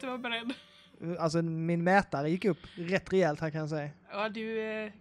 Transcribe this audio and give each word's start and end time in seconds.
Inte 0.00 0.10
var 0.10 0.18
beredd. 0.18 0.52
Alltså 1.18 1.42
min 1.42 1.84
mätare 1.84 2.30
gick 2.30 2.44
upp 2.44 2.58
rätt 2.74 3.12
rejält 3.12 3.40
här 3.40 3.50
kan 3.50 3.60
jag 3.60 3.68
säga. 3.68 3.90
Ja, 4.12 4.28
du, 4.28 4.60
eh, 4.62 4.92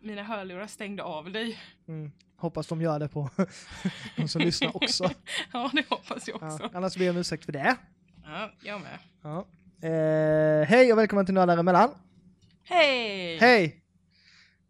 mina 0.00 0.22
hörlurar 0.22 0.66
stängde 0.66 1.02
av 1.02 1.32
dig. 1.32 1.58
Mm. 1.88 2.12
Hoppas 2.36 2.66
de 2.66 2.80
gör 2.82 2.98
det 2.98 3.08
på 3.08 3.30
de 4.16 4.28
som 4.28 4.42
lyssnar 4.42 4.76
också. 4.76 5.10
Ja, 5.52 5.70
det 5.72 5.84
hoppas 5.88 6.28
jag 6.28 6.42
också. 6.42 6.58
Ja. 6.62 6.70
Annars 6.74 6.96
ber 6.96 7.04
jag 7.04 7.12
om 7.12 7.20
ursäkt 7.20 7.44
för 7.44 7.52
det. 7.52 7.76
Ja, 8.24 8.50
jag 8.60 8.80
med. 8.80 8.98
Ja. 9.22 9.46
Eh, 9.88 10.66
hej 10.68 10.92
och 10.92 10.98
välkommen 10.98 11.26
till 11.26 11.34
Nördar 11.34 11.58
emellan. 11.58 11.90
Hej! 12.64 13.38
Hej! 13.38 13.83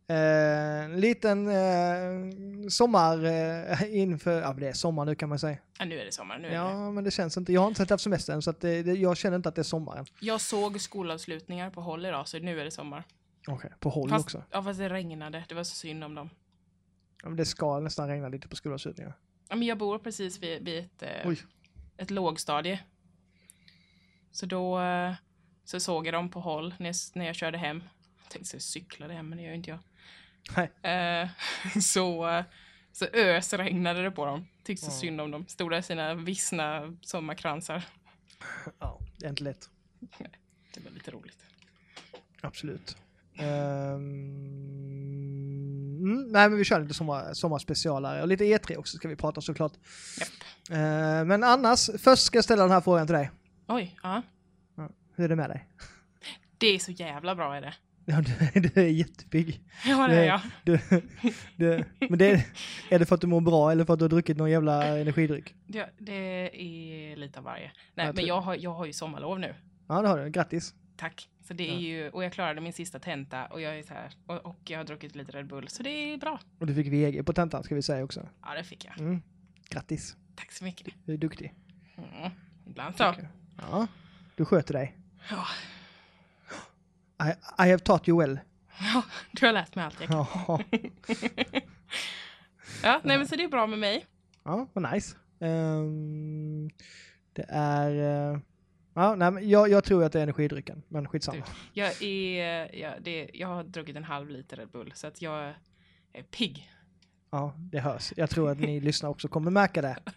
Eh, 0.06 0.84
en 0.84 1.00
liten 1.00 1.48
eh, 1.48 2.68
sommar 2.68 3.24
eh, 3.24 3.94
inför, 3.96 4.40
ja 4.40 4.52
det 4.52 4.68
är 4.68 4.72
sommar 4.72 5.04
nu 5.04 5.14
kan 5.14 5.28
man 5.28 5.38
säga. 5.38 5.58
Ja, 5.78 5.84
nu 5.84 6.00
är 6.00 6.04
det 6.04 6.12
sommar. 6.12 6.38
Nu 6.38 6.46
är 6.46 6.50
det. 6.50 6.56
Ja 6.56 6.90
men 6.90 7.04
det 7.04 7.10
känns 7.10 7.36
inte, 7.36 7.52
jag 7.52 7.60
har 7.60 7.68
inte 7.68 7.78
sett 7.78 7.90
haft 7.90 8.04
semester 8.04 8.32
än 8.32 8.42
så 8.42 8.52
det, 8.52 8.82
det, 8.82 8.92
jag 8.92 9.16
känner 9.16 9.36
inte 9.36 9.48
att 9.48 9.54
det 9.54 9.60
är 9.60 9.62
sommar 9.62 9.96
än. 9.96 10.06
Jag 10.20 10.40
såg 10.40 10.80
skolavslutningar 10.80 11.70
på 11.70 11.80
håll 11.80 12.06
idag, 12.06 12.28
så 12.28 12.38
nu 12.38 12.60
är 12.60 12.64
det 12.64 12.70
sommar. 12.70 13.04
Okej, 13.48 13.72
på 13.80 13.88
håll 13.90 14.08
Fast, 14.10 14.24
också. 14.24 14.42
ja, 14.50 14.62
fast 14.62 14.78
det 14.78 14.88
regnade. 14.88 15.44
Det 15.48 15.54
var 15.54 15.64
så 15.64 15.74
synd 15.74 16.04
om 16.04 16.14
dem. 16.14 16.30
Ja, 17.22 17.28
men 17.28 17.36
det 17.36 17.44
ska 17.44 17.80
nästan 17.80 18.08
regna 18.08 18.28
lite 18.28 18.48
på 18.48 18.56
skolavslutningar. 18.56 19.14
Ja, 19.48 19.56
men 19.56 19.68
jag 19.68 19.78
bor 19.78 19.98
precis 19.98 20.42
vid, 20.42 20.64
vid 20.64 20.78
ett, 20.78 21.02
Oj. 21.24 21.38
ett 21.96 22.10
lågstadie. 22.10 22.80
Så 24.30 24.46
då 24.46 24.80
så 25.64 25.80
såg 25.80 26.06
jag 26.06 26.14
dem 26.14 26.30
på 26.30 26.40
håll 26.40 26.74
när 26.78 26.86
jag, 26.86 26.94
när 27.14 27.26
jag 27.26 27.34
körde 27.34 27.58
hem. 27.58 27.82
Jag 28.22 28.30
tänkte 28.30 28.50
så 28.50 28.56
jag 28.56 28.62
cyklade 28.62 29.14
hem, 29.14 29.28
men 29.28 29.38
det 29.38 29.44
gör 29.44 29.50
ju 29.50 29.56
inte 29.56 29.70
jag. 29.70 29.78
Eh, 30.82 31.28
så, 31.82 32.42
så 32.92 33.04
ösregnade 33.04 34.02
det 34.02 34.10
på 34.10 34.26
dem. 34.26 34.46
Tyckte 34.64 34.84
så 34.86 34.90
Ja. 34.92 35.00
synd 35.00 35.20
om 35.20 35.30
dem. 35.30 35.46
Stod 35.48 35.70
där 35.70 35.78
i 35.78 35.82
sina 35.82 36.14
vissna 36.14 36.96
sommarkransar. 37.00 37.82
Ja, 38.78 39.00
det 39.18 39.26
är 39.26 39.30
inte 39.30 39.44
lätt. 39.44 39.68
Det 40.74 40.80
var 40.84 40.90
lite 40.90 41.10
roligt. 41.10 41.38
Absolut. 42.40 42.96
Ehm, 43.36 43.94
mm, 46.02 46.28
nej 46.28 46.48
men 46.48 46.58
vi 46.58 46.64
kör 46.64 46.80
lite 46.80 46.94
sommar, 46.94 47.34
sommarspecialare 47.34 48.22
och 48.22 48.28
lite 48.28 48.44
E3 48.44 48.76
också 48.76 48.96
ska 48.96 49.08
vi 49.08 49.16
prata 49.16 49.40
såklart. 49.40 49.72
Japp. 50.20 50.28
Ehm, 50.78 51.28
men 51.28 51.44
annars, 51.44 51.90
först 51.98 52.22
ska 52.24 52.38
jag 52.38 52.44
ställa 52.44 52.62
den 52.62 52.72
här 52.72 52.80
frågan 52.80 53.06
till 53.06 53.14
dig. 53.16 53.30
Oj, 53.68 53.96
ja. 54.02 54.22
Hur 55.16 55.24
är 55.24 55.28
det 55.28 55.36
med 55.36 55.50
dig? 55.50 55.68
Det 56.58 56.66
är 56.66 56.78
så 56.78 56.90
jävla 56.90 57.34
bra 57.34 57.56
är 57.56 57.60
det. 57.60 57.74
Ja, 58.06 58.20
du, 58.20 58.60
du 58.60 58.80
är 58.80 58.86
jättepigg. 58.86 59.60
Ja, 59.86 60.08
det 60.08 60.14
är 60.16 60.24
jag. 60.24 60.40
Du, 60.64 60.78
du, 61.56 61.84
men 62.08 62.18
det, 62.18 62.46
är 62.90 62.98
det 62.98 63.06
för 63.06 63.14
att 63.14 63.20
du 63.20 63.26
mår 63.26 63.40
bra 63.40 63.72
eller 63.72 63.84
för 63.84 63.92
att 63.92 63.98
du 63.98 64.04
har 64.04 64.10
druckit 64.10 64.36
någon 64.36 64.50
jävla 64.50 64.98
energidryck? 64.98 65.54
Det, 65.66 65.90
det 65.98 66.12
är 66.62 67.16
lite 67.16 67.38
av 67.38 67.44
varje. 67.44 67.62
Nej, 67.64 67.72
Jag 67.94 68.06
men 68.06 68.14
tror- 68.14 68.28
jag 68.28 68.40
har, 68.40 68.54
jag 68.54 68.74
har 68.74 68.86
ju 68.86 68.92
sommarlov 68.92 69.40
nu. 69.40 69.54
Ja 69.88 70.02
det 70.02 70.08
har 70.08 70.18
du, 70.24 70.30
grattis. 70.30 70.74
Tack. 70.96 71.28
Så 71.48 71.54
det 71.54 71.68
är 71.70 71.72
Ja. 71.74 71.78
ju, 71.80 72.10
och 72.10 72.24
jag 72.24 72.32
klarade 72.32 72.60
min 72.60 72.72
sista 72.72 72.98
tenta 72.98 73.46
och 73.46 73.60
jag 73.60 73.78
är 73.78 73.82
så 73.82 73.94
här, 73.94 74.10
och, 74.26 74.46
och 74.46 74.58
jag 74.64 74.78
har 74.78 74.84
druckit 74.84 75.16
lite 75.16 75.32
Red 75.32 75.46
Bull, 75.46 75.68
så 75.68 75.82
det 75.82 75.90
är 75.90 76.16
bra. 76.18 76.40
Och 76.58 76.66
du 76.66 76.74
fick 76.74 76.86
VG 76.86 77.22
på 77.26 77.32
tentan 77.32 77.62
ska 77.62 77.74
vi 77.74 77.82
säga 77.82 78.04
också. 78.04 78.28
Ja, 78.42 78.54
det 78.54 78.64
fick 78.64 78.84
jag. 78.84 78.98
Mm. 78.98 79.22
Grattis, 79.68 80.16
Tack 80.36 80.52
så 80.52 80.64
mycket. 80.64 80.94
du 81.04 81.12
är 81.12 81.16
duktig. 81.16 81.54
Mm. 81.96 82.30
Ibland 82.66 82.96
så. 82.96 83.14
Ja, 83.70 83.86
du 84.36 84.44
sköter 84.44 84.74
dig. 84.74 84.96
Ja. 85.30 85.44
I, 87.22 87.28
I 87.66 87.70
have 87.70 87.78
taught 87.78 88.08
you 88.08 88.18
well. 88.20 88.38
ja, 88.94 89.02
du 89.32 89.46
har 89.46 89.52
lärt 89.52 89.74
mig 89.74 89.84
allt 89.84 90.00
jag 90.00 90.08
kan. 90.08 90.16
Ja, 90.46 90.60
Ja, 92.82 93.00
nej 93.04 93.18
men 93.18 93.28
så 93.28 93.36
det 93.36 93.44
är 93.44 93.48
bra 93.48 93.66
med 93.66 93.78
mig. 93.78 94.06
ja 94.44 94.68
vad 94.72 94.92
nice. 94.92 95.16
Ehm, 95.40 96.70
det 97.32 97.46
är... 97.48 97.90
eh, 98.32 98.38
ja, 98.94 99.14
nej, 99.14 99.30
men 99.30 99.48
jag, 99.48 99.68
jag 99.70 99.84
tror 99.84 100.04
att 100.04 100.12
det 100.12 100.18
är 100.18 100.22
energidrycken, 100.22 100.82
men 100.88 101.08
skitsamma. 101.08 101.44
Jag, 101.72 102.02
är, 102.02 102.74
jag, 102.76 103.02
det, 103.02 103.30
jag 103.34 103.48
har 103.48 103.64
druckit 103.64 103.96
en 103.96 104.04
halv 104.04 104.30
liter 104.30 104.56
Red 104.56 104.68
Bull, 104.68 104.92
så 104.94 105.06
att 105.06 105.22
jag 105.22 105.54
är 106.12 106.22
pigg. 106.22 106.70
Ja, 107.34 107.52
det 107.56 107.80
hörs. 107.80 108.12
Jag 108.16 108.30
tror 108.30 108.50
att 108.50 108.58
ni 108.58 108.80
lyssnare 108.88 109.10
också 109.10 109.28
kommer 109.28 109.50
märka 109.50 109.82
det. 109.82 109.96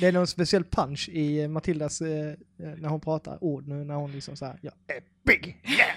Det 0.00 0.06
är 0.06 0.12
någon 0.12 0.26
speciell 0.26 0.64
punch 0.64 1.08
i 1.08 1.48
Matildas, 1.48 2.00
eh, 2.00 2.28
eh, 2.28 2.36
när 2.56 2.88
hon 2.88 3.00
pratar 3.00 3.44
ord 3.44 3.68
nu, 3.68 3.84
när 3.84 3.94
hon 3.94 4.12
liksom 4.12 4.36
såhär, 4.36 4.58
jag 4.62 4.72
är 4.86 5.02
big, 5.24 5.60
yeah! 5.64 5.96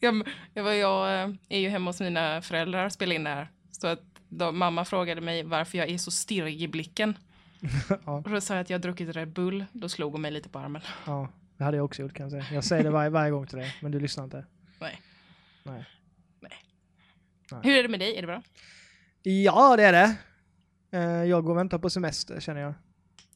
jag, 0.00 0.28
jag, 0.54 0.76
jag 0.76 1.22
eh, 1.22 1.34
är 1.48 1.58
ju 1.58 1.68
hemma 1.68 1.90
hos 1.90 2.00
mina 2.00 2.42
föräldrar 2.42 2.86
och 2.86 2.92
spelar 2.92 3.14
in 3.14 3.24
det 3.24 3.30
här. 3.30 3.48
Så 3.70 3.86
att 3.86 4.02
de, 4.28 4.58
mamma 4.58 4.84
frågade 4.84 5.20
mig 5.20 5.42
varför 5.42 5.78
jag 5.78 5.88
är 5.88 5.98
så 5.98 6.10
stirrig 6.10 6.62
i 6.62 6.68
blicken. 6.68 7.18
ja, 8.04 8.12
Och 8.12 8.30
då 8.30 8.40
sa 8.40 8.54
jag 8.54 8.60
att 8.60 8.70
jag 8.70 8.78
har 8.78 8.82
druckit 8.82 9.16
Red 9.16 9.32
Bull. 9.32 9.64
Då 9.72 9.88
slog 9.88 10.12
hon 10.12 10.20
mig 10.20 10.30
lite 10.30 10.48
på 10.48 10.58
armen. 10.58 10.82
ja, 11.06 11.28
det 11.56 11.64
hade 11.64 11.76
jag 11.76 11.84
också 11.84 12.02
gjort 12.02 12.14
kan 12.14 12.24
jag 12.24 12.30
säga. 12.30 12.54
Jag 12.54 12.64
säger 12.64 12.84
det 12.84 12.90
varje, 12.90 13.10
varje 13.10 13.30
gång 13.30 13.46
till 13.46 13.58
dig, 13.58 13.74
men 13.82 13.92
du 13.92 14.00
lyssnar 14.00 14.24
inte. 14.24 14.44
Nej. 14.78 15.00
Nej. 15.62 15.84
Hur 17.62 17.78
är 17.78 17.82
det 17.82 17.88
med 17.88 18.00
dig? 18.00 18.16
Är 18.16 18.20
det 18.20 18.26
bra? 18.26 18.42
Ja, 19.22 19.76
det 19.76 19.82
är 19.84 19.92
det. 19.92 20.16
Eh, 20.98 21.24
Jag 21.24 21.44
går 21.44 21.50
och 21.50 21.56
väntar 21.58 21.78
på 21.78 21.90
semester 21.90 22.40
känner 22.40 22.60
jag. 22.60 22.74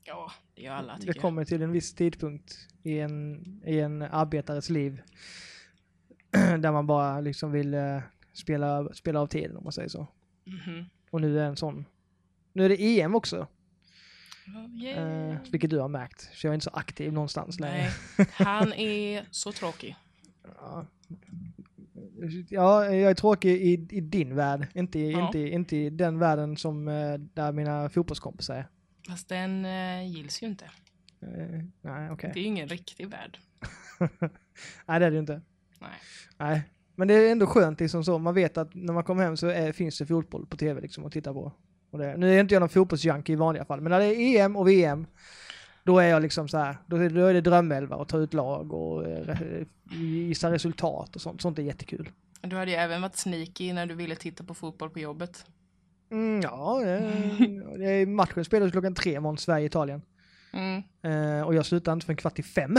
Ja, 0.04 0.32
det 0.54 0.62
gör 0.62 0.74
alla 0.74 0.92
Det 0.94 1.00
tycker 1.00 1.14
jag. 1.14 1.22
kommer 1.22 1.44
till 1.44 1.62
en 1.62 1.72
viss 1.72 1.94
tidpunkt 1.94 2.54
i 2.82 2.98
en, 2.98 3.42
i 3.66 3.80
en 3.80 4.02
arbetares 4.02 4.70
liv 4.70 5.02
där 6.58 6.72
man 6.72 6.86
bara 6.86 7.20
liksom 7.20 7.52
vill 7.52 7.74
eh, 7.74 7.98
spela, 8.32 8.94
spela 8.94 9.20
av 9.20 9.26
tiden 9.26 9.56
om 9.56 9.64
man 9.64 9.72
säger 9.72 9.88
så. 9.88 10.06
Mhm. 10.44 10.84
Och 11.10 11.20
nu 11.20 11.40
är 11.40 11.44
en 11.44 11.56
sån. 11.56 11.84
Nu 12.52 12.64
är 12.64 12.68
det 12.68 13.00
EM 13.00 13.14
också, 13.14 13.46
eh, 14.96 15.36
vilket 15.52 15.70
du 15.70 15.78
har 15.78 15.88
märkt. 15.88 16.20
Så 16.32 16.46
jag 16.46 16.50
är 16.50 16.54
inte 16.54 16.64
så 16.64 16.70
aktiv 16.70 17.12
någonstans 17.12 17.60
längre. 17.60 17.88
Nej, 18.18 18.26
han 18.32 18.72
är 18.72 19.24
så 19.30 19.52
tråkig. 19.52 19.96
Ja. 20.60 20.86
Ja, 22.48 22.84
jag 22.84 23.10
är 23.10 23.14
tråkig 23.14 23.50
i, 23.50 23.86
i 23.90 24.00
din 24.00 24.34
värld, 24.34 24.66
inte, 24.74 24.98
Ja. 24.98 25.26
inte, 25.26 25.38
inte 25.38 25.76
i 25.76 25.90
den 25.90 26.18
världen 26.18 26.56
som 26.56 26.88
eh, 26.88 27.14
där 27.18 27.52
mina 27.52 27.88
fotbollskompisar 27.88 28.54
är. 28.54 28.68
Fast 29.08 29.28
den 29.28 29.64
eh, 29.64 30.06
gills 30.08 30.42
ju 30.42 30.46
inte. 30.46 30.64
Eh, 31.22 31.64
nej, 31.80 32.10
okej. 32.10 32.30
Det 32.34 32.40
är 32.40 32.42
ju 32.42 32.48
ingen 32.48 32.68
riktig 32.68 33.08
värld. 33.08 33.38
Nej, 34.86 35.00
det 35.00 35.06
är 35.06 35.10
det 35.10 35.14
ju 35.14 35.18
inte. 35.18 35.40
Nej. 35.80 35.90
Nej, 36.36 36.62
men 36.94 37.08
det 37.08 37.14
är 37.14 37.32
ändå 37.32 37.46
skönt 37.46 37.80
liksom 37.80 38.04
så. 38.04 38.18
Man 38.18 38.34
vet 38.34 38.58
att 38.58 38.74
när 38.74 38.92
man 38.92 39.04
kommer 39.04 39.24
hem 39.24 39.36
så 39.36 39.46
är, 39.46 39.72
finns 39.72 39.98
det 39.98 40.06
fotboll 40.06 40.46
på 40.46 40.56
tv 40.56 40.80
liksom 40.80 41.04
att 41.06 41.12
titta 41.12 41.32
på. 41.32 41.52
Det, 41.90 42.16
nu 42.16 42.34
är 42.36 42.40
inte 42.40 42.54
jag 42.54 42.60
någon 42.60 42.68
fotbollsjunkie 42.68 43.32
i 43.32 43.36
vanliga 43.36 43.64
fall, 43.64 43.80
men 43.80 43.90
när 43.90 43.98
det 43.98 44.06
är 44.06 44.44
EM 44.44 44.56
och 44.56 44.68
VM, 44.68 45.06
då 45.84 45.98
är 45.98 46.08
jag 46.08 46.22
liksom 46.22 46.48
så 46.48 46.58
här, 46.58 46.76
då, 46.86 46.96
är- 46.96 47.10
då 47.10 47.26
är 47.26 47.34
det 47.34 47.40
drömelva 47.40 47.96
och 47.96 48.08
ta 48.08 48.18
ut 48.18 48.34
lag 48.34 48.72
och 48.72 49.06
eh, 49.08 49.36
gissa 50.00 50.50
resultat 50.52 51.16
och 51.16 51.22
sånt. 51.22 51.40
Sånt 51.40 51.58
är 51.58 51.62
jättekul. 51.62 52.10
Du 52.40 52.56
hade 52.56 52.70
ju 52.70 52.76
även 52.76 53.02
varit 53.02 53.16
sneaky 53.16 53.72
när 53.72 53.86
du 53.86 53.94
ville 53.94 54.16
titta 54.16 54.44
på 54.44 54.54
fotboll 54.54 54.90
på 54.90 54.98
jobbet. 54.98 55.46
Mm, 56.10 56.40
ja, 56.40 56.80
det, 56.84 57.78
det 57.78 58.06
matchen 58.06 58.44
spelas 58.44 58.72
klockan 58.72 58.94
tre 58.94 59.20
mot 59.20 59.40
Sverige-Italien. 59.40 60.02
Mm. 60.52 60.82
Eh, 61.02 61.42
och 61.46 61.54
jag 61.54 61.66
slutar 61.66 61.92
inte 61.92 62.06
förrän 62.06 62.16
kvart 62.16 62.38
i 62.38 62.42
fem. 62.42 62.76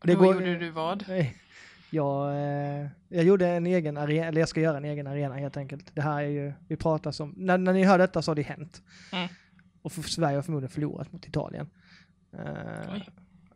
Och 0.00 0.06
Det 0.06 0.14
då 0.14 0.18
går- 0.20 0.34
gjorde 0.34 0.58
du 0.58 0.70
vad? 0.70 1.04
Nej. 1.08 1.36
Jag, 1.90 2.28
eh, 2.34 2.86
jag 3.08 3.24
gjorde 3.24 3.48
en 3.48 3.66
egen 3.66 3.96
arena, 3.96 4.26
eller 4.26 4.40
jag 4.40 4.48
ska 4.48 4.60
göra 4.60 4.76
en 4.76 4.84
egen 4.84 5.06
arena 5.06 5.34
helt 5.34 5.56
enkelt. 5.56 5.94
Det 5.94 6.02
här 6.02 6.22
är 6.22 6.28
ju, 6.28 6.52
vi 6.68 6.76
pratar 6.76 7.12
som, 7.12 7.34
när, 7.36 7.58
när 7.58 7.72
ni 7.72 7.84
hör 7.84 7.98
detta 7.98 8.22
så 8.22 8.30
har 8.30 8.36
det 8.36 8.42
hänt. 8.42 8.82
Mm. 9.12 9.28
Och 9.82 9.92
för, 9.92 10.02
Sverige 10.02 10.36
har 10.36 10.42
förmodligen 10.42 10.70
förlorat 10.70 11.12
mot 11.12 11.26
Italien. 11.26 11.70
Eh, 12.38 13.02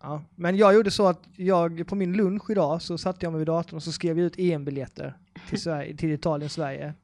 ja. 0.00 0.22
Men 0.34 0.56
jag 0.56 0.74
gjorde 0.74 0.90
så 0.90 1.06
att 1.06 1.28
jag, 1.36 1.86
på 1.86 1.94
min 1.94 2.12
lunch 2.12 2.50
idag 2.50 2.82
så 2.82 2.98
satte 2.98 3.26
jag 3.26 3.32
mig 3.32 3.38
vid 3.38 3.46
datorn 3.46 3.76
och 3.76 3.82
så 3.82 3.92
skrev 3.92 4.18
jag 4.18 4.26
ut 4.26 4.38
EM-biljetter 4.38 5.16
till, 5.48 5.60
Sverige, 5.62 5.96
till 5.96 6.10
Italien, 6.12 6.50
Sverige. 6.50 6.94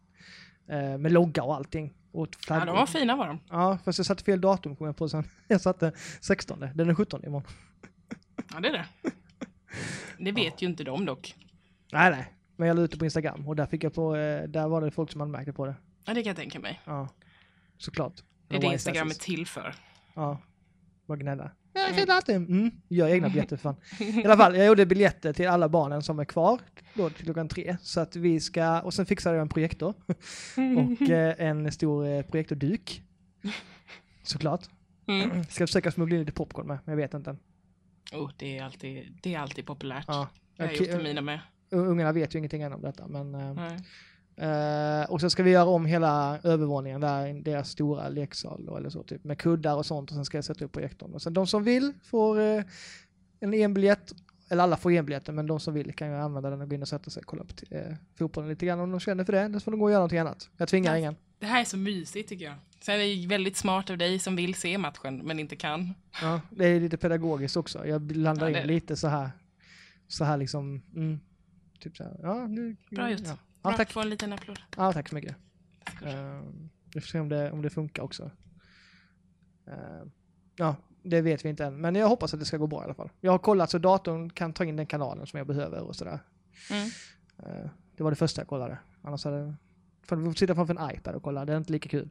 Eh, 0.69 0.99
med 0.99 1.13
logga 1.13 1.43
och 1.43 1.55
allting. 1.55 1.93
Och 2.13 2.29
Ja, 2.49 2.65
de 2.65 2.77
var 2.77 2.87
fina 2.87 3.17
var 3.17 3.27
de. 3.27 3.41
Ja, 3.51 3.79
fast 3.85 3.99
jag 3.99 4.07
satte 4.07 4.25
fel 4.25 4.41
datum 4.41 4.77
kom 4.77 4.87
jag 4.87 4.97
på 4.97 5.09
sen. 5.09 5.25
Jag 5.49 5.61
satte 5.61 5.93
16, 6.21 6.65
den 6.75 6.91
är 6.91 6.95
17 6.95 7.25
imorgon. 7.25 7.51
Ja, 8.53 8.61
det 8.61 8.69
är 8.69 8.73
det. 8.73 8.87
Det 10.19 10.33
vet 10.33 10.63
ju 10.63 10.67
inte 10.67 10.85
de 10.85 11.05
dock. 11.07 11.37
Nej, 11.93 12.11
nej. 12.11 12.33
Men 12.57 12.69
jag 12.69 12.77
la 12.77 12.83
ut 12.83 12.91
det 12.91 12.99
på 12.99 13.05
Instagram 13.05 13.49
och 13.49 13.57
där 13.57 13.67
fick 13.67 13.85
jag 13.85 13.95
på, 13.95 14.17
eh, 14.17 14.49
där 14.49 14.69
var 14.69 14.81
det 14.81 14.91
folk 14.91 15.11
som 15.11 15.21
anmärkte 15.21 15.53
på 15.53 15.67
det. 15.67 15.75
Ja, 16.05 16.15
det 16.15 16.23
kan 16.23 16.31
jag 16.31 16.37
tänka 16.37 16.61
mig. 16.61 16.81
Ja, 16.85 17.09
såklart. 17.77 18.13
Det 18.49 18.57
är 18.57 18.61
det 18.61 18.67
Instagram 18.67 19.09
är 19.09 19.15
till 19.15 19.47
för. 19.47 19.75
Ja, 20.15 20.39
bara 21.07 21.19
gnälla. 21.19 21.51
Nej, 21.75 21.95
fel 21.95 22.07
datum. 22.07 22.45
Mm. 22.45 22.71
Gör 22.89 23.09
egna 23.09 23.29
biljetter 23.33 23.57
för 23.57 23.63
fan. 23.63 23.77
I 23.99 24.25
alla 24.25 24.37
fall, 24.37 24.57
jag 24.57 24.67
gjorde 24.67 24.87
biljetter 24.87 25.33
till 25.33 25.49
alla 25.49 25.69
barnen 25.69 26.03
som 26.03 26.19
är 26.19 26.25
kvar 26.25 26.61
då 26.95 27.11
till 27.11 27.25
klockan 27.25 27.49
tre. 27.49 27.77
Så 27.83 28.01
att 28.01 28.17
vi 28.17 28.41
ska, 28.41 28.81
och 28.81 28.95
sen 28.95 29.07
fixade 29.07 29.37
jag 29.37 29.43
en 29.43 29.49
projektor 29.49 29.95
och 30.57 31.11
eh, 31.11 31.35
en 31.39 31.73
stor 31.73 32.07
eh, 32.07 32.23
projektorduk. 32.23 33.03
Såklart. 34.23 34.65
Mm. 35.07 35.45
Ska 35.51 35.67
försöka 35.67 35.91
smuggla 35.93 36.17
in 36.17 36.21
lite 36.21 36.33
popcorn 36.33 36.67
med, 36.67 36.79
men 36.85 36.93
jag 36.93 36.97
vet 36.97 37.15
inte. 37.15 37.37
Oh, 38.13 38.31
det, 38.37 38.59
är 38.59 38.65
alltid, 38.65 39.19
det 39.23 39.35
är 39.35 39.39
alltid 39.39 39.67
populärt. 39.67 40.05
Ja. 40.09 40.29
Jag 40.57 40.65
har 40.65 40.75
Okej, 40.75 40.87
gjort 40.87 40.97
det 40.97 41.03
mina 41.03 41.21
med. 41.21 41.41
Ungarna 41.71 42.13
vet 42.13 42.35
ju 42.35 42.39
ingenting 42.39 42.63
än 42.63 42.73
om 42.73 42.83
detta, 42.83 43.09
men 43.09 43.35
eh, 43.35 43.77
Eh, 44.37 45.11
och 45.11 45.21
så 45.21 45.31
ska 45.31 45.43
vi 45.43 45.51
göra 45.51 45.65
om 45.65 45.87
hela 45.87 46.39
övervåningen 46.43 47.01
där, 47.01 47.35
deras 47.43 47.71
stora 47.71 48.09
leksal 48.09 48.65
då, 48.67 48.77
eller 48.77 48.91
så, 48.91 49.03
typ, 49.03 49.25
med 49.25 49.39
kuddar 49.39 49.75
och 49.77 49.87
sånt 49.87 50.11
och 50.11 50.15
sen 50.15 50.25
ska 50.25 50.37
jag 50.39 50.45
sätta 50.45 50.65
upp 50.65 50.73
projektorn. 50.73 51.15
Och 51.15 51.23
sen 51.23 51.35
de 51.35 51.47
som 51.47 51.65
vill 51.65 51.93
får 52.03 52.41
eh, 52.41 52.63
en 53.41 53.55
enbiljett, 53.55 54.13
eller 54.49 54.63
alla 54.63 54.77
får 54.77 54.93
enbiljetter, 54.93 55.33
men 55.33 55.47
de 55.47 55.61
som 55.61 55.75
vill 55.75 55.93
kan 55.95 56.09
ju 56.09 56.15
använda 56.15 56.51
den 56.51 56.61
och 56.61 56.69
gå 56.69 56.75
in 56.75 56.83
och 56.83 56.89
sätta 56.89 57.11
sig 57.11 57.21
och 57.21 57.27
kolla 57.27 57.45
på 57.45 57.75
eh, 57.77 57.95
fotbollen 58.19 58.51
lite 58.51 58.67
grann 58.67 58.81
om 58.81 58.91
de 58.91 59.01
känner 59.01 59.25
för 59.25 59.33
det. 59.33 59.53
Så 59.53 59.61
får 59.61 59.71
de 59.71 59.81
gå 59.81 59.85
och 59.87 59.91
göra 59.91 59.99
någonting 60.01 60.19
annat. 60.19 60.51
Jag 60.57 60.69
tvingar 60.69 60.93
Ja. 60.93 60.99
ingen. 60.99 61.17
Det 61.39 61.47
här 61.47 61.61
är 61.61 61.65
så 61.65 61.77
mysigt 61.77 62.29
tycker 62.29 62.45
jag. 62.45 62.55
Sen 62.81 62.95
är 62.95 62.99
det 62.99 63.05
ju 63.07 63.29
väldigt 63.29 63.57
smart 63.57 63.91
av 63.91 63.99
dig 63.99 64.19
som 64.19 64.37
vill 64.37 64.55
se 64.55 64.79
matchen 64.79 65.17
men 65.25 65.39
inte 65.39 65.57
kan. 65.57 65.95
Ja, 66.23 66.41
det 66.51 66.65
är 66.67 66.81
lite 66.81 66.97
pedagogiskt 66.97 67.57
också. 67.57 67.87
Jag 67.87 68.01
blandar 68.01 68.47
Ja, 68.49 68.53
det 68.55 68.61
in 68.61 68.67
det. 68.67 68.75
lite 68.75 68.97
så 68.97 69.09
här, 69.09 69.31
så 70.09 70.25
här 70.25 70.37
liksom, 70.37 70.83
mm, 70.95 71.21
typ 71.81 71.97
så 71.97 72.05
här, 72.05 72.17
ja 72.23 72.47
nu. 72.47 72.77
Bra 72.91 73.11
gjort. 73.11 73.21
Ja, 73.25 73.37
ja 73.63 73.73
tack. 73.73 73.93
Få 73.93 74.01
en 74.01 74.11
liten 74.11 74.33
applåd. 74.33 74.61
Ja, 74.77 74.93
tack 74.93 75.09
så 75.09 75.15
mycket. 75.15 75.37
Uh, 76.03 76.43
vi 76.95 77.01
får 77.01 77.09
se 77.09 77.21
om 77.21 77.29
det, 77.29 77.51
om 77.51 77.63
det 77.63 77.71
funkar 77.71 78.03
också. 78.03 78.31
Eh, 79.67 80.07
ja, 80.57 80.77
det 81.03 81.21
vet 81.21 81.45
vi 81.45 81.49
inte 81.49 81.65
än, 81.65 81.81
men 81.81 81.95
jag 81.95 82.09
hoppas 82.09 82.35
att 82.35 82.41
det 82.41 82.47
ska 82.47 82.57
gå 82.57 82.67
bra 82.67 82.81
i 82.81 82.85
alla 82.85 82.95
fall. 82.95 83.11
Jag 83.21 83.33
har 83.33 83.39
kollat 83.39 83.71
så 83.71 83.79
datorn 83.79 84.31
kan 84.31 84.53
ta 84.53 84.65
in 84.65 84.77
den 84.77 84.87
kanalen 84.87 85.27
som 85.27 85.39
jag 85.39 85.47
behöver 85.47 85.81
och 85.81 85.97
sådär. 85.97 86.19
Mm. 86.71 86.89
Eh, 87.39 87.71
det 87.97 88.03
var 88.03 88.11
det 88.11 88.17
första 88.17 88.41
jag 88.41 88.49
kollade. 88.49 88.79
Annars 89.03 89.25
hade 89.25 89.55
för 90.03 90.31
att 90.31 90.39
sitta 90.39 90.55
framför 90.55 90.75
en 90.79 90.97
iPad 90.97 91.15
och 91.15 91.23
kolla, 91.23 91.45
det 91.45 91.53
är 91.53 91.57
inte 91.57 91.73
lika 91.73 91.89
kul. 91.89 92.09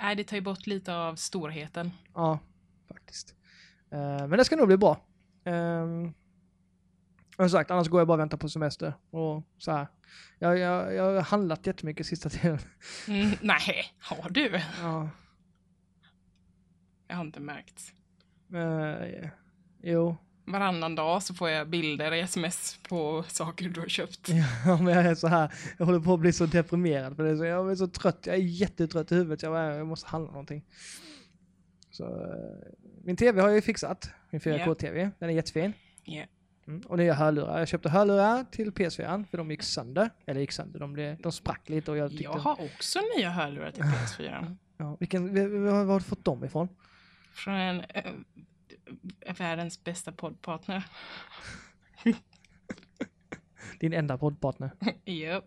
Nej, 0.00 0.16
det 0.16 0.24
tar 0.24 0.36
ju 0.36 0.40
bort 0.40 0.66
lite 0.66 0.96
av 0.96 1.16
storheten. 1.16 1.90
Ja, 2.14 2.38
faktiskt. 2.88 3.34
Men 3.90 4.30
det 4.30 4.44
ska 4.44 4.56
nog 4.56 4.66
bli 4.66 4.76
bra. 4.76 5.00
Um, 5.44 6.14
sagt, 7.50 7.70
annars 7.70 7.88
går 7.88 8.00
jag 8.00 8.08
bara 8.08 8.14
och 8.14 8.20
väntar 8.20 8.38
på 8.38 8.48
semester. 8.48 8.94
Och 9.10 9.42
så 9.58 9.72
här. 9.72 9.86
Jag, 10.38 10.58
jag, 10.58 10.94
jag 10.94 11.14
har 11.14 11.20
handlat 11.20 11.66
jättemycket 11.66 12.06
sista 12.06 12.28
tiden. 12.28 12.58
Mm, 13.08 13.30
nej, 13.40 13.84
har 13.98 14.30
du? 14.30 14.60
Ja, 14.82 15.10
Jag 17.08 17.16
har 17.16 17.24
inte 17.24 17.40
märkt. 17.40 17.92
eh, 18.54 19.28
jo, 19.82 20.16
Varannan 20.46 20.94
dag 20.94 21.22
så 21.22 21.34
får 21.34 21.50
jag 21.50 21.68
bilder 21.68 22.12
i 22.14 22.20
sms 22.20 22.78
på 22.88 23.24
saker 23.28 23.68
du 23.68 23.80
har 23.80 23.88
köpt. 23.88 24.28
Ja, 24.66 24.76
men 24.82 24.94
jag 24.94 25.04
är 25.06 25.14
så 25.14 25.26
här, 25.28 25.52
jag 25.78 25.86
håller 25.86 26.00
på 26.00 26.14
att 26.14 26.20
bli 26.20 26.32
så 26.32 26.46
deprimerad 26.46 27.16
för 27.16 27.24
det. 27.24 27.30
är 27.30 27.36
Så 27.36 27.44
jag 27.44 27.70
är 27.70 27.74
så 27.76 27.86
trött, 27.88 28.26
jag 28.26 28.34
är 28.36 28.40
jättetrött 28.40 29.12
i 29.12 29.14
huvudet. 29.14 29.42
Jag, 29.42 29.52
bara, 29.52 29.74
jag 29.76 29.86
måste 29.86 30.08
handla 30.08 30.30
någonting. 30.30 30.64
Så, 31.90 32.04
eh, 32.04 32.72
min 33.04 33.16
tv 33.16 33.40
har 33.40 33.48
jag 33.48 33.54
ju 33.56 33.62
fixat, 33.62 34.10
min 34.30 34.40
4K-tv. 34.40 35.10
Den 35.18 35.30
är 35.30 35.34
jättefin. 35.34 35.72
Ja. 36.04 36.24
Mm. 36.66 36.80
Och 36.80 36.98
nya 36.98 37.14
hörlurar. 37.14 37.58
Jag 37.58 37.68
köpte 37.68 37.88
hörlurar 37.88 38.44
till 38.50 38.70
PS4 38.70 39.24
för 39.30 39.38
de 39.38 39.50
gick 39.50 39.62
sönder. 39.62 40.10
Eller 40.26 40.40
gick 40.40 40.52
sönder, 40.52 40.80
de, 40.80 40.92
blev, 40.92 41.20
de 41.20 41.32
sprack 41.32 41.68
lite 41.68 41.90
och 41.90 41.96
jag 41.96 42.10
tyckte... 42.10 42.24
Jag 42.24 42.32
har 42.32 42.64
också 42.64 42.98
nya 43.16 43.30
hörlurar 43.30 43.70
till 43.70 43.82
PS4. 43.82 44.56
Ja, 44.76 44.96
vilken, 45.00 45.34
var 45.64 45.84
har 45.84 45.98
du 45.98 46.04
fått 46.04 46.24
dem 46.24 46.44
ifrån? 46.44 46.68
Från 47.32 47.54
en, 47.54 47.80
äh, 47.80 49.34
världens 49.38 49.84
bästa 49.84 50.12
poddpartner. 50.12 50.86
Din 53.80 53.92
enda 53.92 54.18
poddpartner. 54.18 54.70
Japp. 55.04 55.44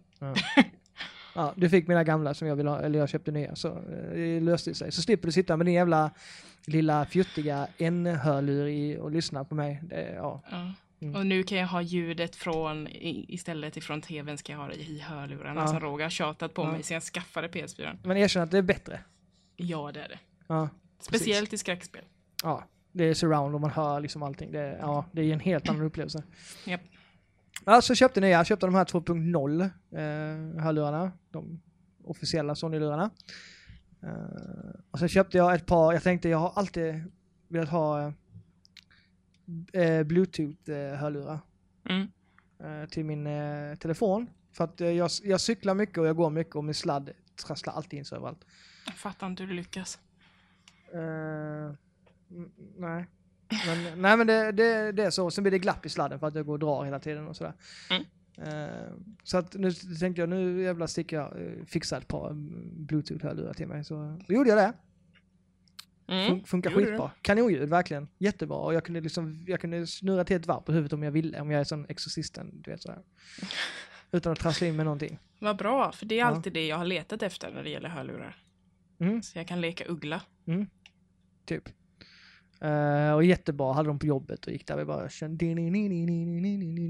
Ja, 1.35 1.53
du 1.55 1.69
fick 1.69 1.87
mina 1.87 2.03
gamla 2.03 2.33
som 2.33 2.47
jag 2.47 2.55
ville 2.55 2.69
ha, 2.69 2.79
eller 2.79 2.99
jag 2.99 3.09
köpte 3.09 3.31
nya, 3.31 3.55
så 3.55 3.67
eh, 3.67 4.13
det 4.13 4.39
löste 4.39 4.73
sig. 4.73 4.91
Så 4.91 5.01
slipper 5.01 5.25
du 5.25 5.31
sitta 5.31 5.57
med 5.57 5.65
din 5.65 5.75
jävla 5.75 6.11
lilla 6.65 7.05
fjuttiga 7.05 7.67
en-hörlur 7.77 8.67
i 8.67 8.97
och 8.97 9.11
lyssna 9.11 9.43
på 9.43 9.55
mig. 9.55 9.79
Det, 9.83 10.13
ja. 10.15 10.41
Ja. 10.51 10.73
Mm. 10.99 11.15
Och 11.15 11.25
nu 11.25 11.43
kan 11.43 11.57
jag 11.57 11.67
ha 11.67 11.81
ljudet 11.81 12.35
från, 12.35 12.87
istället 12.91 13.77
ifrån 13.77 14.01
tvn 14.01 14.37
ska 14.37 14.51
jag 14.51 14.59
ha 14.59 14.67
det 14.67 14.75
i 14.75 14.99
hörlurarna 14.99 15.61
Ja. 15.61 15.67
som 15.67 15.79
Roger 15.79 16.05
har 16.05 16.09
tjatat 16.09 16.53
på 16.53 16.61
Ja. 16.63 16.71
mig 16.71 16.83
sen 16.83 16.95
jag 16.95 17.03
skaffade 17.03 17.47
PS4. 17.47 17.97
Men 18.03 18.17
erkänn 18.17 18.43
att 18.43 18.51
det 18.51 18.57
är 18.57 18.61
bättre. 18.61 18.99
Ja, 19.55 19.91
det 19.93 20.01
är 20.01 20.07
det. 20.09 20.19
Ja, 20.47 20.69
Speciellt 20.99 21.53
i 21.53 21.57
skräckspel. 21.57 22.01
ja. 22.43 22.63
Det 22.91 23.03
är 23.03 23.13
surround 23.13 23.55
och 23.55 23.61
man 23.61 23.69
hör 23.71 23.99
liksom 23.99 24.23
allting. 24.23 24.51
Det, 24.51 24.59
är- 24.59 24.77
ja, 24.77 25.05
det 25.11 25.21
är 25.21 25.33
en 25.33 25.39
helt 25.39 25.69
annan 25.69 25.81
upplevelse. 25.85 26.23
Japp. 26.65 26.81
Ja, 27.65 27.81
så 27.81 27.95
köpte 27.95 28.21
nya. 28.21 28.29
Jag 28.29 28.47
köpte 28.47 28.65
de 28.65 28.75
här 28.75 28.85
2.0 28.85 29.61
eh, 29.61 30.63
hörlurarna. 30.63 31.11
De 31.31 31.61
officiella 32.03 32.55
Sony-lurarna. 32.55 33.09
Eh, 34.03 34.79
och 34.91 34.99
så 34.99 35.07
köpte 35.07 35.37
jag 35.37 35.55
ett 35.55 35.65
par, 35.65 35.93
jag 35.93 36.03
tänkte 36.03 36.29
jag 36.29 36.37
har 36.37 36.51
alltid 36.55 37.03
velat 37.47 37.69
ha 37.69 38.13
eh, 39.73 40.03
Bluetooth-hörlurar 40.03 41.39
Mm. 41.89 42.07
eh, 42.59 42.89
till 42.89 43.05
min 43.05 43.27
eh, 43.27 43.75
telefon. 43.75 44.29
För 44.51 44.63
att 44.63 44.81
eh, 44.81 44.89
jag, 44.91 45.09
jag 45.23 45.41
cyklar 45.41 45.73
mycket 45.75 45.97
och 45.97 46.07
jag 46.07 46.15
går 46.15 46.29
mycket 46.29 46.55
och 46.55 46.63
min 46.63 46.73
sladd 46.73 47.11
trasslar 47.45 47.73
alltid 47.73 47.99
in 47.99 48.05
sig 48.05 48.15
överallt. 48.15 48.45
Jag 48.85 48.95
fattar 48.95 49.27
inte 49.27 49.43
hur 49.43 49.47
du 49.49 49.55
lyckas. 49.55 49.99
Eh, 50.93 51.71
nej. 52.77 53.05
Men, 53.67 54.01
nej 54.01 54.17
men 54.17 54.27
det, 54.27 54.51
det, 54.51 54.91
det 54.91 55.03
är 55.03 55.09
så. 55.09 55.31
Sen 55.31 55.43
blir 55.43 55.51
det 55.51 55.59
glapp 55.59 55.85
i 55.85 55.89
sladden 55.89 56.19
för 56.19 56.27
att 56.27 56.35
jag 56.35 56.45
går 56.45 56.53
och 56.53 56.59
drar 56.59 56.83
hela 56.85 56.99
tiden 56.99 57.27
och 57.27 57.35
sådär. 57.35 57.53
Mm. 57.89 58.03
Eh, 58.41 58.91
så 59.23 59.37
att 59.37 59.53
nu 59.53 59.71
tänkte 59.71 60.21
jag 60.21 60.29
nu 60.29 60.61
jävlar 60.61 60.87
sticker 60.87 61.17
jag 61.17 61.37
uh, 61.37 61.65
fixa 61.65 61.97
ett 61.97 62.07
par 62.07 62.29
mm, 62.29 62.71
bluetooth-hörlurar 62.87 63.53
till 63.53 63.67
mig. 63.67 63.83
Så 63.83 64.19
då 64.27 64.33
gjorde 64.33 64.49
jag 64.49 64.57
det. 64.57 64.73
Mm. 66.07 66.31
Fun- 66.31 66.45
funkar 66.45 66.71
Gjorde 66.71 66.85
skitbra. 66.85 67.11
Kanonljud, 67.21 67.69
verkligen. 67.69 68.07
Jättebra. 68.17 68.57
Och 68.57 68.73
jag 68.73 68.83
kunde, 68.83 69.01
liksom, 69.01 69.43
jag 69.47 69.61
kunde 69.61 69.87
snurra 69.87 70.23
till 70.23 70.35
ett 70.35 70.45
varv 70.47 70.61
på 70.61 70.71
huvudet 70.71 70.93
om 70.93 71.03
jag 71.03 71.11
ville. 71.11 71.41
Om 71.41 71.51
jag 71.51 71.59
är 71.59 71.63
sån 71.63 71.85
exorcisten, 71.89 72.61
du 72.61 72.71
vet 72.71 72.81
sådär. 72.81 72.99
Utan 74.11 74.31
att 74.31 74.39
trassla 74.39 74.67
in 74.67 74.75
med 74.75 74.85
någonting. 74.85 75.19
Vad 75.39 75.57
bra, 75.57 75.91
för 75.91 76.05
det 76.05 76.15
är 76.15 76.19
Ja. 76.19 76.25
alltid 76.25 76.53
det 76.53 76.67
jag 76.67 76.77
har 76.77 76.85
letat 76.85 77.23
efter 77.23 77.51
när 77.51 77.63
det 77.63 77.69
gäller 77.69 77.89
hörlurar. 77.89 78.35
Mm. 78.99 79.21
Så 79.21 79.37
jag 79.39 79.47
kan 79.47 79.61
leka 79.61 79.85
uggla. 79.87 80.21
Typ. 81.45 81.69
Eh, 82.61 83.11
och 83.13 83.23
jättebra, 83.23 83.73
hade 83.73 83.89
de 83.89 83.99
på 83.99 84.05
jobbet 84.05 84.45
och 84.45 84.51
gick 84.51 84.67
där 84.67 84.77
vi 84.77 84.85
bara 84.85 85.09
kände... 85.09 85.45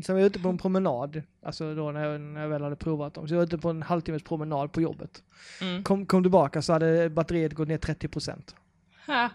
Sen 0.06 0.16
var 0.16 0.20
jag 0.20 0.26
ute 0.28 0.40
på 0.40 0.50
en 0.50 0.58
promenad, 0.58 1.22
alltså 1.42 1.76
då 1.76 1.92
när 1.92 2.06
jag, 2.06 2.22
när 2.22 2.42
jag 2.42 2.50
väl 2.50 2.64
hade 2.64 2.76
provat 2.76 3.14
dem. 3.14 3.28
Så 3.28 3.34
jag 3.34 3.38
var 3.38 3.46
ute 3.46 3.58
på 3.58 3.70
en 3.70 3.82
halvtimmes 3.82 4.24
promenad 4.24 4.72
på 4.72 4.82
jobbet. 4.82 5.24
Mm. 5.62 5.84
Kom, 5.84 6.06
kom 6.06 6.24
tillbaka 6.24 6.62
så 6.62 6.74
hade 6.74 7.10
batteriet 7.10 7.54
gått 7.54 7.68
ner 7.68 7.78
30%. 7.78 8.56
Ha. 9.08 9.30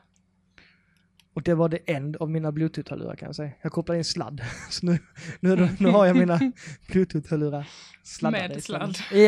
Och 1.34 1.42
det 1.42 1.54
var 1.54 1.68
det 1.68 1.76
end 1.76 2.16
av 2.16 2.30
mina 2.30 2.50
bluetooth-hörlurar 2.52 3.16
kan 3.16 3.26
jag 3.26 3.36
säga. 3.36 3.50
Jag 3.62 3.72
kopplade 3.72 3.98
in 3.98 4.04
sladd. 4.04 4.42
Så 4.70 4.86
nu, 4.86 4.98
nu, 5.40 5.56
det- 5.56 5.76
nu 5.80 5.88
har 5.88 6.06
jag 6.06 6.16
mina 6.16 6.38
bluetooth-hörlurar 6.88 7.68
sladdade. 8.02 8.48
Med 8.48 8.62
sladd. 8.64 8.96
Ja! 9.12 9.18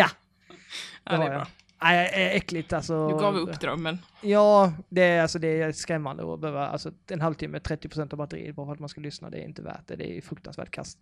Ja, 1.05 1.11
det 1.13 1.17
har 1.17 1.25
är 1.25 1.33
jag. 1.33 1.41
bra. 1.41 1.47
Nej, 1.83 2.37
äckligt 2.37 2.73
alltså. 2.73 3.09
Du 3.09 3.15
gav 3.15 3.37
upp 3.37 3.61
drömmen. 3.61 3.99
Ja, 4.23 4.73
det 4.89 5.03
är, 5.03 5.23
alltså, 5.23 5.39
det 5.39 5.63
är 5.63 5.73
skrämmande 5.73 6.35
att 6.35 6.41
behöva, 6.41 6.69
alltså 6.69 6.93
en 7.11 7.21
halvtimme, 7.21 7.59
30% 7.59 8.13
av 8.13 8.19
batteriet 8.19 8.55
bara 8.57 8.67
för 8.67 8.73
att 8.73 8.79
man 8.81 8.89
ska 8.89 9.01
lyssna, 9.01 9.31
det 9.31 9.39
är 9.39 9.45
inte 9.45 9.63
värt 9.63 9.87
det. 9.87 9.97
Det 9.97 10.17
är 10.17 10.21
fruktansvärt 10.21 10.71
kast. 10.71 10.99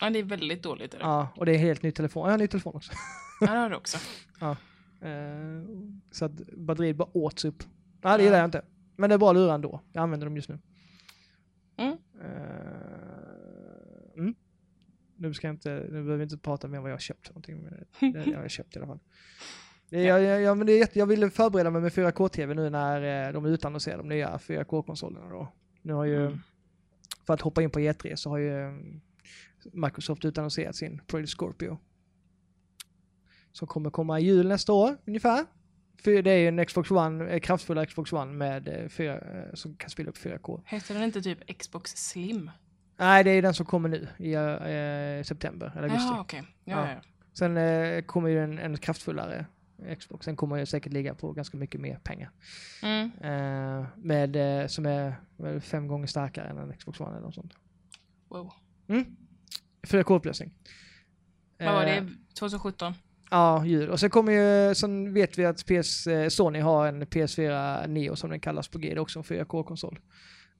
Ja, 0.00 0.10
det 0.10 0.18
är 0.18 0.22
väldigt 0.22 0.62
dåligt. 0.62 0.94
Är 0.94 0.98
det. 0.98 1.04
Ja, 1.04 1.28
och 1.36 1.46
det 1.46 1.52
är 1.52 1.58
helt 1.58 1.82
ny 1.82 1.92
telefon. 1.92 2.20
Jag 2.22 2.28
har 2.28 2.34
en 2.34 2.40
ny 2.40 2.48
telefon 2.48 2.74
också. 2.76 2.92
Ja, 3.40 3.46
det 3.46 3.58
har 3.58 3.70
du 3.70 3.76
också. 3.76 3.98
Eh, 5.00 5.10
så 6.10 6.24
att 6.24 6.32
batteriet 6.56 6.96
bara 6.96 7.08
åts 7.16 7.44
upp. 7.44 7.62
Ja, 8.00 8.16
det 8.16 8.22
gillar 8.22 8.36
jag 8.36 8.44
inte. 8.44 8.62
Men 8.96 9.10
det 9.10 9.14
är 9.14 9.18
bra 9.18 9.32
lurar 9.32 9.54
ändå. 9.54 9.80
Jag 9.92 10.02
använder 10.02 10.26
dem 10.26 10.36
just 10.36 10.48
nu. 10.48 10.58
Mm. 11.76 11.96
Eh, 12.20 14.18
mm. 14.18 14.34
Nu 15.16 15.34
ska 15.34 15.48
inte, 15.48 15.70
nu 15.70 15.90
behöver 15.90 16.16
vi 16.16 16.22
inte 16.22 16.38
prata 16.38 16.68
mer 16.68 16.78
om 16.78 16.82
vad 16.82 16.90
jag 16.90 16.94
har 16.96 17.00
köpt 17.00 17.26
för 17.26 17.34
någonting. 17.34 17.56
Men 17.62 18.12
det, 18.12 18.18
det 18.24 18.34
har 18.34 18.42
jag 18.42 18.50
köpt 18.50 18.76
i 18.76 18.78
alla 18.78 18.86
fall. 18.86 19.00
Det, 19.90 20.02
jag, 20.02 20.22
jag, 20.22 20.42
jag, 20.42 20.56
men 20.58 20.66
det 20.66 20.72
är 20.72 20.78
jätte, 20.78 20.98
jag 20.98 21.06
ville 21.06 21.30
förbereda 21.30 21.70
mig 21.70 21.82
med 21.82 21.92
4K-TV 21.92 22.54
nu 22.54 22.70
när 22.70 23.26
eh, 23.28 23.32
de 23.32 23.46
utannonserar 23.46 23.96
de 23.98 24.08
nya 24.08 24.36
4K-konsolerna 24.36 25.28
då. 25.30 25.52
Nu 25.82 25.92
har 25.92 26.04
ju, 26.04 26.26
Mm. 26.26 26.38
för 27.26 27.34
att 27.34 27.40
hoppa 27.40 27.62
in 27.62 27.70
på 27.70 27.80
E3 27.80 28.16
så 28.16 28.30
har 28.30 28.38
ju 28.38 28.62
eh, 28.62 28.72
Microsoft 29.72 30.24
utannonserat 30.24 30.76
sin 30.76 31.00
Project 31.06 31.32
Scorpio. 31.38 31.78
Som 33.52 33.68
kommer 33.68 33.90
komma 33.90 34.20
i 34.20 34.24
jul 34.24 34.48
nästa 34.48 34.72
år 34.72 34.96
ungefär. 35.06 35.46
För 36.02 36.22
det 36.22 36.30
är 36.30 36.36
ju 36.38 36.48
en 36.48 36.66
Xbox 36.66 36.90
One, 36.90 37.28
eh, 37.30 37.40
kraftfull 37.40 37.86
Xbox 37.86 38.12
One 38.12 38.32
med 38.32 38.68
eh, 38.68 38.88
4, 38.88 39.18
eh, 39.18 39.54
som 39.54 39.74
kan 39.76 39.90
spela 39.90 40.08
upp 40.10 40.16
4K. 40.18 40.62
Heter 40.66 40.94
den 40.94 41.02
inte 41.02 41.22
typ 41.22 41.58
Xbox 41.58 41.90
Slim? 41.96 42.50
Nej, 42.96 43.24
det 43.24 43.30
är 43.30 43.42
den 43.42 43.54
som 43.54 43.66
kommer 43.66 43.88
nu 43.88 44.08
i 44.18 44.32
eh, 44.34 45.24
september 45.24 45.72
eller 45.76 45.82
augusti. 45.88 46.08
Jaha, 46.08 46.20
okej. 46.20 46.42
Ja, 46.64 46.86
Ja. 46.88 46.92
ja. 46.92 47.00
Sen 47.32 47.56
eh, 47.56 48.02
kommer 48.02 48.28
ju 48.28 48.44
en, 48.44 48.58
en 48.58 48.76
kraftfullare 48.78 49.46
Xbox. 49.98 50.26
Den 50.26 50.36
kommer 50.36 50.56
ju 50.56 50.66
säkert 50.66 50.92
ligga 50.92 51.14
på 51.14 51.32
ganska 51.32 51.56
mycket 51.56 51.80
mer 51.80 51.98
pengar. 52.02 52.30
Mm. 52.82 53.10
Eh, 53.20 53.86
med, 53.96 54.60
eh, 54.62 54.66
som 54.66 54.86
är 54.86 55.14
fem 55.60 55.86
gånger 55.88 56.06
starkare 56.06 56.48
än 56.48 56.58
en 56.58 56.72
Xbox 56.76 57.00
One 57.00 57.10
eller 57.10 57.20
något 57.20 57.34
sånt. 57.34 57.52
Wow. 58.28 58.52
Mm. 58.88 59.16
4K-upplösning. 59.82 60.50
Vad 61.58 61.74
var 61.74 61.84
Eh, 61.84 61.86
det? 62.04 62.08
2017? 62.38 62.94
Ja, 63.30 63.64
ljud. 63.66 63.88
Och 63.88 64.00
sen 64.00 64.10
kommer 64.10 64.32
ju, 64.32 64.74
sen 64.74 65.14
vet 65.14 65.38
vi 65.38 65.44
att 65.46 65.66
PS, 65.66 66.06
eh, 66.06 66.28
Sony 66.28 66.60
har 66.60 66.86
en 66.86 67.02
PS4 67.06 67.86
Neo 67.86 68.16
som 68.16 68.30
den 68.30 68.40
kallas 68.40 68.68
på 68.68 68.78
G, 68.78 68.88
det 68.88 68.94
är 68.94 68.98
också 68.98 69.18
en 69.18 69.24
4K-konsol. 69.24 69.98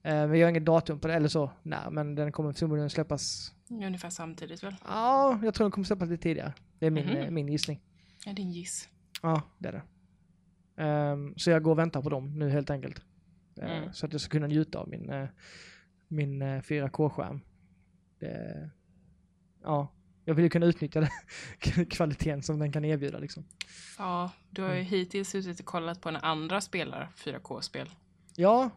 Eh, 0.03 0.27
vi 0.27 0.41
har 0.41 0.49
inget 0.49 0.65
datum 0.65 0.99
på 0.99 1.07
det, 1.07 1.13
eller 1.13 1.27
så, 1.27 1.51
nej, 1.63 1.79
men 1.91 2.15
den 2.15 2.31
kommer 2.31 2.53
förmodligen 2.53 2.89
släppas, 2.89 3.53
Ungefär 3.69 4.09
samtidigt 4.09 4.63
väl? 4.63 4.75
ja, 4.85 5.39
jag 5.43 5.53
tror 5.53 5.65
den 5.65 5.71
kommer 5.71 5.85
släppas 5.85 6.09
lite 6.09 6.23
tidigare. 6.23 6.53
Det 6.79 6.85
är 6.85 6.91
min, 6.91 7.05
Mhm. 7.07 7.17
eh, 7.17 7.31
min 7.31 7.47
gissning. 7.47 7.79
Ja, 8.25 8.33
din 8.33 8.51
giss. 8.51 8.89
Ja, 9.21 9.41
det 9.57 9.67
är 9.67 9.71
det. 9.71 9.83
Ehm, 10.83 11.33
så 11.37 11.49
jag 11.49 11.63
går 11.63 11.71
och 11.71 11.79
väntar 11.79 12.01
på 12.01 12.09
dem 12.09 12.39
nu 12.39 12.49
helt 12.49 12.69
enkelt. 12.69 13.01
Eh, 13.61 13.77
Mm. 13.77 13.93
Så 13.93 14.05
att 14.05 14.11
jag 14.11 14.21
ska 14.21 14.31
kunna 14.31 14.47
njuta 14.47 14.79
av 14.79 14.89
min, 14.89 15.09
eh, 15.09 15.27
min 16.07 16.41
eh, 16.41 16.61
4K-skärm. 16.61 17.41
Det- 18.19 18.69
Ja, 19.63 19.87
jag 20.29 20.35
vill 20.35 20.43
ju 20.43 20.49
kunna 20.49 20.65
utnyttja 20.65 20.99
det, 20.99 21.11
kvaliteten 21.89 22.43
som 22.43 22.59
den 22.59 22.71
kan 22.71 22.85
erbjuda 22.85 23.19
liksom. 23.19 23.43
Ja, 23.97 24.31
du 24.49 24.61
har 24.61 24.69
ju 24.69 24.75
Mm. 24.75 24.85
hittills 24.85 25.29
suttit 25.29 25.59
och 25.59 25.65
kollat 25.65 26.01
på 26.01 26.09
en 26.09 26.15
andra 26.15 26.61
spelare 26.61 27.07
4K-spel. 27.15 27.89
Ja, 28.35 28.69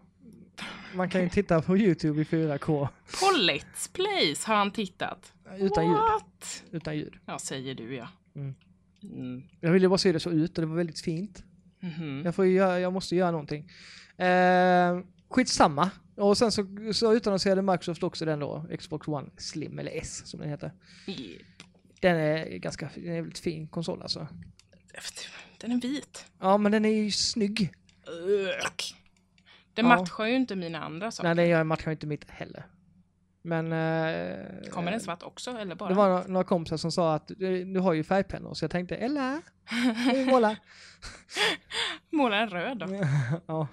man 0.95 1.11
kan 1.11 1.21
ju 1.23 1.29
titta 1.29 1.63
på 1.63 1.77
YouTube 1.79 2.21
i 2.21 2.25
4K 2.25 2.89
På 3.21 3.27
Let's 3.39 3.93
Plays 3.93 4.45
har 4.45 4.55
han 4.55 4.71
tittat. 4.71 5.33
utan 5.59 5.85
ljud. 5.85 5.95
What? 5.97 6.65
Utan 6.71 6.97
ljud. 6.97 7.15
Ja, 7.27 7.39
säger 7.39 7.75
du 7.75 7.95
ja. 7.95 8.09
Mm. 8.35 8.55
Mm. 9.03 9.43
Jag 9.61 9.71
ville 9.73 9.89
bara 9.89 9.99
se 9.99 10.13
det 10.13 10.21
så 10.21 10.31
ut 10.31 10.59
och 10.59 10.63
det 10.63 10.69
var 10.69 10.77
väldigt 10.77 11.01
fint. 11.01 11.45
Mhm. 11.81 12.23
Jag, 12.25 12.35
får 12.35 12.45
ju 12.45 12.53
göra, 12.53 12.81
jag 12.81 12.93
måste 12.93 13.17
göra 13.17 13.31
någonting. 13.31 13.71
Eh, 14.17 15.01
skitsamma. 15.31 15.91
Och 16.17 16.39
sen 16.39 16.53
så, 16.53 16.67
så 16.93 17.15
utannonserade 17.15 17.63
Microsoft 17.63 18.03
också 18.03 18.25
den 18.25 18.39
då, 18.41 18.67
Xbox 18.79 19.09
One 19.09 19.31
Slim, 19.37 19.79
eller 19.79 19.93
S 19.95 20.23
som 20.27 20.41
den 20.41 20.49
heter. 20.49 20.73
I- 21.07 21.39
Den 22.01 22.17
är 22.17 22.47
ganska 22.59 22.91
den 22.95 23.09
är 23.13 23.21
väldigt 23.21 23.39
fin 23.39 23.69
konsol 23.69 24.03
alltså. 24.03 24.27
Den 25.59 25.73
är 25.73 25.81
vit. 25.81 26.27
Ja, 26.41 26.59
men 26.59 26.73
den 26.73 26.85
är 26.85 27.03
ju 27.03 27.11
snygg. 27.11 27.73
Ugh. 28.07 28.49
Det 29.75 29.83
Ja. 29.83 29.89
matchar 29.89 30.25
ju 30.27 30.35
inte 30.37 30.57
mina 30.57 30.81
andra 30.85 31.11
saker. 31.11 31.35
Nej, 31.35 31.49
den 31.51 31.67
matchar 31.67 31.91
inte 31.91 32.07
mitt 32.07 32.31
heller. 32.31 32.67
Men... 33.43 33.73
Eh, 33.73 34.71
Kommer 34.71 34.91
den 34.91 35.01
svart 35.01 35.23
också 35.23 35.51
eller 35.51 35.75
bara? 35.75 35.89
Det 35.89 35.95
var 35.95 36.09
några, 36.09 36.27
några 36.27 36.45
kompisar 36.45 36.77
som 36.77 36.93
sa 36.93 37.15
att 37.15 37.29
du, 37.29 37.65
du 37.65 37.81
har 37.81 37.93
ju 37.93 38.05
färgpennor, 38.05 38.55
så 38.55 38.65
jag 38.65 38.71
tänkte, 38.71 38.97
vi 40.13 40.25
måla? 40.27 40.57
Måla 42.11 42.37
den 42.37 42.51
röd 42.51 42.79
då. 42.79 42.87
ja. 43.47 43.69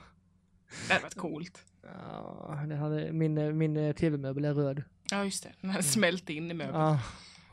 Det 0.88 0.93
hade 0.93 1.03
varit 1.03 1.15
coolt. 1.15 1.65
Ja 1.93 2.63
den 2.67 2.77
hade, 2.77 3.12
min 3.12 3.58
min 3.58 3.93
tv-möbel 3.93 4.46
är 4.46 4.53
röd. 4.53 4.84
Ja, 5.12 5.24
just 5.24 5.43
det. 5.43 5.53
Den 5.62 5.69
hade 5.69 5.84
smält 5.84 6.29
in 6.29 6.51
i 6.51 6.53
möbeln. 6.53 6.79
Ja. 6.79 7.00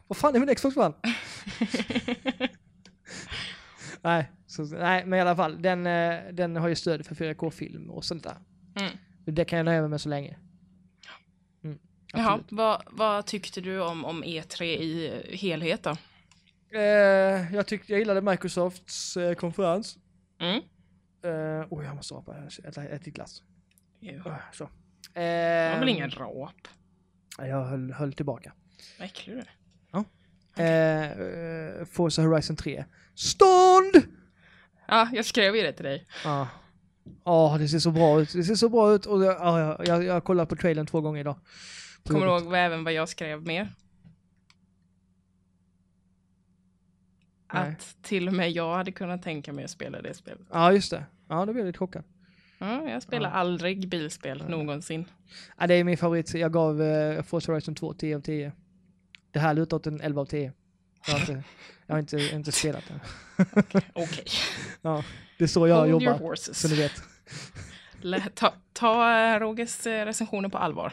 Vad 0.06 0.16
fan 0.16 0.36
är 0.36 0.40
min 0.40 0.54
Xbox 0.54 0.76
One? 0.76 0.94
nej, 4.02 4.30
så, 4.46 4.62
nej, 4.62 5.06
men 5.06 5.18
i 5.18 5.22
alla 5.22 5.36
fall, 5.36 5.62
den, 5.62 5.86
eh, 5.86 6.20
den 6.32 6.56
har 6.56 6.68
ju 6.68 6.74
stöd 6.74 7.06
för 7.06 7.14
4K-film 7.14 7.90
och 7.90 8.04
sånt 8.04 8.22
där. 8.22 8.36
Mm. 8.80 8.96
Det 9.24 9.44
kan 9.44 9.56
jag 9.56 9.64
nöja 9.64 9.80
mig 9.80 9.90
med 9.90 10.00
så 10.00 10.08
länge. 10.08 10.36
Mm, 11.64 11.78
Jaha, 12.12 12.40
vad, 12.48 12.82
vad 12.90 13.26
tyckte 13.26 13.60
du 13.60 13.80
om, 13.80 14.04
om 14.04 14.24
E3 14.24 14.62
i 14.62 15.22
helhet 15.36 15.82
då? 15.82 15.96
Eh, 16.78 17.54
jag 17.54 17.66
tyckte 17.66 17.92
jag 17.92 17.98
gillade 17.98 18.20
Microsofts 18.20 19.16
eh, 19.16 19.34
konferens. 19.34 19.98
Mm. 20.40 20.62
Eh, 21.22 21.66
oh, 21.70 21.84
jag 21.84 21.96
måste 21.96 22.14
apa, 22.14 22.36
jag 22.62 22.86
äter 22.86 23.10
glass. 23.10 23.42
Uh, 24.02 24.36
så. 24.52 24.64
Eh, 24.64 24.70
Det 25.14 25.70
var 25.72 25.78
väl 25.78 25.88
ingen 25.88 26.10
rap? 26.10 26.68
Jag 27.38 27.64
höll, 27.64 27.92
höll 27.92 28.12
tillbaka. 28.12 28.52
Vad 28.98 29.06
äcklig 29.06 29.36
du 29.36 29.40
är. 29.40 29.50
Eh, 30.58 31.10
eh, 31.10 31.84
Forza 31.84 32.22
Horizon 32.22 32.56
3. 32.56 32.84
Stånd! 33.14 34.06
Ja, 34.88 35.08
jag 35.12 35.24
skrev 35.24 35.56
ju 35.56 35.62
det 35.62 35.72
till 35.72 35.84
dig. 35.84 36.06
Ja. 36.24 36.48
Ja, 37.24 37.56
det 37.58 37.68
ser 37.68 37.78
så 37.78 37.90
bra 37.90 38.20
ut. 38.20 38.32
Det 38.32 38.44
ser 38.44 38.54
så 38.54 38.68
bra 38.68 38.94
ut. 38.94 39.06
Och 39.06 39.24
jag, 39.24 39.34
ja, 39.34 39.60
jag, 39.60 39.86
jag, 39.88 40.04
jag 40.04 40.12
har 40.12 40.20
kollat 40.20 40.48
på 40.48 40.56
trailern 40.56 40.86
två 40.86 41.00
gånger 41.00 41.20
idag. 41.20 41.36
Kommer 42.04 42.20
du 42.20 42.26
ihåg 42.26 42.54
även 42.54 42.84
vad 42.84 42.92
jag 42.92 43.08
skrev 43.08 43.42
mer? 43.42 43.74
Nej. 47.54 47.72
Att 47.72 47.96
till 48.02 48.28
och 48.28 48.34
med 48.34 48.50
jag 48.50 48.74
hade 48.74 48.92
kunnat 48.92 49.22
tänka 49.22 49.52
mig 49.52 49.64
att 49.64 49.70
spela 49.70 50.02
det 50.02 50.14
spelet. 50.14 50.46
Ja, 50.52 50.72
just 50.72 50.90
det. 50.90 51.04
Ja, 51.28 51.44
då 51.46 51.52
blev 51.52 51.58
jag 51.58 51.66
lite 51.66 51.78
chockad. 51.78 52.04
Ja, 52.58 52.88
jag 52.90 53.02
spelar 53.02 53.28
Ja. 53.30 53.34
aldrig 53.34 53.88
bilspel 53.88 54.44
någonsin. 54.48 55.04
Ja, 55.58 55.66
det 55.66 55.74
är 55.74 55.84
min 55.84 55.96
favorit. 55.96 56.34
Jag 56.34 56.52
gav 56.52 56.82
eh, 56.82 57.22
Forza 57.22 57.52
Horizon 57.52 57.74
2 57.74 57.92
10 57.94 58.16
av 58.16 58.20
10. 58.20 58.52
Det 59.30 59.38
här 59.38 59.54
lutar 59.54 59.76
åt 59.76 59.86
en 59.86 60.00
11 60.00 60.20
av 60.20 60.26
10. 60.26 60.52
Jag 61.06 61.12
har 61.14 61.20
inte, 61.20 61.42
jag 61.86 61.94
har 61.94 61.98
inte, 62.00 62.16
inte 62.32 62.52
spelat 62.52 62.84
den. 62.88 63.00
Okej. 63.92 64.24
Ja, 64.82 65.04
det 65.38 65.44
är 65.44 65.48
så 65.48 65.68
jag 65.68 65.76
Hold 65.76 65.90
jobbar. 65.90 66.34
Så 66.34 66.68
ni 66.68 66.74
vet. 66.74 66.92
Ta, 68.34 68.54
ta 68.72 69.18
eh, 69.34 69.40
Rogers 69.40 69.86
eh, 69.86 70.04
recensioner 70.04 70.48
på 70.48 70.58
allvar. 70.58 70.92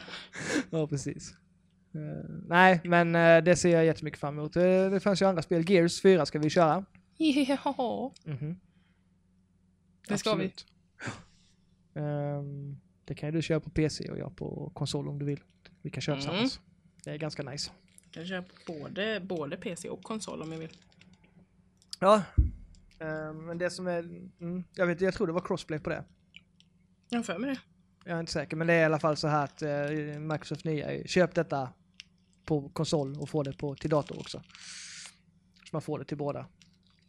Ja, 0.69 0.87
precis. 0.87 1.31
Eh, 1.95 2.29
nej, 2.47 2.81
men 2.83 3.15
eh, 3.15 3.43
det 3.43 3.55
ser 3.55 3.69
jag 3.69 3.85
jättemycket 3.85 4.19
fram 4.19 4.37
emot. 4.39 4.55
Eh, 4.55 4.63
det 4.63 4.99
fanns 5.03 5.21
ju 5.21 5.25
andra 5.25 5.41
spel. 5.41 5.69
Gears 5.69 6.01
4 6.01 6.25
ska 6.25 6.39
vi 6.39 6.49
köra. 6.49 6.85
Ja, 7.17 8.11
Mhm. 8.25 8.59
det 10.07 10.17
ska 10.17 10.35
vi. 10.35 10.53
Ehm, 11.95 12.77
det 13.05 13.15
kan 13.15 13.29
ju 13.29 13.33
du 13.35 13.41
köra 13.41 13.59
på 13.59 13.69
PC 13.69 14.11
och 14.11 14.17
jag 14.17 14.35
på 14.35 14.71
konsol 14.73 15.07
om 15.07 15.19
du 15.19 15.25
vill. 15.25 15.39
Vi 15.81 15.89
kan 15.89 16.01
köra 16.01 16.15
Mm. 16.15 16.21
tillsammans. 16.21 16.59
Det 17.03 17.11
är 17.11 17.17
ganska 17.17 17.43
nice. 17.43 17.71
Jag 18.11 18.27
kör 18.27 18.43
både, 18.67 19.19
både 19.19 19.57
PC 19.57 19.89
och 19.89 20.03
konsol 20.03 20.41
om 20.41 20.51
jag 20.51 20.59
vill. 20.59 20.77
Ja. 21.99 22.23
Ehm, 22.99 23.45
men 23.45 23.57
det 23.57 23.69
som 23.69 23.87
är... 23.87 23.99
Mm, 23.99 24.63
jag 24.75 24.87
vet 24.87 25.01
jag 25.01 25.13
tror 25.13 25.27
det 25.27 25.33
var 25.33 25.41
crossplay 25.41 25.79
på 25.79 25.89
det. 25.89 26.03
Jag 27.09 27.17
har 27.19 27.23
för 27.23 27.39
mig 27.39 27.49
det. 27.49 27.59
Jag 28.05 28.15
är 28.15 28.19
inte 28.19 28.31
säker, 28.31 28.57
men 28.57 28.67
det 28.67 28.73
är 28.73 28.81
i 28.81 28.85
alla 28.85 28.99
fall 28.99 29.17
så 29.17 29.27
här 29.27 29.43
att 29.43 29.61
eh, 29.61 30.19
Microsoft 30.19 30.63
nya 30.65 30.91
är, 30.91 31.07
köp 31.07 31.35
detta 31.35 31.69
på 32.45 32.69
konsol 32.69 33.15
och 33.19 33.29
få 33.29 33.43
det 33.43 33.57
på, 33.57 33.75
till 33.75 33.89
dator 33.89 34.19
också. 34.19 34.43
Så 35.63 35.69
man 35.71 35.81
får 35.81 35.99
det 35.99 36.05
till 36.05 36.17
båda. 36.17 36.45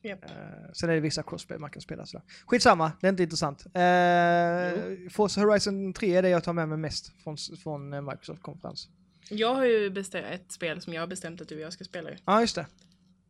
Japp. 0.04 0.25
Eh, 0.25 0.30
sen 0.73 0.90
är 0.90 0.94
det 0.94 1.00
vissa 1.00 1.23
crossplay 1.23 1.58
man 1.58 1.70
kan 1.70 1.82
spela 1.82 2.06
sådär. 2.06 2.25
Skitsamma, 2.46 2.92
det 3.00 3.06
är 3.06 3.08
inte 3.08 3.23
intressant. 3.23 3.66
Uh, 3.66 5.08
Forza 5.11 5.40
Horizon 5.40 5.92
3 5.92 6.16
är 6.16 6.23
det 6.23 6.28
jag 6.28 6.44
tar 6.44 6.52
med 6.52 6.68
mig 6.68 6.78
mest 6.78 7.23
från, 7.23 7.37
från 7.62 7.92
eh, 7.92 8.00
Microsoft-konferens. 8.00 8.88
Jag 9.30 9.54
har 9.54 9.64
ju 9.64 9.90
bestämt 9.90 10.26
ett 10.26 10.52
spel 10.52 10.80
som 10.80 10.92
jag 10.92 11.02
har 11.02 11.06
bestämt 11.06 11.40
att 11.40 11.49
du 11.49 11.54
och 11.54 11.61
jag 11.61 11.73
ska 11.73 11.84
spela. 11.84 12.11
Ja, 12.25 12.40
just 12.40 12.54
det. 12.54 12.66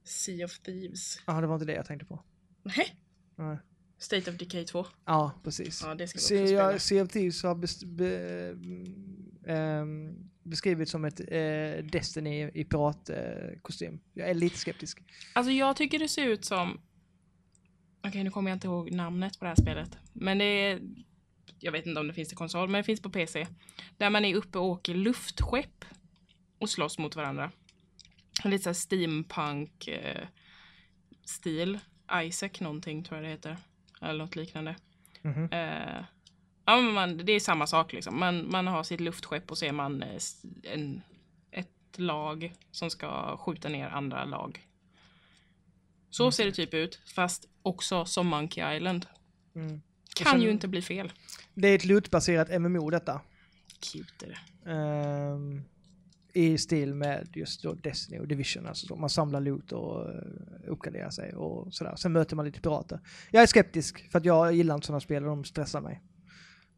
Sea 0.05 0.45
of 0.45 0.59
Thieves. 0.59 1.19
Ja, 1.27 1.41
det 1.41 1.47
var 1.47 1.55
inte 1.55 1.67
det 1.67 1.75
jag 1.75 1.87
tänkte 1.87 2.07
på. 2.07 2.23
Nej. 2.63 2.97
Nej. 3.37 3.59
State 3.99 4.31
of 4.31 4.37
Decay 4.37 4.65
2. 4.65 4.87
Ja, 5.05 5.33
precis. 5.45 5.83
Ja, 5.83 5.95
det 5.95 6.09
ska 6.09 6.17
vi 6.17 6.43
också 6.43 6.47
spela. 6.47 6.79
Sea 6.79 7.03
of 7.03 7.11
Thieves 7.11 7.43
har 7.43 7.55
best, 7.55 7.85
be, 7.85 8.55
ehm, 9.47 10.31
beskrivits 10.45 10.93
som 10.93 11.05
ett 11.05 11.21
eh, 11.21 11.85
Destiny 11.85 12.51
i 12.55 12.65
piratkostym. 12.65 14.01
jag 14.13 14.31
är 14.31 14.35
lite 14.35 14.59
skeptisk. 14.59 15.03
Alltså 15.33 15.53
jag 15.53 15.77
tycker 15.77 15.99
det 15.99 16.09
ser 16.09 16.27
ut 16.27 16.45
som... 16.45 16.81
Okej, 18.07 18.25
nu 18.25 18.31
kommer 18.31 18.51
jag 18.51 18.57
inte 18.57 18.67
ihåg 18.67 18.93
namnet 18.93 19.39
på 19.39 19.45
det 19.45 19.49
här 19.49 19.63
spelet. 19.63 19.99
Men 20.13 20.39
det 20.39 20.45
är... 20.45 20.81
Jag 21.59 21.73
vet 21.73 21.87
inte 21.87 22.01
om 22.01 22.09
det 22.09 22.15
finns 22.15 22.29
till 22.29 22.37
konsol, 22.37 22.69
men 22.69 22.79
det 22.79 22.85
finns 22.85 23.03
på 23.03 23.11
PC. 23.11 23.47
Där 23.97 24.11
man 24.11 24.25
är 24.25 24.35
uppe 24.35 24.59
och 24.59 24.65
åker 24.65 24.95
luftskepp 24.95 25.85
och 26.59 26.71
slåss 26.71 26.99
mot 26.99 27.17
varandra. 27.17 27.51
Lite 28.45 28.63
såhär 28.65 28.75
steampunk 28.75 29.89
eh, 29.89 30.27
stil. 31.25 31.79
Isaac 32.23 32.51
någonting 32.61 33.05
tror 33.05 33.17
jag 33.17 33.25
det 33.25 33.31
heter. 33.31 33.57
Eller 34.03 34.19
något 34.25 34.37
liknande. 34.37 34.77
Mhm. 35.23 35.53
Eh, 35.53 36.05
ja, 36.65 36.81
men 36.81 36.93
man, 36.93 37.17
det 37.17 37.33
är 37.33 37.41
samma 37.41 37.67
sak 37.67 37.93
liksom. 37.93 38.19
Man, 38.19 38.51
man 38.51 38.67
har 38.67 38.83
sitt 38.83 39.01
luftskepp 39.01 39.51
och 39.51 39.59
så 39.59 39.65
är 39.65 39.73
man 39.73 40.03
eh, 40.03 40.21
en, 40.63 41.03
ett 41.51 41.99
lag 41.99 42.53
som 42.71 42.91
ska 42.91 43.37
skjuta 43.37 43.69
ner 43.69 43.89
andra 43.89 44.25
lag. 44.25 44.61
Så 46.11 46.31
ser 46.31 46.45
det 46.45 46.53
typ 46.53 46.75
ut, 46.75 47.01
fast 47.15 47.49
också 47.63 48.05
som 48.05 48.27
Monkey 48.27 48.77
Island. 48.77 49.07
Mm. 49.55 49.81
Kan 50.15 50.33
sen- 50.33 50.43
ju 50.43 50.51
inte 50.51 50.69
bli 50.69 50.83
fel. 50.83 51.13
Det 51.55 51.69
är 51.69 51.75
ett 51.75 51.85
lootbaserat 51.85 52.61
MMO 52.61 52.91
detta. 52.91 53.21
Cute 53.81 54.27
är 54.27 54.29
det. 54.29 54.71
Ehm, 54.71 55.63
I 56.33 56.59
stil 56.59 56.95
med 56.95 57.29
just 57.35 57.63
då 57.63 57.75
Destiny 57.75 58.19
och 58.19 58.29
Division. 58.29 58.67
Alltså 58.67 58.87
så 58.87 58.97
man 58.97 59.11
samlar 59.11 59.41
loot 59.41 59.73
och 59.73 60.09
uh, 60.09 60.15
uppgraderar 60.67 61.11
sig 61.11 61.35
och 61.35 61.75
sådär. 61.75 61.97
Sen 61.97 62.13
möter 62.13 62.37
man 62.37 62.45
lite 62.45 62.61
pirater. 62.61 63.01
Jag 63.31 63.43
är 63.43 63.47
skeptisk 63.47 64.11
för 64.11 64.19
att 64.19 64.25
jag 64.25 64.53
gillar 64.53 64.75
inte 64.75 64.87
sådana 64.87 65.01
spel 65.01 65.23
och 65.23 65.29
de 65.29 65.45
stressar 65.45 65.81
mig. 65.81 66.03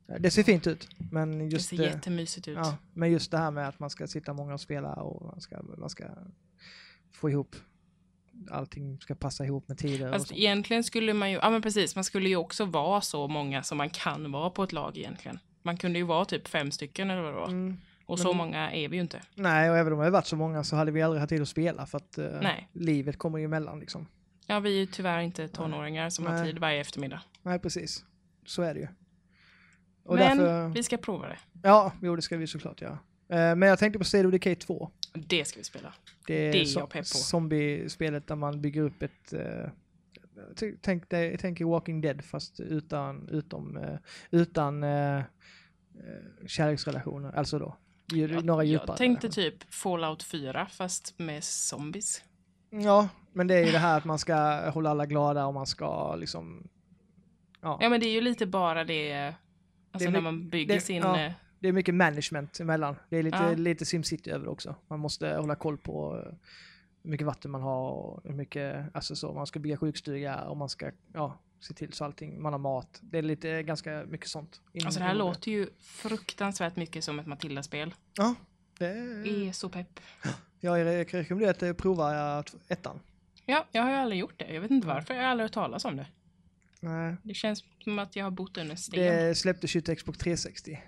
Det 0.06 0.30
ser 0.30 0.42
fint 0.42 0.66
ut, 0.66 0.88
men 1.10 1.50
just, 1.50 1.70
det 1.70 1.76
ser 1.76 1.84
jättemysigt 1.84 2.48
ut. 2.48 2.56
ja, 2.56 2.76
men 2.92 3.10
just 3.10 3.30
det 3.30 3.38
här 3.38 3.50
med 3.50 3.68
att 3.68 3.78
man 3.78 3.90
ska 3.90 4.06
sitta 4.06 4.32
många 4.32 4.54
och 4.54 4.60
spela 4.60 4.92
och 4.92 5.26
man 5.26 5.40
ska, 5.40 5.62
man 5.78 5.90
ska 5.90 6.04
få 7.12 7.30
ihop 7.30 7.56
allting 8.50 9.00
ska 9.00 9.14
passa 9.14 9.44
ihop 9.44 9.68
med 9.68 9.78
tider 9.78 10.18
sånt. 10.18 10.32
egentligen 10.32 10.84
skulle 10.84 11.14
man 11.14 11.30
ju, 11.30 11.36
ja 11.36 11.50
men 11.50 11.62
precis, 11.62 11.94
man 11.94 12.04
skulle 12.04 12.28
ju 12.28 12.36
också 12.36 12.64
vara 12.64 13.00
så 13.00 13.28
många 13.28 13.62
som 13.62 13.78
man 13.78 13.90
kan 13.90 14.32
vara 14.32 14.50
på 14.50 14.62
ett 14.62 14.72
lag 14.72 14.98
egentligen. 14.98 15.38
Man 15.62 15.76
kunde 15.76 15.98
ju 15.98 16.04
vara 16.04 16.24
typ 16.24 16.48
fem 16.48 16.70
stycken 16.70 17.10
eller 17.10 17.22
vad 17.22 17.32
det 17.32 17.36
var. 17.40 17.48
Mm. 17.48 17.76
Och 18.06 18.18
så 18.18 18.28
men- 18.28 18.36
många 18.36 18.70
är 18.70 18.88
vi 18.88 18.96
ju 18.96 19.02
inte. 19.02 19.22
Nej, 19.34 19.70
och 19.70 19.76
även 19.76 19.92
om 19.92 19.98
hade 19.98 20.10
varit 20.10 20.26
så 20.26 20.36
många 20.36 20.64
så 20.64 20.76
hade 20.76 20.90
vi 20.92 21.02
aldrig 21.02 21.20
haft 21.20 21.28
tid 21.28 21.42
att 21.42 21.48
spela 21.48 21.86
för 21.86 21.98
att 21.98 22.18
eh, 22.18 22.50
livet 22.72 23.18
kommer 23.18 23.38
ju 23.38 23.44
emellan 23.44 23.80
liksom. 23.80 24.06
Ja, 24.46 24.60
vi 24.60 24.70
är 24.70 24.80
ju 24.80 24.86
tyvärr 24.86 25.20
inte 25.20 25.48
tonåringar 25.48 26.10
som 26.10 26.26
har 26.26 26.34
Nej. 26.34 26.46
tid 26.46 26.58
varje 26.58 26.80
eftermiddag. 26.80 27.22
Nej, 27.42 27.58
precis. 27.58 28.04
Så 28.46 28.62
är 28.62 28.74
det 28.74 28.80
ju. 28.80 28.88
Och 30.06 30.14
men 30.14 30.38
därför, 30.38 30.68
vi 30.68 30.82
ska 30.82 30.96
prova 30.96 31.28
det. 31.28 31.38
ja, 31.62 31.92
jo 32.02 32.16
det 32.16 32.22
ska 32.22 32.36
vi 32.36 32.46
såklart 32.46 32.80
göra. 32.80 32.98
Eh, 33.28 33.56
men 33.56 33.62
jag 33.62 33.78
tänkte 33.78 33.98
på 33.98 34.04
State 34.04 34.26
of 34.26 34.32
Decay 34.32 34.54
2. 34.54 34.90
Det 35.14 35.44
ska 35.44 35.60
vi 35.60 35.64
spela. 35.64 35.94
Det 36.26 36.34
är, 36.48 36.52
Det 36.52 36.58
är 36.58 36.78
jag 36.78 36.90
pepp 36.90 36.98
på. 37.00 37.04
zombiespelet 37.04 38.26
där 38.26 38.36
man 38.36 38.60
bygger 38.60 38.82
upp 38.82 39.02
ett, 39.02 39.32
eh, 39.32 39.70
Tänk, 40.80 41.10
dig, 41.10 41.38
tänk 41.40 41.60
er 41.60 41.64
Walking 41.64 42.00
Dead 42.00 42.24
fast 42.24 42.60
utan, 42.60 43.28
utom, 43.28 43.76
eh, 43.76 43.98
utan 44.30 44.82
eh, 44.84 45.22
kärleksrelationer. 46.46 47.32
Alltså 47.32 47.58
då. 47.58 47.76
Ju, 48.12 48.26
Jag, 48.26 48.44
några 48.44 48.64
djupare. 48.64 48.86
jag 48.88 48.96
tänkte 48.96 49.28
typ 49.28 49.74
Fallout 49.74 50.22
4 50.22 50.66
fast 50.66 51.14
med 51.18 51.44
zombies. 51.44 52.24
Ja, 52.70 53.08
men 53.32 53.46
det 53.46 53.54
är 53.54 53.66
ju 53.66 53.72
det 53.72 53.78
här 53.78 53.96
att 53.98 54.04
man 54.04 54.18
ska 54.18 54.70
hålla 54.70 54.90
alla 54.90 55.06
glada 55.06 55.46
och 55.46 55.54
man 55.54 55.66
ska 55.66 56.14
liksom... 56.16 56.68
Ja, 57.60 57.78
Ja 57.80 57.88
men 57.88 58.00
det 58.00 58.06
är 58.06 58.12
ju 58.12 58.20
lite 58.20 58.46
bara 58.46 58.84
det, 58.84 59.34
alltså 60.04 60.10
Det 60.10 60.18
är 60.18 60.22
när 60.22 60.32
man 60.32 60.48
bygger 60.48 60.74
det- 60.74 60.80
sin... 60.80 60.96
ja. 61.02 61.20
eh, 61.20 61.32
det 61.58 61.68
är 61.68 61.72
mycket 61.72 61.94
management 61.94 62.60
emellan. 62.60 62.96
Det 63.08 63.16
är 63.16 63.22
lite, 63.22 63.36
Ja. 63.36 63.50
lite 63.54 63.84
SimCity 63.84 64.30
över 64.30 64.48
också. 64.48 64.74
Man 64.88 65.00
måste 65.00 65.28
hålla 65.36 65.54
koll 65.54 65.78
på 65.78 66.16
eh, 66.26 66.32
hur 67.02 67.10
mycket 67.10 67.26
vatten 67.26 67.50
man 67.50 67.62
har 67.62 67.90
och 67.90 68.20
hur 68.24 68.34
mycket, 68.34 68.94
alltså 68.96 69.16
så, 69.16 69.32
man 69.32 69.46
ska 69.46 69.58
bygga 69.58 69.76
sjukstuga 69.76 70.36
och 70.44 70.56
man 70.56 70.68
ska, 70.68 70.90
ja, 71.12 71.38
se 71.60 71.74
till 71.74 71.92
så 71.92 72.04
allting, 72.04 72.42
man 72.42 72.52
har 72.52 72.60
mat. 72.60 72.98
Det 73.02 73.18
är 73.18 73.22
lite, 73.22 73.62
ganska 73.62 74.04
mycket 74.08 74.28
sånt. 74.28 74.60
Alltså 74.84 75.00
det 75.00 75.06
här 75.06 75.14
låter 75.14 75.50
ju 75.50 75.68
fruktansvärt 75.80 76.76
mycket 76.76 77.04
som 77.04 77.18
ett 77.18 77.26
Matilda-spel. 77.26 77.94
Ja, 78.16 78.34
det 78.78 78.86
är, 78.86 79.26
Är 79.48 79.52
så 79.52 79.68
pepp. 79.68 80.00
jag 80.60 80.78
re- 80.78 81.04
rekommenderar 81.12 81.70
att 81.70 81.76
prova 81.76 82.38
eh, 82.38 82.44
ettan. 82.68 83.00
Ja, 83.46 83.66
jag 83.72 83.82
har 83.82 83.90
ju 83.90 83.96
aldrig 83.96 84.20
gjort 84.20 84.34
det. 84.38 84.54
Jag 84.54 84.60
vet 84.60 84.70
inte 84.70 84.88
varför. 84.88 85.14
Jag 85.14 85.22
har 85.22 85.28
aldrig 85.30 85.44
hört 85.44 85.52
talas 85.52 85.84
om 85.84 85.96
det. 85.96 86.06
Nej, 86.86 87.16
Det 87.22 87.34
känns 87.34 87.64
som 87.84 87.98
att 87.98 88.16
jag 88.16 88.24
har 88.24 88.30
bott 88.30 88.56
under 88.58 88.70
en 88.70 88.76
sten. 88.78 89.00
det 89.00 89.34
släpptes 89.38 89.76
ju 89.76 89.80
till 89.80 89.96
Xbox 89.96 90.18
360. 90.18 90.78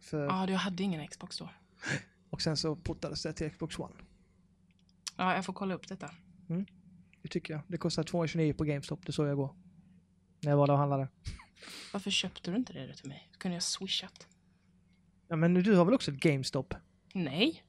För, 0.00 0.24
Ja, 0.26 0.46
du 0.46 0.54
hade 0.54 0.82
ingen 0.82 1.08
Xbox 1.08 1.38
då. 1.38 1.50
Och 2.30 2.42
sen 2.42 2.56
så 2.56 2.76
portades 2.76 3.22
det 3.22 3.32
till 3.32 3.50
Xbox 3.50 3.78
One. 3.78 3.94
Ja, 5.16 5.34
jag 5.34 5.44
får 5.44 5.52
kolla 5.52 5.74
upp 5.74 5.88
detta. 5.88 6.10
Det 7.22 7.28
tycker 7.28 7.54
jag. 7.54 7.62
Det 7.68 7.76
kostar 7.78 8.02
229 8.02 8.52
på 8.54 8.64
GameStop, 8.64 9.06
det 9.06 9.12
såg 9.12 9.26
jag 9.26 9.32
igår. 9.32 9.54
När 10.40 10.50
jag 10.50 10.56
var 10.56 10.66
där 10.66 10.72
och 10.74 10.78
handlade. 10.78 11.08
Varför 11.92 12.10
köpte 12.10 12.50
du 12.50 12.56
inte 12.56 12.72
det 12.72 12.94
till 12.94 13.08
mig? 13.08 13.28
kunde 13.38 13.54
jag 13.56 13.62
swishat. 13.62 14.26
Ja 15.28 15.36
men 15.36 15.54
du 15.54 15.74
har 15.76 15.84
väl 15.84 15.94
också 15.94 16.10
ett 16.10 16.16
GameStop? 16.20 16.74
Nej. 17.14 17.64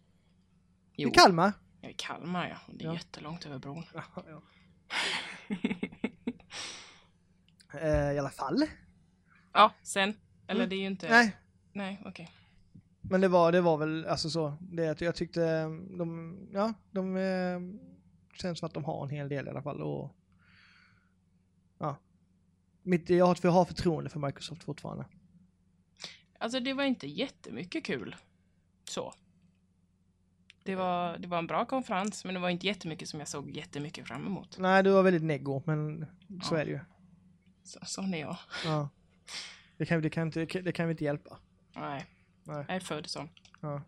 Jo, 0.96 1.10
I 1.10 1.12
Kalmar? 1.12 1.54
är 1.82 1.90
i 1.90 1.94
Kalmar 1.94 2.48
ja. 2.50 2.74
Det 2.74 2.84
är 2.84 2.88
Ja. 2.88 2.94
jättelångt 2.94 3.46
över 3.46 3.58
bron. 3.60 3.84
Ja, 3.94 4.04
ja. 4.28 4.42
Eh, 7.74 8.12
I 8.14 8.20
alla 8.20 8.30
fall. 8.30 8.66
Ja, 9.54 9.72
sen. 9.84 10.14
Eller 10.48 10.60
Mm. 10.62 10.70
det 10.70 10.76
är 10.76 10.80
ju 10.80 10.88
inte... 10.88 11.10
Nej, 11.10 11.36
Nej, 11.74 12.02
okej. 12.06 12.30
men 13.02 13.22
det 13.22 13.28
var, 13.28 13.52
det 13.52 13.62
var 13.62 13.78
väl 13.78 14.06
alltså 14.06 14.30
så. 14.30 14.58
Det 14.60 15.02
jag 15.02 15.16
tyckte 15.16 15.46
eh, 15.48 15.70
de, 15.98 16.38
ja, 16.54 16.74
de 16.92 17.18
eh, 17.18 17.60
känns 18.38 18.60
som 18.60 18.66
att 18.68 18.74
de 18.74 18.84
har 18.84 19.04
en 19.04 19.10
hel 19.10 19.30
del 19.30 19.48
i 19.48 19.50
alla 19.50 19.62
fall. 19.62 19.82
Och, 19.82 20.16
ja. 21.80 21.96
Mitt, 22.84 23.10
jag 23.10 23.26
har, 23.26 23.38
jag 23.44 23.52
har 23.52 23.66
förtroende 23.66 24.10
för 24.10 24.20
Microsoft 24.20 24.64
fortfarande. 24.64 25.06
Alltså 26.40 26.60
det 26.60 26.74
var 26.74 26.84
inte 26.84 27.08
jättemycket 27.08 27.86
kul. 27.86 28.16
Så. 28.90 29.14
Det 30.64 30.76
var, 30.76 31.18
det 31.18 31.28
var 31.28 31.38
en 31.38 31.48
bra 31.48 31.66
konferens, 31.66 32.26
men 32.26 32.34
det 32.34 32.40
var 32.40 32.50
inte 32.50 32.68
jättemycket 32.68 33.10
som 33.10 33.20
jag 33.20 33.28
såg 33.30 33.50
jättemycket 33.52 34.08
fram 34.08 34.26
emot. 34.26 34.58
Nej, 34.60 34.84
du 34.84 34.92
var 34.92 35.04
väldigt 35.04 35.24
neggo, 35.24 35.62
men 35.66 36.06
så 36.44 36.56
Ja. 36.56 36.60
är 36.62 36.66
det 36.66 36.72
ju. 36.72 36.80
Så, 37.64 37.80
sån 37.84 38.14
är 38.14 38.20
jag. 38.22 38.38
Ja. 38.66 38.90
Det, 39.78 39.86
kan, 39.86 40.02
det, 40.02 40.10
kan 40.10 40.28
inte, 40.28 40.46
det 40.46 40.72
kan 40.72 40.88
vi 40.88 40.92
inte 40.92 41.04
hjälpa. 41.04 41.38
Nej, 41.76 42.06
Nej. 42.44 42.66
jag 42.68 42.76
är 42.76 42.80
född 42.80 43.08
sån. 43.08 43.30
Ja. 43.62 43.82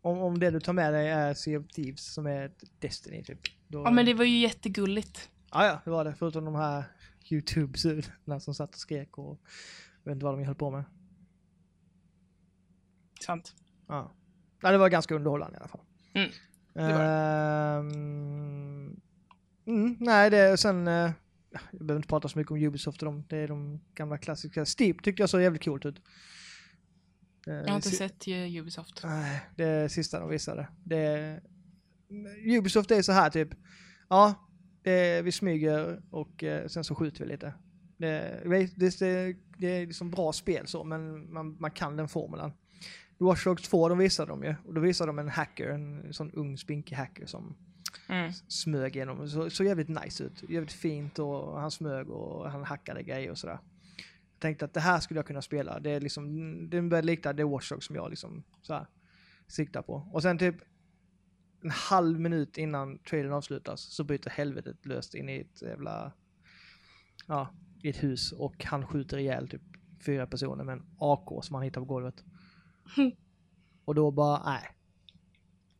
Om, 0.00 0.18
om 0.18 0.38
det 0.38 0.50
du 0.50 0.60
tar 0.60 0.72
med 0.72 0.92
dig 0.92 1.08
är 1.08 1.34
Sea 1.34 1.58
of 1.60 1.66
Thieves 1.68 2.14
som 2.14 2.26
är 2.26 2.52
Destiny 2.78 3.24
typ. 3.24 3.38
Då, 3.68 3.82
Ja, 3.84 3.90
men 3.90 4.06
det 4.06 4.14
var 4.14 4.24
ju 4.24 4.38
jättegulligt. 4.38 5.30
ja, 5.52 5.66
ja, 5.66 5.80
det 5.84 5.90
var 5.90 6.04
det. 6.04 6.14
Förutom 6.14 6.44
de 6.44 6.54
här 6.54 6.84
YouTube-sudorna 7.30 8.40
som 8.40 8.54
satt 8.54 8.70
och 8.74 8.80
skrek 8.80 9.18
och 9.18 9.40
jag 10.04 10.10
vet 10.10 10.14
inte 10.16 10.24
vad 10.24 10.38
de 10.38 10.44
höll 10.44 10.54
på 10.54 10.70
med. 10.70 10.84
Sant. 13.20 13.54
Ja. 13.88 14.12
Nej, 14.62 14.72
det 14.72 14.78
var 14.78 14.88
ganska 14.88 15.14
underhållande 15.14 15.56
i 15.56 15.60
alla 15.60 15.68
fall. 15.68 15.80
Mm, 16.14 16.30
det 16.74 16.80
var 16.92 17.00
Ehm, 17.78 19.00
mm, 19.66 19.96
nej, 20.00 20.30
det 20.30 20.56
sen... 20.56 20.86
ja, 20.86 21.12
jag 21.52 21.80
behöver 21.86 21.96
inte 21.96 22.08
prata 22.08 22.28
så 22.28 22.38
mycket 22.38 22.50
om 22.50 22.56
Ubisoft 22.62 23.02
och 23.02 23.06
dem. 23.06 23.24
Det 23.28 23.36
är 23.36 23.48
de 23.48 23.80
gamla 23.94 24.18
klassiska. 24.18 24.66
Steep 24.66 25.02
tyckte 25.02 25.22
jag 25.22 25.30
såg 25.30 25.42
jävligt 25.42 25.64
coolt 25.64 25.86
ut. 25.86 25.96
Eh, 27.46 27.54
Jag 27.54 27.68
har 27.68 27.76
inte 27.76 27.88
si- 27.90 27.96
sett 27.96 28.28
Ubisoft. 28.60 29.00
Nej, 29.04 29.40
det 29.56 29.64
är 29.64 29.88
sista 29.88 30.20
de 30.20 30.28
visade. 30.30 30.68
Det 30.84 30.96
är, 30.98 31.40
Ubisoft 32.58 32.90
är 32.90 33.02
så 33.02 33.12
här 33.12 33.30
typ. 33.30 33.48
Ja, 34.08 34.34
det, 34.82 35.22
vi 35.22 35.32
smyger 35.32 36.02
och 36.10 36.44
eh, 36.44 36.66
sen 36.68 36.84
så 36.84 36.94
skjuter 36.94 37.24
vi 37.24 37.30
lite. 37.30 37.54
Det, 37.96 38.42
det, 38.76 38.98
det, 38.98 39.36
det 39.58 39.66
är 39.66 39.86
liksom 39.86 40.10
bra 40.10 40.32
spel 40.32 40.66
så, 40.66 40.84
men 40.84 41.32
man, 41.32 41.56
man 41.60 41.70
kan 41.70 41.96
den 41.96 42.08
formulan. 42.08 42.52
Watch 43.18 43.44
Dogs 43.44 43.62
2, 43.68 43.88
de 43.88 43.98
visade 43.98 44.28
de 44.32 44.44
ju. 44.44 44.54
Och 44.64 44.74
då 44.74 44.80
visade 44.80 45.08
de 45.08 45.18
en 45.18 45.28
hacker, 45.28 45.68
en 45.68 46.12
sån 46.12 46.30
ung 46.32 46.58
spinkig 46.58 46.96
hacker 46.96 47.26
som 47.26 47.56
Mm. 48.08 48.32
smög 48.32 48.96
igenom. 48.96 49.28
Så, 49.28 49.50
så 49.50 49.64
jävligt 49.64 49.88
nice 49.88 50.24
ut. 50.24 50.50
Jävligt 50.50 50.72
fint 50.72 51.18
och 51.18 51.60
han 51.60 51.70
smög 51.70 52.10
och 52.10 52.50
han 52.50 52.64
hackade 52.64 53.02
grejer 53.02 53.30
och 53.30 53.38
sådär. 53.38 53.58
Jag 54.32 54.40
tänkte 54.40 54.64
att 54.64 54.74
det 54.74 54.80
här 54.80 55.00
skulle 55.00 55.18
jag 55.18 55.26
kunna 55.26 55.42
spela. 55.42 55.80
Det 55.80 55.90
är 55.90 56.00
liksom, 56.00 56.70
det 56.70 56.82
börjar 56.82 57.02
likna 57.02 57.32
det 57.32 57.44
Watch 57.44 57.68
Dogs 57.68 57.86
som 57.86 57.96
jag 57.96 58.10
liksom 58.10 58.44
så 58.62 58.74
här, 58.74 58.86
siktar 59.46 59.82
på. 59.82 60.08
Och 60.12 60.22
sen 60.22 60.38
typ 60.38 60.56
en 61.62 61.70
halv 61.70 62.20
minut 62.20 62.58
innan 62.58 62.98
trailern 62.98 63.32
avslutas 63.32 63.80
så 63.80 64.04
bryter 64.04 64.30
helvetet 64.30 64.86
löst 64.86 65.14
in 65.14 65.28
i 65.28 65.40
ett 65.40 65.62
jävla, 65.62 66.12
ja, 67.26 67.48
i 67.82 67.88
ett 67.88 68.02
hus 68.02 68.32
och 68.32 68.64
han 68.64 68.86
skjuter 68.86 69.18
ihjäl 69.18 69.48
typ 69.48 69.62
fyra 70.06 70.26
personer 70.26 70.64
med 70.64 70.72
en 70.72 70.86
AK 70.98 71.44
som 71.44 71.54
han 71.54 71.62
hittar 71.62 71.80
på 71.80 71.84
golvet. 71.84 72.24
Och 73.84 73.94
då 73.94 74.10
bara, 74.10 74.44
nej. 74.44 74.68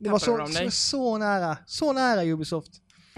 Det 0.03 0.11
var 0.11 0.19
så, 0.19 0.47
så, 0.47 0.71
så 0.71 1.19
nära, 1.19 1.59
så 1.67 1.93
nära 1.93 2.25
Ubisoft. 2.25 2.73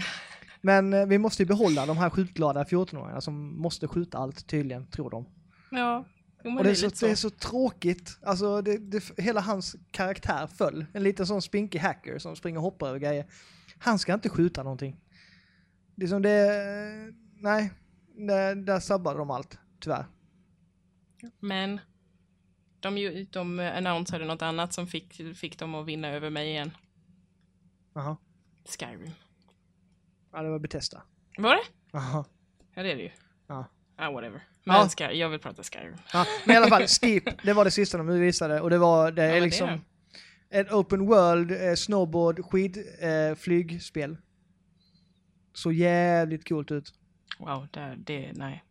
Men 0.60 0.92
eh, 0.92 1.06
vi 1.06 1.18
måste 1.18 1.42
ju 1.42 1.46
behålla 1.46 1.86
de 1.86 1.96
här 1.96 2.10
skjutglada 2.10 2.64
14-åringarna 2.64 3.20
som 3.20 3.62
måste 3.62 3.88
skjuta 3.88 4.18
allt 4.18 4.46
tydligen, 4.46 4.86
tror 4.86 5.10
de. 5.10 5.26
Ja, 5.70 6.04
jo, 6.44 6.58
Och 6.58 6.64
det 6.64 6.70
är 6.70 6.74
så, 6.74 6.90
så. 6.90 7.06
det 7.06 7.12
är 7.12 7.16
så 7.16 7.30
tråkigt. 7.30 8.18
Alltså, 8.22 8.62
det, 8.62 8.78
det, 8.78 9.02
hela 9.18 9.40
hans 9.40 9.76
karaktär 9.90 10.46
föll. 10.46 10.86
En 10.92 11.02
liten 11.02 11.26
sån 11.26 11.42
spinkig 11.42 11.78
hacker 11.78 12.18
som 12.18 12.36
springer 12.36 12.58
och 12.58 12.64
hoppar 12.64 12.88
över 12.88 12.98
grejer. 12.98 13.26
Han 13.78 13.98
ska 13.98 14.14
inte 14.14 14.28
skjuta 14.28 14.62
någonting. 14.62 15.00
Det 15.94 16.04
är 16.04 16.08
som 16.08 16.22
det... 16.22 17.12
Nej, 17.40 17.70
där, 18.16 18.54
där 18.54 18.80
sabbade 18.80 19.18
de 19.18 19.30
allt, 19.30 19.58
tyvärr. 19.80 20.06
Men 21.40 21.80
de, 22.92 23.26
de 23.30 23.58
annonsade 23.60 24.24
något 24.24 24.42
annat 24.42 24.72
som 24.72 24.86
fick, 24.86 25.36
fick 25.36 25.58
dem 25.58 25.74
att 25.74 25.86
vinna 25.86 26.08
över 26.08 26.30
mig 26.30 26.48
igen. 26.48 26.70
Jaha. 27.94 28.16
Skyrim. 28.64 29.10
Ja, 30.32 30.42
det 30.42 30.50
var 30.50 30.58
Bethesda. 30.58 31.02
Var 31.38 31.54
det? 31.54 31.62
Jaha. 31.92 32.24
Ja, 32.74 32.82
det 32.82 32.92
är 32.92 32.96
det 32.96 33.02
ju. 33.02 33.10
Ja. 33.46 33.64
Ah, 33.96 34.10
whatever. 34.10 34.42
Men 34.64 34.76
Ja. 34.76 34.88
Sky, 34.88 35.04
jag 35.04 35.28
vill 35.28 35.40
prata 35.40 35.62
Skyrim. 35.62 35.96
Ja, 36.12 36.26
men 36.46 36.54
i 36.54 36.56
alla 36.56 36.68
fall, 36.68 36.88
Steep, 36.88 37.42
det 37.42 37.52
var 37.52 37.64
det 37.64 37.70
sista 37.70 37.98
de 37.98 38.06
visade 38.20 38.60
och 38.60 38.70
det 38.70 38.78
var, 38.78 39.12
det 39.12 39.22
Ja, 39.22 39.28
är 39.28 39.32
vad 39.32 39.42
liksom 39.42 39.68
det 39.68 39.80
ett 40.54 40.72
open 40.72 41.06
world 41.06 41.50
eh, 41.50 41.74
snowboard 41.74 42.44
skid 42.44 42.84
eh, 43.00 43.34
flygspel. 43.34 44.16
Så 45.52 45.72
jävligt 45.72 46.48
coolt 46.48 46.70
ut. 46.70 46.94
Wow, 47.38 47.68
det, 47.70 47.96
det 47.98 48.32
nej. 48.34 48.64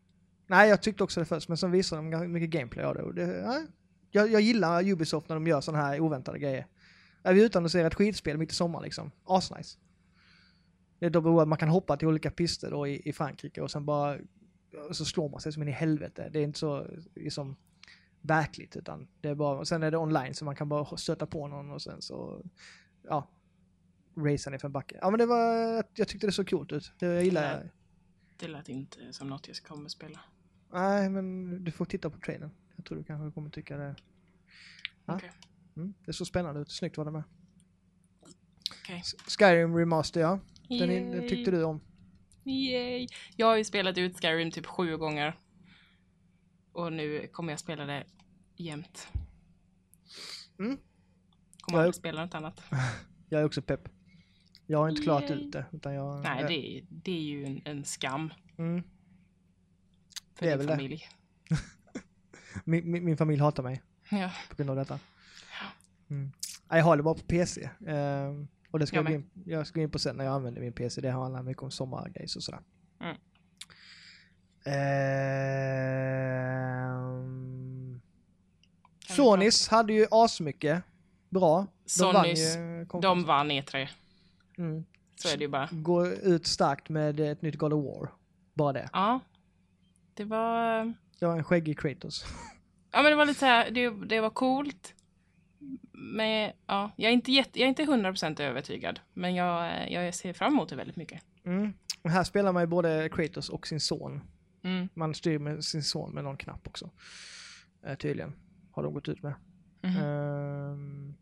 Nej, 0.48 0.70
jag 0.70 0.82
tyckte 0.82 1.04
också 1.04 1.20
det 1.20 1.26
först, 1.26 1.48
men 1.48 1.58
sen 1.58 1.72
visade 1.72 2.12
de 2.12 2.32
mycket 2.32 2.50
gameplay 2.50 2.86
av 2.86 2.96
det. 2.96 3.02
Och 3.02 3.14
det 3.14 3.26
nej, 3.26 3.68
jag, 4.14 4.32
jag 4.32 4.42
gillar 4.42 4.90
Ubisoft 4.90 5.30
när 5.30 5.36
de 5.36 5.48
gör 5.48 5.62
sådana 5.62 5.84
här 5.84 6.00
oväntade 6.00 6.40
grejer. 6.40 6.68
Är 7.24 7.34
vi 7.34 7.46
utannonserar 7.46 7.88
ett 7.88 7.94
skidspel 7.94 8.38
mitt 8.38 8.52
i 8.52 8.56
sommaren 8.56 8.84
liksom, 8.84 9.12
asnice. 9.26 9.78
Det 11.00 11.06
är 11.06 11.20
world, 11.20 11.48
man 11.48 11.58
kan 11.58 11.70
hoppa 11.70 11.98
till 11.98 12.08
olika 12.08 12.32
pister 12.32 12.72
då 12.72 12.88
i, 12.88 13.10
i 13.10 13.14
Frankrike 13.14 13.62
och 13.62 13.72
sen 13.72 13.86
bara 13.86 14.18
och 14.90 14.96
så 14.96 15.06
slår 15.06 15.30
man 15.30 15.42
sig 15.42 15.54
som 15.54 15.62
in 15.62 15.68
i 15.68 15.72
helvete. 15.72 16.30
Det 16.34 16.40
är 16.40 16.44
inte 16.44 16.60
så 16.60 16.88
liksom 17.16 17.56
verkligt 18.22 18.76
utan 18.76 19.08
det 19.22 19.30
är 19.30 19.36
bara, 19.36 19.66
sen 19.66 19.84
är 19.84 19.92
det 19.92 19.98
online 19.98 20.34
så 20.34 20.46
man 20.46 20.56
kan 20.56 20.70
bara 20.70 20.98
stöta 20.98 21.26
på 21.26 21.48
någon 21.48 21.72
och 21.72 21.82
sen 21.82 22.02
så, 22.02 22.42
ja, 23.04 23.28
racea 24.18 24.52
ner 24.52 24.58
för 24.58 24.68
en 24.68 24.72
backe. 24.72 24.98
Ja 25.02 25.10
men 25.10 25.20
det 25.20 25.26
var, 25.26 25.84
jag 25.94 26.08
tyckte 26.08 26.28
det 26.28 26.32
såg 26.32 26.50
coolt 26.50 26.72
ut. 26.72 26.92
Det 27.00 27.06
jag 27.06 27.24
gillar 27.24 27.60
Nej. 27.60 27.72
Det 28.38 28.48
lät 28.48 28.70
inte 28.70 28.98
som 29.14 29.28
något 29.28 29.48
jag 29.48 29.58
kommer 29.58 29.90
spela. 29.90 30.20
Nej, 30.74 31.10
men 31.10 31.64
du 31.64 31.72
får 31.72 31.86
titta 31.86 32.10
på 32.10 32.20
trailern. 32.20 32.52
Jag 32.76 32.86
tror 32.86 32.98
du 32.98 33.04
kanske 33.04 33.34
kommer 33.36 33.50
tycka 33.50 33.78
det. 33.78 33.96
Ja. 35.06 35.16
Okej. 35.16 35.32
Mm, 35.76 35.94
det 36.06 36.14
såg 36.14 36.28
spännande 36.28 36.62
ut. 36.62 36.72
Snyggt 36.72 36.98
var 36.98 37.06
det 37.06 37.12
med. 37.12 37.24
S- 38.90 39.16
Skyrim 39.40 39.76
Remaster, 39.78 40.22
ja. 40.22 40.40
Den, 40.68 40.82
är- 40.92 41.00
den 41.12 41.14
Yay. 41.14 41.30
tyckte 41.30 41.52
du 41.52 41.64
om. 41.64 41.82
Yay. 42.46 43.08
Jag 43.36 43.48
har 43.48 43.56
ju 43.58 43.64
spelat 43.64 43.98
ut 43.98 44.20
Skyrim 44.22 44.52
typ 44.52 44.66
sju 44.66 44.98
gånger. 44.98 45.40
Och 46.72 46.94
nu 46.94 47.28
kommer 47.28 47.52
jag 47.54 47.60
spela 47.60 47.86
det 47.86 48.04
jämt. 48.56 49.08
Mm. 50.60 50.78
Kommer 51.62 51.80
Ja. 51.80 51.84
aldrig 51.84 51.96
spela 51.96 52.26
något 52.26 52.36
annat. 52.36 52.62
Jag 53.30 53.42
är 53.42 53.46
också 53.46 53.62
pepp. 53.62 53.90
Jag 54.68 54.78
har 54.78 54.90
inte 54.90 55.02
klarat 55.02 55.30
Yay. 55.30 55.40
ut 55.40 55.52
det. 55.52 55.66
Utan 55.72 55.94
jag, 55.94 56.24
Nej, 56.24 56.42
jag- 56.42 56.50
det, 56.50 56.78
är- 56.78 56.86
det 56.90 57.12
är 57.12 57.22
ju 57.24 57.46
en, 57.46 57.62
en 57.66 57.86
skam 57.86 58.34
Mm. 58.58 58.84
för 60.36 60.46
Det 60.46 60.52
är 60.52 60.58
din 60.58 60.68
väl 60.68 60.90
det. 60.90 61.00
Min, 62.66 62.92
min, 62.92 63.06
min 63.06 63.18
familj 63.18 63.42
hatar 63.42 63.64
mig 63.64 63.82
Ja. 64.10 64.32
på 64.50 64.56
grund 64.56 64.70
av 64.70 64.76
detta. 64.76 65.00
Mm. 66.10 66.32
Jag 66.70 66.84
har 66.84 66.98
det 66.98 67.04
bara 67.04 67.14
på 67.16 67.22
PC. 67.24 67.70
ehm, 67.88 68.48
och 68.72 68.80
det 68.80 68.88
ska 68.88 68.96
Jag 68.96 69.06
jag, 69.06 69.14
in, 69.14 69.30
jag 69.46 69.68
ska 69.68 69.80
gå 69.80 69.84
in 69.84 69.90
på 69.90 70.00
sen 70.00 70.16
när 70.16 70.26
jag 70.26 70.34
använder 70.34 70.62
min 70.62 70.74
PC. 70.74 71.02
Det 71.02 71.12
handlar 71.12 71.44
mycket 71.44 71.64
om 71.64 71.72
sommargrejs 71.72 72.36
och 72.36 72.44
sådär. 72.44 72.62
Mm. 73.00 73.18
Vi 79.08 79.14
Sonys 79.16 79.68
hade 79.68 79.94
ju 79.94 80.08
asmycket 80.12 80.84
bra. 81.30 81.68
De 82.00 82.04
vann 82.14 82.14
Sonys, 82.24 82.56
ju 82.56 82.86
De 83.02 83.24
vann 83.24 83.52
E3. 83.52 83.88
Mm. 84.58 84.86
Så 85.16 85.30
är 85.30 85.38
det 85.38 85.44
ju 85.44 85.48
bara. 85.50 85.70
Går 85.72 86.08
ut 86.08 86.48
starkt 86.48 86.90
med 86.90 87.20
ett 87.20 87.42
nytt 87.42 87.56
God 87.56 87.74
of 87.74 87.86
War. 87.86 88.10
Bara 88.54 88.74
det. 88.74 88.90
Ja. 88.94 89.20
Det 90.14 90.24
var... 90.24 90.94
Det 91.24 91.28
var 91.28 91.38
en 91.38 91.44
skäggig 91.44 91.80
Kratos. 91.80 92.26
Ja 92.92 93.02
men 93.02 93.12
det 93.12 93.16
var 93.16 93.26
lite 93.26 93.40
så 93.40 93.46
här, 93.46 93.72
det, 93.72 93.90
det 93.90 94.22
var 94.22 94.30
coolt. 94.30 94.96
Men 95.92 96.52
ja, 96.66 96.92
jag 96.96 97.10
är 97.10 97.14
inte, 97.14 97.32
jätte, 97.32 97.60
jag 97.60 97.66
är 97.66 97.70
inte 97.70 97.84
100% 97.84 98.42
övertygad. 98.42 99.00
Men 99.14 99.36
jag, 99.36 99.92
jag 99.92 100.14
ser 100.14 100.34
fram 100.34 100.54
emot 100.54 100.70
det 100.70 100.76
väldigt 100.76 100.96
mycket. 100.96 101.22
Mm. 101.44 101.74
Och 102.02 102.10
Här 102.10 102.24
spelar 102.24 102.54
man 102.54 102.64
ju 102.64 102.68
både 102.68 103.10
Kratos 103.10 103.50
och 103.50 103.68
sin 103.68 103.80
son. 103.80 104.22
Mm. 104.64 104.90
Man 104.94 105.14
styr 105.14 105.40
med 105.40 105.64
sin 105.64 105.84
son 105.84 106.14
med 106.14 106.24
någon 106.24 106.38
knapp 106.38 106.68
också. 106.68 106.90
Eh, 107.86 107.96
tydligen. 107.96 108.34
Har 108.72 108.84
de 108.84 108.94
gått 108.94 109.10
ut 109.10 109.24
med. 109.24 109.34
Ehm. 109.84 111.14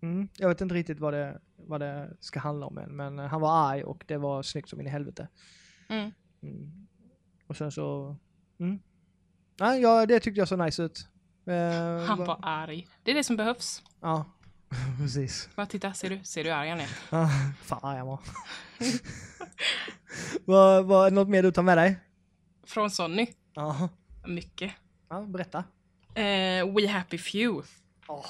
Mm. 0.00 0.28
Jag 0.36 0.48
vet 0.48 0.60
inte 0.60 0.74
riktigt 0.74 1.00
vad 1.00 1.12
det, 1.14 1.40
vad 1.56 1.80
det 1.80 2.16
ska 2.20 2.40
handla 2.40 2.66
om 2.66 2.78
än. 2.78 2.96
Men 2.96 3.18
han 3.18 3.40
var 3.40 3.70
arg 3.70 3.84
och 3.84 4.04
det 4.06 4.16
var 4.16 4.42
snyggt 4.42 4.68
som 4.68 4.80
in 4.80 4.86
i 4.86 4.90
helvete. 4.90 5.28
Mm. 5.88 6.12
Och 7.46 7.56
sen 7.56 7.72
så... 7.72 8.16
Mm. 8.60 8.78
Nej, 9.60 9.80
ja, 9.82 10.06
det 10.06 10.20
tyckte 10.20 10.38
jag 10.38 10.48
så 10.48 10.56
nice 10.56 10.82
ut. 10.82 11.08
Eh, 11.46 12.06
Han 12.06 12.18
va- 12.18 12.24
var 12.24 12.38
arg. 12.42 12.86
Det 13.02 13.10
är 13.10 13.14
det 13.14 13.24
som 13.24 13.36
behövs. 13.36 13.82
Ja, 14.00 14.24
precis. 14.98 15.48
Bara 15.56 15.66
titta, 15.66 15.92
ser 15.92 16.10
du? 16.10 16.24
Ser 16.24 16.44
du 16.44 16.50
arg 16.50 16.68
han 16.70 16.80
är? 16.80 16.88
Ah, 17.10 17.28
fan 17.62 17.80
arg 17.82 17.98
han 17.98 18.06
var. 18.06 18.20
vad, 20.44 20.84
vad, 20.86 21.12
något 21.12 21.28
mer 21.28 21.42
du 21.42 21.52
tar 21.52 21.62
med 21.62 21.78
dig? 21.78 21.96
Från 22.66 22.90
Sonny. 22.90 23.26
Ja. 23.54 23.88
Mycket. 24.26 24.72
ja, 25.08 25.20
berätta. 25.22 25.58
Eh, 26.14 26.74
We 26.74 26.88
Happy 26.88 27.18
Few. 27.18 27.62
Åh. 28.08 28.24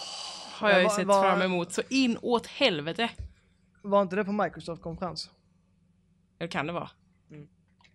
Har 0.52 0.70
jag 0.70 0.82
ju 0.82 0.88
sett 0.88 1.06
vad- 1.06 1.22
fram 1.24 1.42
emot 1.42 1.72
så 1.72 1.82
in 1.88 2.18
åt 2.22 2.46
helvete. 2.46 3.10
Var 3.82 4.02
inte 4.02 4.16
det 4.16 4.24
på 4.24 4.32
Microsoft-konferens? 4.32 5.30
Eller 6.38 6.50
kan 6.50 6.66
det 6.66 6.72
vara? 6.72 6.90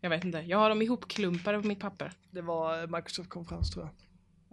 Jag 0.02 0.10
vet 0.10 0.24
inte. 0.26 0.38
Jag 0.40 0.58
har 0.58 0.70
dem 0.70 0.82
ihopklumpade 0.82 1.62
på 1.62 1.68
mitt 1.68 1.80
papper. 1.80 2.12
Det 2.32 2.42
var 2.42 2.88
Microsoft-konferens 2.88 3.72
tror 3.72 3.86
jag. 3.86 3.94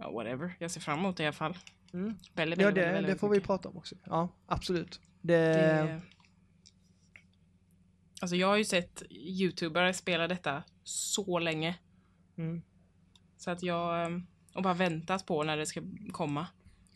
Ja, 0.05 0.11
whatever. 0.11 0.55
Jag 0.59 0.71
ser 0.71 0.81
fram 0.81 0.99
emot 0.99 1.17
det 1.17 1.23
i 1.23 1.25
alla 1.25 1.33
fall. 1.33 1.57
Mm. 1.93 2.15
Väldigt, 2.33 2.59
Ja, 2.59 2.65
väldigt, 2.65 2.83
det, 2.83 2.91
väldigt, 2.91 3.11
det 3.13 3.19
får 3.19 3.29
vi 3.29 3.35
mycket. 3.35 3.47
prata 3.47 3.69
om 3.69 3.77
också. 3.77 3.95
Ja, 4.03 4.29
absolut. 4.45 5.01
Det, 5.21 5.35
Det... 5.53 6.01
Alltså 8.21 8.35
jag 8.35 8.47
har 8.47 8.57
ju 8.57 8.65
sett 8.65 9.03
youtubare 9.09 9.93
spela 9.93 10.27
detta 10.27 10.63
så 10.83 11.39
länge. 11.39 11.75
mm. 12.37 12.61
Så 13.37 13.51
att 13.51 13.63
jag... 13.63 14.05
ehm, 14.05 14.25
Och 14.53 14.63
bara 14.63 14.73
väntat 14.73 15.25
på 15.25 15.43
när 15.43 15.57
det 15.57 15.65
ska 15.65 15.81
komma. 16.11 16.47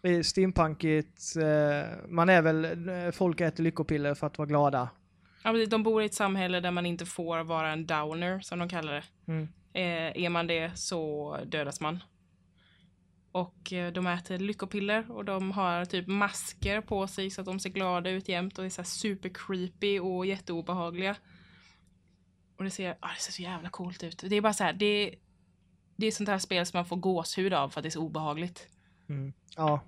det 0.01 0.09
är 0.09 0.23
steampunkigt. 0.23 1.35
Eh, 1.35 1.89
man 2.07 2.29
är 2.29 2.41
väl, 2.41 2.89
eh, 2.89 3.11
folk 3.11 3.41
äter 3.41 3.63
lyckopiller 3.63 4.13
för 4.15 4.27
att 4.27 4.37
vara 4.37 4.47
glada. 4.47 4.89
Ja, 5.43 5.65
de 5.65 5.83
bor 5.83 6.01
i 6.01 6.05
ett 6.05 6.13
samhälle 6.13 6.59
där 6.59 6.71
man 6.71 6.85
inte 6.85 7.05
får 7.05 7.43
vara 7.43 7.71
en 7.71 7.85
downer, 7.85 8.39
som 8.39 8.59
de 8.59 8.69
kallar 8.69 8.93
det. 8.93 9.03
Mm. 9.27 9.47
Eh, 9.73 10.23
är 10.23 10.29
man 10.29 10.47
det 10.47 10.77
så 10.77 11.37
dödas 11.45 11.81
man. 11.81 12.03
Och 13.31 13.73
eh, 13.73 13.93
de 13.93 14.07
äter 14.07 14.37
lyckopiller 14.37 15.11
och 15.11 15.25
de 15.25 15.51
har 15.51 15.85
typ 15.85 16.07
masker 16.07 16.81
på 16.81 17.07
sig 17.07 17.29
så 17.29 17.41
att 17.41 17.45
de 17.45 17.59
ser 17.59 17.69
glada 17.69 18.09
ut 18.09 18.29
jämt 18.29 18.59
och 18.59 18.65
är 18.65 18.69
så 18.69 18.83
super 18.83 19.29
creepy 19.33 19.99
och 19.99 20.25
jätteobehagliga. 20.25 21.15
Och 22.57 22.63
det 22.63 22.69
ser, 22.69 22.97
ah, 22.99 23.09
det 23.15 23.21
ser 23.21 23.31
så 23.31 23.41
jävla 23.41 23.69
coolt 23.69 24.03
ut. 24.03 24.23
Det 24.29 24.35
är 24.35 24.41
bara 24.41 24.53
så 24.53 24.63
här, 24.63 24.73
det, 24.73 25.15
det 25.95 26.07
är 26.07 26.11
sånt 26.11 26.29
här 26.29 26.39
spel 26.39 26.65
som 26.65 26.77
man 26.77 26.85
får 26.85 26.95
gåshud 26.95 27.53
av 27.53 27.69
för 27.69 27.79
att 27.79 27.83
det 27.83 27.89
är 27.89 27.91
så 27.91 28.01
obehagligt. 28.01 28.67
Mm. 29.09 29.33
Ja, 29.55 29.81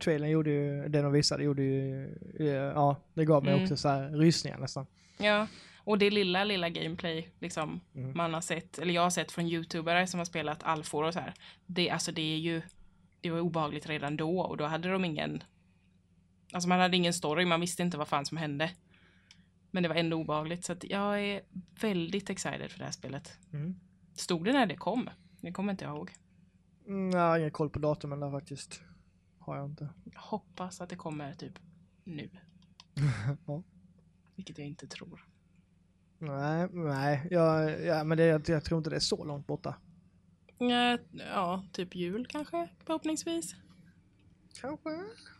trailern 0.00 0.30
gjorde 0.30 0.50
ju, 0.50 0.88
det 0.88 1.02
de 1.02 1.12
visade 1.12 1.44
gjorde 1.44 1.62
ju, 1.62 2.04
eh, 2.40 2.46
ja, 2.48 2.96
det 3.14 3.24
gav 3.24 3.44
mig 3.44 3.52
Mm. 3.52 3.62
också 3.64 3.76
så 3.76 3.88
här 3.88 4.10
rysningar 4.10 4.58
nästan. 4.58 4.86
Ja, 5.18 5.46
och 5.78 5.98
det 5.98 6.10
lilla, 6.10 6.44
lilla 6.44 6.68
gameplay 6.70 7.28
liksom 7.38 7.80
Mm. 7.94 8.16
man 8.16 8.34
har 8.34 8.40
sett, 8.40 8.78
eller 8.78 8.94
jag 8.94 9.02
har 9.02 9.10
sett 9.10 9.32
från 9.32 9.46
youtubare 9.46 10.06
som 10.06 10.18
har 10.20 10.24
spelat 10.24 10.62
alfor 10.62 11.04
och 11.04 11.12
så 11.12 11.20
här. 11.20 11.34
Det, 11.66 11.90
alltså 11.90 12.12
det 12.12 12.22
är 12.34 12.38
ju, 12.38 12.62
det 13.20 13.30
var 13.30 13.40
obehagligt 13.40 13.88
redan 13.88 14.16
då 14.16 14.40
och 14.40 14.56
då 14.56 14.64
hade 14.64 14.88
de 14.92 15.04
ingen, 15.04 15.42
alltså 16.52 16.68
man 16.68 16.80
hade 16.80 16.96
ingen 16.96 17.12
story, 17.12 17.44
man 17.44 17.60
visste 17.60 17.82
inte 17.82 17.98
vad 17.98 18.08
fan 18.08 18.24
som 18.26 18.36
hände. 18.36 18.70
Men 19.70 19.82
det 19.82 19.88
var 19.88 19.96
ändå 19.96 20.16
obehagligt 20.16 20.64
så 20.64 20.72
att 20.72 20.84
jag 20.84 21.20
är 21.20 21.40
väldigt 21.80 22.30
excited 22.30 22.70
för 22.70 22.78
det 22.78 22.84
här 22.84 22.92
spelet. 22.92 23.38
Mm. 23.52 23.74
Stod 24.16 24.44
det 24.44 24.52
när 24.52 24.66
det 24.66 24.76
kom? 24.76 25.10
Det 25.40 25.52
kommer 25.52 25.72
inte 25.72 25.84
jag 25.84 25.96
ihåg. 25.96 26.10
Mm, 26.86 27.10
jag 27.10 27.20
har 27.28 27.38
ingen 27.38 27.50
koll 27.50 27.70
på 27.70 27.78
datumen 27.78 28.20
där 28.20 28.30
faktiskt. 28.30 28.82
Har 29.44 29.56
jag 29.56 29.66
inte. 29.66 29.88
Jag 30.12 30.20
hoppas 30.20 30.80
att 30.80 30.88
det 30.88 30.96
kommer 30.96 31.34
typ 31.34 31.58
nu. 32.04 32.30
Ja. 33.46 33.62
Vilket 34.36 34.58
jag 34.58 34.66
inte 34.66 34.86
tror. 34.86 35.26
Nej, 36.18 36.68
nej, 36.72 37.28
jag, 37.30 37.84
ja, 37.84 38.04
men 38.04 38.18
det, 38.18 38.24
jag, 38.24 38.48
jag 38.48 38.64
tror 38.64 38.78
inte 38.78 38.90
det 38.90 38.96
är 38.96 39.00
så 39.00 39.24
långt 39.24 39.46
borta. 39.46 39.74
Ja, 40.58 40.98
ja, 41.12 41.64
typ 41.72 41.94
jul 41.94 42.26
kanske 42.26 42.68
förhoppningsvis. 42.84 43.54
Kanske. 44.60 44.88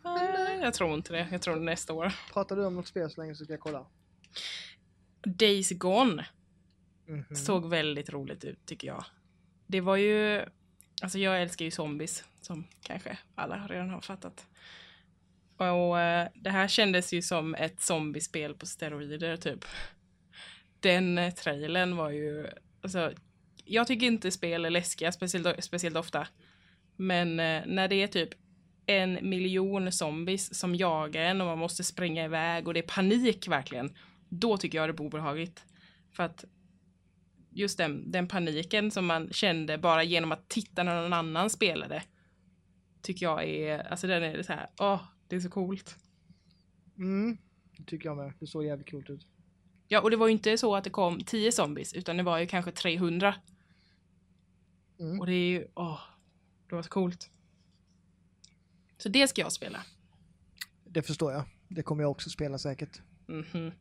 Nej, 0.03 0.59
jag 0.61 0.73
tror 0.73 0.93
inte 0.93 1.13
det. 1.13 1.27
Jag 1.31 1.41
tror 1.41 1.55
nästa 1.59 1.93
år. 1.93 2.13
Pratar 2.33 2.55
du 2.55 2.65
om 2.65 2.75
något 2.75 2.87
spel 2.87 3.09
så 3.11 3.21
länge 3.21 3.35
så 3.35 3.43
ska 3.43 3.53
jag 3.53 3.59
kolla. 3.59 3.85
Days 5.25 5.71
Gone 5.71 6.25
Mhm. 7.07 7.35
såg 7.35 7.69
väldigt 7.69 8.09
roligt 8.09 8.43
ut 8.43 8.65
tycker 8.65 8.87
jag. 8.87 9.05
Det 9.67 9.81
var 9.81 9.95
ju, 9.95 10.45
alltså 11.01 11.19
jag 11.19 11.41
älskar 11.41 11.65
ju 11.65 11.71
zombies 11.71 12.23
som 12.41 12.67
kanske 12.81 13.17
alla 13.35 13.67
redan 13.67 13.89
har 13.89 14.01
fattat. 14.01 14.47
Och 15.57 15.99
eh, 15.99 16.27
det 16.35 16.49
här 16.49 16.67
kändes 16.67 17.13
ju 17.13 17.21
som 17.21 17.55
ett 17.55 17.81
zombiespel 17.81 18.53
på 18.53 18.65
steroider 18.65 19.37
typ. 19.37 19.65
Den 20.79 21.17
eh, 21.17 21.33
trailern 21.33 21.95
var 21.95 22.09
ju, 22.09 22.47
alltså 22.81 23.13
jag 23.65 23.87
tycker 23.87 24.07
inte 24.07 24.31
spel 24.31 24.65
är 24.65 24.69
läskiga 24.69 25.11
speciellt, 25.11 25.63
speciellt 25.63 25.97
ofta. 25.97 26.27
Men 26.95 27.39
eh, 27.39 27.63
när 27.65 27.87
det 27.87 27.95
är 27.95 28.07
typ 28.07 28.29
en 28.85 29.29
miljon 29.29 29.91
zombies 29.91 30.59
som 30.59 30.75
jagar 30.75 31.21
en 31.21 31.41
och 31.41 31.47
man 31.47 31.57
måste 31.57 31.83
springa 31.83 32.25
iväg 32.25 32.67
och 32.67 32.73
det 32.73 32.79
är 32.79 32.95
panik 32.95 33.47
verkligen. 33.47 33.95
Då 34.29 34.57
tycker 34.57 34.77
jag 34.77 34.89
det 34.89 35.01
är 35.01 35.01
obehagligt. 35.01 35.65
För 36.11 36.23
att 36.23 36.45
just 37.55 37.77
den, 37.77 38.11
den 38.11 38.27
paniken 38.27 38.91
som 38.91 39.05
man 39.05 39.29
kände 39.33 39.77
bara 39.77 40.03
genom 40.03 40.31
att 40.31 40.49
titta 40.49 40.83
när 40.83 41.01
någon 41.01 41.13
annan 41.13 41.49
spelade. 41.49 42.03
Tycker 43.01 43.25
jag 43.25 43.43
är, 43.43 43.79
alltså 43.79 44.07
den 44.07 44.23
är 44.23 44.43
så 44.43 44.53
här, 44.53 44.69
åh, 44.79 45.03
det 45.27 45.35
är 45.35 45.39
så 45.39 45.49
coolt. 45.49 45.95
Mm, 46.97 47.37
det 47.77 47.83
tycker 47.83 48.09
jag 48.09 48.17
med. 48.17 48.33
Det 48.39 48.47
såg 48.47 48.65
jävligt 48.65 48.91
coolt 48.91 49.09
ut. 49.09 49.27
Ja, 49.87 50.01
och 50.01 50.11
det 50.11 50.17
var 50.17 50.27
ju 50.27 50.33
inte 50.33 50.57
så 50.57 50.75
att 50.75 50.83
det 50.83 50.89
kom 50.89 51.19
10 51.19 51.51
zombies, 51.51 51.93
utan 51.93 52.17
det 52.17 52.23
var 52.23 52.37
ju 52.37 52.47
kanske 52.47 52.71
300. 52.71 53.35
Mm. 54.99 55.19
Och 55.19 55.25
det 55.25 55.33
är 55.33 55.49
ju, 55.49 55.67
åh, 55.75 55.99
det 56.69 56.75
var 56.75 56.83
så 56.83 56.89
coolt. 56.89 57.29
Så 58.97 59.09
det 59.09 59.27
ska 59.27 59.41
jag 59.41 59.51
spela. 59.51 59.83
Det 60.83 61.01
förstår 61.01 61.31
jag. 61.31 61.43
Det 61.67 61.83
kommer 61.83 62.03
jag 62.03 62.11
också 62.11 62.29
spela 62.29 62.57
säkert. 62.57 63.01
Mhm. 63.27 63.71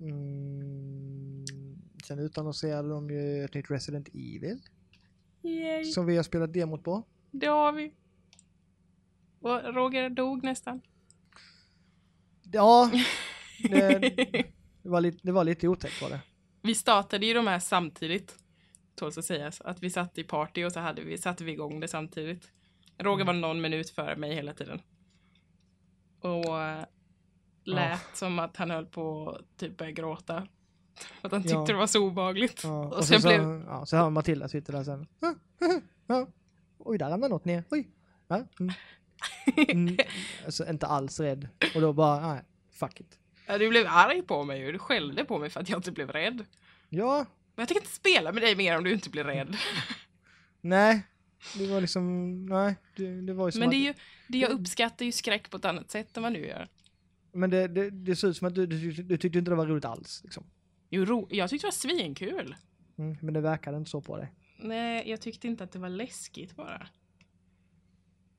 Mm. 0.00 1.44
Sen 2.08 2.18
utannonserade 2.18 2.88
de 2.88 3.10
ju 3.10 3.44
ett 3.44 3.54
nytt 3.54 3.70
Resident 3.70 4.08
Evil. 4.08 4.60
Yay, 5.42 5.84
Som 5.84 6.06
vi 6.06 6.16
har 6.16 6.22
spelat 6.22 6.52
demot 6.52 6.84
på. 6.84 7.04
det 7.30 7.46
har 7.46 7.72
vi. 7.72 7.92
Och 9.40 9.74
Roger 9.74 10.10
dog 10.10 10.44
nästan. 10.44 10.80
Ja, 12.52 12.90
det, 13.70 13.98
det, 14.82 14.88
var, 14.88 15.00
lite, 15.00 15.18
det 15.22 15.32
var 15.32 15.44
lite 15.44 15.68
otäckt 15.68 16.02
var 16.02 16.10
det. 16.10 16.20
Vi 16.62 16.74
startade 16.74 17.26
ju 17.26 17.34
de 17.34 17.46
här 17.46 17.58
samtidigt. 17.58 18.36
Tåls 18.94 19.18
att 19.18 19.24
sägas. 19.24 19.60
Att 19.60 19.82
vi 19.82 19.90
satt 19.90 20.18
i 20.18 20.24
party 20.24 20.64
och 20.64 20.72
så 20.72 20.80
hade 20.80 21.02
vi, 21.02 21.18
satte 21.18 21.44
vi 21.44 21.52
igång 21.52 21.80
det 21.80 21.88
samtidigt. 21.88 22.52
Roger 22.98 23.24
var 23.24 23.32
någon 23.32 23.60
minut 23.60 23.90
före 23.90 24.16
mig 24.16 24.34
hela 24.34 24.54
tiden. 24.54 24.80
Och 26.20 26.62
eh, 26.62 26.84
lät 27.64 28.16
som 28.16 28.38
att 28.38 28.56
han 28.56 28.70
höll 28.70 28.86
på 28.86 29.30
att 29.30 29.58
typ 29.58 29.76
börja 29.76 29.92
gråta. 29.92 30.48
För 31.20 31.26
att 31.28 31.32
han 31.32 31.42
tyckte 31.42 31.54
Ja. 31.54 31.64
det 31.66 31.74
var 31.74 31.86
så 31.86 32.06
obehagligt. 32.06 32.60
Ja, 32.64 32.86
och, 32.86 32.92
och 32.92 33.04
sen 33.04 33.22
så, 33.22 33.28
blev... 33.28 33.64
ja, 33.66 33.86
så 33.86 33.96
hör 33.96 34.10
Matilda 34.10 34.48
sitter 34.48 34.72
där 34.72 34.84
sen. 34.84 35.06
Oj, 36.78 36.98
där 36.98 37.10
ramlade 37.10 37.34
något 37.34 37.44
ner. 37.44 37.64
Oj. 37.70 37.88
Ja. 38.28 38.44
Mm. 38.60 38.74
Mm. 39.68 39.96
Alltså 40.44 40.68
inte 40.70 40.86
alls 40.86 41.20
rädd. 41.20 41.48
Och 41.74 41.80
då 41.80 41.92
bara, 41.92 42.34
nej, 42.34 42.42
fuck 42.72 43.00
it. 43.00 43.18
Ja, 43.46 43.58
du 43.58 43.68
blev 43.68 43.86
arg 43.88 44.22
på 44.22 44.44
mig 44.44 44.66
och 44.66 44.72
du 44.72 44.78
skällde 44.78 45.24
på 45.24 45.38
mig 45.38 45.50
för 45.50 45.60
att 45.60 45.68
jag 45.68 45.78
inte 45.78 45.92
blev 45.92 46.10
rädd. 46.10 46.44
Ja, 46.88 47.16
Men 47.54 47.62
jag 47.62 47.68
tänker 47.68 47.80
inte 47.82 47.94
spela 47.94 48.32
med 48.32 48.42
dig 48.42 48.56
mer 48.56 48.78
om 48.78 48.84
du 48.84 48.92
inte 48.92 49.10
blir 49.10 49.24
rädd. 49.24 49.56
nej. 50.60 51.02
Det 51.58 51.66
var 51.66 51.80
liksom, 51.80 52.46
nej. 52.46 52.76
Det, 52.96 53.20
det 53.20 53.32
var 53.32 53.48
ju 53.48 53.52
som 53.52 53.60
Men 53.60 53.70
det, 53.70 53.76
att, 53.76 53.82
är 53.82 53.86
ju, 53.86 53.94
det 54.28 54.38
jag 54.38 54.50
uppskattar 54.50 55.04
ju 55.04 55.12
skräck 55.12 55.50
på 55.50 55.56
ett 55.56 55.64
annat 55.64 55.90
sätt 55.90 56.16
än 56.16 56.22
vad 56.22 56.32
du 56.34 56.46
gör. 56.46 56.68
men 57.32 57.50
det, 57.50 57.68
det, 57.68 57.90
det 57.90 58.16
ser 58.16 58.28
ut 58.28 58.36
som 58.36 58.48
att 58.48 58.54
du, 58.54 58.66
du, 58.66 58.92
du 58.92 59.16
tyckte 59.16 59.38
inte 59.38 59.50
det 59.50 59.54
var 59.54 59.66
roligt 59.66 59.84
alls. 59.84 60.20
Liksom. 60.24 60.44
Jo, 60.88 61.04
ro, 61.04 61.28
jag 61.30 61.50
tyckte 61.50 61.66
det 61.66 61.68
var 61.68 61.72
svinkul. 61.72 62.56
Mm, 62.98 63.16
men 63.20 63.34
det 63.34 63.40
verkade 63.40 63.76
inte 63.76 63.90
så 63.90 64.00
på 64.00 64.16
dig. 64.16 64.32
Nej, 64.58 65.10
jag 65.10 65.20
tyckte 65.20 65.46
inte 65.46 65.64
att 65.64 65.72
det 65.72 65.78
var 65.78 65.88
läskigt 65.88 66.56
bara. 66.56 66.88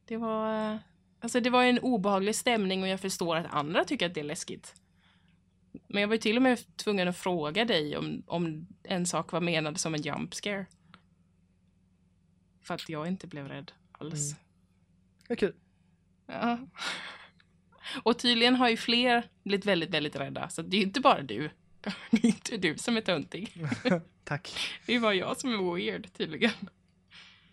Det 0.06 0.18
var... 0.18 0.80
Alltså 1.20 1.40
det 1.40 1.50
var 1.50 1.64
en 1.64 1.80
obehaglig 1.80 2.36
stämning 2.36 2.82
och 2.82 2.88
jag 2.88 3.00
förstår 3.00 3.36
att 3.36 3.54
andra 3.54 3.84
tycker 3.84 4.06
att 4.06 4.14
det 4.14 4.20
är 4.20 4.24
läskigt. 4.24 4.76
Men 5.88 6.02
jag 6.02 6.08
var 6.08 6.16
ju 6.16 6.22
till 6.22 6.36
och 6.36 6.42
med 6.42 6.78
tvungen 6.78 7.08
att 7.08 7.18
fråga 7.18 7.66
dig 7.66 7.98
om, 7.98 8.24
om 8.28 8.68
en 8.84 9.06
sak 9.06 9.32
var 9.32 9.42
menad 9.42 9.80
som 9.80 9.96
en 9.96 10.02
jump 10.02 10.34
scare. 10.34 10.66
För 12.62 12.74
att 12.74 12.90
jag 12.90 13.08
inte 13.08 13.28
blev 13.28 13.48
rädd 13.48 13.72
alls. 13.92 14.32
Mm. 14.32 14.44
Det 15.28 15.34
är 15.34 15.38
kul. 15.38 15.56
Ja. 16.26 16.60
Och 18.04 18.20
tydligen 18.20 18.56
har 18.56 18.70
ju 18.70 18.78
fler 18.78 19.30
blivit 19.44 19.66
väldigt, 19.66 19.90
väldigt 19.90 20.16
rädda. 20.16 20.50
Så 20.50 20.62
det 20.62 20.78
är 20.78 20.80
ju 20.80 20.86
inte 20.86 21.02
bara 21.02 21.22
du. 21.22 21.50
Det 22.12 22.18
är 22.24 22.26
inte 22.26 22.58
du 22.58 22.78
som 22.78 22.98
är 22.98 23.02
töntig. 23.02 23.54
Tack. 24.24 24.50
Det 24.86 24.94
är 24.96 25.00
bara 25.00 25.14
jag 25.14 25.38
som 25.38 25.50
är 25.54 25.76
weird 25.76 26.14
tydligen. 26.14 26.52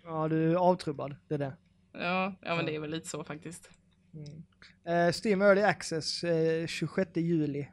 Ja, 0.04 0.28
du 0.28 0.50
är 0.52 0.54
avtrubbad. 0.56 1.16
Det 1.28 1.34
är 1.34 1.38
det. 1.38 1.56
Ja, 1.92 2.34
ja 2.42 2.56
men 2.56 2.66
det 2.66 2.74
är 2.74 2.80
väl 2.80 2.90
lite 2.90 3.08
så 3.08 3.24
faktiskt. 3.24 3.70
Mm. 4.14 4.42
Eh, 4.84 5.12
Steam 5.24 5.42
Early 5.42 5.62
Access 5.62 6.24
eh, 6.24 6.66
26 6.66 7.10
juli. 7.16 7.68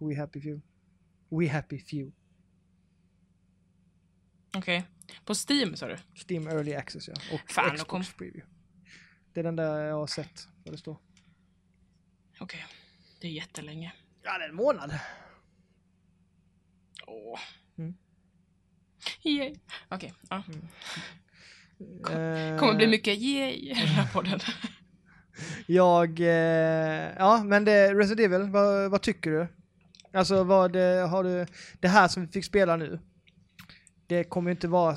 We 0.00 0.16
Happy 0.16 0.40
Few. 0.40 0.60
We 1.30 1.48
Happy 1.48 1.78
Few. 1.80 2.12
Okej. 4.56 4.84
På 5.24 5.34
Steam 5.34 5.76
sa 5.76 5.86
du? 5.88 5.96
Steam 6.28 6.48
Early 6.48 6.74
Access 6.74 7.08
ja. 7.08 7.14
Och 7.32 7.50
Fan, 7.50 7.76
Xbox 7.76 7.88
kom- 7.90 8.04
Preview. 8.18 8.46
Det 9.32 9.40
är 9.40 9.44
den 9.44 9.56
där 9.56 9.84
jag 9.84 9.94
har 9.96 10.06
sett 10.06 10.48
vad 10.64 10.74
det 10.74 10.78
står. 10.78 10.96
Okej. 12.40 12.64
Det 13.20 13.26
är 13.26 13.32
jättelänge. 13.32 13.92
Ja, 14.26 14.38
det 14.38 14.44
är 14.44 14.48
en 14.48 14.54
månad. 14.54 14.98
Åh. 17.06 17.38
Mm. 17.78 17.94
Yay. 19.22 19.54
Okej, 19.88 20.12
ja. 20.30 20.36
Eh, 22.10 22.58
Kommer 22.58 22.74
bli 22.74 22.86
mycket 22.86 23.18
yay 23.18 23.52
i 23.52 23.68
den 23.68 23.76
här 23.86 24.12
podden. 24.12 24.40
Jag, 25.66 26.20
eh, 26.20 27.14
ja 27.18 27.42
men 27.44 27.64
det, 27.64 27.94
Resident 27.94 28.20
Evil, 28.20 28.50
vad, 28.50 28.90
vad 28.90 29.02
tycker 29.02 29.30
du? 29.30 29.46
Alltså 30.12 30.44
vad 30.44 30.76
eh, 30.76 31.08
har 31.08 31.24
du, 31.24 31.46
det 31.80 31.88
här 31.88 32.08
som 32.08 32.26
vi 32.26 32.32
fick 32.32 32.44
spela 32.44 32.76
nu. 32.76 33.00
Det 34.08 34.24
kommer 34.24 34.50
ju 34.50 34.54
inte 34.54 34.68
vara 34.68 34.96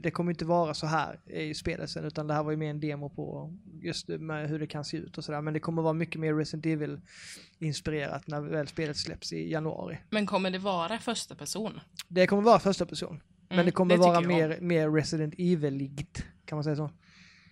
det 0.00 0.10
kommer 0.10 0.32
inte 0.32 0.44
vara 0.44 0.74
så 0.74 0.86
här 0.86 1.20
i 1.30 1.54
spelet 1.54 1.90
sen 1.90 2.04
utan 2.04 2.26
det 2.26 2.34
här 2.34 2.42
var 2.42 2.50
ju 2.50 2.56
mer 2.56 2.70
en 2.70 2.80
demo 2.80 3.08
på 3.08 3.54
just 3.80 4.06
det 4.06 4.18
med 4.18 4.48
hur 4.48 4.58
det 4.58 4.66
kan 4.66 4.84
se 4.84 4.96
ut 4.96 5.18
och 5.18 5.24
sådär. 5.24 5.40
Men 5.40 5.54
det 5.54 5.60
kommer 5.60 5.82
vara 5.82 5.92
mycket 5.92 6.20
mer 6.20 6.34
Resident 6.34 6.66
Evil 6.66 7.00
inspirerat 7.58 8.26
när 8.26 8.40
väl 8.40 8.68
spelet 8.68 8.96
släpps 8.96 9.32
i 9.32 9.50
januari. 9.50 9.98
Men 10.10 10.26
kommer 10.26 10.50
det 10.50 10.58
vara 10.58 10.98
första 10.98 11.34
person? 11.34 11.80
Det 12.08 12.26
kommer 12.26 12.42
vara 12.42 12.58
första 12.58 12.86
person. 12.86 13.20
Men 13.48 13.56
Mm, 13.58 13.66
det 13.66 13.72
kommer 13.72 13.94
tycker 13.94 14.08
vara 14.08 14.20
mer, 14.20 14.58
mer 14.60 14.90
Resident 14.90 15.34
Evil-ligt, 15.38 16.24
kan 16.44 16.56
man 16.56 16.64
säga 16.64 16.76
så? 16.76 16.90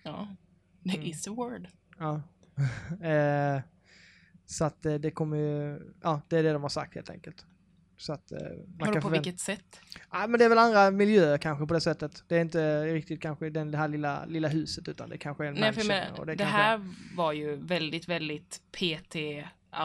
Ja. 0.03 0.27
Det 0.83 0.95
Mm. 0.95 1.07
is 1.07 1.27
a 1.27 1.31
word. 1.31 1.67
Ja. 1.99 2.21
eh, 3.09 3.61
så 4.45 4.65
att 4.65 4.85
eh, 4.85 4.93
det 4.93 5.11
kommer 5.11 5.37
ju, 5.37 5.79
ja 6.03 6.21
det 6.27 6.37
är 6.37 6.43
det 6.43 6.53
de 6.53 6.61
har 6.61 6.69
sagt 6.69 6.95
helt 6.95 7.09
enkelt. 7.09 7.45
Så 7.97 8.13
att 8.13 8.31
eh, 8.31 8.39
man 8.79 8.93
kan 8.93 9.01
på 9.01 9.09
vilket 9.09 9.39
sätt? 9.39 9.79
Ja 10.11 10.27
men 10.27 10.39
det 10.39 10.45
är 10.45 10.49
väl 10.49 10.57
andra 10.57 10.91
miljöer 10.91 11.37
kanske 11.37 11.65
på 11.65 11.73
det 11.73 11.81
sättet. 11.81 12.23
Det 12.27 12.35
är 12.37 12.41
inte 12.41 12.85
riktigt 12.85 13.21
kanske 13.21 13.49
den, 13.49 13.71
det 13.71 13.77
här 13.77 13.87
lilla, 13.87 14.25
lilla 14.25 14.47
huset 14.47 14.87
utan 14.87 15.09
det 15.09 15.17
kanske 15.17 15.43
är 15.43 15.47
en 15.47 15.53
Nej, 15.53 15.71
mansion. 15.71 16.19
och 16.19 16.25
det, 16.25 16.37
kanske 16.37 16.57
här 16.57 16.93
var 17.15 17.31
ju 17.33 17.55
väldigt, 17.55 18.07
väldigt 18.07 18.61
PT 18.71 19.15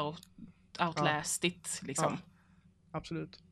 out, 0.01 0.29
outlastigt 0.81 1.83
liksom. 1.83 2.19
Absolut. 2.91 3.43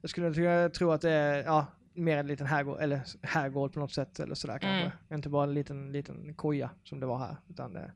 Jag 0.00 0.10
skulle 0.10 0.34
tro- 0.34 0.70
tro 0.70 0.90
att 0.90 1.00
det 1.00 1.10
är, 1.10 1.44
ja, 1.44 1.66
mer 1.94 2.16
en 2.16 2.26
liten 2.26 2.46
herrgård, 2.46 2.80
eller 2.80 3.02
herrgård 3.22 3.72
på 3.72 3.80
något 3.80 3.92
sätt 3.92 4.20
eller 4.20 4.34
sådär 4.34 4.58
kanske. 4.58 4.80
Mm. 4.80 4.92
Inte 5.12 5.28
bara 5.28 5.44
en 5.44 5.54
liten, 5.54 5.92
liten 5.92 6.34
koja 6.34 6.70
som 6.84 7.00
det 7.00 7.06
var 7.06 7.18
här. 7.18 7.36
Utan 7.48 7.72
det, 7.72 7.92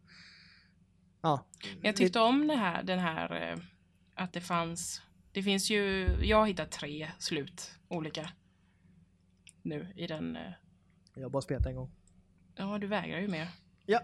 ja. 1.23 1.47
Men 1.63 1.81
jag 1.83 1.97
tyckte 1.97 2.21
om 2.21 2.47
det 2.47 2.57
här, 2.57 2.83
den 2.83 2.99
här 2.99 3.51
eh, 3.53 3.59
att 4.15 4.33
det 4.33 4.41
fanns, 4.41 5.03
det 5.35 5.43
finns 5.43 5.71
ju, 5.71 6.09
jag 6.23 6.37
har 6.37 6.47
hittat 6.47 6.71
tre 6.71 7.11
slut 7.19 7.71
olika 7.89 8.31
nu 9.63 9.89
i 9.97 10.07
den, 10.07 10.37
eh, 10.37 10.53
Jag 11.15 11.23
har 11.23 11.31
bara 11.31 11.43
spelat 11.43 11.67
en 11.67 11.77
gång. 11.77 11.91
ja 12.57 12.79
du 12.79 12.87
vägrar 12.87 13.21
ju 13.21 13.29
mer. 13.29 13.49
Ja. 13.87 14.01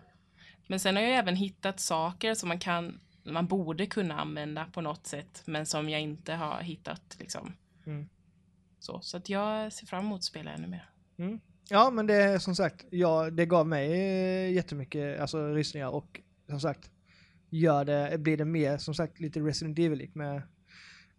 Men 0.66 0.80
sen 0.80 0.96
har 0.96 1.02
jag 1.02 1.12
även 1.12 1.36
hittat 1.36 1.80
saker 1.80 2.34
som 2.34 2.48
man 2.48 2.58
kan, 2.58 3.00
man 3.24 3.46
borde 3.46 3.86
kunna 3.86 4.20
använda 4.20 4.64
på 4.64 4.80
något 4.80 5.06
sätt, 5.06 5.42
men 5.46 5.66
som 5.66 5.88
jag 5.88 6.00
inte 6.00 6.34
har 6.34 6.62
hittat 6.62 7.16
liksom. 7.18 7.52
Mm. 7.86 8.08
Så, 8.78 9.00
så 9.00 9.16
att 9.16 9.28
jag 9.28 9.72
ser 9.72 9.86
fram 9.86 10.04
emot 10.04 10.18
att 10.18 10.24
spela 10.24 10.52
ännu 10.52 10.66
mer. 10.66 10.90
Ja, 11.68 11.90
men 11.90 12.06
det 12.06 12.14
är 12.14 12.38
som 12.38 12.56
sagt, 12.56 12.86
ja, 12.90 13.30
det 13.30 13.46
gav 13.46 13.66
mig 13.66 13.92
eh, 13.92 14.52
jättemycket 14.52 15.20
alltså, 15.20 15.48
rysningar 15.48 15.88
och 15.88 16.20
som 16.48 16.60
sagt, 16.60 16.90
gör 17.50 17.84
det, 17.84 18.18
blir 18.18 18.36
det 18.36 18.44
mer 18.44 18.78
som 18.78 18.94
sagt 18.94 19.20
lite 19.20 19.40
Resident 19.40 19.78
Evil 19.78 20.10
med 20.14 20.42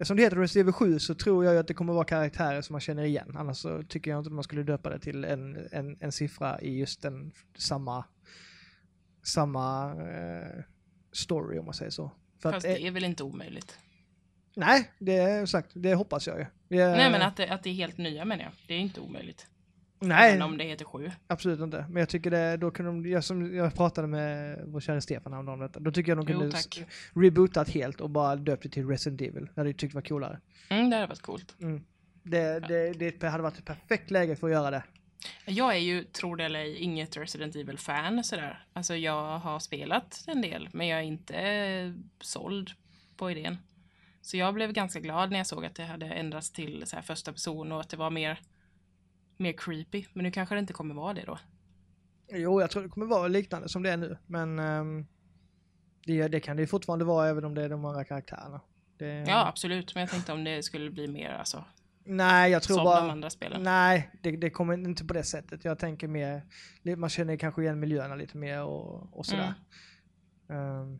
Eftersom 0.01 0.17
det 0.17 0.23
heter 0.23 0.57
Evil 0.59 0.73
7 0.73 0.99
så 0.99 1.15
tror 1.15 1.45
jag 1.45 1.53
ju 1.53 1.59
att 1.59 1.67
det 1.67 1.73
kommer 1.73 1.93
vara 1.93 2.05
karaktärer 2.05 2.61
som 2.61 2.73
man 2.73 2.81
känner 2.81 3.03
igen. 3.03 3.35
Annars 3.37 3.57
så 3.57 3.83
tycker 3.83 4.11
jag 4.11 4.19
inte 4.19 4.27
att 4.27 4.33
man 4.33 4.43
skulle 4.43 4.63
döpa 4.63 4.89
det 4.89 4.99
till 4.99 5.23
en, 5.25 5.67
en, 5.71 5.97
en 5.99 6.11
siffra 6.11 6.61
i 6.61 6.77
just 6.79 7.01
den 7.01 7.31
samma, 7.57 8.05
samma 9.23 9.91
eh, 9.91 10.63
story 11.11 11.59
om 11.59 11.65
man 11.65 11.73
säger 11.73 11.91
så. 11.91 12.11
För 12.39 12.51
Fast 12.51 12.55
att, 12.67 12.75
det 12.75 12.87
är 12.87 12.91
väl 12.91 13.03
inte 13.03 13.23
omöjligt. 13.23 13.77
nej, 14.55 14.91
det 14.99 15.17
är 15.17 15.45
sagt, 15.45 15.71
det 15.73 15.93
hoppas 15.93 16.27
jag 16.27 16.39
ju. 16.39 16.45
Jag- 16.77 16.97
Nej 16.97 17.11
men 17.11 17.21
att 17.21 17.37
det, 17.37 17.47
att 17.49 17.63
det 17.63 17.69
är 17.69 17.73
helt 17.73 17.97
nya 17.97 18.25
menar 18.25 18.43
jag. 18.43 18.51
Det 18.67 18.73
är 18.73 18.79
inte 18.79 19.01
omöjligt. 19.01 19.47
Nej, 20.01 20.29
Även 20.31 20.41
om 20.41 20.57
det 20.57 20.63
heter 20.63 20.85
sju. 20.85 21.11
Absolut 21.27 21.59
inte. 21.59 21.85
Men 21.89 21.99
jag 21.99 22.09
tycker 22.09 22.31
det, 22.31 22.57
då 22.57 22.71
kunde 22.71 22.91
de, 22.91 23.09
jag, 23.09 23.23
som 23.23 23.55
jag 23.55 23.75
pratade 23.75 24.07
med 24.07 24.59
vår 24.65 24.79
kära 24.79 25.01
Stefan 25.01 25.33
häromdagen 25.33 25.59
om 25.61 25.67
detta, 25.67 25.79
då 25.79 25.91
tycker 25.91 26.11
jag 26.15 26.25
de 26.25 26.33
Jo, 26.33 26.39
kunde 26.39 26.57
s- 26.57 26.67
rebootat 27.15 27.69
helt 27.69 28.01
och 28.01 28.09
bara 28.09 28.35
döpt 28.35 28.63
det 28.63 28.69
till 28.69 28.87
Resident 28.87 29.21
Evil. 29.21 29.45
Det 29.45 29.51
hade 29.55 29.69
jag 29.69 29.77
tyckt 29.77 29.93
var 29.93 30.01
coolare. 30.01 30.39
Mm, 30.69 30.89
det 30.89 30.95
hade 30.95 31.07
varit 31.07 31.21
coolt. 31.21 31.55
Mm. 31.61 31.83
Det, 32.23 32.59
det, 32.59 33.19
det 33.19 33.29
hade 33.29 33.43
varit 33.43 33.57
ett 33.57 33.65
perfekt 33.65 34.11
läge 34.11 34.35
för 34.35 34.47
att 34.47 34.53
göra 34.53 34.71
det. 34.71 34.83
Jag 35.45 35.73
är 35.75 35.79
ju, 35.79 36.03
tror 36.03 36.35
det 36.35 36.43
eller 36.43 36.59
ej, 36.59 36.77
inget 36.77 37.17
Resident 37.17 37.55
Evil-fan 37.55 38.23
sådär. 38.23 38.65
Alltså 38.73 38.95
jag 38.95 39.37
har 39.39 39.59
spelat 39.59 40.23
en 40.27 40.41
del, 40.41 40.69
men 40.73 40.87
jag 40.87 40.99
är 40.99 41.03
inte 41.03 41.35
eh, 41.37 41.91
såld 42.21 42.71
på 43.17 43.31
idén. 43.31 43.57
Så 44.21 44.37
jag 44.37 44.53
blev 44.53 44.71
ganska 44.73 44.99
glad 44.99 45.31
när 45.31 45.37
jag 45.37 45.47
såg 45.47 45.65
att 45.65 45.75
det 45.75 45.83
hade 45.83 46.05
ändrats 46.05 46.51
till 46.51 46.83
så 46.85 46.95
här 46.95 47.03
första 47.03 47.31
person 47.33 47.71
och 47.71 47.79
att 47.81 47.89
det 47.89 47.97
var 47.97 48.09
mer, 48.09 48.39
mer 49.41 49.53
creepy. 49.53 50.05
Men 50.13 50.23
nu 50.23 50.31
kanske 50.31 50.55
det 50.55 50.59
inte 50.59 50.73
kommer 50.73 50.95
vara 50.95 51.13
det 51.13 51.23
då. 51.25 51.39
Jo, 52.33 52.61
jag 52.61 52.69
tror 52.69 52.83
det 52.83 52.89
kommer 52.89 53.05
vara 53.05 53.27
liknande 53.27 53.69
som 53.69 53.83
det 53.83 53.89
är 53.89 53.97
nu. 53.97 54.17
Men 54.27 54.59
ehm, 54.59 55.05
det, 56.05 56.27
det 56.27 56.39
kan 56.39 56.57
det 56.57 56.61
ju 56.61 56.67
fortfarande 56.67 57.05
vara 57.05 57.27
även 57.27 57.45
om 57.45 57.55
det 57.55 57.63
är 57.63 57.69
de 57.69 57.85
andra 57.85 58.03
karaktärerna. 58.03 58.61
Det, 58.97 59.25
Ja, 59.27 59.47
absolut. 59.47 59.95
Men 59.95 60.01
jag 60.01 60.09
tänkte 60.09 60.33
om 60.33 60.43
det 60.43 60.63
skulle 60.63 60.91
bli 60.91 61.07
mer 61.07 61.29
alltså, 61.29 61.65
Nej, 62.03 62.51
jag 62.51 62.63
tror 62.63 62.75
som 62.75 62.83
bara... 62.83 63.01
de 63.01 63.09
andra 63.09 63.29
spelen. 63.29 63.63
Nej, 63.63 64.11
det, 64.21 64.31
det 64.31 64.49
kommer 64.49 64.73
inte 64.73 65.05
på 65.05 65.13
det 65.13 65.23
sättet. 65.23 65.65
Jag 65.65 65.79
tänker 65.79 66.07
mer, 66.07 66.45
man 66.95 67.09
känner 67.09 67.37
kanske 67.37 67.61
igen 67.61 67.79
miljöerna 67.79 68.15
lite 68.15 68.37
mer 68.37 68.63
och, 68.63 69.17
och 69.17 69.25
sådär. 69.25 69.53
Ehm, 70.49 70.99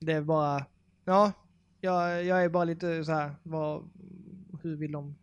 det 0.00 0.12
är 0.12 0.22
bara, 0.22 0.66
ja, 1.04 1.32
jag, 1.80 2.24
jag 2.24 2.44
är 2.44 2.48
bara 2.48 2.64
lite 2.64 3.04
så 3.04 3.12
här, 3.12 3.34
vad, 3.42 3.90
hur 4.62 4.76
vill 4.76 4.92
de, 4.92 5.16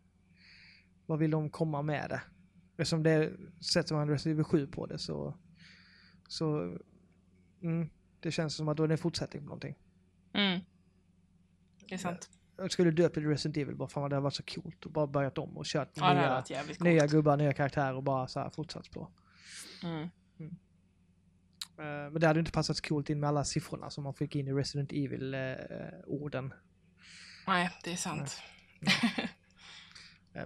vad 1.08 1.20
vill 1.20 1.32
de 1.32 1.50
komma 1.50 1.82
med 1.82 2.10
det? 2.10 2.22
Eftersom 2.72 3.04
det 3.04 3.34
sätter 3.74 3.96
man 3.96 4.10
Resident 4.10 4.36
Evil 4.36 4.44
7 4.44 4.68
på 4.68 4.86
det 4.86 5.00
så, 5.00 5.38
så 6.28 6.78
mm, 7.62 7.90
det 8.20 8.32
känns 8.32 8.56
som 8.56 8.68
att 8.68 8.78
då 8.78 8.84
är 8.84 8.88
det 8.88 8.94
en 8.94 8.98
fortsättning 8.98 9.42
på 9.42 9.48
någonting. 9.48 9.76
Mm. 10.34 10.60
Det 11.88 11.94
är 11.94 11.98
sant. 11.98 12.30
Jag 12.58 12.72
skulle 12.72 12.92
det 12.92 13.10
till 13.10 13.28
Resident 13.28 13.58
Evil 13.58 13.76
bara 13.76 13.88
för 13.88 14.04
att 14.04 14.10
det 14.10 14.16
hade 14.16 14.24
varit 14.24 14.34
så 14.34 14.44
coolt 14.44 14.86
och 14.86 14.92
bara 14.92 15.08
börjat 15.08 15.38
om 15.38 15.58
och 15.58 15.66
kört 15.66 15.90
Ja, 15.94 16.14
nya, 16.14 16.64
nya 16.80 17.08
gubbar, 17.08 17.38
nya 17.38 17.54
karaktärer 17.54 17.94
och 17.96 18.04
bara 18.04 18.28
så 18.28 18.40
här 18.40 18.50
fortsatt 18.50 18.92
på. 18.92 19.12
Mm. 19.84 20.10
Eh, 21.78 22.12
Men 22.12 22.20
det 22.20 22.28
hade 22.28 22.40
inte 22.40 22.52
passat 22.52 22.78
så 22.78 22.84
coolt 22.84 23.10
in 23.10 23.20
med 23.20 23.28
alla 23.28 23.44
siffrorna 23.44 23.90
som 23.90 24.04
man 24.04 24.14
fick 24.14 24.36
in 24.36 24.48
i 24.48 24.54
Resident 24.54 24.92
Evil-orden. 24.92 26.54
Nej, 27.48 27.70
det 27.84 27.92
är 27.92 27.96
sant. 27.96 28.42
Eh, 28.82 29.30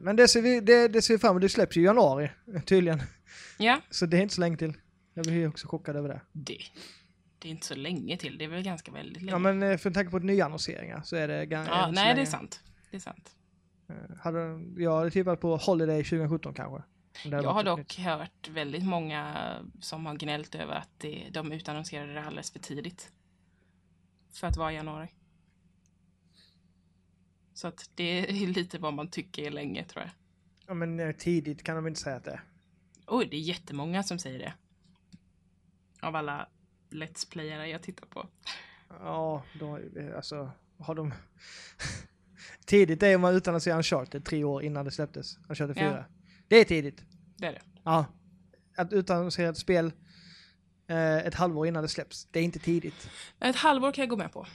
Men 0.02 0.16
det 0.16 0.28
ser, 0.28 0.42
vi, 0.42 0.60
det, 0.60 0.88
det 0.88 1.02
ser 1.02 1.14
vi 1.14 1.18
fram 1.18 1.32
emot. 1.32 1.42
Det 1.42 1.50
släpps 1.50 1.78
ju 1.78 1.82
i 1.82 1.86
januari 1.86 2.32
eh, 2.56 2.62
tydligen. 2.62 3.02
Ja, 3.58 3.82
Så 3.90 4.06
det 4.06 4.18
är 4.18 4.22
inte 4.22 4.36
så 4.36 4.42
länge 4.42 4.58
till. 4.58 4.74
Jag 5.14 5.26
blir 5.26 5.36
ju 5.36 5.48
också 5.48 5.68
chockad 5.68 5.96
över 5.96 6.10
det. 6.10 6.22
det. 6.32 6.62
det 7.40 7.48
är 7.48 7.52
inte 7.52 7.68
så 7.68 7.76
länge 7.76 8.18
till. 8.18 8.38
Det 8.38 8.46
är 8.46 8.50
väl 8.50 8.64
ganska 8.64 8.92
väldigt 8.92 9.22
länge. 9.22 9.32
Ja 9.32 9.40
men 9.40 9.64
eh, 9.64 9.78
för 9.78 9.92
tanke 9.92 10.12
på 10.12 10.20
nyannonseringar 10.20 11.02
så 11.04 11.16
är 11.16 11.28
det 11.28 11.46
ganska... 11.46 11.74
Ja, 11.74 11.92
nej, 11.92 12.16
det 12.16 12.22
är 12.22 12.26
sant. 12.26 12.60
Det 12.92 12.98
är 12.98 13.02
sant. 13.02 13.36
Hade, 14.20 14.62
jag 14.78 14.98
hade 14.98 15.12
tippat 15.12 15.42
på 15.42 15.58
Holiday 15.58 16.04
2017 16.04 16.54
kanske. 16.54 16.84
Jag 17.24 17.44
har 17.44 17.64
dock 17.64 17.98
hört 17.98 18.50
väldigt 18.50 18.84
många 18.84 19.54
som 19.80 20.06
har 20.06 20.16
gnällt 20.16 20.56
över 20.56 20.74
att 20.74 20.90
det, 20.98 21.28
de 21.32 21.52
utannonserade 21.52 22.14
det 22.14 22.24
alldeles 22.24 22.52
för 22.52 22.60
tidigt. 22.60 23.12
För 24.34 24.48
att 24.48 24.58
vara 24.58 24.72
i 24.72 24.76
januari. 24.76 25.08
Så 27.54 27.68
att 27.68 27.90
det 27.96 28.04
är 28.04 28.48
lite 28.48 28.78
vad 28.78 28.94
man 28.94 29.08
tycker 29.08 29.44
är 29.44 29.52
länge 29.52 29.84
tror 29.86 30.04
jag. 30.04 30.12
Ja 30.68 30.74
men 30.74 31.00
eh, 31.00 31.12
tidigt 31.12 31.64
kan 31.64 31.76
de 31.76 31.88
inte 31.88 32.00
säga 32.00 32.16
att 32.16 32.24
det 32.24 32.32
är. 32.32 32.44
Oj, 33.08 33.28
det 33.32 33.36
är 33.36 33.42
jättemånga 33.42 34.04
som 34.04 34.20
säger 34.20 34.40
det. 34.40 34.54
Av 36.02 36.16
alla 36.16 36.50
Let's 36.90 37.32
Playare 37.32 37.68
jag 37.68 37.82
tittar 37.82 38.08
på. 38.08 38.28
Ja, 38.90 39.44
då, 39.60 39.78
eh, 39.78 40.16
alltså 40.16 40.52
har 40.78 40.96
de... 40.96 41.14
tidigt 42.66 43.04
är 43.04 43.18
man 43.18 43.36
utannonserar 43.36 43.78
Uncharted 43.78 44.26
tre 44.26 44.44
år 44.44 44.64
innan 44.64 44.86
det 44.86 44.92
släpptes. 44.92 45.38
Uncharted 45.50 45.76
4. 45.76 45.86
Ja. 45.86 46.04
Det 46.48 46.56
är 46.56 46.66
tidigt. 46.66 47.04
Det 47.38 47.48
är 47.48 47.52
det. 47.52 47.62
Ja. 47.84 48.06
Att 48.78 48.94
utannonsera 48.94 49.50
ett 49.50 49.58
spel 49.58 49.92
eh, 50.88 51.18
ett 51.18 51.36
halvår 51.36 51.68
innan 51.68 51.84
det 51.84 51.90
släpps, 51.90 52.28
det 52.32 52.40
är 52.40 52.44
inte 52.44 52.60
tidigt. 52.60 53.10
Ett 53.40 53.56
halvår 53.56 53.92
kan 53.92 54.02
jag 54.02 54.10
gå 54.10 54.18
med 54.18 54.32
på. 54.32 54.48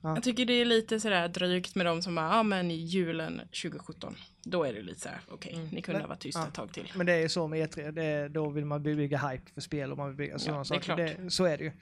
Ja. 0.00 0.14
Jag 0.14 0.22
tycker 0.22 0.44
det 0.44 0.52
är 0.52 0.64
lite 0.64 1.00
sådär 1.00 1.28
drygt 1.28 1.74
med 1.74 1.86
de 1.86 2.02
som 2.02 2.14
bara, 2.14 2.28
ja 2.36 2.42
men 2.42 2.70
i 2.70 2.74
julen 2.74 3.38
2017. 3.38 4.14
Då 4.44 4.64
är 4.64 4.72
det 4.72 4.82
lite 4.82 5.00
såhär, 5.00 5.20
okej, 5.28 5.54
Mm. 5.54 5.66
ni 5.68 5.82
kunde 5.82 5.98
Men- 5.98 6.02
ha 6.02 6.08
varit 6.08 6.20
tysta 6.20 6.40
ja. 6.40 6.46
ett 6.48 6.54
tag 6.54 6.72
till. 6.72 6.92
Men 6.96 7.06
det 7.06 7.12
är 7.12 7.28
så 7.28 7.48
med 7.48 7.58
E3, 7.70 7.90
det 7.92 8.28
då 8.28 8.48
vill 8.50 8.64
man 8.64 8.82
bygga 8.82 9.18
hype 9.28 9.50
för 9.54 9.60
spel 9.60 9.92
och 9.92 9.98
man 9.98 10.08
vill 10.08 10.16
bygga 10.16 10.38
sådana 10.38 10.60
är 10.60 10.64
saker. 10.64 10.96
Det, 10.96 11.30
så 11.30 11.44
är 11.44 11.58
det 11.58 11.64
ju. 11.64 11.72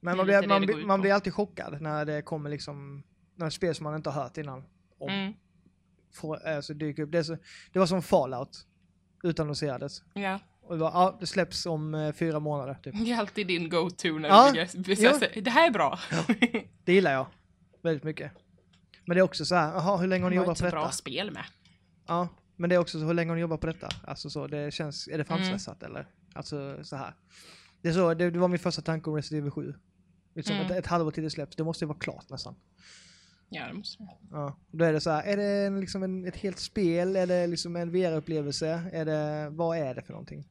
Men 0.00 0.16
man 0.16 0.26
blir, 0.26 0.46
man, 0.48 0.86
man 0.86 1.00
blir 1.00 1.12
alltid 1.12 1.34
chockad 1.34 1.80
när 1.82 2.04
det 2.04 2.22
kommer 2.22 2.50
liksom, 2.50 3.02
när 3.36 3.50
spel 3.50 3.74
som 3.74 3.84
man 3.84 3.96
inte 3.96 4.10
har 4.10 4.22
hört 4.22 4.36
innan 4.38 4.64
om, 4.98 5.08
Mm. 5.10 5.32
får, 6.14 6.46
alltså 6.46 6.74
dyker 6.74 7.02
upp. 7.02 7.12
Det, 7.12 7.24
så, 7.24 7.36
det 7.72 7.78
var 7.78 7.86
som 7.86 8.02
Fallout, 8.02 8.66
utannonserades. 9.24 10.02
Ja, 10.14 10.40
Och 10.66 10.74
det 10.76 10.80
var, 10.80 10.90
ja, 10.90 11.16
det 11.20 11.26
släpps 11.26 11.66
om 11.66 11.94
eh, 11.94 12.12
fyra 12.12 12.40
månader 12.40 12.74
typ. 12.82 12.94
det 13.04 13.12
är 13.12 13.18
alltid 13.18 13.46
din 13.46 13.68
go-to 13.68 14.18
när 14.18 14.28
Ja, 14.28 14.52
du 14.72 14.78
bygger. 14.82 15.40
Det 15.42 15.50
här 15.50 15.66
är 15.66 15.70
bra. 15.70 15.98
Det 16.84 16.92
gillar 16.92 17.12
jag 17.12 17.26
väldigt 17.82 18.04
mycket. 18.04 18.32
Men 19.04 19.14
det 19.14 19.20
är 19.20 19.22
också 19.22 19.44
så 19.44 19.54
här, 19.54 19.72
jaha, 19.72 19.96
hur 19.96 20.06
länge 20.06 20.22
har 20.24 20.30
ni 20.30 20.36
Det 20.36 20.42
jobbat 20.42 20.58
på 20.58 20.64
detta? 20.64 20.76
bra 20.76 20.90
spel 20.90 21.30
med. 21.30 21.44
Ja, 22.06 22.28
men 22.56 22.70
det 22.70 22.76
är 22.76 22.80
också 22.80 22.98
så, 23.00 23.04
hur 23.06 23.14
länge 23.14 23.30
har 23.30 23.34
ni 23.36 23.40
jobbat 23.40 23.60
på 23.60 23.66
detta? 23.66 23.88
Alltså 24.06 24.30
så, 24.30 24.46
det 24.46 24.74
känns, 24.74 25.06
är 25.08 25.10
det 25.10 25.14
Mm. 25.14 25.26
framstressat 25.26 25.82
eller? 25.82 26.06
Alltså 26.34 26.84
så 26.84 26.96
här. 26.96 27.14
Det, 27.82 27.88
är 27.88 27.92
så, 27.92 28.14
det, 28.14 28.30
det 28.30 28.38
var 28.38 28.48
min 28.48 28.58
första 28.58 28.82
tanke 28.82 29.10
om 29.10 29.16
Resident 29.16 29.42
Evil 29.42 29.50
7. 29.50 29.74
Liksom 30.34 30.56
Mm. 30.56 30.66
ett, 30.66 30.78
ett 30.78 30.86
halvår 30.86 31.10
till 31.10 31.22
det 31.22 31.30
släpps, 31.30 31.56
det 31.56 31.64
måste 31.64 31.84
ju 31.84 31.88
vara 31.88 31.98
klart 31.98 32.30
nästan. 32.30 32.54
Ja, 33.48 33.66
det 33.66 33.72
måste 33.74 34.02
jag. 34.02 34.16
Ja. 34.30 34.56
Då 34.70 34.84
är 34.84 34.92
det 34.92 35.00
så 35.00 35.10
här, 35.10 35.22
är 35.22 35.36
det 35.36 35.44
en, 35.66 35.80
liksom 35.80 36.02
en, 36.02 36.24
ett 36.26 36.36
helt 36.36 36.58
spel? 36.58 37.16
Är 37.16 37.26
det 37.26 37.46
liksom 37.46 37.76
en 37.76 37.90
VR-upplevelse? 37.90 38.90
Är 38.92 39.04
det, 39.04 39.48
vad 39.50 39.78
är 39.78 39.94
det 39.94 40.02
för 40.02 40.12
någonting? 40.12 40.48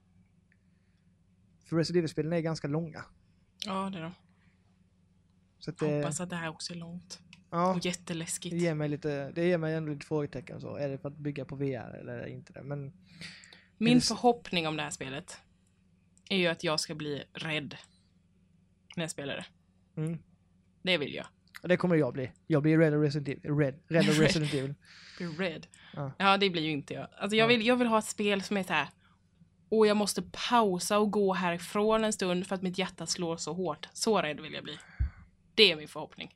För 1.65 1.75
Resident 1.75 1.97
Evil-spelen 1.99 2.33
är 2.33 2.39
ganska 2.39 2.67
långa. 2.67 3.05
Ja, 3.65 3.89
det 3.93 3.97
är 3.97 4.01
de. 4.03 4.11
Så 5.59 5.71
att 5.71 5.77
det, 5.77 5.97
Hoppas 5.97 6.19
att 6.21 6.29
det 6.29 6.35
här 6.35 6.49
också 6.49 6.73
är 6.73 6.77
långt. 6.77 7.19
ja, 7.51 7.75
Och 7.75 7.85
jätteläskigt. 7.85 8.55
det 8.55 8.61
ger 8.61 8.73
mig 8.73 8.89
lite, 8.89 9.31
det 9.31 9.47
ger 9.47 9.57
mig 9.57 9.73
ändå 9.75 9.93
lite 9.93 10.05
frågetecken 10.05 10.61
så. 10.61 10.75
Är 10.75 10.89
det 10.89 10.97
för 10.97 11.09
att 11.09 11.17
bygga 11.17 11.45
på 11.45 11.55
VR 11.55 11.95
eller 11.99 12.25
inte 12.25 12.53
det? 12.53 12.63
Men 12.63 12.93
Min 13.77 13.97
det 13.97 14.05
förhoppning 14.05 14.67
om 14.67 14.77
det 14.77 14.83
här 14.83 14.89
spelet 14.89 15.37
är 16.29 16.37
ju 16.37 16.47
att 16.47 16.63
jag 16.63 16.79
ska 16.79 16.95
bli 16.95 17.23
rädd 17.33 17.75
när 18.95 19.03
jag 19.03 19.11
spelar 19.11 19.35
det. 19.35 19.45
mm, 20.01 20.19
Det 20.81 20.97
vill 20.97 21.13
jag. 21.13 21.25
det 21.63 21.77
kommer 21.77 21.95
jag 21.95 22.13
bli. 22.13 22.31
Jag 22.47 22.61
blir 22.63 22.77
rädd 22.77 22.93
av 22.93 23.01
Resident 23.01 23.27
Evil. 23.27 23.57
Red, 23.57 23.79
Red. 23.87 24.05
Resident 24.19 24.53
Evil. 24.53 24.73
Rädd. 25.37 25.67
Ja. 25.93 26.11
Ja. 26.17 26.37
det 26.37 26.49
blir 26.49 26.61
ju 26.61 26.71
inte 26.71 26.93
jag. 26.93 27.07
Alltså 27.17 27.35
jag 27.35 27.43
Ja. 27.43 27.47
vill, 27.47 27.65
jag 27.65 27.75
vill 27.75 27.87
ha 27.87 27.99
ett 27.99 28.05
spel 28.05 28.41
som 28.41 28.57
är 28.57 28.63
så 28.63 28.73
här. 28.73 28.87
Och 29.69 29.87
jag 29.87 29.97
måste 29.97 30.23
pausa 30.49 30.99
och 30.99 31.11
gå 31.11 31.33
härifrån 31.33 32.03
en 32.03 32.13
stund 32.13 32.47
för 32.47 32.55
att 32.55 32.61
mitt 32.61 32.77
hjärta 32.77 33.05
slår 33.05 33.37
så 33.37 33.53
hårt. 33.53 33.89
Så 33.93 34.21
rädd 34.21 34.39
vill 34.39 34.53
jag 34.53 34.63
bli. 34.63 34.77
Det 35.55 35.71
är 35.71 35.75
min 35.75 35.87
förhoppning. 35.87 36.35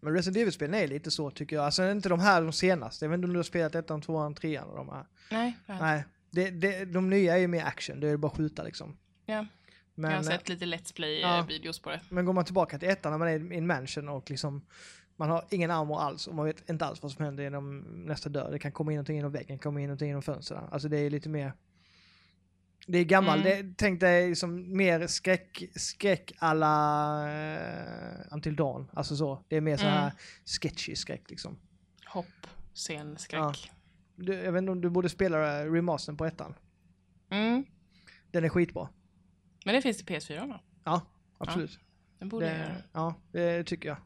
Men 0.00 0.12
Resident 0.12 0.36
Evil-spelen 0.36 0.74
är 0.74 0.88
lite 0.88 1.10
så 1.10 1.30
tycker 1.30 1.56
jag. 1.56 1.64
Alltså 1.64 1.90
inte 1.90 2.08
de 2.08 2.20
här 2.20 2.42
de 2.42 2.52
senaste. 2.52 3.04
Jag 3.04 3.10
vet 3.10 3.16
inte 3.16 3.26
om 3.26 3.32
du 3.32 3.38
har 3.38 3.44
spelat 3.44 3.74
ettan, 3.74 4.00
tvåan, 4.00 4.34
trean 4.34 4.68
och 4.68 4.76
de 4.76 4.88
här. 4.88 5.06
Nej, 5.30 5.58
Nej, 5.66 6.04
det, 6.30 6.50
det, 6.50 6.84
de 6.84 7.10
nya 7.10 7.34
är 7.34 7.38
ju 7.38 7.46
mer 7.46 7.64
action. 7.64 8.00
Det 8.00 8.08
är 8.08 8.16
bara 8.16 8.28
att 8.32 8.36
skjuta 8.36 8.62
liksom. 8.62 8.96
Ja. 9.26 9.46
Men, 9.94 10.10
jag 10.10 10.18
har 10.18 10.24
sett 10.24 10.48
lite 10.48 10.64
Let's 10.64 10.92
ja. 11.20 11.44
Play-videos 11.46 11.82
på 11.82 11.90
det. 11.90 12.00
men 12.08 12.24
går 12.24 12.32
man 12.32 12.44
tillbaka 12.44 12.78
till 12.78 12.88
ettan 12.88 13.12
när 13.12 13.18
man 13.18 13.28
är 13.28 13.52
i 13.52 13.56
en 13.56 13.66
mansion 13.66 14.08
och 14.08 14.30
liksom 14.30 14.62
man 15.16 15.30
har 15.30 15.44
ingen 15.50 15.70
armor 15.70 16.00
alls 16.00 16.26
och 16.26 16.34
man 16.34 16.44
vet 16.44 16.70
inte 16.70 16.84
alls 16.84 17.02
vad 17.02 17.12
som 17.12 17.24
händer 17.24 17.44
genom 17.44 17.78
nästa 18.06 18.28
dörr. 18.28 18.50
Det 18.50 18.58
kan 18.58 18.72
komma 18.72 18.92
in 18.92 18.96
någonting 18.96 19.16
genom 19.16 19.32
väggen, 19.32 19.58
komma 19.58 19.80
in 19.80 19.86
någonting 19.86 20.08
genom 20.08 20.22
fönstren. 20.22 20.64
Alltså 20.70 20.88
det 20.88 20.98
är 20.98 21.10
lite 21.10 21.28
mer 21.28 21.52
det 22.86 22.98
är 22.98 23.04
gammal, 23.04 23.40
Mm. 23.40 23.66
det, 23.66 23.74
tänk 23.76 24.00
dig 24.00 24.36
som 24.36 24.76
mer 24.76 25.06
skräck, 25.06 25.62
skräck 25.76 26.32
alla 26.38 27.24
uh, 27.26 28.34
Until 28.34 28.56
Dawn. 28.56 28.90
Alltså 28.92 29.16
så. 29.16 29.44
Det 29.48 29.56
är 29.56 29.60
mer 29.60 29.76
så 29.76 29.84
här 29.86 30.02
Mm. 30.02 30.14
sketchy 30.44 30.96
skräck 30.96 31.30
liksom. 31.30 31.58
Hopp, 32.06 32.26
scen, 32.74 33.18
skräck. 33.18 33.40
Ja. 33.40 33.54
Du, 34.16 34.34
jag 34.34 34.52
vet 34.52 34.58
inte 34.58 34.72
om 34.72 34.80
du 34.80 34.90
borde 34.90 35.08
spela 35.08 35.60
eh, 35.62 35.72
remastern 35.72 36.16
på 36.16 36.24
ettan. 36.24 36.54
Mm. 37.30 37.64
Den 38.30 38.44
är 38.44 38.48
skitbra. 38.48 38.88
Men 39.64 39.74
det 39.74 39.82
finns 39.82 39.96
till 39.96 40.06
PS4 40.06 40.48
va? 40.48 40.60
Ja, 40.84 41.00
absolut. 41.38 41.78
Den 42.18 42.28
borde 42.28 42.46
jag 42.46 42.54
det, 42.56 42.60
göra. 42.62 42.76
ja, 42.92 43.14
det 43.32 43.64
tycker 43.64 43.88
jag. 43.88 43.98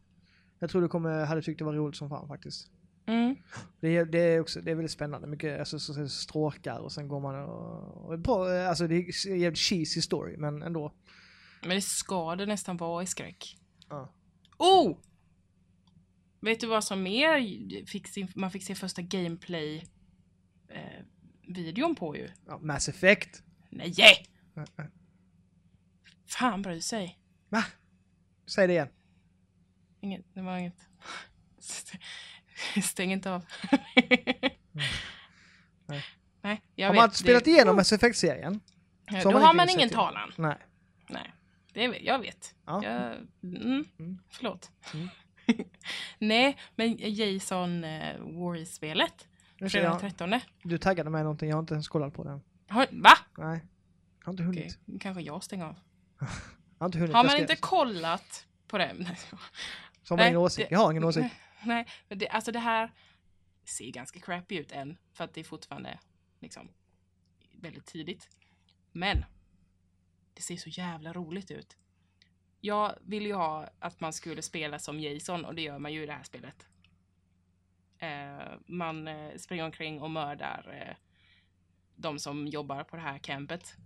Jag 0.58 0.70
tror 0.70 0.82
du 0.82 0.88
kommer, 0.88 1.24
hade 1.24 1.42
tyckt 1.42 1.58
det 1.58 1.64
var 1.64 1.72
roligt 1.72 1.96
som 1.96 2.08
fan 2.08 2.28
faktiskt. 2.28 2.70
Mm. 3.06 3.36
Det 3.80 3.96
är, 3.96 4.04
det 4.04 4.18
är 4.18 4.40
också, 4.40 4.60
det 4.60 4.70
är 4.70 4.74
väldigt 4.74 4.92
spännande. 4.92 5.26
Mycket 5.26 5.58
alltså, 5.58 5.78
så, 5.78 5.94
så, 5.94 6.08
stråkar 6.08 6.78
och 6.78 6.92
sen 6.92 7.08
går 7.08 7.20
man 7.20 7.44
och, 7.44 8.10
och 8.10 8.18
bra, 8.18 8.68
alltså 8.68 8.86
det 8.86 8.94
är 8.94 9.28
en 9.28 9.40
jävligt 9.40 9.58
cheesy 9.58 10.02
story 10.02 10.36
men 10.36 10.62
ändå. 10.62 10.92
Men 11.60 11.70
det 11.70 11.82
ska 11.82 12.36
det 12.36 12.46
nästan 12.46 12.76
vara 12.76 13.02
i 13.02 13.06
skräck. 13.06 13.56
Ja. 13.88 14.12
Oh! 14.58 14.98
Vet 16.40 16.60
du 16.60 16.66
vad 16.66 16.84
som 16.84 17.02
mer 17.02 17.86
fick 17.86 18.08
sin, 18.08 18.28
man 18.34 18.50
fick 18.50 18.62
se 18.64 18.74
första 18.74 19.02
gameplay 19.02 19.86
eh, 20.68 21.04
videon 21.48 21.94
på 21.94 22.16
ju? 22.16 22.30
Ja, 22.46 22.58
Mass 22.58 22.88
Effect. 22.88 23.42
Nej! 23.70 23.94
Äh, 24.56 24.62
äh. 24.62 24.86
Fan 26.26 26.62
bryr 26.62 26.80
sig. 26.80 27.18
Va? 27.48 27.64
Säg 28.46 28.66
det 28.66 28.72
igen. 28.72 28.88
Inget, 30.00 30.34
det 30.34 30.42
var 30.42 30.58
inget. 30.58 30.88
Stäng 32.82 33.12
inte 33.12 33.32
av. 33.32 33.44
Nej. 35.86 36.04
Nej, 36.40 36.62
jag 36.74 36.86
har 36.86 36.92
vet. 36.92 36.98
man 37.00 37.04
inte 37.04 37.16
spelat 37.18 37.44
det, 37.44 37.50
igenom 37.50 37.76
Mass 37.76 37.92
Effect-serien? 37.92 38.60
Ja, 39.10 39.22
Då 39.22 39.30
har 39.38 39.54
man 39.54 39.68
ingen 39.68 39.88
det. 39.88 39.94
talan. 39.94 40.32
Nej. 40.36 40.56
Nej, 41.08 41.32
det 41.72 41.88
vet, 41.88 42.02
jag 42.02 42.18
vet. 42.18 42.54
Ja. 42.66 42.84
Jag, 42.84 43.02
mm, 43.42 43.84
Mm. 43.98 44.18
Förlåt. 44.30 44.70
Mm. 44.94 45.08
Nej, 46.18 46.56
men 46.74 46.96
Jason 46.98 47.84
uh, 47.84 48.16
Warriors-spelet. 48.20 49.28
Nu 49.58 49.70
ser 49.70 49.78
Fredag 49.78 49.90
den 50.00 50.10
13. 50.40 50.40
du 50.62 50.78
taggade 50.78 51.10
mig 51.10 51.22
någonting, 51.22 51.48
jag 51.48 51.56
har 51.56 51.60
inte 51.60 51.74
ens 51.74 51.88
kollat 51.88 52.14
på 52.14 52.24
den. 52.24 52.40
Har, 52.68 52.86
va? 52.90 53.10
Nej. 53.38 53.64
Jag 54.20 54.26
har 54.26 54.32
inte 54.32 54.42
hunnit. 54.42 54.78
nu 54.84 54.98
kanske 54.98 55.22
jag 55.22 55.44
stänger 55.44 55.64
av. 55.64 55.76
Jag 56.18 56.26
har 56.78 56.86
inte 56.86 56.98
hunnit. 56.98 57.14
Har 57.16 57.24
man 57.24 57.36
inte 57.36 57.56
kollat 57.56 58.46
på 58.68 58.78
det? 58.78 58.94
Så 60.02 60.14
har 60.14 60.16
man 60.16 60.16
Nej, 60.16 60.28
ingen 60.28 60.40
åsikt. 60.40 60.68
det- 60.68 60.74
Jag 60.74 60.80
har 60.80 60.90
ingen 60.90 61.04
åsikt. 61.04 61.34
Nej, 61.66 61.86
men 62.08 62.18
det, 62.18 62.28
alltså 62.28 62.52
det 62.52 62.58
här 62.58 62.92
ser 63.64 63.90
ganska 63.90 64.20
crappy 64.20 64.58
ut 64.58 64.72
än. 64.72 64.98
För 65.12 65.24
att 65.24 65.34
det 65.34 65.40
är 65.40 65.44
fortfarande 65.44 65.98
liksom 66.40 66.68
väldigt 67.52 67.86
tidigt. 67.86 68.28
Men 68.92 69.24
det 70.34 70.42
ser 70.42 70.56
så 70.56 70.68
jävla 70.68 71.12
roligt 71.12 71.50
ut. 71.50 71.76
Jag 72.60 72.94
vill 73.00 73.26
ju 73.26 73.34
ha 73.34 73.68
att 73.78 74.00
man 74.00 74.12
skulle 74.12 74.42
spela 74.42 74.78
som 74.78 75.00
Jason 75.00 75.44
och 75.44 75.54
det 75.54 75.62
gör 75.62 75.78
man 75.78 75.92
ju 75.92 76.02
i 76.02 76.06
det 76.06 76.12
här 76.12 76.22
spelet. 76.22 76.66
Eh, 77.98 78.58
man 78.66 79.08
eh, 79.08 79.36
springer 79.36 79.64
omkring 79.64 80.02
och 80.02 80.10
mördar 80.10 80.86
eh, 80.88 80.96
de 81.96 82.18
som 82.18 82.46
jobbar 82.46 82.84
på 82.84 82.96
det 82.96 83.02
här 83.02 83.18
campet. 83.18 83.76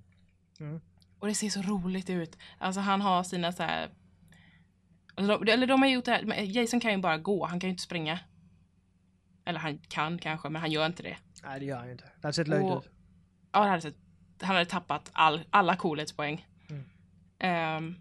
Mm. 0.60 0.80
Och 1.18 1.26
det 1.26 1.34
ser 1.34 1.50
så 1.50 1.62
roligt 1.62 2.10
ut. 2.10 2.38
Alltså 2.58 2.80
han 2.80 3.00
har 3.00 3.22
sina 3.22 3.52
så 3.52 3.62
här... 3.62 3.90
Alltså 5.20 5.44
de, 5.44 5.52
eller 5.52 5.66
de 5.66 5.82
har 5.82 5.88
gjort 5.88 6.04
det 6.04 6.12
här, 6.12 6.42
Jason 6.42 6.80
kan 6.80 6.92
ju 6.92 6.98
bara 6.98 7.18
gå, 7.18 7.46
han 7.46 7.60
kan 7.60 7.68
ju 7.68 7.72
inte 7.72 7.82
springa. 7.82 8.18
Eller 9.44 9.58
han 9.58 9.78
kan 9.78 10.18
kanske, 10.18 10.48
men 10.48 10.60
han 10.60 10.70
gör 10.70 10.86
inte 10.86 11.02
det. 11.02 11.16
Nej, 11.42 11.60
det 11.60 11.66
gör 11.66 11.76
han 11.76 11.86
ju 11.86 11.92
inte. 11.92 12.04
Det 12.04 12.22
hade 12.22 12.32
sett 12.32 12.48
löjligt 12.48 12.76
ut. 12.76 12.90
Ja, 13.52 13.60
det 13.60 13.68
hade 13.68 13.82
sett, 13.82 13.96
han 14.40 14.56
hade 14.56 14.66
tappat 14.70 15.10
all, 15.12 15.40
alla 15.50 15.76
coolhetspoäng. 15.76 16.46
Mm. 16.70 16.84
Ehm, 17.38 17.96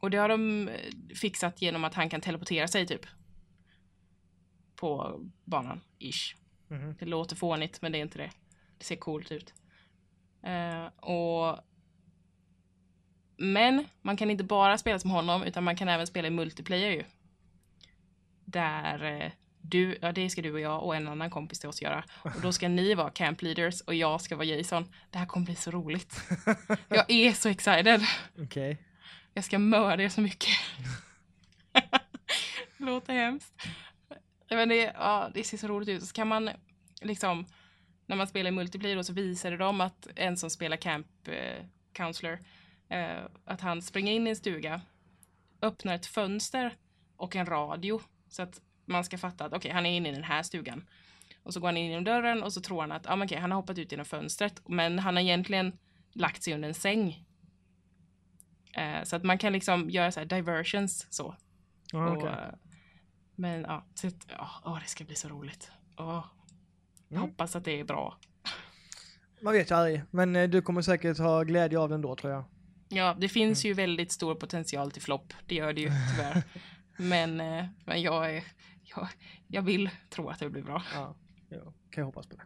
och 0.00 0.10
det 0.10 0.16
har 0.16 0.28
de 0.28 0.68
eh, 0.68 0.74
fixat 1.14 1.62
genom 1.62 1.84
att 1.84 1.94
han 1.94 2.10
kan 2.10 2.20
teleportera 2.20 2.68
sig 2.68 2.86
typ. 2.86 3.06
På 4.76 5.20
banan, 5.44 5.80
ish. 5.98 6.36
Mhm. 6.68 6.96
Det 6.98 7.06
låter 7.06 7.36
fånigt, 7.36 7.82
men 7.82 7.92
det 7.92 7.98
är 7.98 8.02
inte 8.02 8.18
det. 8.18 8.30
Det 8.78 8.84
ser 8.84 8.96
coolt 8.96 9.32
ut. 9.32 9.54
Eh, 10.42 10.86
och 10.86 11.58
Men 13.42 13.84
man 14.02 14.16
kan 14.16 14.30
inte 14.30 14.44
bara 14.44 14.78
spela 14.78 14.98
som 14.98 15.10
honom, 15.10 15.42
utan 15.42 15.64
man 15.64 15.76
kan 15.76 15.88
även 15.88 16.06
spela 16.06 16.28
i 16.28 16.30
multiplayer 16.30 16.90
ju. 16.90 17.04
Där 18.44 19.04
eh, 19.04 19.32
du, 19.60 19.98
ja 20.02 20.12
det 20.12 20.30
ska 20.30 20.42
du 20.42 20.52
och 20.52 20.60
jag 20.60 20.82
och 20.82 20.96
en 20.96 21.08
annan 21.08 21.30
kompis 21.30 21.58
till 21.60 21.68
oss 21.68 21.82
göra. 21.82 22.04
Och 22.22 22.40
då 22.42 22.52
ska 22.52 22.68
ni 22.68 22.94
vara 22.94 23.10
camp 23.10 23.42
leaders 23.42 23.80
och 23.80 23.94
jag 23.94 24.20
ska 24.20 24.36
vara 24.36 24.46
Jason. 24.46 24.92
Det 25.10 25.18
här 25.18 25.26
kommer 25.26 25.46
bli 25.46 25.54
så 25.54 25.70
roligt. 25.70 26.20
Jag 26.88 27.10
är 27.10 27.32
så 27.32 27.48
excited. 27.48 28.00
Okej. 28.38 28.78
Jag 29.34 29.44
ska 29.44 29.58
mörda 29.58 30.02
er 30.02 30.08
så 30.08 30.20
mycket. 30.20 30.54
låter 32.76 33.14
hemskt. 33.14 33.54
Men 34.48 34.68
det, 34.68 34.92
ja, 34.94 35.30
det 35.34 35.44
ser 35.44 35.56
så 35.56 35.68
roligt 35.68 35.88
ut. 35.88 36.04
Så 36.04 36.12
kan 36.12 36.28
man 36.28 36.50
liksom, 37.00 37.46
när 38.06 38.16
man 38.16 38.26
spelar 38.26 38.48
i 38.48 38.52
multiplayer 38.52 38.96
då, 38.96 39.04
så 39.04 39.12
visar 39.12 39.50
det 39.50 39.56
dem 39.56 39.80
att 39.80 40.08
en 40.16 40.36
som 40.36 40.50
spelar 40.50 40.76
camp 40.76 41.06
eh, 41.28 41.64
counselor, 41.92 42.38
eh, 42.90 43.24
att 43.44 43.60
han 43.60 43.82
springer 43.82 44.12
in 44.12 44.26
i 44.26 44.30
en 44.30 44.36
stuga, 44.36 44.80
öppnar 45.62 45.94
ett 45.94 46.06
fönster 46.06 46.76
och 47.16 47.36
en 47.36 47.46
radio. 47.46 48.00
Så 48.28 48.42
att 48.42 48.60
man 48.84 49.04
ska 49.04 49.18
fatta 49.18 49.44
att 49.44 49.52
okej, 49.52 49.70
han 49.70 49.86
är 49.86 49.96
inne 49.96 50.08
i 50.08 50.12
den 50.12 50.24
här 50.24 50.42
stugan. 50.42 50.88
Och 51.42 51.54
så 51.54 51.60
går 51.60 51.68
han 51.68 51.76
in 51.76 51.90
genom 51.90 52.04
dörren 52.04 52.42
och 52.42 52.52
så 52.52 52.60
tror 52.60 52.80
han 52.80 52.92
att 52.92 53.06
ah, 53.10 53.24
okej, 53.24 53.38
han 53.38 53.50
har 53.50 53.56
hoppat 53.60 53.78
ut 53.78 53.92
genom 53.92 54.06
fönstret. 54.06 54.62
Men 54.68 54.98
han 54.98 55.16
har 55.16 55.22
egentligen 55.22 55.78
lagt 56.12 56.42
sig 56.42 56.54
under 56.54 56.68
en 56.68 56.74
säng. 56.74 57.24
Eh, 58.76 59.02
så 59.04 59.16
att 59.16 59.22
man 59.24 59.38
kan 59.38 59.52
liksom 59.52 59.90
göra 59.90 60.12
så 60.12 60.20
här 60.20 60.26
diversions 60.26 61.06
så. 61.10 61.36
Ja, 61.92 62.10
Och, 62.10 62.28
eh, 62.28 62.54
men 63.34 63.60
ja, 63.62 63.86
så 63.94 64.10
ja, 64.28 64.50
åh, 64.64 64.80
det 64.80 64.86
ska 64.86 65.04
bli 65.04 65.14
så 65.14 65.28
roligt. 65.28 65.70
Åh, 65.96 66.24
jag 67.08 67.16
Mm. 67.16 67.30
hoppas 67.30 67.56
att 67.56 67.64
det 67.64 67.80
är 67.80 67.84
bra. 67.84 68.18
Man 69.42 69.52
vet 69.52 69.70
ju 69.70 69.74
aldrig, 69.74 70.02
men 70.10 70.36
eh, 70.36 70.48
du 70.48 70.62
kommer 70.62 70.82
säkert 70.82 71.18
ha 71.18 71.42
glädje 71.42 71.78
av 71.78 71.88
den 71.88 72.00
då 72.00 72.16
tror 72.16 72.32
jag. 72.32 72.44
Ja, 72.92 73.16
det 73.20 73.28
finns 73.28 73.64
Mm. 73.64 73.68
ju 73.68 73.74
väldigt 73.74 74.12
stor 74.12 74.34
potential 74.34 74.90
till 74.90 75.02
flopp. 75.02 75.32
Det 75.46 75.54
gör 75.54 75.72
det 75.72 75.80
ju 75.80 75.88
tyvärr. 76.16 76.42
men, 76.96 77.40
eh, 77.40 77.66
men 77.84 78.02
jag, 78.02 78.36
är, 78.36 78.44
jag, 78.82 79.08
jag 79.46 79.62
vill 79.62 79.90
tro 80.10 80.28
att 80.28 80.38
det 80.38 80.50
blir 80.50 80.62
bra. 80.62 80.82
Ja, 80.94 81.16
ja 81.48 81.58
kan 81.90 82.00
jag 82.02 82.04
hoppas 82.06 82.26
på 82.26 82.36
det. 82.36 82.42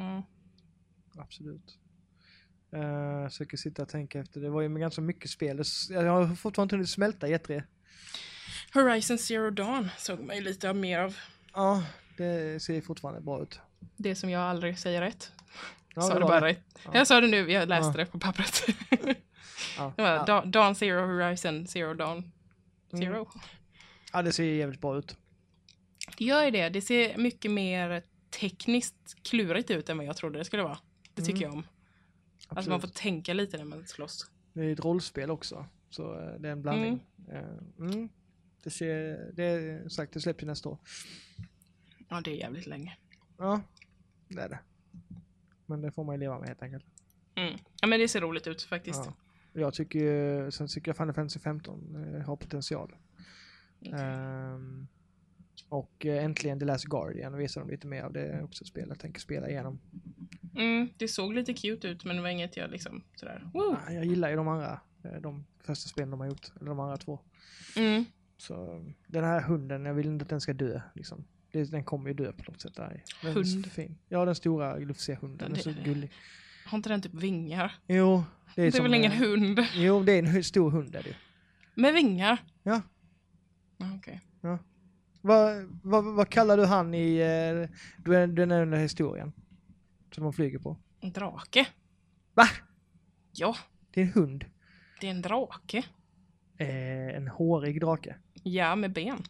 Mm. 0.00 0.22
Absolut. 1.18 1.78
Uh, 2.74 2.80
jag 2.82 3.30
försöker 3.32 3.56
sitta 3.56 3.82
och 3.82 3.88
tänka 3.88 4.20
efter, 4.20 4.40
det 4.40 4.50
var 4.50 4.60
ju 4.62 4.68
ganska 4.78 5.00
mycket 5.00 5.30
spel. 5.30 5.62
Jag 5.90 6.02
har 6.12 6.34
fortfarande 6.34 6.62
inte 6.62 6.76
hunnit 6.76 6.90
smälta 6.90 7.28
E 7.28 7.38
E3. 7.38 7.62
Horizon 8.74 9.18
Zero 9.18 9.50
Dawn 9.50 9.88
såg 9.98 10.20
man 10.20 10.36
ju 10.36 10.42
lite 10.42 10.72
mer 10.72 10.98
av. 11.00 11.16
Ja, 11.54 11.84
det 12.16 12.62
ser 12.62 12.80
fortfarande 12.80 13.20
bra 13.20 13.42
ut. 13.42 13.60
Det 13.96 14.14
som 14.14 14.30
jag 14.30 14.42
aldrig 14.42 14.78
säger 14.78 15.00
rätt. 15.00 15.32
Ja, 15.94 16.02
sa 16.02 16.14
det 16.14 16.20
bara 16.20 16.40
det. 16.40 16.46
rätt. 16.46 16.78
Ja. 16.84 16.90
Jag 16.94 17.06
sa 17.06 17.20
det 17.20 17.26
nu, 17.26 17.50
jag 17.52 17.68
läste 17.68 17.98
Ja. 17.98 18.04
det 18.04 18.10
på 18.10 18.18
pappret. 18.18 18.62
Ja, 19.78 19.92
ja. 19.96 20.24
Da- 20.26 20.44
Dawn 20.44 20.74
Zero 20.74 21.06
Horizon 21.06 21.66
Zero 21.66 21.94
Dawn 21.94 22.32
Zero. 22.90 23.14
Mm. 23.16 23.26
ja, 24.12 24.22
det 24.22 24.32
ser 24.32 24.44
jävligt 24.44 24.80
bra 24.80 24.98
ut. 24.98 25.16
Det 26.18 26.24
gör 26.24 26.44
ju 26.44 26.50
det. 26.50 26.68
Det 26.68 26.80
ser 26.80 27.16
mycket 27.18 27.50
mer 27.50 28.02
tekniskt 28.40 29.16
klurigt 29.22 29.70
ut 29.70 29.88
än 29.88 29.96
vad 29.98 30.06
jag 30.06 30.16
trodde 30.16 30.38
det 30.38 30.44
skulle 30.44 30.62
vara. 30.62 30.78
Det 31.14 31.22
tycker 31.22 31.38
Mm. 31.38 31.42
jag 31.42 31.52
om. 31.52 31.58
Absolut. 31.58 32.56
Alltså 32.58 32.70
man 32.70 32.80
får 32.80 32.88
tänka 32.88 33.34
lite 33.34 33.56
när 33.58 33.64
man 33.64 33.86
slåss. 33.86 34.30
Det 34.52 34.60
är 34.64 34.72
ett 34.72 34.80
rollspel 34.84 35.30
också, 35.30 35.66
så 35.90 36.20
eh, 36.20 36.40
det 36.40 36.48
är 36.48 36.52
en 36.52 36.62
blandning. 36.62 37.06
Eh, 37.32 37.42
Mm. 37.78 38.08
Det 38.62 38.70
ser, 38.70 39.30
det 39.32 39.44
är 39.44 39.88
sagt, 39.88 40.12
det 40.12 40.20
släpps 40.20 40.42
ju 40.42 40.46
nästa 40.46 40.68
år. 40.68 40.78
Ja, 42.08 42.20
det 42.24 42.30
är 42.30 42.34
jävligt 42.34 42.66
länge. 42.66 42.96
Ja, 43.36 43.60
det 44.28 44.40
är 44.40 44.48
det. 44.48 44.58
Men 45.66 45.80
det 45.80 45.92
får 45.92 46.04
man 46.04 46.14
ju 46.14 46.20
leva 46.20 46.38
med 46.38 46.48
helt 46.48 46.62
enkelt. 46.62 46.84
Mm. 47.34 47.58
Ja, 47.80 47.86
men 47.88 48.00
det 48.00 48.08
ser 48.08 48.20
roligt 48.20 48.46
ut 48.46 48.62
faktiskt. 48.62 49.02
Ja. 49.04 49.12
Jag 49.58 49.74
tycker 49.74 50.50
sen 50.50 50.66
tycker 50.68 50.88
jag 50.88 50.96
Final 50.96 51.14
Fantasy 51.14 51.38
15 51.40 52.14
eh, 52.14 52.22
har 52.26 52.36
potential. 52.36 52.96
Okej. 53.80 53.92
Ehm, 53.92 54.86
och 55.68 56.06
eh, 56.06 56.24
äntligen 56.24 56.58
The 56.58 56.64
Last 56.64 56.84
Guardian 56.84 57.36
visar 57.36 57.60
de 57.60 57.70
lite 57.70 57.86
mer 57.86 58.02
av. 58.02 58.12
Det 58.12 58.20
är 58.26 58.42
också 58.44 58.64
spel 58.64 58.84
jag 58.88 58.98
tänker 58.98 59.20
spela 59.20 59.48
igenom. 59.48 59.78
Mm, 60.56 60.88
det 60.96 61.08
såg 61.08 61.34
lite 61.34 61.54
cute 61.54 61.88
ut, 61.88 62.04
men 62.04 62.16
det 62.16 62.22
var 62.22 62.28
inget 62.28 62.56
jag 62.56 62.70
liksom 62.70 63.02
sådär. 63.14 63.50
Woo! 63.54 63.76
Jag 63.90 64.04
gillar 64.04 64.30
ju 64.30 64.36
de 64.36 64.48
andra, 64.48 64.80
eh, 65.04 65.12
de 65.20 65.44
första 65.60 65.88
spelen 65.88 66.10
de 66.10 66.20
har 66.20 66.26
gjort, 66.26 66.52
eller 66.56 66.66
de 66.68 66.80
andra 66.80 66.96
två. 66.96 67.18
Mm. 67.76 68.04
Så 68.36 68.84
den 69.06 69.24
här 69.24 69.40
hunden, 69.40 69.84
jag 69.84 69.94
vill 69.94 70.06
inte 70.06 70.22
att 70.22 70.28
den 70.28 70.40
ska 70.40 70.52
dö 70.52 70.80
liksom. 70.94 71.24
Den 71.52 71.84
kommer 71.84 72.08
ju 72.08 72.14
dö 72.14 72.32
på 72.32 72.50
något 72.52 72.60
sätt. 72.60 72.74
Där. 72.74 73.02
Den 73.22 73.30
är 73.30 73.34
Hund? 73.34 73.66
fin. 73.66 73.96
Ja, 74.08 74.24
den 74.24 74.34
stora 74.34 74.76
lufsiga 74.76 75.16
hunden. 75.20 75.38
Den 75.50 75.58
är 75.58 75.62
så 75.62 75.70
Det- 75.70 75.82
gullig. 75.84 76.10
Har 76.66 76.76
inte 76.78 76.88
den 76.88 77.02
typ 77.02 77.14
vingar? 77.14 77.74
Jo, 77.86 78.24
det 78.58 78.64
är, 78.64 78.70
Det 78.72 78.78
är 78.78 78.82
väl 78.82 78.94
ingen 78.94 79.12
eh, 79.12 79.18
hund? 79.18 79.66
Jo, 79.74 80.02
det 80.02 80.12
är 80.12 80.22
en 80.22 80.44
stor 80.44 80.70
hund 80.70 80.96
är 80.96 81.02
det 81.02 81.08
ju. 81.08 81.14
Med 81.74 81.94
vingar? 81.94 82.38
Ja. 82.62 82.82
Ja, 83.76 83.86
Okej. 83.96 84.20
Vad, 85.20 85.78
vad, 85.82 86.04
vad 86.04 86.28
kallar 86.28 86.56
du 86.56 86.64
han 86.64 86.94
i 86.94 87.18
den, 88.04 88.34
den 88.34 88.52
under 88.52 88.78
historien? 88.78 89.32
Som 90.14 90.24
de 90.24 90.32
flyger 90.32 90.58
på? 90.58 90.76
En 91.00 91.12
drake? 91.12 91.66
Va? 92.34 92.44
Ja, 93.32 93.56
Det 93.90 94.00
är 94.00 94.04
en 94.04 94.12
hund. 94.12 94.44
det 95.00 95.06
är 95.06 95.10
en 95.10 95.22
drake. 95.22 95.78
Eh, 96.56 97.16
en 97.16 97.28
hårig 97.28 97.80
drake. 97.80 98.16
Ja, 98.42 98.76
med 98.76 98.92
ben. 98.92 99.22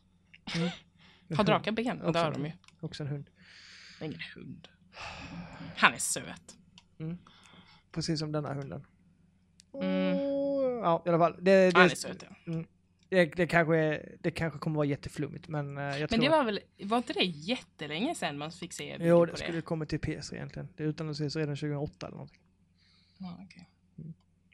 En 1.29 1.37
Har 1.37 1.45
drakar 1.45 1.73
ben? 1.73 2.01
Ja, 2.05 2.13
det 2.13 2.19
har 2.19 2.33
de 2.33 2.47
ju. 2.47 2.53
Också 2.81 3.03
en 3.03 3.09
hund. 3.09 3.31
Ingen 4.03 4.21
hund. 4.35 4.69
Han 5.77 5.95
är 5.95 5.99
söt. 5.99 6.57
Precis 7.93 8.19
som 8.19 8.33
denna 8.33 8.55
hunden. 8.55 8.85
Mm. 9.75 10.19
Ja, 10.79 11.03
i 11.07 11.09
alla 11.09 11.19
fall. 11.19 11.37
Det, 11.41 11.77
Han 11.77 11.85
är 11.85 11.89
det, 11.89 11.97
söt, 11.97 12.25
ja. 12.45 12.65
det, 13.09 13.25
det, 13.25 13.47
kanske, 13.47 14.03
det 14.21 14.31
kanske 14.31 14.59
kommer 14.59 14.77
vara 14.77 14.87
jätteflummigt, 14.87 15.49
men 15.49 15.79
eh, 15.79 15.85
jag 15.85 15.99
Men 16.01 16.09
tror... 16.09 16.21
det 16.21 16.29
var 16.29 16.45
väl, 16.45 16.61
var 16.83 16.97
inte 16.97 17.13
det 17.13 17.25
jättelänge 17.25 18.15
sedan 18.15 18.39
man 18.39 18.53
fick 18.53 18.73
se 18.73 18.91
Jo, 18.91 18.97
video 18.99 19.25
det 19.25 19.33
på 19.33 19.39
skulle 19.39 19.61
komma 19.61 19.87
till 19.87 19.99
PC 19.99 20.37
egentligen. 20.37 20.69
Det 20.77 20.83
utannonserades 20.83 21.37
redan 21.37 21.57
2008 21.57 22.07
eller 22.07 22.17
någonting. 22.17 22.41
Ja, 23.19 23.41
okej. 23.45 23.69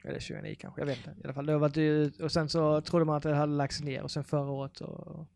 Eller 0.03 0.19
2009 0.19 0.55
kanske, 0.59 0.81
jag 0.81 0.85
vet 0.85 0.97
inte. 0.97 1.09
I 1.09 1.23
alla 1.23 1.33
fall, 1.33 1.71
det 1.71 1.81
ut, 1.81 2.19
och 2.19 2.31
sen 2.31 2.49
så 2.49 2.81
trodde 2.81 3.05
man 3.05 3.15
att 3.15 3.23
det 3.23 3.35
hade 3.35 3.53
lagts 3.53 3.81
ner 3.81 4.03
och 4.03 4.11
sen 4.11 4.23
förra 4.23 4.51
året 4.51 4.77
så... 4.77 5.27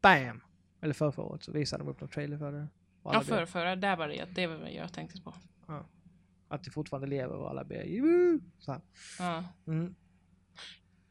BAM! 0.00 0.40
Eller 0.80 0.94
förra, 0.94 1.12
förra 1.12 1.26
året 1.26 1.42
så 1.42 1.52
visade 1.52 1.84
de 1.84 1.90
upp 1.90 2.00
någon 2.00 2.08
trailer 2.08 2.38
för 2.38 2.52
det. 2.52 2.66
Ja, 3.02 3.20
förra, 3.20 3.46
förra, 3.46 3.76
där 3.76 3.96
var 3.96 4.08
det, 4.08 4.26
det 4.34 4.46
var 4.46 4.56
vad 4.56 4.72
jag 4.72 4.92
tänkte 4.92 5.20
på. 5.20 5.34
Att 6.48 6.64
det 6.64 6.70
fortfarande 6.70 7.06
lever 7.06 7.34
och 7.36 7.50
alla 7.50 7.64
ber 7.64 7.84
så. 8.58 8.80
Ja. 9.18 9.44
Mm. 9.66 9.94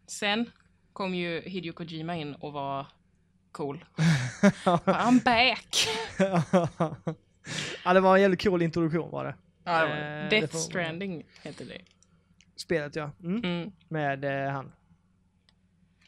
Sen 0.07 0.49
kom 0.93 1.15
ju 1.15 1.41
Hideo 1.41 1.73
Kojima 1.73 2.15
in 2.15 2.33
och 2.35 2.53
var 2.53 2.87
cool. 3.51 3.85
I'm 4.85 5.23
back! 5.23 5.87
ja, 7.85 7.93
det 7.93 7.99
var 7.99 8.15
en 8.15 8.21
jävligt 8.21 8.43
cool 8.43 8.61
introduktion 8.61 9.11
var 9.11 9.25
det. 9.25 9.35
Ja, 9.63 9.81
det 9.81 9.87
var 9.89 9.95
Eh, 9.95 10.01
det. 10.01 10.29
det 10.29 10.29
Death 10.39 10.53
man- 10.53 10.61
Stranding 10.61 11.23
heter 11.43 11.65
det. 11.65 11.81
Spelet 12.55 12.95
ja. 12.95 13.11
Mm. 13.23 13.43
Mm. 13.43 13.71
Med 13.87 14.25
eh, 14.45 14.51
han. 14.51 14.71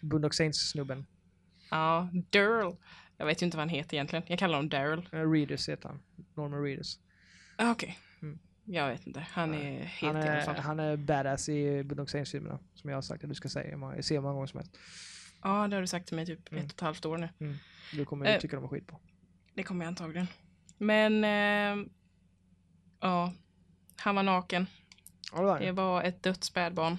Boondock 0.01 0.33
Saints-snubben. 0.33 1.05
Ja, 1.71 2.09
Daryl. 2.29 2.75
Jag 3.17 3.25
vet 3.25 3.41
ju 3.41 3.45
inte 3.45 3.57
vad 3.57 3.61
han 3.61 3.69
heter 3.75 3.93
egentligen. 3.97 4.25
Jag 4.27 4.39
kallar 4.39 4.55
honom 4.55 4.69
Daryl. 4.69 5.09
Uh, 5.13 5.31
Readers 5.31 5.69
heter 5.69 5.89
han. 5.89 5.99
Norman 6.33 6.63
Readers. 6.63 6.97
Ah, 7.57 7.71
Okej. 7.71 7.89
Mm. 7.89 8.01
Jag 8.69 8.87
vet 8.87 9.07
inte. 9.07 9.19
Han 9.31 9.53
är 9.53 9.85
Han 10.01 10.15
alla 10.15 10.25
är, 10.25 10.41
fall. 10.41 10.55
han 10.55 10.79
är 10.79 10.97
badass 10.97 11.49
i 11.49 11.83
Boondock 11.83 12.09
Saints-filmerna. 12.09 12.59
Som 12.73 12.89
jag 12.89 12.97
har 12.97 13.01
sagt 13.01 13.23
att 13.23 13.29
du 13.29 13.35
ska 13.35 13.49
säga. 13.49 13.77
Jag 13.95 14.05
ser 14.05 14.19
många 14.21 14.33
gånger 14.33 14.47
som 14.47 14.57
helst. 14.57 14.77
Ja, 15.43 15.67
det 15.67 15.75
har 15.75 15.81
du 15.81 15.87
sagt 15.87 16.07
till 16.07 16.15
mig 16.15 16.25
typ 16.25 16.51
Mm. 16.51 16.65
ett 16.65 16.71
och 16.71 16.75
ett 16.77 16.81
halvt 16.81 17.05
år 17.05 17.17
nu. 17.17 17.57
Du 17.93 18.05
kommer 18.05 18.25
Eh. 18.25 18.39
tycka 18.39 18.55
de 18.55 18.65
är 18.65 18.69
skit 18.69 18.87
på. 18.87 18.99
Det 19.53 19.63
kommer 19.63 19.85
jag 19.85 19.87
antagligen. 19.89 20.27
Men, 20.77 21.23
ehm, 21.23 21.89
ja. 22.99 23.33
Han 23.95 24.15
var 24.15 24.23
naken. 24.23 24.67
Ja, 25.33 25.37
det 25.39 25.45
var 25.45 25.59
Det 25.59 25.71
var 25.71 26.03
ett 26.03 26.23
dött 26.23 26.43
spädbarn. 26.43 26.97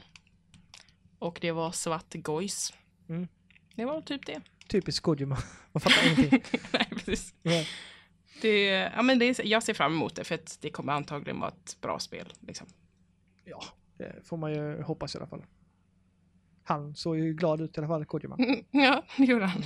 Och 1.18 1.38
det 1.40 1.52
var 1.52 1.72
svart 1.72 2.14
gojs. 2.14 2.72
Mm. 3.08 3.28
Det 3.74 3.84
var 3.84 4.00
typ 4.00 4.26
det. 4.26 4.40
Typiskt 4.68 5.02
Kojima. 5.02 5.38
Man 5.72 5.80
fattar 5.80 6.06
ingenting. 6.06 6.42
Nej, 6.72 6.88
precis. 6.90 7.34
Ja. 7.42 7.64
Det, 8.41 8.64
ja, 8.97 9.03
men 9.03 9.18
det 9.18 9.39
jag 9.45 9.62
ser 9.62 9.74
fram 9.74 9.93
emot 9.93 10.16
det 10.16 10.24
för 10.24 10.34
att 10.34 10.59
det 10.61 10.70
kommer 10.70 10.93
antagligen 10.93 11.41
vara 11.41 11.51
ett 11.51 11.76
bra 11.80 11.99
spel. 11.99 12.32
Liksom. 12.41 12.66
ja, 13.45 13.62
det 13.99 14.26
får 14.26 14.36
man 14.36 14.53
ju 14.53 14.82
hoppas 14.82 15.14
i 15.14 15.18
alla 15.18 15.26
fall. 15.26 15.45
Han 16.64 16.95
såg 16.95 17.18
ju 17.18 17.34
glad 17.34 17.61
ut 17.61 17.76
i 17.76 17.80
alla 17.80 17.89
fall, 17.89 18.05
Kojima. 18.05 18.36
Ja, 18.70 19.05
det 19.16 19.24
gjorde 19.24 19.47
han. 19.47 19.62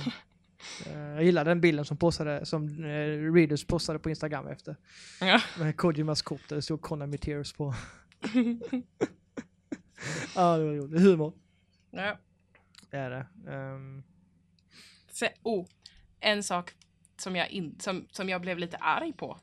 Eh, 0.85 0.97
Jag 0.99 1.23
gillar 1.23 1.45
den 1.45 1.61
bilden 1.61 1.85
som, 1.85 1.97
postade, 1.97 2.45
som 2.45 2.83
eh, 2.85 3.33
Readers 3.33 3.65
postade 3.65 3.99
på 3.99 4.09
Instagram 4.09 4.47
efter. 4.47 4.75
Ja. 5.19 5.41
Med 5.59 5.77
Kojimas 5.77 6.21
kort 6.21 6.49
där 6.49 6.55
det 6.55 6.61
stod 6.61 6.81
Konami 6.81 7.17
Tears 7.17 7.53
på. 7.53 7.73
Ja, 10.35 10.57
det 10.57 10.63
var 10.63 10.73
roligt. 10.73 11.01
Humor. 11.01 11.33
ja. 11.91 12.17
Det 12.91 12.97
är 12.97 13.09
det. 13.09 13.51
Ehm, 13.51 14.03
Se, 15.11 15.29
oh, 15.43 15.65
en 16.19 16.43
sak 16.43 16.71
som 17.23 17.35
jag, 17.35 17.49
in, 17.49 17.79
som, 17.79 18.07
som 18.11 18.29
jag 18.29 18.41
blev 18.41 18.57
lite 18.57 18.77
arg 18.77 19.13
på. 19.13 19.39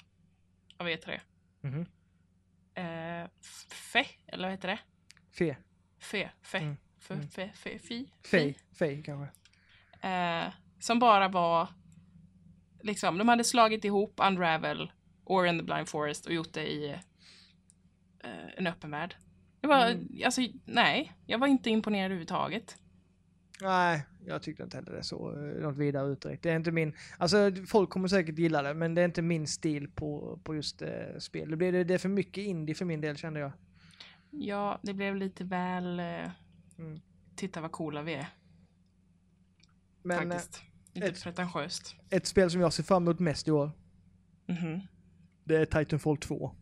Vet 0.78 1.06
det? 1.06 1.20
mhm. 1.60 1.86
Eh, 2.74 3.28
fe, 3.92 4.06
eller 4.26 4.44
vad 4.44 4.50
heter 4.50 4.68
det? 4.68 4.78
Fe. 5.32 5.56
fe, 6.00 6.30
fe, 6.42 6.58
Mm. 6.58 6.76
fe, 6.98 7.14
Mm. 7.14 7.28
fe, 7.28 7.50
fe, 7.54 7.78
fi, 7.78 8.12
Fej, 8.30 8.58
Fej 8.78 9.02
kanske. 9.02 9.36
Eh, 10.08 10.52
som 10.78 10.98
bara 10.98 11.28
var, 11.28 11.68
liksom, 12.82 13.18
de 13.18 13.28
hade 13.28 13.44
slagit 13.44 13.84
ihop 13.84 14.20
Unravel, 14.22 14.92
Or 15.24 15.46
in 15.46 15.58
the 15.58 15.64
Blind 15.64 15.88
Forest 15.88 16.26
och 16.26 16.32
gjort 16.32 16.52
det 16.52 16.66
i 16.72 16.88
eh, 18.20 18.46
en 18.56 18.66
öppen 18.66 18.90
värld. 18.90 19.16
Det 19.60 19.66
var, 19.68 19.90
Mm. 19.90 20.08
alltså, 20.24 20.40
nej, 20.64 21.12
jag 21.26 21.38
var 21.38 21.46
inte 21.46 21.70
imponerad 21.70 22.04
överhuvudtaget. 22.04 22.78
Nej, 23.62 24.02
jag 24.26 24.42
tyckte 24.42 24.62
inte 24.62 24.76
heller 24.76 24.92
det 24.92 25.02
så 25.02 25.32
eh, 25.32 25.62
något 25.62 25.76
vidare 25.76 26.08
ut 26.12 26.20
direkt. 26.20 26.42
Det 26.42 26.50
är 26.50 26.56
inte 26.56 26.72
min, 26.72 26.92
alltså 27.18 27.52
folk 27.66 27.90
kommer 27.90 28.08
säkert 28.08 28.38
gilla 28.38 28.62
det, 28.62 28.74
men 28.74 28.94
det 28.94 29.00
är 29.00 29.04
inte 29.04 29.22
min 29.22 29.46
stil 29.46 29.88
på, 29.94 30.40
på 30.44 30.54
just 30.54 30.82
eh, 30.82 31.18
spel. 31.18 31.50
Det, 31.50 31.56
blir, 31.56 31.84
det 31.84 31.94
är 31.94 31.98
för 31.98 32.08
mycket 32.08 32.44
indie 32.44 32.74
för 32.74 32.84
min 32.84 33.00
del 33.00 33.16
kände 33.16 33.40
jag. 33.40 33.52
Ja, 34.30 34.78
det 34.82 34.94
blev 34.94 35.16
lite 35.16 35.44
väl, 35.44 36.00
eh, 36.00 36.30
Mm. 36.78 37.00
titta 37.36 37.60
vad 37.60 37.72
coola 37.72 38.02
vi 38.02 38.14
är, 38.14 38.26
Men 40.02 40.16
eh, 40.32 40.36
faktiskt. 40.38 40.62
Lite 40.92 41.06
ett- 41.06 41.22
pretentiöst. 41.22 41.96
ett 42.10 42.26
spel 42.26 42.50
som 42.50 42.60
jag 42.60 42.72
ser 42.72 42.82
fram 42.82 43.02
emot 43.02 43.18
mest 43.18 43.48
i 43.48 43.50
år, 43.50 43.70
Mhm. 44.46 44.80
det 45.44 45.56
är 45.56 45.64
Titanfall 45.66 46.16
2. 46.16 46.54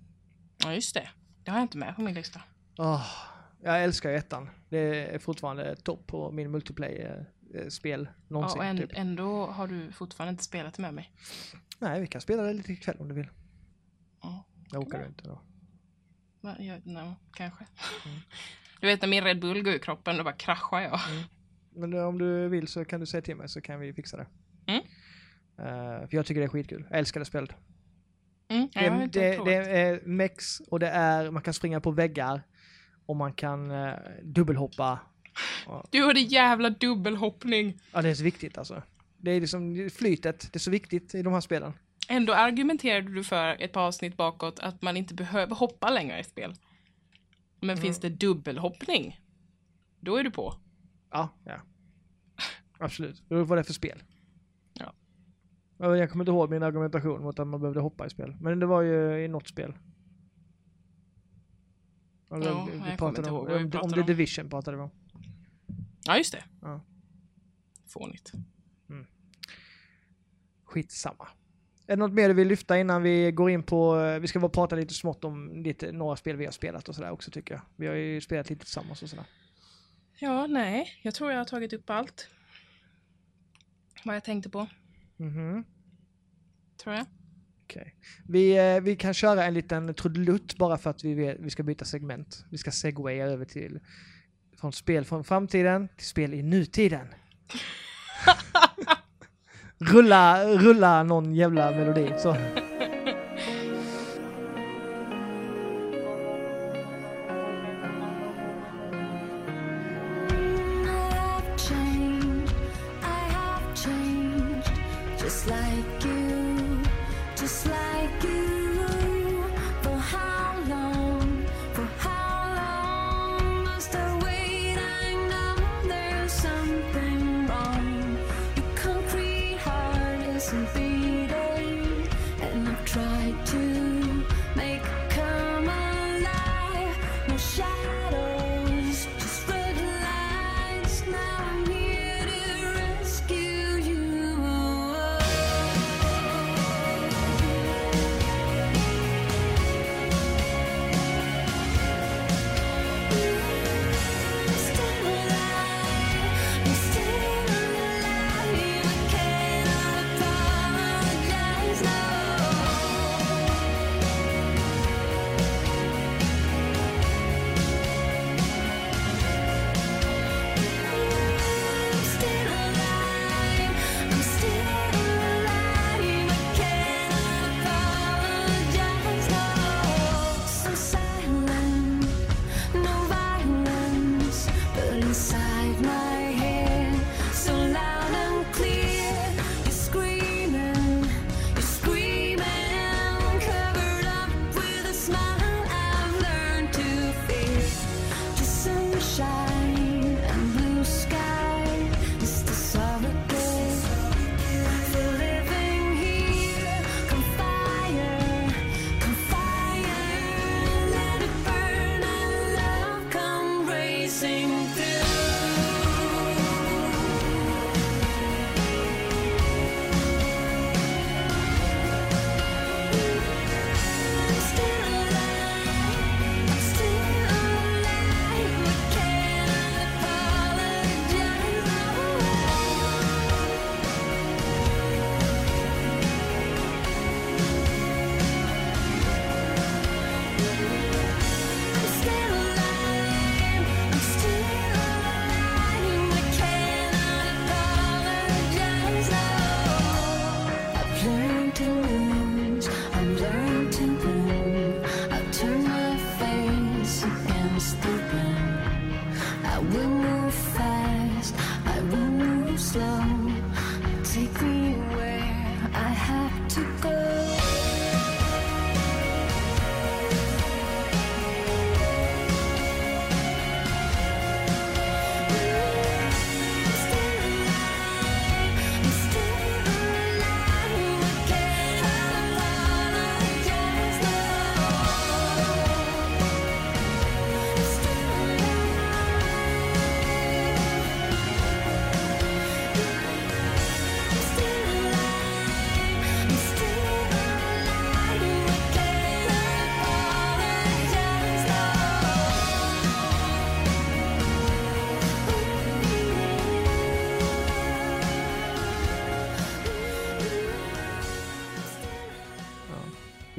Ja, 0.64 0.74
just 0.74 0.94
det. 0.94 1.08
Det 1.44 1.50
har 1.50 1.58
jag 1.58 1.64
inte 1.64 1.78
med 1.78 1.96
på 1.96 2.02
min 2.02 2.14
lista. 2.14 2.40
Ah, 2.78 3.02
jag 3.62 3.84
älskar 3.84 4.10
ettan. 4.10 4.50
Det 4.68 5.14
är 5.14 5.18
fortfarande 5.18 5.76
topp 5.76 6.06
på 6.06 6.30
min 6.32 6.50
multiplayer-spel 6.50 8.08
Ja, 8.10 8.22
någonsin. 8.28 8.58
och 8.58 8.64
en, 8.64 8.76
typ. 8.76 8.90
ändå 8.92 9.46
har 9.46 9.66
du 9.66 9.92
fortfarande 9.92 10.30
inte 10.30 10.44
spelat 10.44 10.78
med 10.78 10.94
mig. 10.94 11.12
Nej, 11.78 12.00
vi 12.00 12.06
kan 12.06 12.20
spela 12.20 12.42
det 12.42 12.52
lite 12.52 12.72
ikväll 12.72 12.96
om 13.00 13.08
du 13.08 13.14
vill. 13.14 13.28
Ja. 14.22 14.44
Jag 14.72 14.82
åker 14.82 15.06
inte 15.06 15.24
då. 15.24 15.40
Jag, 16.58 16.86
no, 16.86 17.14
kanske. 17.32 17.66
Mm. 18.06 18.18
Du 18.80 18.86
vet 18.86 19.00
när 19.02 19.08
min 19.08 19.24
Red 19.24 19.40
Bull 19.40 19.62
går 19.62 19.72
ur 19.74 19.78
kroppen, 19.78 20.16
då 20.16 20.24
bara 20.24 20.34
kraschar 20.34 20.80
jag. 20.80 21.00
Men 21.70 21.92
eh, 21.92 22.04
om 22.04 22.18
du 22.18 22.48
vill 22.48 22.68
så 22.68 22.84
kan 22.84 23.00
du 23.00 23.06
säga 23.06 23.22
till 23.22 23.36
mig 23.36 23.48
så 23.48 23.60
kan 23.60 23.80
vi 23.80 23.92
fixa 23.92 24.16
det. 24.16 24.26
Mm. 24.66 24.82
Eh, 25.58 26.08
för 26.08 26.16
jag 26.16 26.26
tycker 26.26 26.40
det 26.40 26.46
är 26.46 26.48
skitkul. 26.48 26.86
Jag 26.90 26.98
älskar 26.98 27.20
det 27.20 27.26
spelet. 27.26 27.50
Mm, 28.48 28.68
ja, 28.72 28.90
Det, 28.90 29.06
det, 29.06 29.44
det 29.44 29.54
är 29.80 30.00
mex 30.04 30.60
och 30.60 30.80
det 30.80 30.88
är, 30.88 31.30
man 31.30 31.42
kan 31.42 31.54
springa 31.54 31.80
på 31.80 31.90
väggar 31.90 32.42
och 33.08 33.16
man 33.16 33.32
kan 33.32 33.70
uh, 33.70 33.94
dubbelhoppa. 34.22 34.98
Du 35.90 36.02
har 36.02 36.14
det 36.14 36.20
jävla 36.20 36.70
dubbelhoppning. 36.70 37.80
Ja, 37.92 38.02
det 38.02 38.08
är 38.08 38.14
så 38.14 38.24
viktigt 38.24 38.58
alltså. 38.58 38.82
Det 39.16 39.30
är 39.30 39.40
liksom 39.40 39.90
flytet, 39.92 40.40
det 40.52 40.56
är 40.56 40.60
så 40.60 40.70
viktigt 40.70 41.14
i 41.14 41.22
de 41.22 41.32
här 41.32 41.40
spelen. 41.40 41.72
Ändå 42.08 42.32
argumenterade 42.34 43.10
du 43.14 43.24
för 43.24 43.62
ett 43.62 43.72
par 43.72 43.80
avsnitt 43.86 44.16
bakåt 44.16 44.58
att 44.60 44.82
man 44.82 44.96
inte 44.96 45.14
behöver 45.14 45.54
hoppa 45.54 45.90
längre 45.90 46.20
i 46.20 46.24
spel. 46.24 46.54
Men 47.60 47.70
Mm. 47.70 47.82
finns 47.82 48.00
det 48.00 48.08
dubbelhoppning, 48.08 49.20
då 50.00 50.16
är 50.16 50.24
du 50.24 50.30
på. 50.30 50.54
Ja, 51.10 51.28
ja. 51.44 51.60
Absolut. 52.78 53.22
Då 53.28 53.44
var 53.44 53.56
det 53.56 53.64
för 53.64 53.72
spel. 53.72 54.02
Ja, 54.72 54.92
Jag 55.96 56.10
kommer 56.10 56.22
inte 56.24 56.30
ihåg 56.30 56.50
min 56.50 56.62
argumentation 56.62 57.22
mot 57.22 57.38
att 57.38 57.46
man 57.46 57.60
behövde 57.60 57.80
hoppa 57.80 58.06
i 58.06 58.10
spel. 58.10 58.36
Men 58.40 58.58
det 58.60 58.66
var 58.66 58.82
ju 58.82 59.24
i 59.24 59.28
något 59.28 59.48
spel. 59.48 59.72
Ja, 62.30 62.36
vi- 62.38 62.44
Ja, 62.78 62.84
vi 62.90 62.96
pratade 62.96 63.30
om, 63.30 63.36
om, 63.46 63.70
om 63.82 63.92
The. 63.92 64.02
Division 64.02 64.50
pratade 64.50 64.76
vi 64.76 64.82
om. 64.82 64.90
Ja, 66.04 66.16
just 66.18 66.32
det. 66.32 66.44
Ja. 66.62 66.80
Fånigt. 67.86 68.32
Skitsamma. 70.64 71.28
Är 71.86 71.96
det 71.96 72.00
något 72.00 72.12
mer 72.12 72.28
du 72.28 72.34
vill 72.34 72.48
lyfta 72.48 72.78
innan 72.78 73.02
vi 73.02 73.32
går 73.32 73.50
in 73.50 73.62
på, 73.62 73.96
eh, 74.00 74.18
vi 74.20 74.26
ska 74.26 74.40
bara 74.40 74.48
prata 74.48 74.76
lite 74.76 74.94
smått 74.94 75.24
om 75.24 75.62
lite, 75.62 75.92
några 75.92 76.16
spel 76.16 76.36
vi 76.36 76.44
har 76.44 76.52
spelat 76.52 76.88
och 76.88 76.94
sådär 76.94 77.10
också 77.10 77.30
tycker 77.30 77.54
jag. 77.54 77.62
Vi 77.76 77.86
har 77.86 77.94
ju 77.94 78.20
spelat 78.20 78.50
lite 78.50 78.64
tillsammans 78.64 79.02
och 79.02 79.10
sådär. 79.10 79.24
Ja, 80.18 80.46
nej. 80.46 80.88
Jag 81.02 81.14
tror 81.14 81.30
jag 81.30 81.38
har 81.38 81.44
tagit 81.44 81.72
upp 81.72 81.90
allt. 81.90 82.28
Vad 84.04 84.16
jag 84.16 84.24
tänkte 84.24 84.50
på, 84.50 84.66
Mhm. 85.16 85.64
tror 86.76 86.94
jag. 86.94 87.06
Okej. 87.68 87.94
Vi, 88.28 88.58
eh, 88.58 88.80
vi 88.80 88.96
kan 88.96 89.14
köra 89.14 89.44
en 89.44 89.54
liten 89.54 89.94
trudelutt 89.94 90.56
bara 90.58 90.78
för 90.78 90.90
att 90.90 91.04
vi, 91.04 91.14
vet, 91.14 91.36
vi 91.40 91.50
ska 91.50 91.62
byta 91.62 91.84
segment. 91.84 92.44
Vi 92.50 92.58
ska 92.58 92.70
segwaya 92.70 93.26
över 93.26 93.44
till 93.44 93.80
från 94.60 94.72
spel 94.72 95.04
från 95.04 95.24
framtiden 95.24 95.88
till 95.96 96.06
spel 96.06 96.34
i 96.34 96.42
nutiden. 96.42 97.06
rulla, 99.78 100.44
rulla 100.44 101.02
någon 101.02 101.34
jävla 101.34 101.70
melodi. 101.70 102.12
Så. 102.18 102.36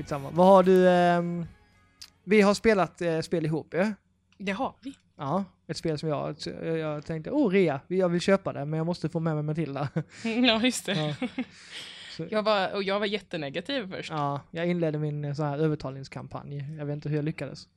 Skitsamma. 0.09 0.29
Vad 0.31 0.47
har 0.47 0.63
du... 0.63 0.89
ehm, 0.89 1.45
vi 2.23 2.41
har 2.41 2.53
spelat 2.53 3.01
eh, 3.01 3.19
spel 3.21 3.45
ihop 3.45 3.73
ju. 3.73 3.93
Det 4.37 4.51
har 4.51 4.75
vi. 4.81 4.93
Ja, 5.17 5.45
ett 5.67 5.77
spel 5.77 5.99
som 5.99 6.09
jag, 6.09 6.35
jag 6.63 7.05
tänkte, 7.05 7.31
oh 7.31 7.51
rea, 7.51 7.81
jag 7.87 8.09
vill 8.09 8.21
köpa 8.21 8.53
det 8.53 8.65
men 8.65 8.77
jag 8.77 8.85
måste 8.85 9.09
få 9.09 9.19
med 9.19 9.35
mig 9.35 9.43
Matilda. 9.43 9.89
Ja, 10.23 10.61
just 10.63 10.85
det. 10.85 11.15
Ja. 11.21 11.27
Jag 12.29 12.43
var, 12.43 12.73
och 12.75 12.83
jag 12.83 12.99
var 12.99 13.05
jättenegativ 13.05 13.89
först. 13.89 14.09
ja, 14.11 14.41
jag 14.51 14.67
inledde 14.67 14.99
min 14.99 15.25
eh, 15.25 15.33
så 15.33 15.43
här 15.43 15.57
övertalningskampanj. 15.57 16.77
Jag 16.77 16.85
vet 16.85 16.93
inte 16.93 17.09
hur 17.09 17.15
jag 17.15 17.25
lyckades. 17.25 17.67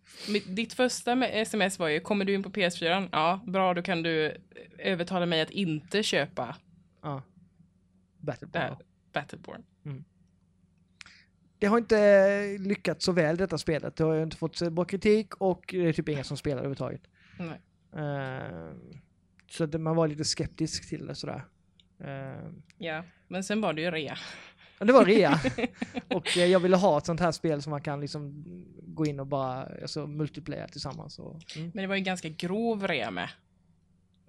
Ditt 0.47 0.73
första 0.73 1.27
sms 1.27 1.79
var 1.79 1.89
ju, 1.89 2.01
kommer 2.01 2.25
du 2.25 2.35
in 2.35 2.43
på 2.43 2.51
PS4? 2.51 3.09
Ja, 3.13 3.41
bra, 3.47 3.75
då 3.75 3.83
kan 3.83 4.03
du 4.03 4.37
övertala 4.79 5.27
mig 5.27 5.41
att 5.41 5.51
inte 5.51 6.03
köpa 6.03 6.57
Ja. 7.03 7.23
Battleborn. 8.19 8.77
Battleborn. 9.13 9.63
Det 11.63 11.69
har 11.69 11.79
inte 11.79 12.57
lyckats 12.61 13.05
så 13.05 13.13
väl 13.13 13.37
detta 13.37 13.59
spelet. 13.59 13.97
Det 13.97 14.05
har 14.05 14.23
inte 14.23 14.37
fått 14.37 14.71
bra 14.73 14.85
kritik 14.85 15.35
och 15.37 15.65
det 15.69 15.89
är 15.89 15.93
typ 15.93 16.09
ingen 16.09 16.25
som 16.25 16.37
spelar 16.37 16.57
överhuvudtaget. 16.57 17.03
Nej. 17.39 17.61
Eh, 18.05 18.73
så 19.51 19.65
att 19.65 19.81
man 19.81 19.97
var 19.97 20.09
lite 20.09 20.25
skeptisk 20.25 20.89
till 20.89 21.07
det 21.07 21.15
sådär. 21.15 21.45
Eh, 21.99 22.51
Ja, 22.79 23.05
men 23.29 23.45
sen 23.45 23.61
var 23.61 23.73
det 23.73 23.83
ju 23.83 23.91
rea. 23.91 24.17
Ja, 24.79 24.87
det 24.87 24.93
var 24.93 25.05
rea. 25.05 25.41
och 26.09 26.37
eh, 26.39 26.45
jag 26.47 26.61
ville 26.61 26.77
ha 26.77 26.99
ett 26.99 27.07
sånt 27.07 27.21
här 27.21 27.33
spel 27.33 27.63
som 27.63 27.71
man 27.71 27.83
kan 27.83 28.01
liksom 28.01 28.45
gå 28.83 29.07
in 29.07 29.21
och 29.21 29.27
bara 29.27 29.63
alltså, 29.83 30.07
multiplayer 30.07 30.69
tillsammans. 30.69 31.19
Och, 31.19 31.41
mm, 31.57 31.71
Men 31.75 31.83
det 31.83 31.87
var 31.87 31.95
ju 31.97 32.03
ganska 32.03 32.29
grov 32.29 32.87
rea 32.89 33.11
med. 33.11 33.29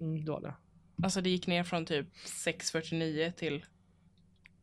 mm, 0.00 0.24
det 0.24 0.30
var 0.30 0.40
det. 0.40 0.54
Alltså 1.02 1.20
det 1.20 1.30
gick 1.30 1.46
ner 1.46 1.64
från 1.64 1.86
typ 1.86 2.06
649 2.26 3.32
till, 3.36 3.64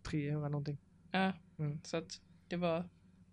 300 0.10 0.50
någonting. 0.50 0.78
ja, 1.12 1.34
Mm. 1.60 1.80
så 1.84 1.98
att 1.98 2.20
det 2.52 2.58
var, 2.58 2.84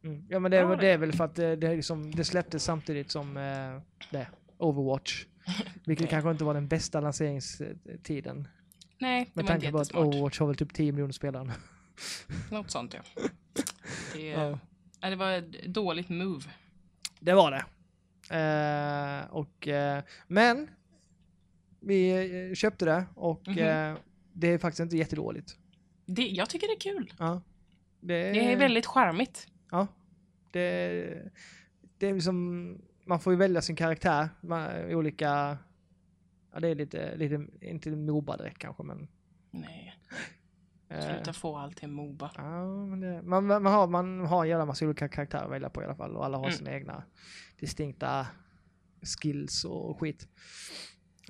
Mm. 0.02 0.24
Ja 0.28 0.38
men 0.38 0.50
det, 0.50 0.56
Ja, 0.56 0.66
det. 0.68 0.76
det- 0.76 0.86
är 0.88 0.98
väl 0.98 1.12
för 1.12 1.24
att 1.24 1.34
det, 1.34 1.56
det, 1.56 1.74
liksom, 1.76 2.10
det 2.10 2.24
släpptes 2.24 2.64
samtidigt 2.64 3.10
som 3.10 3.36
eh, 3.36 3.80
det, 4.10 4.26
Overwatch. 4.58 5.26
Vilket 5.86 6.10
kanske 6.10 6.30
inte 6.30 6.44
var 6.44 6.54
den 6.54 6.68
bästa 6.68 7.00
lanseringstiden. 7.00 8.48
nej, 8.98 9.24
det 9.24 9.30
Med 9.36 9.44
var 9.44 9.52
tanke 9.52 9.70
på 9.72 9.78
att. 9.78 9.94
Overwatch 9.94 10.38
har 10.40 10.46
väl 10.46 10.56
typ 10.56 10.74
10 10.74 10.92
miljoner 10.92 11.12
spelare. 11.12 11.52
Något 12.50 12.70
sånt 12.70 12.94
ja. 12.94 13.00
Det, 14.14 14.22
Ja. 14.28 14.58
det 15.00 15.16
var 15.16 15.30
ett 15.32 15.64
dåligt 15.66 16.08
move. 16.08 16.44
Det 17.20 17.32
var 17.32 17.50
det. 17.50 17.64
Eh, 18.36 19.30
och, 19.30 19.68
eh, 19.68 20.02
men 20.26 20.70
vi 21.80 22.10
eh, 22.50 22.54
köpte 22.54 22.84
det 22.84 23.04
och 23.14 23.48
Mhm. 23.48 23.58
eh, 23.58 23.94
det 24.32 24.48
är 24.48 24.58
faktiskt 24.58 24.80
inte 24.80 24.96
jättedåligt. 24.96 25.56
Det, 26.06 26.22
jag 26.28 26.50
tycker 26.50 26.66
det 26.66 26.72
är 26.72 26.94
kul. 26.94 27.12
Ja. 27.18 27.42
Det, 28.00 28.32
Det 28.32 28.52
är 28.52 28.56
väldigt 28.56 28.86
charmigt. 28.86 29.46
Ja. 29.70 29.86
Det, 30.50 31.30
det 31.98 32.06
är 32.06 32.14
liksom, 32.14 32.78
man 33.04 33.20
får 33.20 33.32
ju 33.32 33.36
välja 33.38 33.62
sin 33.62 33.76
karaktär. 33.76 34.28
Man, 34.40 34.94
olika, 34.94 35.58
ja 36.52 36.60
det 36.60 36.68
är 36.68 36.74
lite, 36.74 37.16
lite 37.16 37.46
inte 37.60 37.90
Moba 37.90 38.36
direkt 38.36 38.58
kanske 38.58 38.82
men. 38.82 39.08
Nej, 39.50 39.94
eh, 40.88 41.00
sluta 41.00 41.32
få 41.32 41.56
allt 41.56 41.76
till 41.76 41.88
Moba. 41.88 42.30
ja, 42.36 42.66
men 42.86 43.00
det, 43.00 43.22
man, 43.22 43.46
man, 43.46 43.66
har, 43.66 43.86
man 43.86 44.20
har 44.20 44.42
en 44.44 44.50
jävla 44.50 44.64
massa 44.66 44.84
olika 44.84 45.08
karaktärer 45.08 45.44
att 45.44 45.50
välja 45.50 45.70
på 45.70 45.82
i 45.82 45.84
alla 45.84 45.94
fall 45.96 46.16
och 46.16 46.24
alla 46.24 46.38
har 46.38 46.44
Mm. 46.44 46.56
sina 46.58 46.72
egna 46.72 47.02
distinkta 47.60 48.26
skills 49.20 49.64
och 49.64 50.00
skit. 50.00 50.28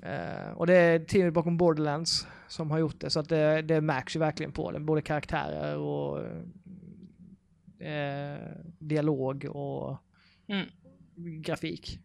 Eh, 0.03 0.51
och 0.51 0.67
det 0.67 0.73
är 0.75 0.99
teamet 0.99 1.33
bakom 1.33 1.57
Borderlands 1.57 2.27
som 2.47 2.71
har 2.71 2.77
gjort 2.79 2.99
det 2.99 3.09
så 3.09 3.19
att 3.19 3.29
det, 3.29 3.61
det 3.61 3.81
märks 3.81 4.15
ju 4.15 4.19
verkligen 4.19 4.51
på 4.51 4.71
det. 4.71 4.79
Både 4.79 5.01
karaktärer 5.01 5.77
och 5.77 6.19
eh, 7.85 8.37
dialog 8.79 9.45
och 9.45 9.97
Mm. 10.47 10.69
grafik. 11.41 11.99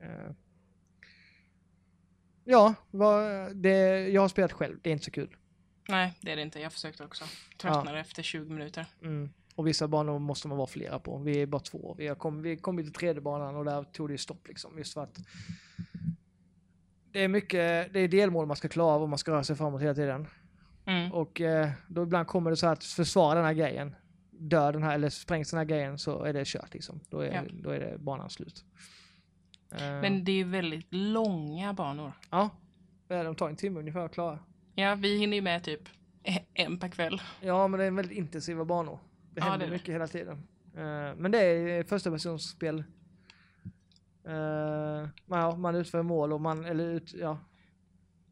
Eh, 0.00 0.30
ja, 2.44 2.74
vad, 2.90 3.56
det, 3.56 4.08
jag 4.08 4.20
har 4.20 4.28
spelat 4.28 4.52
själv. 4.52 4.78
Det 4.82 4.90
är 4.90 4.92
inte 4.92 5.04
så 5.04 5.10
kul. 5.10 5.36
Nej, 5.88 6.18
det 6.20 6.32
är 6.32 6.36
det 6.36 6.42
inte. 6.42 6.60
Jag 6.60 6.72
försökte 6.72 7.04
också. 7.04 7.24
Tröttnade 7.60 8.00
efter 8.00 8.22
20 8.22 8.52
minuter. 8.52 8.86
Mm. 9.02 9.30
Och 9.54 9.66
vissa 9.66 9.88
banor 9.88 10.18
måste 10.18 10.48
man 10.48 10.56
vara 10.58 10.66
flera 10.66 10.98
på. 10.98 11.18
Vi 11.18 11.42
är 11.42 11.46
bara 11.46 11.60
två. 11.60 11.94
Vi 11.98 12.14
kom, 12.18 12.42
vi 12.42 12.56
kom 12.56 12.76
till 12.76 12.92
tredje 12.92 13.20
banan 13.22 13.56
och 13.56 13.64
där 13.64 13.82
tog 13.84 14.08
det 14.08 14.18
stopp 14.18 14.48
liksom. 14.48 14.78
Just 14.78 14.94
för 14.94 15.02
att 15.02 15.18
det 17.12 17.24
är 17.24 17.28
mycket, 17.28 17.92
det 17.92 18.00
är 18.00 18.08
delmål 18.08 18.46
man 18.46 18.56
ska 18.56 18.68
klara 18.68 18.94
av 18.94 19.02
och 19.02 19.08
man 19.08 19.18
ska 19.18 19.32
röra 19.32 19.44
sig 19.44 19.56
framåt 19.56 19.82
hela 19.82 19.94
tiden. 19.94 20.26
Mm. 20.86 21.12
Och 21.12 21.40
eh, 21.40 21.70
då 21.88 22.02
ibland 22.02 22.26
kommer 22.26 22.50
det 22.50 22.56
så 22.56 22.66
att 22.66 22.84
försvara 22.84 23.34
den 23.34 23.44
här 23.44 23.52
grejen. 23.54 23.94
Dör 24.30 24.72
den 24.72 24.82
här, 24.82 24.94
eller 24.94 25.08
sprängs 25.08 25.50
den 25.50 25.58
här 25.58 25.64
grejen 25.64 25.98
så 25.98 26.22
är 26.24 26.32
det 26.32 26.44
kört 26.46 26.74
liksom. 26.74 27.00
Då 27.10 27.20
är, 27.20 27.32
Ja. 27.34 27.42
då 27.52 27.70
är 27.70 27.80
det 27.80 27.98
banan 27.98 28.30
slut. 28.30 28.64
Eh, 29.72 29.78
Men 29.80 30.24
det 30.24 30.32
är 30.32 30.36
ju 30.36 30.44
väldigt 30.44 30.86
långa 30.94 31.72
banor. 31.72 32.12
Ja, 32.30 32.50
Ja, 33.08 33.22
de 33.22 33.34
tar 33.34 33.48
en 33.48 33.56
timme 33.56 33.80
ungefär 33.80 34.00
att 34.04 34.12
klara. 34.14 34.38
Ja, 34.74 34.94
vi 34.94 35.18
hinner 35.18 35.36
ju 35.36 35.42
med 35.42 35.64
typ 35.64 35.80
en 36.54 36.78
per 36.78 36.88
kväll. 36.88 37.22
Ja, 37.40 37.68
men 37.68 37.80
det 37.80 37.86
är 37.86 37.90
väldigt 37.90 38.18
intensiva 38.18 38.64
banor. 38.64 38.98
Det 39.34 39.40
Ja, 39.40 39.44
händer 39.44 39.58
det 39.58 39.64
är 39.64 39.66
det. 39.70 39.72
mycket 39.72 39.94
hela 39.94 40.06
tiden. 40.06 40.36
Eh, 40.76 41.16
men 41.16 41.30
det 41.30 41.38
är 41.38 41.84
första 41.84 42.10
personsspel. 42.10 42.84
Uh, 44.30 45.08
ja, 45.26 45.56
man 45.56 45.74
utför 45.74 46.02
mål 46.02 46.32
och 46.32 46.40
man, 46.40 46.64
eller 46.64 46.84
ut, 46.84 47.12
ja. 47.14 47.38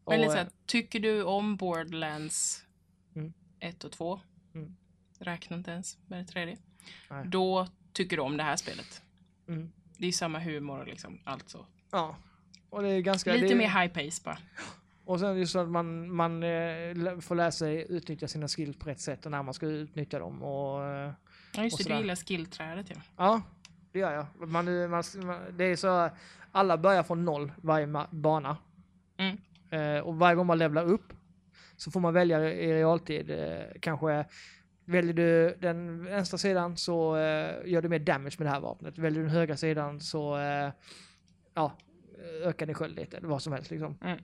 Och, 0.03 0.13
Men 0.13 0.21
lite 0.21 0.31
så 0.31 0.37
här, 0.37 0.49
tycker 0.65 0.99
du 0.99 1.23
om 1.23 1.55
Borderlands 1.55 2.65
Mm. 3.15 3.33
1 3.59 3.83
och 3.83 3.91
2? 3.91 4.19
Mm. 4.55 4.75
Räkna 5.19 5.57
inte 5.57 5.71
ens 5.71 5.97
med 6.07 6.19
det 6.19 6.25
tredje. 6.31 6.57
Nej. 7.09 7.27
Då 7.27 7.67
tycker 7.93 8.15
du 8.17 8.21
om 8.23 8.37
det 8.37 8.43
här 8.43 8.55
spelet. 8.55 9.01
mm, 9.47 9.71
Det 9.97 10.07
är 10.07 10.11
samma 10.11 10.39
humor 10.39 10.85
liksom, 10.85 11.19
alltså. 11.23 11.65
ja. 11.91 12.15
Och 12.69 12.81
det 12.81 12.89
är 12.89 12.99
ganska... 13.01 13.33
Lite 13.33 13.47
det 13.47 13.55
mer 13.55 13.81
high 13.81 13.93
pace 13.93 14.21
bara. 14.25 14.37
Och 15.05 15.19
sen 15.19 15.37
just 15.37 15.51
så 15.51 15.59
att 15.59 15.69
man, 15.69 16.15
man 16.15 16.43
eh, 16.43 17.19
får 17.19 17.35
lära 17.35 17.51
sig 17.51 17.85
utnyttja 17.89 18.27
sina 18.27 18.47
skills 18.47 18.77
på 18.77 18.89
rätt 18.89 18.99
sätt 18.99 19.25
och 19.25 19.31
när 19.31 19.43
man 19.43 19.53
ska 19.53 19.65
utnyttja 19.65 20.19
dem. 20.19 20.43
Och, 20.43 20.85
eh, 20.85 21.13
Ja, 21.55 21.63
just 21.63 21.79
Och 21.79 21.85
det, 21.85 21.93
du 21.93 21.99
gillar 21.99 22.15
skillträdet 22.15 22.89
ja. 22.89 23.01
ja, 23.17 23.41
det 23.91 23.99
gör 23.99 24.13
jag. 24.13 24.49
Man, 24.49 24.89
man, 24.89 25.03
det 25.57 25.63
är 25.63 25.75
så, 25.75 26.09
alla 26.51 26.77
börjar 26.77 27.03
från 27.03 27.25
noll 27.25 27.51
varje 27.61 28.05
bana. 28.11 28.57
Mm. 29.17 29.37
Eh, 29.69 30.03
och 30.03 30.15
varje 30.15 30.35
gång 30.35 30.47
man 30.47 30.57
levlar 30.57 30.85
upp 30.85 31.13
så 31.77 31.91
får 31.91 31.99
man 31.99 32.13
välja 32.13 32.53
i 32.53 32.73
realtid. 32.73 33.31
Eh, 33.31 33.65
kanske 33.79 34.25
väljer 34.85 35.13
du 35.13 35.57
den 35.59 36.03
vänstra 36.03 36.37
sidan 36.37 36.77
så 36.77 37.15
eh, 37.15 37.55
gör 37.65 37.81
du 37.81 37.89
mer 37.89 37.99
damage 37.99 38.35
med 38.37 38.47
det 38.47 38.51
här 38.51 38.59
vapnet. 38.59 38.97
Väljer 38.97 39.19
du 39.19 39.25
den 39.25 39.35
högra 39.35 39.57
sidan 39.57 39.99
så 39.99 40.37
eh, 40.37 40.71
ja, 41.53 41.77
ökar 42.43 42.65
din 42.65 42.75
sköld 42.75 42.95
lite 42.95 43.17
eller 43.17 43.27
vad 43.27 43.41
som 43.41 43.53
helst 43.53 43.71
liksom. 43.71 43.97
Mm. 44.01 44.19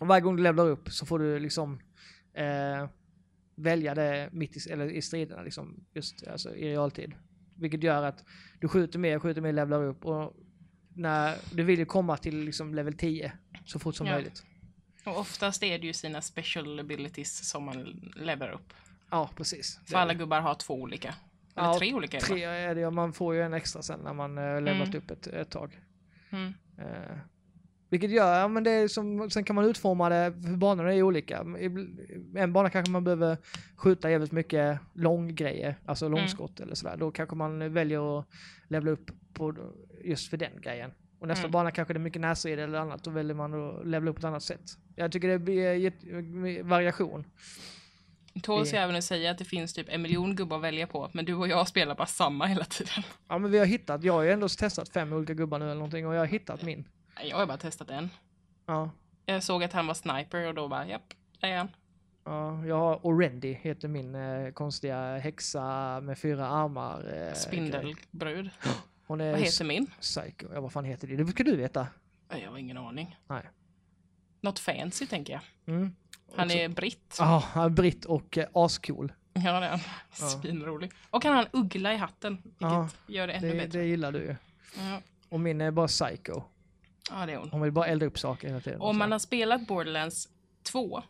Och 0.00 0.06
varje 0.06 0.20
gång 0.20 0.36
du 0.36 0.42
levlar 0.42 0.66
upp 0.66 0.88
så 0.88 1.06
får 1.06 1.18
du 1.18 1.38
liksom 1.38 1.80
eh, 2.34 2.88
välja 3.54 3.94
det 3.94 4.28
mitt 4.32 4.56
i, 4.56 4.70
eller 4.70 4.90
i 4.90 5.02
striderna 5.02 5.42
liksom, 5.42 5.84
just 5.92 6.26
alltså, 6.26 6.54
i 6.54 6.70
realtid. 6.70 7.14
Vilket 7.60 7.82
gör 7.82 8.02
att 8.02 8.24
du 8.60 8.68
skjuter 8.68 8.98
mer, 8.98 9.18
skjuter 9.18 9.40
mer, 9.40 9.52
levlar 9.52 9.82
upp 9.84 10.04
och 10.04 10.36
när 10.94 11.36
du 11.52 11.62
vill 11.62 11.78
ju 11.78 11.84
komma 11.86 12.16
till 12.16 12.44
liksom 12.44 12.74
level 12.74 12.94
10 12.96 13.32
så 13.64 13.78
fort 13.78 13.94
som 13.96 14.06
Ja. 14.06 14.12
möjligt. 14.12 14.44
Och 15.04 15.18
oftast 15.18 15.62
är 15.62 15.78
det 15.78 15.86
ju 15.86 15.92
sina 15.92 16.20
special 16.22 16.80
abilities 16.80 17.48
som 17.48 17.64
man 17.64 17.82
lever 18.16 18.50
upp. 18.50 18.72
Ja, 19.10 19.30
precis. 19.36 19.80
För 19.86 19.96
alla 19.96 20.14
gubbar 20.14 20.40
har 20.40 20.54
två 20.54 20.74
olika. 20.74 21.14
Eller 21.56 21.68
Ja, 21.68 21.78
tre 21.78 21.94
olika. 21.94 22.20
Tre 22.20 22.44
är 22.44 22.74
det, 22.74 22.90
man 22.90 23.12
får 23.12 23.34
ju 23.34 23.42
en 23.42 23.54
extra 23.54 23.82
sen 23.82 24.00
när 24.00 24.14
man 24.14 24.38
uh, 24.38 24.62
levlat 24.62 24.88
Mm. 24.88 24.98
upp 24.98 25.10
ett, 25.10 25.26
ett 25.26 25.50
tag. 25.50 25.80
Mm. 26.30 26.54
Eh, 26.78 27.16
Vilket 27.90 28.10
gör, 28.10 28.40
ja 28.40 28.48
men 28.48 28.64
det 28.64 28.70
är 28.70 28.88
som, 28.88 29.30
sen 29.30 29.44
kan 29.44 29.56
man 29.56 29.64
utforma 29.64 30.08
det, 30.08 30.32
för 30.42 30.56
banorna 30.56 30.94
är 30.94 31.02
olika. 31.02 31.44
I- 31.60 31.88
En 32.36 32.52
bana 32.52 32.70
kanske 32.70 32.92
man 32.92 33.04
behöver 33.04 33.36
skjuta 33.76 34.10
jävligt 34.10 34.32
mycket 34.32 34.78
långgrejer, 34.94 35.74
alltså 35.86 36.08
långskott 36.08 36.60
eller 36.60 36.74
sådär. 36.74 36.96
Då 36.96 37.10
kanske 37.10 37.36
man 37.36 37.72
väljer 37.72 38.18
att 38.20 38.26
levla 38.68 38.90
upp 38.90 39.10
på 39.34 39.54
just 40.04 40.30
för 40.30 40.36
den 40.36 40.60
grejen. 40.62 40.90
Och 41.18 41.28
nästa 41.28 41.42
Mm. 41.44 41.52
bana 41.52 41.70
kanske 41.70 41.94
det 41.94 41.98
är 41.98 42.00
mycket 42.00 42.20
närstrid 42.20 42.58
eller 42.58 42.78
annat, 42.78 43.04
då 43.04 43.10
väljer 43.10 43.34
man 43.34 43.54
att 43.68 43.86
levla 43.86 44.10
upp 44.10 44.16
på 44.16 44.20
ett 44.20 44.24
annat 44.24 44.42
sätt. 44.42 44.70
Jag 44.96 45.12
tycker 45.12 45.28
det 45.28 45.38
blir 45.38 45.72
jätte- 45.74 46.62
variation. 46.62 47.24
Tåls 48.42 48.70
Det- 48.70 48.76
även 48.76 48.96
att 48.96 49.04
säga 49.04 49.30
att 49.30 49.38
det 49.38 49.44
finns 49.44 49.72
typ 49.74 49.86
en 49.88 50.02
miljon 50.02 50.36
gubbar 50.36 50.56
att 50.56 50.62
välja 50.62 50.86
på, 50.86 51.10
men 51.12 51.24
du 51.24 51.34
och 51.34 51.48
jag 51.48 51.68
spelar 51.68 51.94
bara 51.94 52.06
samma 52.06 52.46
hela 52.46 52.64
tiden. 52.64 53.02
Ja 53.28 53.38
men 53.38 53.50
vi 53.50 53.58
har 53.58 53.66
hittat, 53.66 54.04
jag 54.04 54.12
har 54.12 54.22
ju 54.22 54.30
ändå 54.30 54.48
testat 54.48 54.88
fem 54.88 55.12
olika 55.12 55.34
gubbar 55.34 55.58
nu 55.58 55.64
eller 55.64 55.74
någonting 55.74 56.06
och 56.06 56.14
jag 56.14 56.18
har 56.20 56.26
hittat 56.26 56.62
min. 56.62 56.84
Jag 57.24 57.36
har 57.36 57.46
bara 57.46 57.58
testat 57.58 57.90
en. 57.90 58.10
Ja. 58.66 58.90
Jag 59.26 59.42
såg 59.42 59.64
att 59.64 59.72
han 59.72 59.86
var 59.86 59.94
sniper 59.94 60.46
och 60.46 60.54
då 60.54 60.68
bara, 60.68 60.86
japp, 60.86 61.14
det 61.40 61.46
är 61.46 61.58
han. 61.58 61.68
Ja, 62.24 62.66
jag 62.66 62.76
har 62.78 63.06
Orendi, 63.06 63.52
heter 63.62 63.88
min 63.88 64.14
eh, 64.14 64.52
konstiga 64.52 65.18
häxa 65.18 66.00
med 66.00 66.18
fyra 66.18 66.46
armar. 66.48 67.14
Eh. 67.28 67.34
Spindelbrud. 67.34 68.50
Hon 69.06 69.20
är 69.20 69.30
Vad 69.30 69.40
heter 69.40 69.64
min? 69.64 69.86
Psycho. 70.00 70.46
Ja, 70.54 70.60
vad 70.60 70.72
fan 70.72 70.84
heter 70.84 71.08
det? 71.08 71.16
Det 71.16 71.26
ska 71.26 71.44
du 71.44 71.56
veta. 71.56 71.86
Jag 72.28 72.50
har 72.50 72.58
ingen 72.58 72.76
aning. 72.78 73.16
Nej. 73.26 73.42
Något 74.40 74.58
fancy 74.58 75.06
tänker 75.06 75.32
jag. 75.32 75.42
Mm. 75.74 75.94
Han 76.36 76.46
Också- 76.46 76.58
är 76.58 76.68
britt. 76.68 77.16
Ja, 77.18 77.44
han 77.52 77.64
är 77.64 77.68
britt 77.68 78.04
och 78.04 78.38
eh, 78.38 78.46
ascool. 78.54 79.12
Ja, 79.32 79.60
det 79.60 79.66
är 79.66 79.70
han. 79.70 79.80
Svinrolig. 80.12 80.92
Och 81.10 81.24
han 81.24 81.34
har 81.34 81.42
en 81.42 81.48
uggla 81.52 81.92
i 81.92 81.96
hatten, 81.96 82.36
vilket 82.42 82.60
Ja, 82.60 82.88
gör 83.06 83.26
det 83.26 83.32
ännu 83.32 83.48
Det, 83.50 83.54
bättre. 83.56 83.78
det 83.78 83.84
gillar 83.86 84.12
du 84.12 84.18
ju. 84.18 84.36
Ja. 84.78 85.00
Och 85.28 85.40
min 85.40 85.60
är 85.60 85.70
bara 85.70 85.86
psycho. 85.88 86.42
Ja, 87.10 87.26
det 87.26 87.32
är 87.32 87.36
hon. 87.36 87.50
Hon 87.50 87.60
vill 87.60 87.72
bara 87.72 87.86
elda 87.86 88.06
upp 88.06 88.18
saker 88.18 88.48
hela 88.48 88.60
tiden. 88.60 88.80
Om 88.80 88.98
man 88.98 89.12
har 89.12 89.18
spelat 89.18 89.66
Borderlands 89.66 90.28
2 90.62 91.02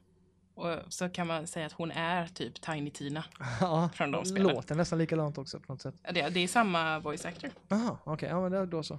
och 0.54 0.76
så 0.88 1.08
kan 1.08 1.26
man 1.26 1.46
säga 1.46 1.66
att 1.66 1.72
hon 1.72 1.90
är 1.90 2.26
typ 2.26 2.60
Tiny 2.60 2.90
Tina. 2.90 3.24
ja, 3.60 3.90
från 3.94 4.10
de 4.10 4.24
spelen. 4.24 4.52
låter 4.52 4.74
nästan 4.74 4.98
likadant 4.98 5.38
också 5.38 5.60
på 5.60 5.72
något 5.72 5.82
sätt. 5.82 5.94
Det, 6.14 6.28
det 6.28 6.40
är 6.40 6.48
samma 6.48 6.98
voice 6.98 7.24
actor. 7.24 7.50
Jaha, 7.68 7.98
okej. 8.04 8.28
Ja, 8.28 8.40
men 8.40 8.52
det, 8.52 8.66
då 8.66 8.82
så. 8.82 8.98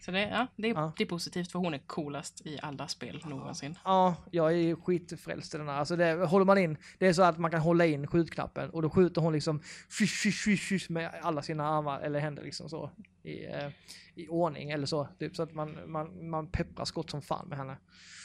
Så 0.00 0.10
det, 0.10 0.20
ja, 0.20 0.46
det, 0.56 0.70
är, 0.70 0.74
Ja. 0.74 0.92
det 0.96 1.04
är 1.04 1.08
positivt 1.08 1.52
för 1.52 1.58
hon 1.58 1.74
är 1.74 1.78
coolast 1.78 2.46
i 2.46 2.58
alla 2.62 2.88
spel 2.88 3.22
någonsin. 3.24 3.78
Ja, 3.84 4.16
jag 4.30 4.52
är 4.52 4.74
skitfrälst 4.74 5.54
i 5.54 5.58
den 5.58 5.68
här. 5.68 5.74
Alltså 5.74 5.96
det, 5.96 6.12
håller 6.26 6.44
man 6.44 6.58
in, 6.58 6.76
det 6.98 7.06
är 7.06 7.12
så 7.12 7.22
att 7.22 7.38
man 7.38 7.50
kan 7.50 7.60
hålla 7.60 7.86
in 7.86 8.06
skjutknappen 8.06 8.70
och 8.70 8.82
då 8.82 8.90
skjuter 8.90 9.20
hon 9.20 9.32
liksom 9.32 9.60
fysch, 9.98 10.22
fysch, 10.22 10.68
fysch 10.68 10.90
med 10.90 11.10
alla 11.22 11.42
sina 11.42 11.68
armar 11.68 12.00
eller 12.00 12.20
händer 12.20 12.42
liksom 12.42 12.68
så 12.68 12.90
i, 13.22 13.46
eh, 13.46 13.68
i 14.14 14.28
ordning 14.28 14.70
eller 14.70 14.86
så. 14.86 15.08
Typ 15.18 15.36
så 15.36 15.42
att 15.42 15.54
man, 15.54 15.78
man, 15.86 16.30
man 16.30 16.46
pepprar 16.46 16.84
skott 16.84 17.10
som 17.10 17.22
fan 17.22 17.48
med 17.48 17.58
henne. 17.58 17.76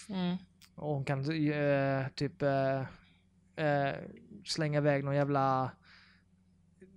Mm. 0.09 0.36
Och 0.76 0.88
hon 0.93 1.05
kan 1.05 1.19
eh, 1.19 2.07
typ 2.15 2.41
eh, 2.41 2.80
eh, 3.65 3.95
slänga 4.45 4.78
iväg 4.78 5.03
någon 5.03 5.15
jävla 5.15 5.71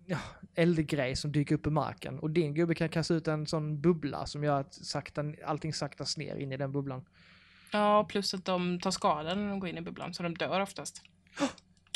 ja, 0.07 0.18
eldgrej 0.55 1.16
som 1.16 1.32
dyker 1.32 1.55
upp 1.55 1.66
i 1.66 1.70
marken. 1.70 2.18
Och 2.18 2.30
din 2.30 2.55
gubbe 2.55 2.74
kan 2.74 2.88
kasta 2.88 3.14
ut 3.14 3.28
en 3.28 3.46
sån 3.46 3.80
bubbla 3.80 4.26
som 4.26 4.44
gör 4.44 4.61
att 4.61 4.74
sakta, 4.74 5.24
allting 5.44 5.72
saktas 5.72 6.16
ner 6.16 6.36
in 6.36 6.53
i 6.53 6.57
den 6.57 6.72
bubblan. 6.72 7.05
Ja, 7.72 8.05
plus 8.09 8.34
att 8.34 8.44
de 8.44 8.80
tar 8.80 8.90
skada 8.90 9.34
när 9.34 9.49
de 9.49 9.61
går 9.61 9.68
in 9.68 9.78
i 9.78 9.80
bubblan, 9.80 10.14
så 10.14 10.22
de 10.22 10.34
dör 10.34 10.61
oftast. 10.61 11.03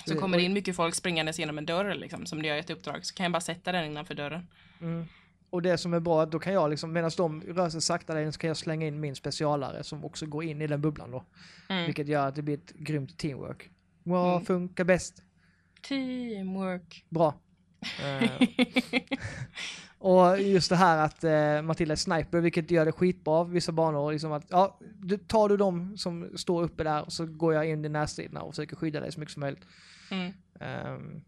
Så 0.06 0.14
kommer 0.18 0.38
det 0.38 0.44
in 0.44 0.52
mycket 0.52 0.76
folk 0.76 0.94
springandes 0.94 1.38
genom 1.38 1.58
en 1.58 1.66
dörr 1.66 1.94
liksom, 1.94 2.26
som 2.26 2.42
det 2.42 2.48
gör 2.48 2.56
i 2.56 2.58
ett 2.58 2.70
uppdrag, 2.70 3.06
så 3.06 3.14
kan 3.14 3.24
jag 3.24 3.32
bara 3.32 3.40
sätta 3.40 3.72
den 3.72 3.84
innanför 3.84 4.14
dörren. 4.14 4.46
Mm. 4.80 5.04
Och 5.50 5.62
det 5.62 5.78
som 5.78 5.94
är 5.94 6.00
bra, 6.00 6.26
då 6.26 6.38
kan 6.38 6.52
jag 6.52 6.70
liksom, 6.70 6.92
medan 6.92 7.10
de 7.16 7.42
rör 7.42 7.68
sig 7.70 7.80
sakta 7.80 8.14
där 8.14 8.30
så 8.30 8.38
kan 8.38 8.48
jag 8.48 8.56
slänga 8.56 8.86
in 8.86 9.00
min 9.00 9.14
specialare 9.16 9.84
som 9.84 10.04
också 10.04 10.26
går 10.26 10.44
in 10.44 10.62
i 10.62 10.66
den 10.66 10.80
bubblan 10.80 11.10
då. 11.10 11.24
Mm. 11.68 11.86
Vilket 11.86 12.08
gör 12.08 12.28
att 12.28 12.34
det 12.34 12.42
blir 12.42 12.54
ett 12.54 12.72
grymt 12.72 13.18
teamwork. 13.18 13.70
Vad 14.02 14.32
Mm. 14.32 14.44
funkar 14.44 14.84
bäst? 14.84 15.22
Teamwork. 15.88 17.04
Bra. 17.08 17.34
Eh, 17.82 18.48
och 19.98 20.40
just 20.40 20.70
det 20.70 20.76
här 20.76 20.98
att 20.98 21.24
eh, 21.24 21.62
Matilda 21.62 21.92
är 21.92 21.96
sniper, 21.96 22.40
vilket 22.40 22.70
gör 22.70 22.84
det 22.84 22.92
skitbra 22.92 23.44
vissa 23.44 23.72
banor. 23.72 24.12
Liksom 24.12 24.32
att, 24.32 24.44
ja, 24.48 24.78
du, 24.98 25.18
tar 25.18 25.48
du 25.48 25.56
dem 25.56 25.96
som 25.96 26.30
står 26.36 26.62
uppe 26.62 26.84
där 26.84 27.04
så 27.08 27.26
går 27.26 27.54
jag 27.54 27.68
in 27.68 27.84
i 27.84 27.88
närstriderna 27.88 28.42
och 28.42 28.52
försöker 28.54 28.76
skydda 28.76 29.00
dig 29.00 29.12
så 29.12 29.20
mycket 29.20 29.32
som 29.32 29.40
möjligt. 29.40 29.66
Mm. 30.10 30.32
Ehm, 30.60 31.22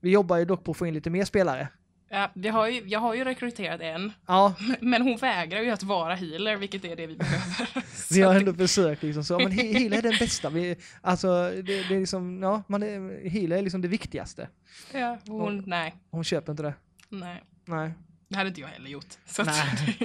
vi 0.00 0.10
jobbar 0.10 0.36
ju 0.36 0.44
dock 0.44 0.64
på 0.64 0.70
att 0.70 0.76
få 0.76 0.86
in 0.86 0.94
lite 0.94 1.10
mer 1.10 1.24
spelare. 1.24 1.68
Ja, 2.08 2.30
vi 2.34 2.48
har 2.48 2.68
ju, 2.68 2.82
jag 2.86 3.00
har 3.00 3.14
ju 3.14 3.24
rekryterat 3.24 3.80
en, 3.80 4.12
Ja, 4.26 4.54
men 4.80 5.02
hon 5.02 5.16
vägrar 5.16 5.60
ju 5.60 5.70
att 5.70 5.82
vara 5.82 6.14
healer, 6.14 6.56
vilket 6.56 6.84
är 6.84 6.96
det 6.96 7.06
vi 7.06 7.16
behöver. 7.16 7.84
vi 8.14 8.22
har 8.22 8.34
ändå 8.34 8.54
försökt 8.54 9.02
liksom 9.02 9.24
så, 9.24 9.38
men 9.38 9.52
he- 9.52 9.72
healer 9.78 9.98
är 9.98 10.02
den 10.02 10.16
bästa. 10.18 10.50
Vi, 10.50 10.76
alltså, 11.00 11.26
det, 11.50 11.62
det 11.62 11.94
är 11.94 12.00
liksom, 12.00 12.42
ja, 12.42 12.62
man 12.68 12.82
är, 12.82 13.28
healer 13.28 13.56
är 13.58 13.62
liksom 13.62 13.80
det 13.82 13.88
viktigaste. 13.88 14.48
Ja, 14.92 15.18
hon, 15.26 15.62
nej, 15.66 15.94
Hon 16.10 16.24
köper 16.24 16.52
inte 16.52 16.62
det. 16.62 16.74
nej. 17.08 17.42
Nej. 17.64 17.92
Det 18.28 18.36
hade 18.36 18.48
inte 18.48 18.60
jag 18.60 18.68
heller 18.68 18.90
gjort. 18.90 19.06
Så 19.26 19.42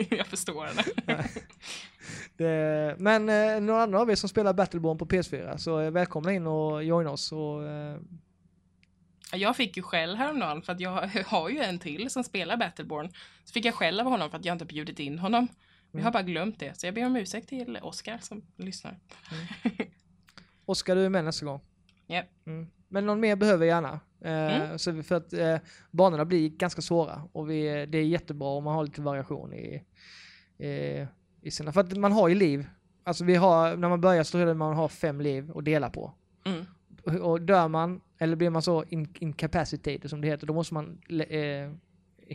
jag 0.09 0.27
förstår 0.27 0.65
henne. 0.65 0.83
Det, 2.37 2.95
men 2.99 3.29
eh, 3.29 3.61
några 3.61 3.83
andra 3.83 3.99
av 4.01 4.11
er 4.11 4.15
som 4.15 4.29
spelar 4.29 4.53
Battleborn 4.53 4.97
på 4.97 5.05
PS4 5.05 5.57
så 5.57 5.79
eh, 5.79 5.91
välkomna 5.91 6.33
in 6.33 6.47
och 6.47 6.83
joina 6.83 7.09
oss. 7.11 7.31
Och, 7.31 7.63
eh, 7.67 7.97
Jag 9.33 9.55
fick 9.55 9.77
ju 9.77 9.83
skäll 9.83 10.15
häromdagen 10.15 10.61
för 10.61 10.73
att 10.73 10.79
jag 10.79 10.91
har 11.27 11.49
ju 11.49 11.59
en 11.59 11.79
till 11.79 12.09
som 12.09 12.23
spelar 12.23 12.57
Battleborn. 12.57 13.09
Så 13.45 13.51
fick 13.53 13.65
jag 13.65 13.73
skäll 13.75 13.99
av 13.99 14.05
honom 14.05 14.29
för 14.29 14.37
att 14.37 14.45
jag 14.45 14.55
inte 14.55 14.65
bjudit 14.65 14.99
in 14.99 15.19
honom. 15.19 15.47
Vi 15.91 15.97
Mm. 15.97 16.03
har 16.05 16.11
bara 16.11 16.23
glömt 16.23 16.59
det. 16.59 16.79
Så 16.79 16.87
jag 16.87 16.93
ber 16.95 17.05
om 17.05 17.15
ursäkt 17.15 17.49
till 17.49 17.77
Oskar 17.81 18.17
som 18.21 18.41
lyssnar. 18.57 18.99
Oskar, 20.65 20.95
du 20.95 21.05
är 21.05 21.09
med 21.09 21.25
nästa 21.25 21.45
gång. 21.45 21.61
Japp. 22.07 22.25
Mm. 22.45 22.67
Men 22.87 23.05
någon 23.05 23.19
mer 23.19 23.35
behöver 23.35 23.57
vi 23.59 23.65
gärna. 23.67 23.99
Eh, 24.21 24.61
Mm. 24.61 24.79
så 24.79 25.03
för 25.03 25.15
att 25.15 25.33
eh, 25.33 25.57
banorna 25.91 26.25
blir 26.25 26.49
ganska 26.49 26.81
svåra 26.81 27.21
och 27.31 27.49
vi, 27.49 27.85
det 27.85 27.97
är 27.97 28.03
jättebra 28.03 28.47
om 28.47 28.63
man 28.63 28.75
har 28.75 28.83
lite 28.83 29.01
variation 29.01 29.53
i, 29.53 29.83
i, 30.65 31.07
i 31.41 31.51
sina... 31.51 31.71
För 31.73 31.81
att 31.81 31.97
man 31.97 32.11
har 32.11 32.27
ju 32.27 32.35
liv. 32.35 32.65
Alltså 33.03 33.23
vi 33.23 33.35
har, 33.35 33.75
när 33.77 33.89
man 33.89 34.01
börjar 34.01 34.23
så 34.23 34.31
tror 34.31 34.41
jag 34.41 34.49
att 34.51 34.57
man 34.57 34.75
har 34.75 34.87
fem 34.87 35.21
liv 35.21 35.51
att 35.55 35.65
dela 35.65 35.89
på. 35.89 36.13
Mm. 36.45 36.65
Och, 37.03 37.41
dör 37.41 37.67
man, 37.67 38.01
eller 38.17 38.35
blir 38.35 38.49
man 38.49 38.61
så 38.61 38.83
in, 38.83 39.13
incapacitated 39.19 40.09
som 40.09 40.21
det 40.21 40.27
heter, 40.27 40.47
då 40.47 40.53
måste 40.53 40.73
man 40.73 41.01
eh, 41.29 41.71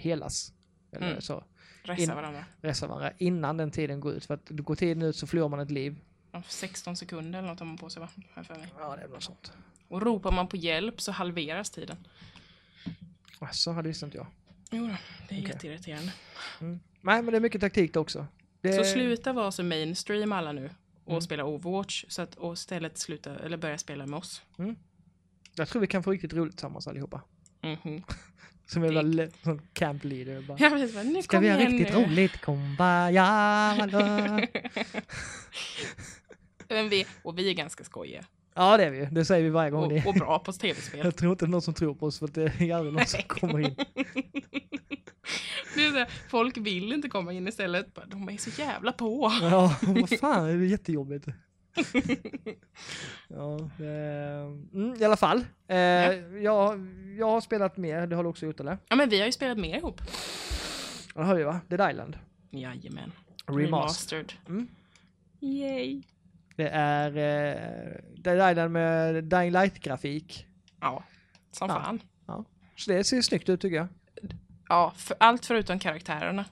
helas. 0.01 0.53
Eller 0.93 1.09
Mm. 1.11 1.21
så. 1.21 1.45
Ressa 1.83 2.03
In- 2.03 2.09
varandra. 2.15 2.45
Resa 2.61 2.87
varandra 2.87 3.13
innan 3.19 3.57
den 3.57 3.71
tiden 3.71 4.01
går 4.01 4.13
ut. 4.13 4.25
För 4.25 4.35
att 4.35 4.49
går 4.51 4.75
tiden 4.75 5.03
ut 5.03 5.17
så 5.17 5.27
förlorar 5.27 5.49
man 5.49 5.61
ett 5.61 5.71
liv. 5.71 5.97
Ja, 6.33 6.43
16 6.49 6.97
sekunder 6.97 7.39
eller 7.39 7.49
något 7.49 7.59
har 7.59 7.67
man 7.67 7.77
på 7.79 7.91
sig 7.91 8.01
va? 8.01 8.09
Jag 8.35 8.47
för 8.47 8.55
mig. 8.55 8.69
Ja, 8.79 8.97
det 8.97 9.03
är 9.03 9.09
något 9.09 9.23
sånt. 9.23 9.53
Och 9.89 10.03
ropar 10.03 10.33
man 10.33 10.49
på 10.49 10.57
hjälp 10.57 11.01
så 11.01 11.13
halveras 11.13 11.71
tiden. 11.71 11.97
Så 13.53 13.73
hade 13.73 13.89
visste 13.89 14.05
inte 14.07 14.17
jag. 14.19 14.27
Jo 14.71 14.87
då, 14.87 14.97
det 15.29 15.35
är 15.35 15.41
Okej. 15.41 15.49
jätteirriterande. 15.53 16.13
Nej, 16.61 17.23
men 17.23 17.27
det 17.27 17.37
är 17.37 17.41
mycket 17.41 17.61
taktik 17.61 17.97
också. 17.97 18.27
Det, 18.61 18.73
Så 18.73 18.85
sluta 18.85 19.33
vara 19.33 19.53
så 19.53 19.63
mainstream 19.63 20.33
alla 20.33 20.53
nu 20.53 20.71
och 21.07 21.13
Mm. 21.13 21.21
spela 21.21 21.45
Overwatch 21.45 22.05
så 22.09 22.23
att, 22.23 22.35
och 22.35 22.53
istället 22.53 22.99
sluta, 22.99 23.39
eller 23.39 23.57
börja 23.57 23.79
spela 23.79 24.07
med 24.07 24.19
oss. 24.19 24.43
Jag 25.55 25.69
tror 25.69 25.81
vi 25.81 25.87
kan 25.87 26.03
få 26.03 26.11
riktigt 26.11 26.33
roligt 26.33 26.53
tillsammans 26.55 26.87
allihopa. 26.89 27.21
Mhm. 27.63 28.03
Som 28.67 28.85
en 28.85 28.93
jävla 28.95 29.27
sån 29.45 29.61
camp 29.73 30.05
leader. 30.05 30.43
Bara. 30.43 30.59
Jag 30.61 30.71
vet, 30.71 30.95
vad, 30.95 31.07
nu 31.07 31.23
Ska 31.23 31.41
vi 31.41 31.49
ha 31.51 31.59
riktigt 31.59 31.95
nu. 31.95 32.05
roligt? 32.05 32.41
Kumbaya. 32.41 33.89
Men 36.69 36.89
vi, 36.89 37.07
och 37.23 37.39
vi 37.39 37.51
är 37.51 37.55
ganska 37.55 37.85
skojiga. 37.85 38.25
ja, 38.55 38.77
det 38.77 38.85
är 38.85 38.91
vi. 38.91 39.09
Det 39.11 39.25
säger 39.25 39.45
vi 39.45 39.51
varje 39.51 39.71
gång. 39.71 39.83
Och, 39.83 39.89
det. 39.89 40.07
och 40.07 40.15
bra 40.15 40.39
på 40.39 40.53
tv-spel. 40.53 41.01
Jag 41.05 41.17
tror 41.17 41.33
inte 41.33 41.45
det 41.45 41.49
är 41.49 41.51
någon 41.51 41.63
som 41.63 41.75
tror 41.75 41.95
på 41.95 42.07
oss 42.07 42.19
för 42.19 42.27
det 42.29 42.43
är 42.61 42.75
aldrig 42.75 42.95
någon 42.95 43.07
som 43.07 43.21
kommer 43.23 43.61
in. 43.61 43.77
Det 45.77 45.87
är 45.87 45.91
så 45.91 45.97
här, 45.99 46.09
folk 46.31 46.57
vill 46.57 46.93
inte 46.93 47.09
komma 47.09 47.33
in 47.33 47.49
istället. 47.49 47.95
Bara, 47.95 48.07
De 48.07 48.29
är 48.29 48.37
så 48.37 48.61
jävla 48.63 48.93
på. 48.93 49.33
Ja, 49.43 49.77
vad 49.83 50.19
fan, 50.19 50.45
det 50.47 50.53
är 50.53 50.57
jättejobbigt. 50.57 51.27
Ja, 53.29 53.71
det, 53.79 53.93
mm, 54.75 54.95
i 55.01 55.05
alla 55.05 55.17
fall. 55.17 55.45
Eh, 55.69 55.77
jag, 56.43 56.87
jag 57.19 57.27
har 57.31 57.41
spelat 57.41 57.77
mer, 57.77 58.07
det 58.07 58.17
har 58.17 58.23
du 58.23 58.29
också 58.29 58.47
gjort 58.47 58.61
eller? 58.61 58.79
Ja 58.89 58.97
men 58.97 59.09
vi 59.09 59.19
har 59.19 59.27
ju 59.27 59.33
spelat 59.33 59.59
mer 59.59 59.77
ihop. 59.77 60.01
Ja, 61.15 61.21
det 61.21 61.27
har 61.27 61.35
vi 61.35 61.43
va? 61.43 61.61
Dead 61.69 61.91
Island. 61.91 62.19
Jajamän. 62.51 63.13
Remastered. 63.47 64.33
Mm. 64.49 64.69
Yay. 65.41 66.03
Det 66.57 66.69
är 66.69 67.09
eh, 67.17 68.01
Dead 68.17 68.51
Island 68.53 68.73
med 68.73 69.25
Dying 69.25 69.51
Light-grafik. 69.53 70.47
Ja, 70.81 71.05
som 71.53 71.69
Ja. 71.71 71.83
fan. 71.85 72.01
Så 72.77 72.91
det 72.93 73.05
ser 73.05 73.23
snyggt 73.23 73.49
ut 73.49 73.61
tycker 73.61 73.77
jag. 73.77 73.87
Ja, 74.69 74.93
för, 74.97 75.17
allt 75.21 75.47
förutom 75.47 75.79
karaktärerna. 75.79 76.45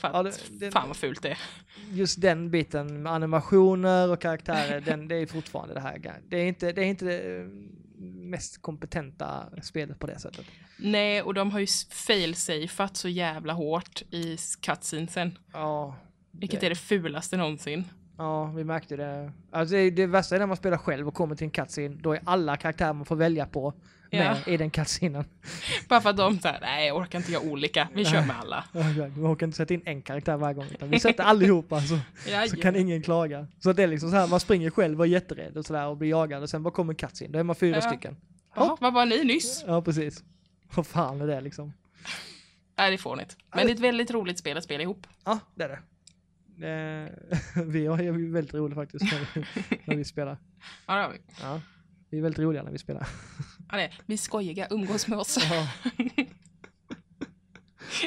Fan, 0.00 0.10
Ja, 0.12 0.22
det- 0.22 0.40
det- 0.60 0.70
fan 0.70 0.88
vad 0.88 0.96
fult 0.96 1.22
det 1.22 1.28
är. 1.30 1.38
Just 1.92 2.20
den 2.20 2.50
biten 2.50 3.02
med 3.02 3.12
animationer 3.12 4.10
och 4.12 4.20
karaktärer, 4.20 4.80
den, 4.80 5.08
det 5.08 5.14
är 5.16 5.26
fortfarande 5.26 5.74
det 5.74 5.80
här. 5.80 6.20
Det 6.28 6.36
är 6.36 6.44
inte 6.46 6.72
det, 6.72 6.80
är 6.82 6.86
inte 6.86 7.04
det 7.04 7.40
eh, 7.40 7.46
mest 8.04 8.62
kompetenta 8.62 9.44
spelet 9.62 9.98
på 9.98 10.06
det 10.06 10.18
sättet. 10.18 10.46
Nej, 10.78 11.22
och 11.22 11.34
de 11.34 11.50
har 11.50 11.60
ju 11.60 11.66
fail-safeat 11.90 12.96
så 12.96 13.08
jävla 13.08 13.52
hårt 13.52 14.02
i 14.10 14.36
cutscenesen. 14.60 15.38
Ja, 15.52 15.96
Vilket 16.30 16.62
är 16.62 16.68
det 16.68 16.74
fulaste 16.76 17.36
någonsin. 17.36 17.84
Ja, 18.16 18.44
vi 18.44 18.64
märkte 18.64 18.96
det. 18.96 19.32
Alltså 19.50 19.74
det, 19.74 19.90
det 19.90 20.06
värsta 20.06 20.34
är 20.34 20.38
när 20.38 20.46
man 20.46 20.56
spelar 20.56 20.76
själv 20.78 21.08
och 21.08 21.14
kommer 21.14 21.34
till 21.36 21.44
en 21.44 21.50
cutscene, 21.50 21.96
då 22.00 22.12
är 22.12 22.20
alla 22.24 22.56
karaktärer 22.56 22.92
man 22.92 23.04
får 23.06 23.16
välja 23.16 23.46
på 23.46 23.74
med 24.18 24.36
i 24.46 24.56
den 24.56 24.70
cutscenen. 24.70 25.24
Bara 25.88 26.00
för 26.00 26.10
att 26.10 26.16
de 26.16 26.38
säger 26.38 26.60
nej 26.60 26.86
jag 26.86 26.96
orkar 26.96 27.18
inte 27.18 27.32
göra 27.32 27.42
olika, 27.42 27.88
vi 27.94 28.04
kör 28.04 28.26
med 28.26 28.36
alla. 28.40 28.64
Vi 28.72 29.20
orkar 29.22 29.46
inte 29.46 29.56
sätta 29.56 29.74
in 29.74 29.82
en 29.84 30.02
karaktär 30.02 30.36
varje 30.36 30.54
gång, 30.54 30.66
utan 30.70 30.90
vi 30.90 31.00
sätter 31.00 31.24
allihopa 31.24 31.80
så, 31.82 31.98
så 32.50 32.56
kan 32.56 32.76
ingen 32.76 33.02
klaga. 33.02 33.46
Så 33.58 33.72
det 33.72 33.82
är 33.82 33.86
liksom 33.86 34.10
så 34.10 34.16
här, 34.16 34.26
man 34.26 34.40
springer 34.40 34.70
själv 34.70 34.98
och 35.00 35.06
är 35.06 35.10
jätterädd 35.10 35.56
och 35.56 35.66
sådär 35.66 35.86
och 35.86 35.96
blir 35.96 36.10
jagad 36.10 36.42
och 36.42 36.50
sen 36.50 36.62
bara 36.62 36.74
kommer 36.74 36.94
cutscene, 36.94 37.32
då 37.32 37.38
är 37.38 37.42
man 37.42 37.56
fyra 37.56 37.76
Ja. 37.76 37.80
stycken. 37.82 38.16
Jaha, 38.56 38.76
vad 38.80 38.92
var 38.94 39.06
ni 39.06 39.24
nyss? 39.24 39.64
Ja, 39.66 39.82
precis. 39.82 40.24
Vad 40.74 40.86
fan 40.86 41.20
är 41.20 41.26
det 41.26 41.40
liksom? 41.40 41.72
Nej 42.78 42.90
det 42.90 42.94
är 42.96 42.98
fånigt. 42.98 43.36
Men 43.54 43.66
det 43.66 43.72
är 43.72 43.74
ett 43.74 43.80
väldigt 43.80 44.10
roligt 44.10 44.38
spel 44.38 44.56
att 44.58 44.64
spela 44.64 44.82
ihop. 44.82 45.06
Ja, 45.24 45.38
det 45.54 45.64
är 45.64 45.68
det. 45.68 45.78
Eh, 46.62 47.62
vi 47.66 47.86
har 47.86 47.98
ju 48.02 48.32
väldigt 48.32 48.54
roligt 48.54 48.74
faktiskt 48.74 49.04
när 49.12 49.26
vi, 49.34 49.44
när 49.84 49.96
vi 49.96 50.04
spelar. 50.04 50.38
Ja 50.86 50.94
det 50.94 51.02
har 51.02 51.10
vi. 51.10 51.18
Ja, 51.42 51.60
vi 52.10 52.18
är 52.18 52.22
väldigt 52.22 52.38
roliga 52.38 52.62
när 52.62 52.72
vi 52.72 52.78
spelar. 52.78 53.08
Ja, 53.70 53.76
det 53.76 53.82
är. 53.82 54.00
Vi 54.06 54.14
är 54.14 54.18
skojiga, 54.18 54.66
umgås 54.70 55.08
med 55.08 55.18
oss. 55.18 55.38
Ja. 55.50 55.68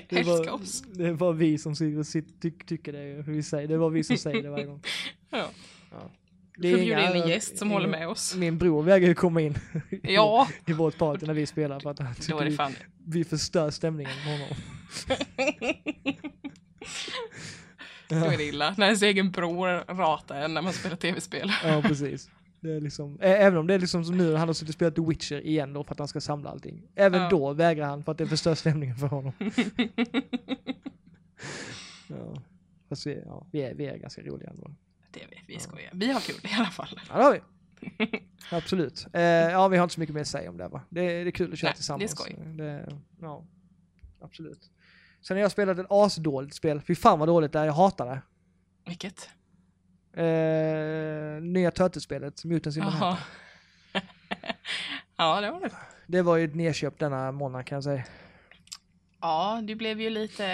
Det 0.09 0.19
är, 0.19 0.23
bara, 0.23 0.53
oss. 0.53 0.81
det 0.81 1.05
är 1.05 1.13
bara 1.13 1.31
vi 1.31 1.57
som 1.57 1.75
tycker 1.75 2.91
det. 2.91 3.31
Vi 3.31 3.43
säger, 3.43 3.67
det 3.67 3.73
är 3.73 3.77
bara 3.77 3.89
vi 3.89 4.03
som 4.03 4.17
säger 4.17 4.43
det 4.43 4.49
varje 4.49 4.65
gång. 4.65 4.81
Ja. 5.29 5.49
Ja. 5.91 6.11
Vi 6.57 6.71
får 6.71 6.79
bjuda 6.79 7.15
in 7.15 7.21
en 7.21 7.29
gäst 7.29 7.57
som 7.57 7.71
håller 7.71 7.87
med 7.87 8.07
oss. 8.07 8.35
Min 8.35 8.57
bror 8.57 8.83
vägrar 8.83 9.07
ju 9.07 9.15
komma 9.15 9.41
in 9.41 9.57
Ja, 10.03 10.47
i 10.65 10.73
vårt 10.73 10.97
party 10.97 11.25
när 11.25 11.33
vi 11.33 11.45
spelar 11.45 11.79
för 11.79 11.89
att 11.89 11.99
han 11.99 12.15
tycker 12.15 12.35
är 12.41 12.43
det 12.43 12.49
vi, 12.49 12.55
fan. 12.55 12.75
vi 13.05 13.23
förstör 13.23 13.71
stämningen 13.71 14.13
med 14.25 14.39
honom. 14.39 14.57
Då 18.09 18.15
är 18.15 18.37
det 18.37 18.43
illa. 18.43 18.75
När 18.77 18.85
ens 18.85 19.01
egen 19.01 19.31
bror 19.31 19.93
ratar 19.95 20.41
en 20.41 20.53
när 20.53 20.61
man 20.61 20.73
spelar 20.73 20.95
tv-spel. 20.95 21.51
Ja, 21.63 21.81
precis. 21.81 22.29
Det 22.63 22.73
är 22.73 22.81
liksom, 22.81 23.17
även 23.21 23.57
om 23.59 23.67
det 23.67 23.73
är 23.73 23.79
liksom 23.79 24.05
som 24.05 24.17
nu, 24.17 24.35
han 24.35 24.47
har 24.49 24.53
suttit 24.53 24.69
och 24.69 24.73
spelat 24.73 24.95
The 24.95 25.01
Witcher 25.01 25.41
igen 25.45 25.73
då 25.73 25.83
för 25.83 25.91
att 25.91 25.99
han 25.99 26.07
ska 26.07 26.21
samla 26.21 26.49
allting. 26.49 26.81
Även 26.95 27.21
Ja. 27.21 27.29
då 27.29 27.53
vägrar 27.53 27.85
han 27.87 28.03
för 28.03 28.11
att 28.11 28.17
det 28.17 28.27
förstör 28.27 28.55
stämningen 28.55 28.95
för 28.95 29.07
honom. 29.07 29.33
ja. 32.07 32.41
Fast 32.89 33.07
vi, 33.07 33.23
ja, 33.25 33.47
vi, 33.51 33.61
är, 33.61 33.73
vi 33.73 33.85
är 33.85 33.97
ganska 33.97 34.21
roliga 34.21 34.49
ändå. 34.49 34.71
Det 35.11 35.23
är 35.23 35.27
vi, 35.29 35.53
vi 35.53 35.59
skojar. 35.59 35.89
Vi 35.93 36.11
har 36.11 36.19
kul 36.19 36.35
i 36.43 36.53
alla 36.57 36.65
fall. 36.69 36.99
Ja, 37.09 37.17
det 37.17 37.23
har 37.23 37.31
vi. 37.33 37.41
Absolut. 38.51 39.07
Eh, 39.13 39.21
ja, 39.21 39.67
vi 39.67 39.77
har 39.77 39.83
inte 39.83 39.93
så 39.93 39.99
mycket 39.99 40.13
mer 40.15 40.21
att 40.21 40.27
säga 40.27 40.49
om 40.49 40.57
det 40.57 40.67
va. 40.67 40.81
Det, 40.89 41.01
är- 41.01 41.23
det 41.23 41.29
är 41.29 41.31
kul 41.31 41.53
att 41.53 41.59
köra 41.59 41.67
Nej, 41.67 41.71
det 41.71 41.73
är 41.73 41.75
tillsammans. 41.75 42.11
skoj. 42.11 42.35
Det, 42.57 42.97
ja, 43.21 43.43
absolut. 44.21 44.69
Sen 45.21 45.37
har 45.37 45.41
jag 45.41 45.51
spelat 45.51 45.79
ett 45.79 45.85
asdåligt 45.89 46.55
spel. 46.55 46.81
Fy 46.81 46.95
fan 46.95 47.19
vad 47.19 47.27
dåligt 47.27 47.51
det 47.51 47.59
är, 47.59 47.65
jag 47.65 47.73
hatar 47.73 48.05
det. 48.05 48.21
Vilket? 48.85 49.29
Eh, 50.13 51.41
nya 51.41 51.71
Turtles-spelet, 51.71 52.45
Mutants 52.45 52.77
in 52.77 52.83
Manhattan. 52.83 53.17
Ja, 55.17 55.41
det 55.41 55.51
var 55.51 55.59
det. 55.59 55.69
Det 56.07 56.21
var 56.21 56.37
ju 56.37 56.45
ett 56.45 56.55
nedköp 56.55 56.99
denna 56.99 57.31
månad 57.31 57.65
kan 57.65 57.75
jag 57.75 57.83
säga. 57.83 58.03
Ja, 59.21 59.61
du 59.63 59.75
blev 59.75 60.01
ju 60.01 60.09
lite 60.09 60.45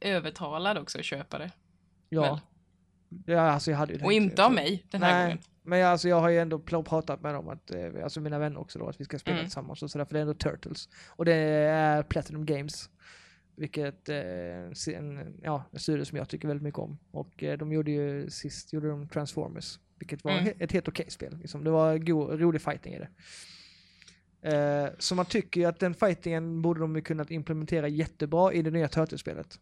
övertalad 0.00 0.78
också 0.78 0.98
att 0.98 1.04
köpa 1.04 1.38
det. 1.38 1.50
Ja. 2.08 2.22
Väl? 2.22 2.40
ja 3.36 3.40
alltså 3.40 3.70
jag 3.70 3.78
hade 3.78 3.92
ju 3.92 3.98
Och 3.98 4.10
tänkt- 4.10 4.22
inte 4.22 4.44
av 4.44 4.52
mig 4.52 4.86
den 4.90 5.02
här 5.02 5.12
Nej, 5.14 5.24
gången. 5.26 5.38
men 5.62 5.78
jag, 5.78 5.90
alltså 5.90 6.08
jag 6.08 6.20
har 6.20 6.28
ju 6.28 6.38
ändå 6.38 6.58
pratat 6.58 7.20
med 7.20 7.34
dem, 7.34 7.48
att, 7.48 7.70
eh, 7.70 8.04
alltså 8.04 8.20
mina 8.20 8.38
vänner 8.38 8.60
också 8.60 8.78
då, 8.78 8.88
att 8.88 9.00
vi 9.00 9.04
ska 9.04 9.18
spela 9.18 9.36
Mm. 9.36 9.46
tillsammans 9.46 9.82
och 9.82 9.90
sådär, 9.90 10.04
för 10.04 10.12
det 10.14 10.18
är 10.18 10.22
ändå 10.22 10.34
Turtles. 10.34 10.88
Och 11.08 11.24
det 11.24 11.34
är 11.34 12.02
Platinum 12.02 12.46
Games. 12.46 12.90
Vilket 13.56 14.08
eh, 14.08 14.96
en, 14.96 15.34
ja, 15.42 15.64
en 15.72 15.78
studio 15.78 16.04
som 16.04 16.18
jag 16.18 16.28
tycker 16.28 16.48
väldigt 16.48 16.62
mycket 16.64 16.78
om. 16.80 16.98
Och 17.10 17.42
eh, 17.42 17.58
de 17.58 17.72
gjorde 17.72 17.90
ju 17.90 18.30
sist 18.30 18.72
gjorde 18.72 18.88
de 18.88 19.08
Transformers. 19.08 19.78
Vilket 19.98 20.24
var 20.24 20.32
Mm. 20.32 20.54
ett 20.58 20.72
helt 20.72 20.88
okej 20.88 21.06
spel. 21.10 21.38
Liksom. 21.38 21.64
Det 21.64 21.70
var 21.70 21.98
go- 21.98 22.36
rolig 22.36 22.62
fighting 22.62 22.94
i 22.94 22.98
det. 22.98 23.08
Eh, 24.54 24.88
så 24.98 25.14
man 25.14 25.26
tycker 25.26 25.60
ju 25.60 25.66
att 25.66 25.80
den 25.80 25.94
fightingen 25.94 26.62
borde 26.62 26.80
de 26.80 26.96
ju 26.96 27.02
kunnat 27.02 27.30
implementera 27.30 27.88
jättebra 27.88 28.52
i 28.52 28.62
det 28.62 28.70
nya 28.70 28.88
Turtles-spelet. 28.88 29.58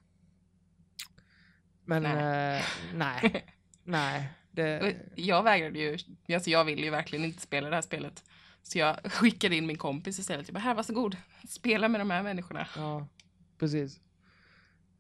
Men 1.84 2.02
Nej. 2.02 2.56
eh, 2.58 2.62
nej. 2.94 3.44
nej. 3.84 4.28
Det, 4.50 4.96
Jag 5.16 5.42
vägrade 5.42 5.78
ju, 5.78 5.98
alltså 6.34 6.50
jag 6.50 6.64
ville 6.64 6.82
ju 6.82 6.90
verkligen 6.90 7.24
inte 7.24 7.40
spela 7.40 7.68
det 7.68 7.74
här 7.74 7.82
spelet. 7.82 8.24
Så 8.62 8.78
jag 8.78 8.96
skickade 9.12 9.56
in 9.56 9.66
min 9.66 9.78
kompis 9.78 10.18
istället. 10.18 10.48
Jag 10.48 10.54
bara, 10.54 10.60
här 10.60 10.74
varsågod, 10.74 11.16
spela 11.48 11.88
med 11.88 12.00
de 12.00 12.10
här 12.10 12.22
människorna. 12.22 12.66
Ja, 12.76 13.08
precis. 13.62 14.00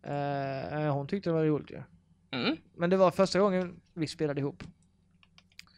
Eh, 0.02 0.94
hon 0.94 1.06
tyckte 1.06 1.30
det 1.30 1.34
var 1.34 1.44
roligt 1.44 1.70
ju. 1.70 1.82
Mm. 2.30 2.56
Men 2.74 2.90
det 2.90 2.96
var 2.96 3.10
första 3.10 3.40
gången 3.40 3.80
vi 3.94 4.06
spelade 4.06 4.40
ihop. 4.40 4.62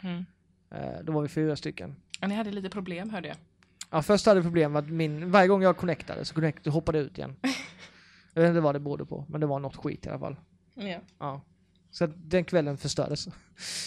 Mm. 0.03 0.24
Eh, 0.70 1.05
då 1.05 1.12
var 1.12 1.22
vi 1.22 1.28
fyra 1.28 1.57
stycken. 1.57 1.97
Ja, 2.20 2.28
ni 2.28 2.35
hade 2.35 2.51
lite 2.51 2.70
problem 2.70 3.11
hörde 3.11 3.28
jag. 3.28 3.37
Ja, 3.91 4.03
först 4.03 4.26
hade 4.26 4.41
vi 4.41 4.45
problem 4.45 4.72
med 4.72 4.85
att 4.85 4.91
min, 4.91 5.30
varje 5.30 5.49
gång 5.49 5.62
jag 5.62 5.76
connectade 5.76 6.24
så 6.24 6.35
connectade, 6.35 6.70
hoppade 6.70 6.99
ut 6.99 7.18
igen. 7.18 7.37
jag 8.35 8.43
vet 8.43 8.49
inte 8.49 8.61
vad 8.61 8.74
det 8.74 8.80
berodde 8.80 9.07
på, 9.07 9.24
men 9.28 9.41
det 9.41 9.47
var 9.47 9.59
något 9.59 9.76
skit 9.76 10.07
i 10.07 10.09
alla 10.09 10.18
fall. 10.18 10.37
Ja. 10.74 10.99
Ja. 11.18 11.41
Så 11.91 12.07
den 12.07 12.45
kvällen 12.45 12.78
förstördes. 12.78 13.28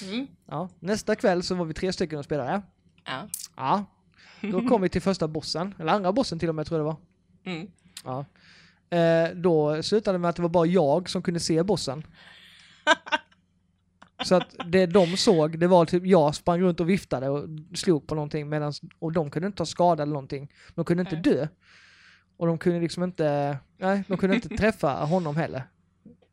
Mm. 0.04 0.28
Ja. 0.46 0.70
Nästa 0.80 1.16
kväll 1.16 1.44
så 1.44 1.56
var 1.56 1.66
vi 1.66 1.74
tre 1.74 1.94
stycken 1.94 2.20
och 2.20 2.26
spelade. 2.26 2.62
Ja. 3.06 3.30
Ja. 3.56 3.86
Då 4.42 4.68
kom 4.68 4.82
vi 4.82 4.90
till 4.90 5.02
första 5.02 5.28
bossen, 5.28 5.76
eller 5.80 5.94
andra 5.94 6.14
bossen 6.14 6.40
till 6.40 6.50
och 6.50 6.56
med 6.56 6.66
tror 6.66 6.80
jag 6.80 6.86
det 6.86 6.92
var. 6.94 6.98
Mm. 7.54 7.68
Ja. 8.04 8.26
Eh, 8.90 9.30
då 9.36 9.84
slutade 9.84 10.18
det 10.18 10.20
med 10.22 10.30
att 10.30 10.36
det 10.36 10.42
var 10.42 10.50
bara 10.50 10.66
jag 10.66 11.10
som 11.10 11.22
kunde 11.22 11.40
se 11.40 11.64
bossen. 11.64 12.04
Så 14.26 14.36
att 14.36 14.56
det 14.66 14.86
de 14.86 15.18
såg, 15.18 15.60
det 15.60 15.68
var 15.68 15.86
typ 15.86 16.06
jag 16.06 16.36
sprang 16.36 16.62
runt 16.62 16.80
och 16.80 16.90
viftade 16.90 17.30
och 17.30 17.50
slog 17.76 18.08
på 18.08 18.16
någonting 18.16 18.50
medan, 18.50 18.74
och 19.00 19.12
de 19.12 19.30
kunde 19.32 19.46
inte 19.48 19.58
ta 19.58 19.66
skada 19.66 20.04
eller 20.04 20.14
någonting. 20.14 20.52
De 20.76 20.86
kunde 20.86 21.02
inte 21.02 21.16
dö. 21.16 21.48
Och 22.38 22.48
de 22.48 22.58
kunde 22.58 22.80
liksom 22.80 23.04
inte, 23.04 23.58
nej, 23.78 24.04
de 24.08 24.18
kunde 24.18 24.36
inte 24.36 24.50
träffa 24.50 24.94
honom 24.94 25.36
heller. 25.38 25.64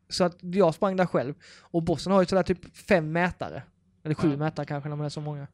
Så 0.09 0.25
att 0.25 0.37
jag 0.41 0.75
sprang 0.75 0.97
där 0.97 1.07
själv. 1.07 1.35
Och 1.61 1.83
bossen 1.83 2.13
har 2.13 2.21
ju 2.21 2.27
sådär 2.27 2.43
typ 2.43 2.77
fem 2.77 3.13
mätare. 3.13 3.63
Eller 4.05 4.15
sju 4.15 4.31
Ja. 4.31 4.37
mätare 4.37 4.67
kanske 4.67 4.89
när 4.89 4.97
man 4.97 5.07
är 5.07 5.11
så 5.11 5.21
många. 5.21 5.47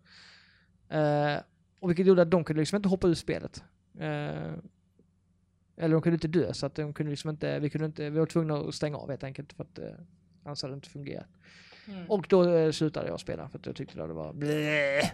Eh, 0.88 1.40
och 1.80 1.90
vilket 1.90 2.06
gjorde 2.06 2.22
att 2.22 2.30
de 2.30 2.44
kunde 2.44 2.60
liksom 2.60 2.76
inte 2.76 2.88
hoppa 2.88 3.06
ur 3.08 3.14
spelet. 3.14 3.64
Eh, 3.98 4.52
eller 5.80 5.94
de 5.94 6.02
kunde 6.02 6.14
inte 6.14 6.28
dö 6.28 6.54
så 6.54 6.66
att 6.66 6.74
de 6.74 6.92
kunde 6.92 7.10
liksom 7.10 7.30
inte, 7.30 7.58
vi 7.58 7.70
kunde 7.70 7.86
inte, 7.86 8.10
vi 8.10 8.18
var 8.18 8.26
tvungna 8.26 8.56
att 8.58 8.74
stänga 8.74 8.96
av 8.96 9.10
helt 9.10 9.24
enkelt 9.24 9.52
för 9.52 9.64
att 9.64 9.78
eh, 9.78 9.84
annars 10.44 10.62
hade 10.62 10.74
det 10.74 10.76
inte 10.76 10.90
fungerat. 10.90 11.28
Mm. 11.88 12.10
Och 12.10 12.26
då 12.28 12.54
eh, 12.54 12.70
slutade 12.72 13.08
jag 13.08 13.20
spela 13.20 13.48
för 13.48 13.58
att 13.58 13.66
jag 13.66 13.76
tyckte 13.76 13.98
det 13.98 14.12
var 14.12 14.32
bleh. 14.32 15.10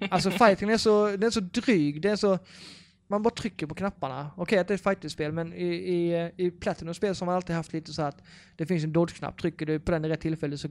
Alltså 0.10 0.30
fighting 0.30 0.70
är 0.70 0.78
så, 0.78 1.06
den 1.06 1.22
är 1.22 1.30
så 1.30 1.40
dryg, 1.40 2.02
det 2.02 2.08
är 2.08 2.16
så, 2.16 2.38
man 3.06 3.22
bara 3.22 3.34
trycker 3.34 3.66
på 3.66 3.74
knapparna. 3.74 4.30
Okej 4.36 4.58
att 4.58 4.68
det 4.68 4.74
är 4.74 4.76
ett 4.76 4.82
fighting-spel 4.82 5.32
men 5.32 5.52
i, 5.52 5.66
i, 5.66 6.32
i 6.36 6.50
Platinum-spel 6.50 7.14
så 7.14 7.24
har 7.24 7.26
man 7.26 7.34
alltid 7.36 7.56
haft 7.56 7.72
lite 7.72 7.92
så 7.92 8.02
att 8.02 8.22
det 8.56 8.66
finns 8.66 8.84
en 8.84 8.92
dodge-knapp, 8.92 9.40
trycker 9.40 9.66
du 9.66 9.80
på 9.80 9.92
den 9.92 10.04
i 10.04 10.08
rätt 10.08 10.20
tillfälle 10.20 10.58
så 10.58 10.68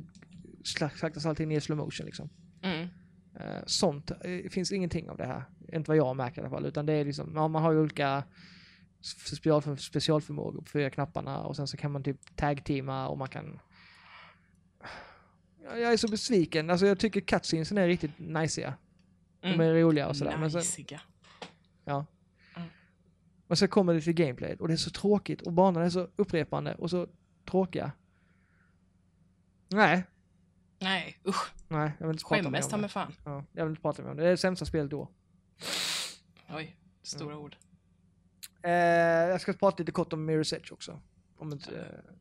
slak- 0.63 0.97
saktas 0.97 1.25
allting 1.25 1.49
ner 1.49 1.57
i 1.57 1.61
slow 1.61 1.77
motion 1.77 2.05
liksom. 2.05 2.29
Mm. 2.61 2.87
Eh, 3.39 3.63
sånt 3.65 4.11
eh, 4.11 4.49
finns 4.49 4.71
ingenting 4.71 5.09
av 5.09 5.17
det 5.17 5.25
här. 5.25 5.43
Inte 5.73 5.89
vad 5.91 5.97
jag 5.97 6.15
märker 6.15 6.41
i 6.41 6.41
alla 6.41 6.49
fall. 6.49 6.65
Utan 6.65 6.85
det 6.85 6.93
är 6.93 7.05
liksom, 7.05 7.31
ja, 7.35 7.47
man 7.47 7.63
har 7.63 7.71
ju 7.71 7.79
olika 7.79 8.23
special, 9.05 9.77
specialförmågor 9.77 10.61
på 10.61 10.69
fyra 10.69 10.89
knapparna 10.89 11.39
och 11.43 11.55
sen 11.55 11.67
så 11.67 11.77
kan 11.77 11.91
man 11.91 12.03
typ 12.03 12.35
tag-teama 12.35 13.07
och 13.07 13.17
man 13.17 13.27
kan... 13.29 13.59
Ja, 15.63 15.77
Jag 15.77 15.93
är 15.93 15.97
så 15.97 16.07
besviken. 16.07 16.69
Alltså 16.69 16.85
jag 16.85 16.99
tycker 16.99 17.21
cutscenesen 17.21 17.77
är 17.77 17.87
riktigt 17.87 18.11
najsiga. 18.17 18.73
De 19.41 19.47
Mm. 19.47 19.59
är 19.61 19.73
roliga 19.73 20.07
och 20.07 20.15
sådär. 20.17 20.37
Najsiga. 20.37 21.01
ja. 21.85 22.05
Mm. 22.55 22.69
Men 23.47 23.57
sen 23.57 23.67
kommer 23.67 23.93
det 23.93 24.01
till 24.01 24.13
gameplay 24.13 24.55
och 24.59 24.67
det 24.67 24.73
är 24.73 24.77
så 24.77 24.89
tråkigt 24.89 25.41
och 25.41 25.53
banorna 25.53 25.85
är 25.85 25.89
så 25.89 26.07
upprepande 26.15 26.75
och 26.75 26.89
så 26.89 27.07
tråkiga. 27.49 27.91
Nej, 29.69 30.03
Nej, 30.79 31.19
usch. 31.27 31.51
nej, 31.67 31.91
jag 31.99 32.07
vill 32.07 32.13
inte 32.15 32.23
prata 32.23 32.43
Skämmes 32.43 32.69
ta 32.69 32.77
mig 32.77 32.89
fan. 32.89 33.13
Ja, 33.25 33.43
jag 33.53 33.65
vill 33.65 33.69
inte 33.71 33.81
prata 33.81 34.01
mer 34.03 34.09
om 34.11 34.17
det. 34.17 34.23
Det 34.23 34.27
är 34.27 34.31
det 34.31 34.37
sämsta 34.37 34.65
spelet 34.65 34.91
då. 34.91 35.09
Oj, 36.49 36.75
stora 37.03 37.37
ord. 37.37 37.55
Eh, 38.65 39.29
jag 39.29 39.41
ska 39.41 39.53
prata 39.53 39.77
lite 39.77 39.91
kort 39.91 40.13
om 40.13 40.29
Mirror's 40.29 40.55
Edge 40.55 40.71
också. 40.71 41.01
Om 41.37 41.51
inte... 41.51 41.79
Eh, 41.79 42.13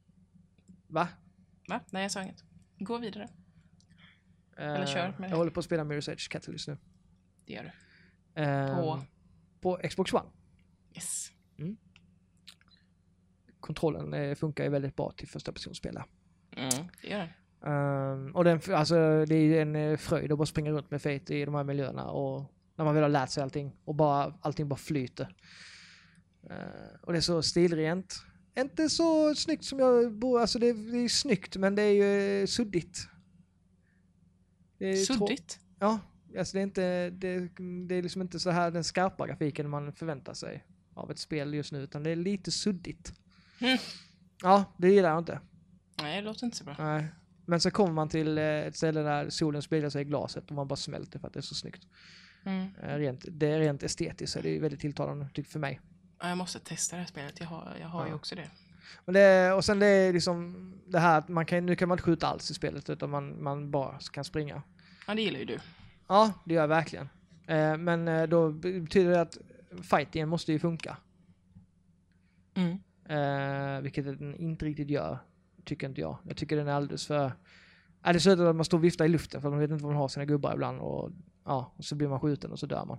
va? 0.87 1.09
Va? 1.69 1.81
Nej, 1.91 2.03
jag 2.03 2.11
sa 2.11 2.23
inget. 2.23 2.45
Gå 2.79 2.99
vidare. 2.99 3.29
Eh, 4.57 4.87
kör 4.87 5.15
med 5.19 5.31
Jag 5.31 5.37
håller 5.37 5.51
på 5.51 5.61
att 5.61 5.67
spela 5.67 5.85
Mirror's 5.85 6.11
Edge 6.11 6.29
Catalyst 6.31 6.69
nu. 6.69 6.77
Det 7.47 7.53
gör 7.53 7.63
du. 8.35 8.43
Eh, 8.43 8.77
På? 8.77 9.01
På 9.61 9.81
Xbox 9.89 10.13
One. 10.13 10.29
Yes. 10.95 11.31
Kontrollen 13.61 14.15
eh, 14.15 14.35
funkar 14.35 14.65
ju 14.65 14.71
väldigt 14.71 14.97
bra 14.97 15.13
till 15.17 15.29
första 15.29 15.53
personspel. 15.53 15.99
Mm, 16.57 16.89
det 17.03 17.09
gör 17.09 17.19
den. 17.19 17.29
Um, 17.73 18.37
och 18.37 18.45
den, 18.45 18.61
alltså, 18.75 19.25
det 19.25 19.35
är 19.35 19.63
en 19.63 19.77
eh, 19.77 19.97
fröjd 19.97 20.33
att 20.33 20.39
bara 20.39 20.47
springa 20.47 20.71
runt 20.71 20.91
med 20.91 21.03
Fate 21.03 21.35
i 21.35 21.45
de 21.45 21.55
här 21.55 21.65
miljöerna 21.65 22.11
och 22.11 22.53
när 22.77 22.85
man 22.85 22.95
väl 22.95 23.03
har 23.03 23.11
lärt 23.11 23.31
sig 23.31 23.43
allting 23.43 23.77
och 23.85 23.95
bara, 23.95 24.35
allting 24.41 24.69
bara 24.69 24.77
flyter. 24.77 25.35
Eh, 26.51 27.01
och 27.01 27.13
det 27.13 27.19
är 27.19 27.21
så 27.21 27.43
stilrent. 27.43 28.23
inte 28.59 28.89
så 28.89 29.35
snyggt 29.35 29.65
som 29.65 29.79
jag 29.79 30.13
bor, 30.13 30.41
alltså 30.41 30.59
det, 30.59 30.73
det 30.73 30.99
är 30.99 31.09
snyggt 31.09 31.57
men 31.57 31.75
det 31.75 31.83
är 31.83 31.93
ju 32.41 32.47
suddigt. 32.47 33.09
Det 34.79 34.87
är 34.87 34.97
Suddigt. 34.97 35.59
Ja, 35.79 36.01
alltså 36.39 36.57
det 36.57 36.61
är 36.61 36.63
inte, 36.63 37.11
det, 37.11 37.49
det 37.89 37.95
är 37.95 38.03
liksom 38.03 38.23
inte 38.23 38.41
så 38.41 38.51
här 38.51 38.71
den 38.71 38.85
skarpa 38.85 39.27
grafiken 39.27 39.71
man 39.71 39.93
förväntar 39.93 40.35
sig 40.35 40.65
av 40.95 41.11
ett 41.11 41.19
spel 41.19 41.55
just 41.55 41.73
nu 41.73 41.83
utan 41.83 42.03
det 42.03 42.11
är 42.11 42.17
lite 42.17 42.51
suddigt. 42.51 43.13
Mm. 43.61 43.79
Ja, 44.43 44.65
det 44.79 44.91
gillar 44.91 45.09
jag 45.09 45.19
inte. 45.19 45.41
Nej, 46.03 46.21
det 46.21 46.27
låter 46.27 46.45
inte 46.45 46.57
så 46.57 46.65
bra. 46.65 46.77
Nej. 46.79 47.07
Men 47.47 47.61
så 47.61 47.71
kommer 47.71 47.93
man 47.93 48.09
till 48.09 48.39
eh, 48.39 48.45
ett 48.45 48.77
ställe 48.77 49.01
där 49.01 49.31
solen 49.31 49.63
speglar 49.63 49.91
sig 49.91 50.03
i 50.03 50.05
glaset 50.05 50.49
och 50.49 50.57
man 50.57 50.69
bara 50.69 50.77
smälter 50.77 51.19
för 51.19 51.27
att 51.27 51.35
det 51.35 51.41
är 51.41 51.43
så 51.43 51.55
snyggt. 51.55 51.87
Mm. 52.45 52.69
Eh, 52.83 52.97
Rent, 52.97 53.25
det 53.29 53.47
är 53.47 53.59
rent 53.59 53.83
estetiskt 53.83 54.33
så 54.33 54.41
det 54.41 54.57
är 54.57 54.61
väldigt 54.61 54.81
tilltalande 54.81 55.29
tycker 55.35 55.51
för 55.51 55.59
mig. 55.59 55.81
Ja, 56.25 56.29
jag 56.29 56.39
måste 56.39 56.59
testa 56.61 56.97
det 56.97 57.03
här 57.03 57.07
spelet. 57.09 57.41
Jag 57.41 57.47
har, 57.47 57.77
jag 57.81 57.89
har 57.89 58.05
ju 58.05 58.11
Ja. 58.11 58.17
också 58.17 58.35
det. 58.35 58.51
Men 59.05 59.15
det, 59.15 59.53
och 59.53 59.65
sen 59.65 59.79
det 59.79 59.87
är 59.87 60.13
liksom 60.13 60.55
det 60.87 60.99
här 60.99 61.19
att 61.19 61.29
man 61.29 61.47
kan, 61.47 61.67
nu 61.67 61.77
kan 61.77 61.89
man 61.89 61.97
inte 61.99 62.03
skjuta 62.05 62.27
alls 62.27 62.51
i 62.51 62.55
spelet 62.55 62.91
utan 62.91 63.11
man, 63.11 63.43
man 63.43 63.71
bara 63.71 63.99
kan 64.13 64.25
springa. 64.25 64.63
Ja, 65.07 65.15
det 65.15 65.23
gillar 65.23 65.39
ju 65.39 65.45
du. 65.45 65.59
Ja, 66.09 66.33
det 66.45 66.55
gör 66.55 66.61
jag 66.63 66.69
verkligen. 66.69 67.09
Eh, 67.47 67.77
men 67.77 68.09
eh, 68.09 68.23
då 68.27 68.51
betyder 68.53 69.11
det 69.11 69.21
att 69.21 69.39
fightingen 69.83 70.29
måste 70.29 70.53
ju 70.53 70.59
funka. 70.59 70.97
Mm. 72.55 72.79
Eh, 73.09 73.81
vilket 73.83 74.05
den 74.05 74.37
inte 74.37 74.65
riktigt 74.65 74.91
gör, 74.91 75.19
tycker 75.65 75.89
inte 75.89 76.01
jag. 76.01 76.19
Jag 76.29 76.37
tycker 76.37 76.57
den 76.57 76.69
är 76.69 76.73
alldeles 76.73 77.07
för... 77.07 77.33
Ja, 78.03 78.13
det 78.13 78.21
slutar 78.21 78.45
att 78.45 78.57
man 78.57 78.65
står 78.65 78.79
och 78.79 78.85
viftar 78.85 79.05
i 79.05 79.09
luften 79.09 79.43
för 79.43 79.51
man 79.51 79.59
vet 79.59 79.71
inte 79.71 79.85
var 79.85 79.91
man 79.91 80.01
har 80.01 80.09
sina 80.09 80.25
gubbar 80.25 80.53
ibland 80.55 80.81
och 80.81 81.11
ja, 81.45 81.73
och 81.77 81.85
så 81.85 81.95
blir 81.95 82.09
man 82.09 82.21
skjuten 82.21 82.53
och 82.53 82.59
så 82.59 82.67
dör 82.67 82.85
man. 82.85 82.99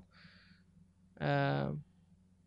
Eh, 1.30 1.74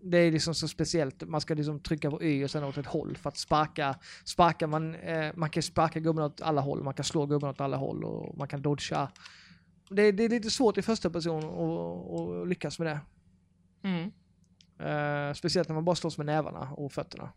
det 0.01 0.19
är 0.19 0.33
liksom 0.33 0.55
så 0.55 0.69
speciellt, 0.69 1.29
man 1.29 1.41
ska 1.41 1.55
liksom 1.55 1.81
trycka 1.81 2.11
på 2.11 2.23
Y 2.23 2.45
och 2.45 2.51
sen 2.51 2.65
åt 2.65 2.79
ett 2.79 2.87
håll 2.87 3.17
för 3.17 3.29
att 3.29 3.37
sparka, 3.37 3.99
sparka 4.25 4.67
man, 4.67 4.95
eh, 4.95 5.33
man 5.37 5.51
kan 5.51 5.63
sparka 5.63 6.01
gubben 6.01 6.25
åt 6.25 6.41
alla 6.41 6.61
håll, 6.61 6.83
man 6.83 6.95
kan 6.95 7.05
slå 7.05 7.27
gubben 7.27 7.51
åt 7.51 7.61
alla 7.61 7.77
håll 7.77 8.05
och 8.05 8.39
man 8.39 8.49
kan 8.49 8.63
dodga. 8.63 9.09
Det, 9.91 10.13
det 10.13 10.25
är 10.25 10.29
lite 10.29 10.51
svårt 10.51 10.79
i 10.79 10.83
första 10.83 11.11
person 11.11 11.45
att 11.45 12.49
lyckas 12.49 12.79
med 12.79 12.87
det. 12.87 13.01
Mm. 13.89 14.11
Eh, 14.79 15.35
speciellt 15.35 15.69
när 15.69 15.75
man 15.75 15.85
bara 15.85 15.97
slåss 15.97 16.19
med 16.19 16.27
nävarna 16.27 16.71
och 16.73 16.93
fötterna. 16.93 17.33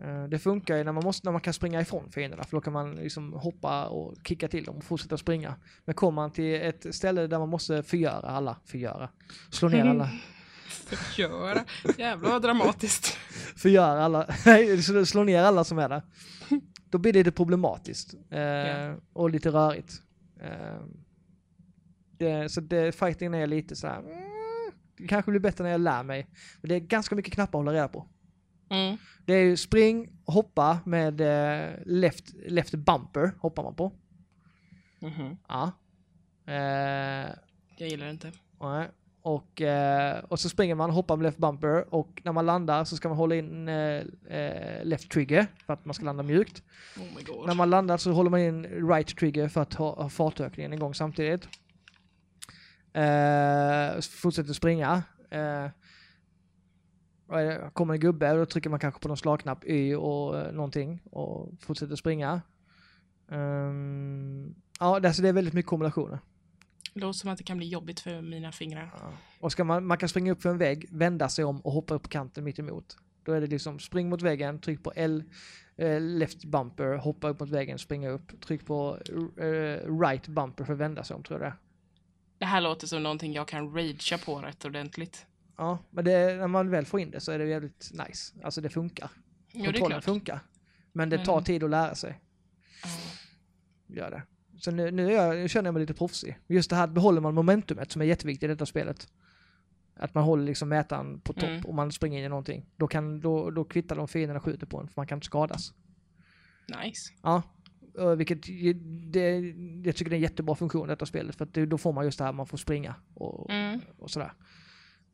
Eh, 0.00 0.24
det 0.24 0.38
funkar 0.38 0.76
ju 0.76 0.84
när 0.84 0.92
man, 0.92 1.04
måste, 1.04 1.26
när 1.26 1.32
man 1.32 1.40
kan 1.40 1.52
springa 1.52 1.80
ifrån 1.80 2.10
fienderna 2.10 2.44
för 2.44 2.56
då 2.56 2.60
kan 2.60 2.72
man 2.72 2.94
liksom 2.94 3.32
hoppa 3.32 3.86
och 3.86 4.14
kicka 4.24 4.48
till 4.48 4.64
dem 4.64 4.76
och 4.76 4.84
fortsätta 4.84 5.16
springa. 5.16 5.54
Men 5.84 5.94
kommer 5.94 6.16
man 6.16 6.32
till 6.32 6.54
ett 6.54 6.94
ställe 6.94 7.26
där 7.26 7.38
man 7.38 7.48
måste 7.48 7.82
förgöra 7.82 8.28
alla, 8.28 8.56
förgöra, 8.64 9.08
slå 9.50 9.68
ner 9.68 9.84
alla, 9.84 10.10
Förgöra. 10.68 11.64
Jävlar 11.98 12.30
vad 12.30 12.42
dramatiskt. 12.42 13.06
förgöra 13.56 14.04
alla, 14.04 14.26
nej, 14.46 14.82
slå- 14.82 15.24
ner 15.24 15.42
alla 15.42 15.64
som 15.64 15.78
är 15.78 15.88
där. 15.88 16.02
Då 16.90 16.98
blir 16.98 17.12
det 17.12 17.18
lite 17.18 17.32
problematiskt 17.32 18.14
eh, 18.30 18.40
Ja. 18.40 18.96
och 19.12 19.30
lite 19.30 19.50
rörigt. 19.50 20.02
Eh, 20.40 20.80
det, 22.18 22.48
så 22.48 22.60
det, 22.60 22.92
fightingen 22.94 23.34
är 23.34 23.46
lite 23.46 23.76
så 23.76 23.86
här. 23.86 23.98
Mm, 23.98 24.12
det 24.96 25.06
kanske 25.08 25.30
blir 25.30 25.40
bättre 25.40 25.64
när 25.64 25.70
jag 25.70 25.80
lär 25.80 26.02
mig. 26.02 26.26
Men 26.60 26.68
det 26.68 26.74
är 26.74 26.80
ganska 26.80 27.14
mycket 27.14 27.32
knappar 27.34 27.58
att 27.58 27.64
hålla 27.64 27.72
reda 27.72 27.88
på. 27.88 28.06
Mm. 28.70 28.96
Det 29.26 29.32
är 29.34 29.44
ju 29.44 29.56
spring, 29.56 30.08
hoppa 30.24 30.78
med 30.86 31.20
eh, 31.20 31.70
left, 31.86 32.24
left 32.46 32.74
bumper 32.74 33.32
hoppar 33.40 33.62
man 33.62 33.74
på. 33.74 33.92
Mhm. 35.00 35.36
Ja. 35.48 35.72
Eh, 36.46 36.54
Jag 37.76 37.88
gillar 37.88 38.04
det 38.06 38.12
inte. 38.12 38.32
nej. 38.60 38.88
Och, 39.28 39.62
eh, 39.62 40.24
och 40.28 40.40
så 40.40 40.48
springer 40.48 40.74
man, 40.74 40.90
hoppar 40.90 41.16
med 41.16 41.24
left 41.24 41.38
bumper 41.38 41.94
och 41.94 42.22
när 42.24 42.32
man 42.32 42.46
landar 42.46 42.84
så 42.84 42.96
ska 42.96 43.08
man 43.08 43.18
hålla 43.18 43.34
in 43.34 43.68
eh, 43.68 44.02
eh, 44.28 44.84
left 44.84 45.10
trigger 45.10 45.46
för 45.66 45.72
att 45.72 45.84
man 45.84 45.94
ska 45.94 46.04
landa 46.04 46.22
mjukt. 46.22 46.62
Oh. 46.96 47.46
När 47.46 47.54
man 47.54 47.70
landar 47.70 47.96
så 47.96 48.12
håller 48.12 48.30
man 48.30 48.40
in 48.40 48.64
right 48.64 49.16
trigger 49.16 49.48
för 49.48 49.60
att 49.60 49.74
ha, 49.74 50.02
ha 50.02 50.08
fartökningen 50.08 50.72
igång 50.72 50.94
samtidigt. 50.94 51.48
Eh, 52.92 54.00
fortsätter 54.00 54.52
springa. 54.52 55.02
Eh, 55.30 55.66
det? 57.28 57.70
kommer 57.72 57.94
en 57.94 58.00
gubbe 58.00 58.32
och 58.32 58.38
då 58.38 58.46
trycker 58.46 58.70
man 58.70 58.78
kanske 58.78 59.00
på 59.00 59.08
någon 59.08 59.16
slagknapp 59.16 59.64
Y 59.64 59.94
och 59.94 60.38
eh, 60.38 60.52
någonting 60.52 61.00
och 61.10 61.52
fortsätter 61.60 61.96
springa. 61.96 62.42
Ehm, 63.30 64.54
ja, 64.80 65.00
alltså 65.06 65.22
det 65.22 65.28
är 65.28 65.32
väldigt 65.32 65.54
mycket 65.54 65.68
kombinationer. 65.68 66.18
Det 66.98 67.06
låter 67.06 67.18
som 67.18 67.30
att 67.30 67.38
det 67.38 67.44
kan 67.44 67.56
bli 67.56 67.68
jobbigt 67.68 68.00
för 68.00 68.20
mina 68.20 68.52
fingrar. 68.52 68.90
Ja. 69.00 69.12
Och 69.40 69.52
ska 69.52 69.64
man, 69.64 69.86
man 69.86 69.98
kan 69.98 70.08
springa 70.08 70.32
upp 70.32 70.42
för 70.42 70.50
en 70.50 70.58
vägg, 70.58 70.86
vända 70.90 71.28
sig 71.28 71.44
om 71.44 71.60
och 71.60 71.72
hoppa 71.72 71.94
upp 71.94 72.02
på 72.02 72.08
kanten 72.08 72.44
mitt 72.44 72.58
emot. 72.58 72.96
Då 73.22 73.32
är 73.32 73.40
det 73.40 73.46
liksom 73.46 73.78
spring 73.78 74.08
mot 74.08 74.22
väggen, 74.22 74.58
tryck 74.58 74.82
på 74.82 74.92
L, 74.96 75.24
eh, 75.76 76.00
left 76.00 76.44
bumper, 76.44 76.96
hoppa 76.96 77.28
upp 77.28 77.40
mot 77.40 77.50
väggen, 77.50 77.78
springa 77.78 78.08
upp. 78.10 78.40
Tryck 78.40 78.66
på 78.66 78.98
eh, 79.36 79.98
right 80.00 80.28
bumper 80.28 80.64
för 80.64 80.72
att 80.72 80.78
vända 80.78 81.04
sig 81.04 81.16
om 81.16 81.22
tror 81.22 81.40
jag 81.40 81.50
det. 81.50 81.56
Det 82.38 82.44
här 82.44 82.60
låter 82.60 82.86
som 82.86 83.02
någonting 83.02 83.32
jag 83.32 83.48
kan 83.48 83.74
ragea 83.74 84.18
på 84.18 84.38
rätt 84.38 84.64
ordentligt. 84.64 85.26
Ja, 85.56 85.78
men 85.90 86.04
det, 86.04 86.36
när 86.36 86.48
man 86.48 86.70
väl 86.70 86.84
får 86.84 87.00
in 87.00 87.10
det 87.10 87.20
så 87.20 87.32
är 87.32 87.38
det 87.38 87.46
jävligt 87.46 87.90
nice. 87.92 88.34
Alltså 88.42 88.60
det 88.60 88.68
funkar. 88.68 89.10
Jo, 89.52 89.60
det 89.60 89.66
Kontrollen 89.66 90.02
funkar. 90.02 90.40
Men 90.92 91.10
det 91.10 91.24
tar 91.24 91.40
tid 91.40 91.64
att 91.64 91.70
lära 91.70 91.94
sig. 91.94 92.20
Ja. 92.82 92.88
Gör 93.86 94.10
det. 94.10 94.22
Så 94.58 94.70
nu, 94.70 94.90
nu, 94.90 95.12
jag, 95.12 95.50
känner 95.50 95.66
jag 95.66 95.74
mig 95.74 95.80
lite 95.80 95.94
proffsig. 95.94 96.38
Just 96.46 96.70
det 96.70 96.76
här 96.76 96.86
behåller 96.86 97.20
man 97.20 97.34
momentumet 97.34 97.92
som 97.92 98.02
är 98.02 98.06
jätteviktigt 98.06 98.42
i 98.42 98.46
detta 98.46 98.66
spelet. 98.66 99.08
Att 99.94 100.14
man 100.14 100.24
håller 100.24 100.44
liksom 100.44 100.68
mätaren 100.68 101.20
på 101.20 101.32
topp 101.32 101.42
Mm. 101.48 101.64
och 101.64 101.74
man 101.74 101.92
springer 101.92 102.18
in 102.18 102.24
i 102.24 102.28
någonting. 102.28 102.66
Då, 102.76 102.86
kan, 102.86 103.20
då, 103.20 103.50
då 103.50 103.64
kvittar 103.64 103.96
de 103.96 104.08
fienderna 104.08 104.40
skjuter 104.40 104.66
på 104.66 104.78
en 104.80 104.86
för 104.88 104.92
man 104.96 105.06
kan 105.06 105.16
inte 105.16 105.24
skadas. 105.26 105.72
Nice. 106.84 107.12
Ja, 107.22 107.42
vilket 108.16 108.42
det, 109.12 109.38
jag 109.84 109.96
tycker 109.96 110.10
det 110.10 110.14
är 110.14 110.18
en 110.18 110.22
jättebra 110.22 110.54
funktion 110.54 110.86
i 110.88 110.90
detta 110.92 111.06
spelet 111.06 111.36
för 111.36 111.44
att 111.44 111.54
det, 111.54 111.66
då 111.66 111.78
får 111.78 111.92
man 111.92 112.04
just 112.04 112.18
det 112.18 112.24
här 112.24 112.32
man 112.32 112.46
får 112.46 112.56
springa 112.58 112.94
och, 113.14 113.50
Mm. 113.50 113.80
och 113.98 114.10
sådär. 114.10 114.32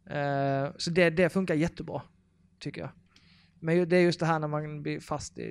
Eh, 0.07 0.73
så 0.77 0.91
det, 0.91 1.11
det 1.11 1.29
funkar 1.29 1.55
jättebra, 1.55 2.03
tycker 2.59 2.81
jag. 2.81 2.91
Men 3.65 3.89
det 3.89 3.97
är 3.97 4.01
just 4.01 4.21
det 4.21 4.27
här 4.27 4.39
när 4.39 4.49
man 4.49 4.83
blir 4.83 5.01
fast 5.01 5.39
i, 5.39 5.43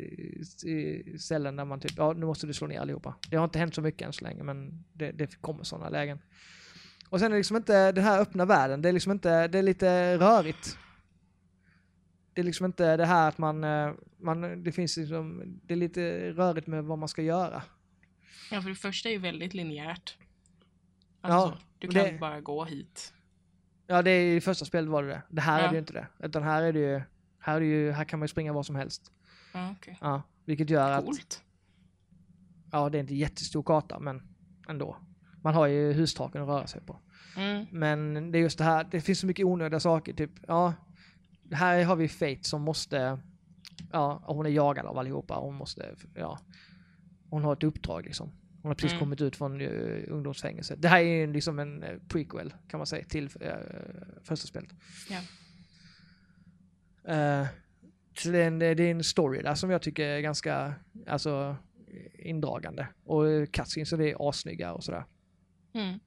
i 0.66 1.18
ställen 1.20 1.56
där 1.56 1.66
man 1.66 1.80
typ, 1.80 1.92
ja 1.98 2.14
nu 2.14 2.26
måste 2.26 2.48
du 2.48 2.54
slå 2.54 2.68
ner 2.68 2.80
allihopa. 2.80 3.16
Det 3.30 3.36
har 3.38 3.44
inte 3.44 3.60
hänt 3.60 3.76
så 3.76 3.82
mycket 3.82 4.02
än 4.08 4.14
så 4.14 4.24
länge 4.26 4.44
men 4.44 4.84
det, 4.94 5.12
det 5.12 5.42
kommer 5.42 5.64
sådana 5.64 5.90
lägen. 5.90 6.20
Och 7.10 7.20
sen 7.20 7.26
är 7.26 7.30
det 7.30 7.38
liksom 7.38 7.58
inte 7.58 7.92
den 7.92 8.04
här 8.04 8.20
öppna 8.22 8.46
världen, 8.46 8.82
det 8.82 8.90
är 8.90 8.94
liksom 8.94 9.12
inte, 9.12 9.48
det 9.48 9.58
är 9.60 9.64
lite 9.64 10.18
rörigt. 10.18 10.78
Det 12.34 12.42
är 12.42 12.46
liksom 12.46 12.66
inte 12.66 12.98
det 12.98 13.06
här 13.06 13.30
att 13.30 13.38
man, 13.38 13.64
eh, 13.64 13.92
man 14.20 14.64
det 14.64 14.72
finns 14.72 14.98
liksom, 14.98 15.44
det 15.64 15.74
är 15.74 15.78
lite 15.78 16.32
rörigt 16.32 16.68
med 16.68 16.84
vad 16.84 16.98
man 17.00 17.10
ska 17.10 17.22
göra. 17.22 17.64
Ja, 18.52 18.62
för 18.62 18.70
det 18.70 18.76
första 18.76 19.10
är 19.10 19.14
ju 19.14 19.20
väldigt 19.20 19.54
linjärt. 19.54 20.18
Ja, 21.22 21.30
Alltså, 21.30 21.60
du 21.80 21.88
kan 21.88 22.04
det- 22.06 22.20
bara 22.20 22.42
gå 22.42 22.66
hit. 22.66 23.14
Ja, 23.88 24.02
det 24.02 24.12
är 24.12 24.36
i 24.36 24.42
första 24.42 24.66
spelet 24.66 24.90
var 24.90 25.04
det 25.04 25.10
det. 25.10 25.22
Det 25.30 25.42
här 25.42 25.60
är 25.60 25.64
Ja. 25.64 25.70
det 25.70 25.76
ju 25.76 25.80
inte 25.80 25.94
det. 25.94 26.08
Utan 26.20 26.44
här 26.44 26.62
är 26.64 26.74
det 26.74 26.80
ju, 26.80 27.02
här 27.44 27.62
ju, 27.62 27.92
här 27.92 28.04
kan 28.06 28.20
man 28.20 28.24
ju 28.24 28.28
springa 28.28 28.54
var 28.54 28.64
som 28.64 28.76
helst. 28.76 29.12
Ja, 29.54 29.76
okej. 29.80 29.98
Ja, 30.02 30.22
vilket 30.46 30.70
gör 30.70 30.92
att, 30.92 31.06
Coolt. 31.06 31.44
ja 32.72 32.90
det 32.90 32.98
är 32.98 33.00
inte 33.00 33.16
jättestor 33.16 33.64
karta 33.64 34.00
men 34.00 34.22
ändå. 34.70 34.98
Man 35.42 35.54
har 35.54 35.68
ju 35.68 35.94
hustaken 35.94 36.42
att 36.42 36.48
röra 36.48 36.68
sig 36.68 36.82
på. 36.82 37.00
Mm. 37.38 37.66
Men 37.72 38.32
det 38.32 38.38
är 38.38 38.42
just 38.42 38.58
det 38.58 38.64
här, 38.64 38.88
det 38.92 39.02
finns 39.02 39.20
så 39.20 39.28
mycket 39.28 39.46
onödiga 39.46 39.80
saker. 39.80 40.14
Typ, 40.14 40.32
ja, 40.48 40.74
här 41.52 41.84
har 41.84 41.96
vi 41.96 42.08
Fate 42.08 42.40
som 42.42 42.62
måste, 42.62 43.20
ja, 43.92 44.24
hon 44.26 44.46
är 44.46 44.50
jagad 44.50 44.86
av 44.86 44.98
allihopa. 44.98 45.36
Hon 45.36 45.56
måste, 45.56 45.96
ja, 46.16 46.40
hon 47.30 47.44
har 47.44 47.54
ett 47.54 47.64
uppdrag 47.64 48.06
liksom. 48.06 48.32
Hon 48.62 48.70
har 48.70 48.76
precis 48.76 48.92
Mm. 48.92 49.00
kommit 49.00 49.22
ut 49.22 49.36
från 49.36 49.62
uh, 49.62 50.04
ungdomsfängelse. 50.14 50.76
Det 50.76 50.88
här 50.88 51.00
är 51.00 51.04
ju 51.28 51.34
liksom 51.34 51.60
en 51.60 51.84
eh, 51.84 51.98
prequel 52.08 52.54
kan 52.68 52.78
man 52.78 52.88
säga 52.88 53.06
till 53.06 53.30
eh, 53.42 53.54
första 54.24 54.48
spelet. 54.48 54.70
Ja. 55.10 55.20
Så 58.18 58.30
det 58.30 58.44
är, 58.44 58.48
en, 58.48 58.60
det 58.60 58.68
är 58.68 58.82
en 58.82 59.04
story 59.04 59.42
där 59.42 59.56
som 59.56 59.70
jag 59.70 59.82
tycker 59.82 60.06
är 60.06 60.22
ganska 60.22 60.74
alltså, 61.08 61.56
indragande. 62.14 62.88
Och 63.06 63.24
uh, 63.24 63.46
cutscenes 63.46 63.90
det 63.90 64.12
är 64.12 64.30
assnygga 64.30 64.74
och 64.74 64.84
sådär. 64.84 65.06
Mm. 65.74 66.00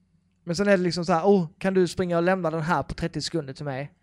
Men 0.45 0.57
sen 0.57 0.69
är 0.69 0.77
det 0.77 0.83
liksom 0.83 1.05
så 1.05 1.13
här, 1.13 1.25
oh, 1.25 1.49
kan 1.59 1.75
du 1.75 1.89
springa 1.89 2.17
och 2.17 2.23
lämna 2.23 2.51
den 2.51 2.63
här 2.63 2.83
på 2.83 2.95
30 2.95 3.21
sekunder 3.21 3.53
till 3.53 3.65
mig? 3.65 3.93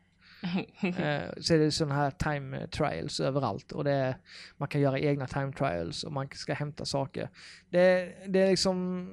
Eh, 0.82 1.22
så 1.42 1.54
är 1.54 1.58
det 1.58 1.72
sådana 1.72 1.96
här 1.96 2.12
time 2.12 2.68
trials 2.68 3.20
överallt 3.20 3.72
och 3.72 3.84
det 3.84 4.16
man 4.58 4.68
kan 4.68 4.82
göra 4.82 5.00
egna 5.00 5.28
time 5.28 5.52
trials 5.52 6.04
och 6.04 6.12
man 6.12 6.28
ska 6.34 6.54
hämta 6.54 6.86
saker. 6.86 7.30
Det, 7.70 8.14
det 8.28 8.40
är 8.40 8.50
liksom, 8.50 9.08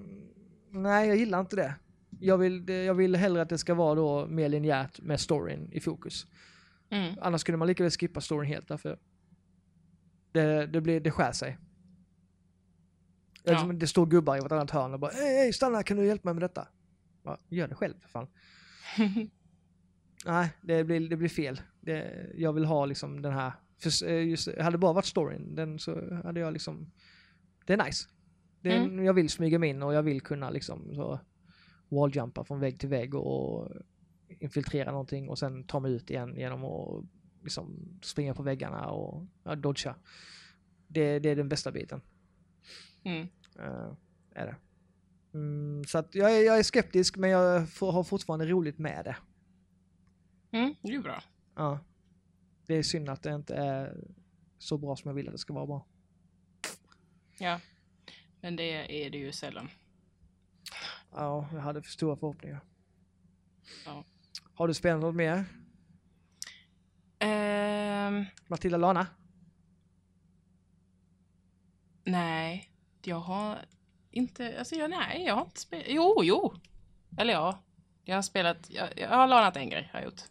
nej 0.70 1.08
jag 1.08 1.16
gillar 1.16 1.40
inte 1.40 1.56
det. 1.56 1.74
Jag 2.20 2.38
vill, 2.38 2.68
jag 2.68 2.94
vill 2.94 3.16
hellre 3.16 3.42
att 3.42 3.48
det 3.48 3.58
ska 3.58 3.74
vara 3.74 3.94
då 3.94 4.26
mer 4.26 4.48
linjärt 4.48 5.00
med 5.00 5.20
storyn 5.20 5.68
i 5.72 5.80
fokus. 5.80 6.26
Mm. 6.90 7.14
Annars 7.20 7.40
skulle 7.40 7.56
man 7.56 7.68
lika 7.68 7.82
väl 7.82 7.90
skippa 7.90 8.20
storyn 8.20 8.48
helt 8.48 8.68
därför 8.68 8.98
det, 10.32 10.66
det, 10.66 10.80
blir, 10.80 11.00
det 11.00 11.10
skär 11.10 11.32
sig. 11.32 11.58
Ja. 13.44 13.52
liksom- 13.52 13.78
det 13.78 13.86
står 13.86 14.06
gubbar 14.06 14.36
i 14.36 14.40
vartannat 14.40 14.70
hörn 14.70 14.94
och 14.94 15.00
bara 15.00 15.10
hej, 15.10 15.36
hej 15.36 15.52
stanna 15.52 15.82
kan 15.82 15.96
du 15.96 16.06
hjälpa 16.06 16.28
mig 16.28 16.34
med 16.34 16.42
detta? 16.42 16.68
Ja, 17.22 17.38
gör 17.48 17.68
det 17.68 17.74
själv 17.74 17.94
för 18.00 18.08
fan. 18.08 18.26
Nej, 20.26 20.50
det 20.62 20.84
blir, 20.84 21.08
det 21.08 21.16
blir 21.16 21.28
fel. 21.28 21.60
Det, 21.80 22.26
jag 22.34 22.52
vill 22.52 22.64
ha 22.64 22.86
liksom 22.86 23.22
den 23.22 23.32
här 23.32 23.52
För, 23.78 24.08
eh, 24.08 24.28
just, 24.28 24.48
hade 24.58 24.70
det 24.70 24.78
bara 24.78 24.92
varit 24.92 25.06
storyn, 25.06 25.54
den 25.54 25.78
så 25.78 26.14
hade 26.24 26.40
jag 26.40 26.52
liksom... 26.52 26.92
Det 27.66 27.72
är 27.72 27.84
nice. 27.84 28.08
Det 28.60 28.76
Mm. 28.76 29.04
Jag 29.04 29.14
vill 29.14 29.28
smyga 29.28 29.58
mig 29.58 29.70
in 29.70 29.82
och 29.82 29.94
jag 29.94 30.02
vill 30.02 30.20
kunna 30.20 30.50
liksom 30.50 30.94
så 30.94 31.20
walljumpa 31.88 32.44
från 32.44 32.60
vägg 32.60 32.80
till 32.80 32.88
vägg 32.88 33.14
och 33.14 33.72
infiltrera 34.38 34.90
någonting 34.90 35.28
och 35.28 35.38
sen 35.38 35.64
ta 35.64 35.80
mig 35.80 35.92
ut 35.92 36.10
igen 36.10 36.36
genom 36.36 36.64
att 36.64 37.04
liksom 37.42 37.98
springa 38.02 38.34
på 38.34 38.42
väggarna 38.42 38.86
och 38.90 39.26
ja, 39.44 39.54
dodga. 39.54 39.94
Det, 40.86 41.18
det 41.18 41.28
är 41.28 41.36
den 41.36 41.48
bästa 41.48 41.72
biten. 41.72 42.00
Mm. 43.04 43.28
Eh, 43.58 43.92
är 44.30 44.46
det. 44.46 44.56
Mm, 45.34 45.84
så 45.84 45.98
att 45.98 46.14
jag, 46.14 46.36
är, 46.36 46.46
jag 46.46 46.58
är 46.58 46.62
skeptisk 46.62 47.16
men 47.16 47.30
jag 47.30 47.68
får, 47.68 47.92
har 47.92 48.04
fortfarande 48.04 48.46
roligt 48.46 48.78
med 48.78 49.04
det. 49.04 49.16
Mm, 50.58 50.74
det 50.82 50.94
är 50.94 51.00
bra. 51.00 51.22
Ja. 51.54 51.78
Det 52.66 52.74
är 52.74 52.82
synd 52.82 53.08
att 53.08 53.22
det 53.22 53.34
inte 53.34 53.54
är 53.54 54.04
så 54.58 54.78
bra 54.78 54.96
som 54.96 55.08
jag 55.08 55.14
vill 55.14 55.28
att 55.28 55.34
det 55.34 55.38
ska 55.38 55.52
vara 55.52 55.66
bra. 55.66 55.86
Ja. 57.38 57.60
Men 58.40 58.56
det 58.56 59.04
är 59.04 59.10
det 59.10 59.18
ju 59.18 59.32
sällan. 59.32 59.68
Ja, 61.12 61.48
jag 61.52 61.60
hade 61.60 61.82
för 61.82 61.90
stora 61.90 62.16
förhoppningar. 62.16 62.60
Ja. 63.86 64.04
Har 64.60 64.68
du 64.68 64.74
spelat 64.74 65.00
något 65.00 65.14
mer? 65.14 65.44
Ehm, 67.18 68.24
Matilda 68.46 68.78
Lana? 68.78 69.06
nej, 72.04 72.70
jag 73.02 73.20
har 73.20 73.58
inte, 74.10 74.58
alltså 74.58 74.74
jag, 74.74 74.90
nej, 74.90 75.24
jag 75.26 75.34
har 75.34 75.44
inte 75.44 75.60
spelat, 75.60 75.86
jo, 75.88 76.20
jo. 76.22 76.54
Eller 77.18 77.32
ja, 77.32 77.58
jag 78.04 78.14
har 78.14 78.22
spelat, 78.22 78.70
jag, 78.70 78.88
jag 78.98 79.08
har 79.08 79.26
lanat 79.26 79.56
en 79.56 79.70
grej, 79.70 79.90
har 79.92 80.00
jag 80.00 80.04
gjort. 80.04 80.22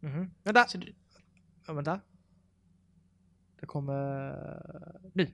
Mhm. 0.00 0.30
Vänta! 0.42 0.66
Så 0.66 0.78
det, 0.78 0.92
Ja, 1.66 1.72
vänta. 1.72 2.00
Det 3.60 3.66
kommer... 3.66 5.10
Nu! 5.14 5.32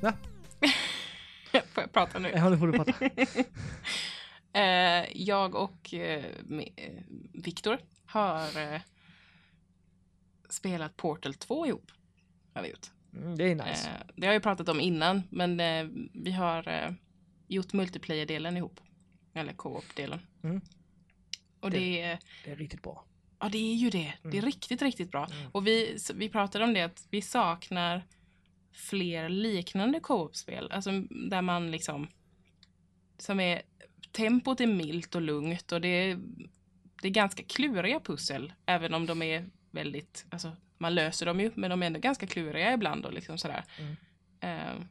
Va? 0.00 0.12
får 1.72 1.82
jag 1.82 1.92
prata 1.92 2.18
nu? 2.18 2.30
Ja, 2.34 2.48
nu 2.50 2.58
får 2.58 2.66
du 2.66 2.72
prata. 2.72 2.92
Eh, 4.52 5.06
jag 5.14 5.54
och 5.54 5.94
eh, 5.94 6.24
eh, 6.76 6.92
Viktor 7.32 7.78
har 8.06 8.72
eh, 8.74 8.80
spelat 10.48 10.96
Portal 10.96 11.34
2 11.34 11.66
ihop. 11.66 11.90
Har 12.54 12.62
vi 12.62 12.68
gjort. 12.68 12.90
Mm, 13.16 13.36
det 13.38 13.44
är 13.50 13.54
nice. 13.54 13.90
Det 14.16 14.26
har 14.26 14.34
jag 14.34 14.42
pratat 14.42 14.68
om 14.68 14.80
innan, 14.80 15.22
men 15.30 15.56
vi 16.14 16.32
har 16.32 16.94
gjort 17.48 17.72
multiplayer-delen 17.72 18.56
ihop. 18.56 18.80
Eller 19.34 19.52
co-op-delen. 19.52 20.20
Mm. 20.42 20.60
Och 21.60 21.70
Det- 21.70 21.78
det, 21.78 22.00
är- 22.02 22.18
Det 22.44 22.50
är 22.50 22.56
riktigt 22.56 22.82
bra. 22.82 23.04
ja, 23.38 23.48
det 23.48 23.58
är 23.58 23.74
ju 23.74 23.90
det. 23.90 24.14
Det 24.22 24.28
är 24.28 24.32
Mm. 24.32 24.44
riktigt, 24.44 24.82
riktigt 24.82 25.10
bra. 25.10 25.26
Mm. 25.26 25.50
Och 25.52 25.66
vi, 25.66 25.98
vi 26.14 26.28
pratade 26.28 26.64
om 26.64 26.74
det 26.74 26.82
att 26.82 27.06
vi 27.10 27.22
saknar 27.22 28.02
fler 28.76 29.28
liknande 29.28 30.00
co-op-spel. 30.00 30.70
Alltså 30.72 30.90
där 31.10 31.42
man 31.42 31.70
liksom... 31.70 32.08
Som 33.18 33.40
är... 33.40 33.62
Tempot 34.12 34.60
är 34.60 34.66
milt 34.66 35.14
och 35.14 35.22
lugnt 35.22 35.72
och 35.72 35.80
det 35.80 35.88
är, 35.88 36.18
det 37.02 37.08
är 37.08 37.12
ganska 37.12 37.42
kluriga 37.42 38.00
pussel. 38.00 38.52
Även 38.66 38.94
om 38.94 39.06
de 39.06 39.22
är 39.22 39.50
väldigt... 39.70 40.26
Alltså, 40.30 40.56
man 40.78 40.94
löser 40.94 41.26
dem 41.26 41.40
ju, 41.40 41.50
men 41.54 41.70
de 41.70 41.82
är 41.82 41.86
ändå 41.86 42.00
ganska 42.00 42.26
kluriga 42.26 42.72
ibland 42.72 43.06
och 43.06 43.12
liksom 43.12 43.38
sådär. 43.38 43.64
Mm. 43.78 43.96
Eh, 44.40 44.86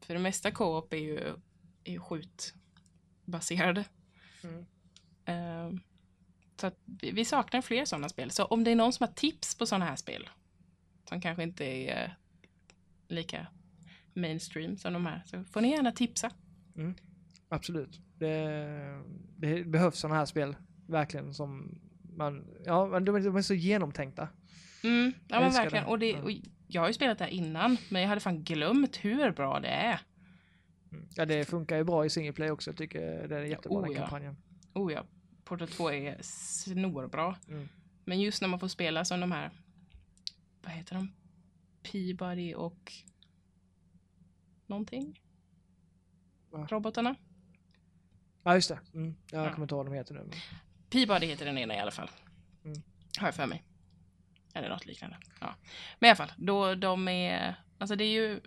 för 0.00 0.14
det 0.14 0.20
mesta 0.20 0.50
co-op 0.50 0.92
är 0.92 0.96
ju, 0.96 1.18
är 1.84 1.92
ju 1.92 2.00
skjutbaserade. 2.00 3.84
Mm. 4.42 4.66
Eh, 5.24 5.80
så 6.60 6.66
att 6.66 6.78
vi, 6.84 7.10
vi 7.10 7.24
saknar 7.24 7.62
fler 7.62 7.84
sådana 7.84 8.08
spel. 8.08 8.30
Så 8.30 8.44
om 8.44 8.64
det 8.64 8.70
är 8.70 8.76
någon 8.76 8.92
som 8.92 9.06
har 9.06 9.14
tips 9.14 9.58
på 9.58 9.66
sådana 9.66 9.84
här 9.84 9.96
spel 9.96 10.28
som 11.08 11.20
kanske 11.20 11.42
inte 11.42 11.64
är 11.64 12.16
lika 13.08 13.46
mainstream 14.14 14.76
som 14.76 14.92
de 14.92 15.06
här 15.06 15.22
så 15.26 15.44
får 15.44 15.60
ni 15.60 15.70
gärna 15.70 15.92
tipsa. 15.92 16.30
Absolut. 17.48 18.00
Det, 18.18 19.02
det 19.36 19.64
behövs 19.64 19.98
sådana 19.98 20.18
här 20.18 20.26
spel. 20.26 20.56
Verkligen 20.86 21.34
som 21.34 21.78
man... 22.16 22.46
Ja, 22.64 22.86
men 22.86 23.04
de, 23.04 23.14
är- 23.16 23.20
de 23.20 23.36
är 23.36 23.42
så 23.42 23.54
genomtänkta. 23.54 24.28
Mm, 24.84 25.12
ja 25.28 25.40
men 25.40 25.52
verkligen. 25.52 25.84
det. 25.84 25.90
Och, 25.90 25.98
det, 25.98 26.20
och 26.22 26.30
jag 26.66 26.80
har 26.82 26.88
ju 26.88 26.94
spelat 26.94 27.18
det 27.18 27.24
här 27.24 27.30
innan 27.30 27.76
men 27.88 28.02
jag 28.02 28.08
hade 28.08 28.20
fan 28.20 28.42
glömt 28.44 28.96
hur 28.96 29.30
bra 29.30 29.60
det 29.60 29.68
är. 29.68 30.00
Mm. 30.92 31.08
Ja, 31.14 31.24
det 31.26 31.44
funkar 31.44 31.76
ju 31.76 31.84
bra 31.84 32.04
i 32.06 32.10
single 32.10 32.32
play 32.32 32.50
också. 32.50 32.70
Jag 32.70 32.76
tycker 32.78 33.28
det 33.28 33.36
är 33.36 33.42
jättebra 33.42 33.78
Oh, 33.78 33.82
den 33.84 33.92
ja. 33.92 33.98
kampanjen. 34.00 34.36
Oh 34.74 34.92
ja, 34.92 35.04
Portal 35.44 35.68
2 35.68 35.90
är 35.92 36.18
snorbra. 36.22 37.36
Mm. 37.48 37.68
Men 38.04 38.20
just 38.20 38.40
när 38.42 38.48
man 38.48 38.60
får 38.60 38.68
spela 38.68 39.04
som 39.04 39.20
de 39.20 39.32
här, 39.32 39.50
vad 40.62 40.72
heter 40.72 40.94
de? 40.94 41.12
Peabody 41.92 42.54
och 42.54 42.92
någonting? 44.66 45.20
Va? 46.50 46.66
Robotarna? 46.70 47.14
Ja, 48.42 48.54
just 48.54 48.68
det. 48.68 48.78
Mm. 48.94 49.14
Jag 49.30 49.46
Ja. 49.46 49.52
kommer 49.52 49.64
inte 49.64 49.74
ihåg 49.74 49.84
vad 49.86 49.94
de 49.94 49.98
heter 49.98 50.14
nu. 50.14 50.20
men- 50.20 50.30
Peabody 50.90 51.26
heter 51.26 51.44
den 51.46 51.58
ena 51.58 51.74
i 51.76 51.78
alla 51.78 51.90
fall. 51.90 52.10
Mm. 52.64 52.82
Har 53.18 53.26
jag 53.28 53.34
för 53.34 53.46
mig. 53.46 53.62
Eller 54.54 54.68
något 54.68 54.86
liknande. 54.86 55.16
Ja. 55.40 55.54
Men 55.98 56.06
i 56.06 56.10
alla 56.10 56.16
fall, 56.16 56.32
då 56.36 56.74
de 56.74 57.08
är... 57.08 57.54
Alltså 57.78 57.96
det 57.96 58.04
är 58.04 58.12
ju 58.12 58.40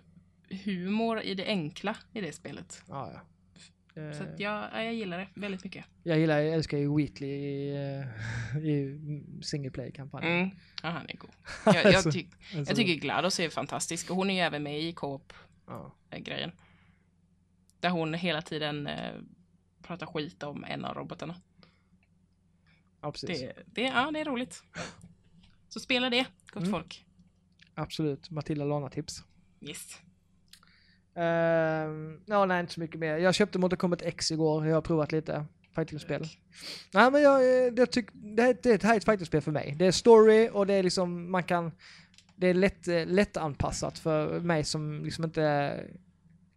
humor 0.64 1.20
i 1.20 1.34
det 1.34 1.46
enkla 1.46 1.96
i 2.12 2.20
det 2.20 2.32
spelet. 2.32 2.82
Ja, 2.88 3.10
ja. 3.14 3.20
Eh, 3.94 4.12
Så 4.12 4.22
att 4.22 4.40
jag, 4.40 4.68
ja, 4.72 4.82
jag 4.82 4.94
gillar 4.94 5.18
det 5.18 5.28
väldigt 5.34 5.64
mycket. 5.64 5.84
Jag 6.02 6.18
gillar, 6.18 6.38
jag 6.38 6.54
älskar 6.54 6.78
ju 6.78 6.96
Wheatley 6.96 7.30
i, 7.30 7.70
eh, 8.54 8.58
i 8.64 8.98
single 9.42 9.70
play-kampanjen. 9.70 10.32
Mm. 10.32 10.50
Ja, 10.82 10.88
han 10.88 11.08
är 11.08 11.16
god. 11.16 11.30
Jag, 11.66 11.74
jag, 11.76 11.86
Alltså, 11.86 12.10
tyck, 12.12 12.28
alltså, 12.56 12.70
jag 12.70 12.76
tycker 12.76 12.94
GLaDOS 12.94 13.40
är 13.40 13.48
fantastisk 13.48 14.10
och 14.10 14.16
hon 14.16 14.30
är 14.30 14.34
ju 14.34 14.40
även 14.40 14.62
med 14.62 14.80
i 14.80 14.92
Co-op-grejen. 14.92 16.52
Ja, 16.56 16.62
Där 17.80 17.90
hon 17.90 18.14
hela 18.14 18.42
tiden 18.42 18.86
eh, 18.86 19.12
pratar 19.82 20.06
skit 20.06 20.42
om 20.42 20.64
en 20.64 20.84
av 20.84 20.94
robotarna. 20.94 21.34
ja 23.00 23.12
precis. 23.12 23.40
Det, 23.40 23.52
det, 23.66 23.82
ja, 23.82 24.10
det 24.10 24.20
är 24.20 24.24
roligt. 24.24 24.62
Så 25.68 25.80
spela 25.80 26.10
det, 26.10 26.26
gott 26.52 26.62
Mm. 26.62 26.70
folk. 26.70 27.06
Absolut. 27.74 28.30
Matilda 28.30 28.64
Lana-tips. 28.64 29.24
Yes. 29.60 30.00
Uh, 31.16 31.22
ja, 32.26 32.44
nej, 32.46 32.60
inte 32.60 32.72
så 32.72 32.80
mycket 32.80 33.00
mer. 33.00 33.16
Jag 33.16 33.34
köpte 33.34 33.58
Mortal 33.58 33.76
Kombat 33.78 34.02
X 34.02 34.30
igår. 34.32 34.66
Jag 34.66 34.74
har 34.74 34.80
provat 34.82 35.12
lite 35.12 35.44
fightingspel. 35.74 36.26
Nej, 36.94 37.10
men 37.10 37.22
jag, 37.22 37.40
eh, 37.42 37.72
jag 37.76 37.90
tycker 37.90 38.12
det, 38.14 38.42
här- 38.42 38.56
det 38.62 38.82
här 38.82 38.92
är 38.92 38.96
ett 38.96 39.04
fightingspel 39.04 39.40
för 39.40 39.52
mig. 39.52 39.74
Det 39.78 39.86
är 39.86 39.92
story 39.92 40.48
och 40.52 40.66
det 40.66 40.74
är 40.74 40.82
liksom, 40.82 41.30
man 41.30 41.42
kan, 41.42 41.72
det 42.36 42.46
är 42.46 42.54
lätt, 42.54 42.88
eh, 42.88 43.06
lätt 43.06 43.36
anpassat 43.36 43.98
för 43.98 44.40
mig 44.40 44.64
som 44.64 45.04
liksom 45.04 45.24
inte 45.24 45.74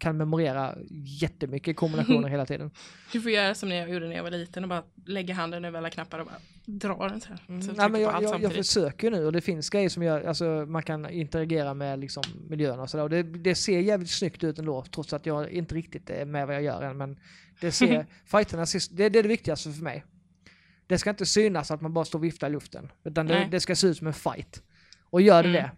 kan 0.04 0.18
memorera 0.18 0.78
jättemycket 1.22 1.76
kombinationer 1.76 2.30
hela 2.36 2.46
tiden. 2.46 2.72
Du 3.12 3.22
får 3.22 3.32
göra 3.32 3.56
som 3.56 3.72
jag 3.72 3.90
gjorde 3.90 4.08
när 4.08 4.16
jag 4.16 4.24
var 4.24 4.32
liten 4.32 4.64
och 4.64 4.70
bara 4.70 4.84
lägga 5.06 5.34
handen 5.34 5.66
över 5.66 5.78
alla 5.78 5.90
knappar 5.90 6.20
och 6.20 6.26
bara 6.26 6.40
dra 6.66 7.08
den 7.08 7.22
så 7.22 7.30
här. 7.30 7.38
Så 7.38 7.52
Mm. 7.52 7.66
jag 7.68 7.78
Nej, 7.78 7.90
men 7.90 8.02
jag, 8.02 8.24
jag, 8.24 8.42
jag 8.42 8.54
försöker 8.54 9.12
nu 9.12 9.26
och 9.26 9.32
det 9.32 9.42
finns 9.42 9.70
grejer 9.70 9.90
som 9.90 10.04
gör, 10.04 10.22
alltså 10.24 10.46
man 10.46 10.84
kan 10.84 11.10
interagera 11.10 11.74
med 11.74 12.00
liksom 12.00 12.24
miljön 12.50 12.80
och 12.80 12.90
sådär. 12.90 13.10
Det, 13.10 13.24
det 13.24 13.56
ser 13.56 13.80
jävligt 13.80 14.10
snyggt 14.10 14.44
ut 14.44 14.60
ändå, 14.60 14.86
trots 14.92 15.14
att 15.14 15.26
jag 15.26 15.52
inte 15.52 15.76
riktigt 15.76 16.10
är 16.10 16.26
med 16.26 16.48
vad 16.48 16.56
jag 16.56 16.64
gör 16.64 16.82
än. 16.82 16.98
Men 16.98 17.20
det 17.62 17.72
ser, 17.72 18.06
fighterna 18.26 18.66
det, 18.92 19.10
det 19.10 19.20
är 19.20 19.24
det 19.24 19.30
viktigaste 19.30 19.72
för 19.72 19.84
mig. 19.84 20.04
Det 20.88 20.98
ska 20.98 21.10
inte 21.10 21.26
synas 21.26 21.72
att 21.72 21.82
man 21.82 21.94
bara 21.94 22.06
står 22.06 22.20
och 22.20 22.24
viftar 22.26 22.48
i 22.48 22.52
luften. 22.52 22.92
Utan 23.04 23.28
det, 23.28 23.48
det 23.52 23.60
ska 23.60 23.76
se 23.76 23.88
ut 23.88 23.98
som 23.98 24.08
en 24.08 24.14
fight. 24.14 24.64
Och 25.04 25.22
gör 25.22 25.44
det 25.44 25.50
Mm. 25.50 25.62
det, 25.64 25.72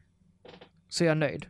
så 0.89 1.03
är 1.03 1.07
jag 1.07 1.17
nöjd. 1.17 1.45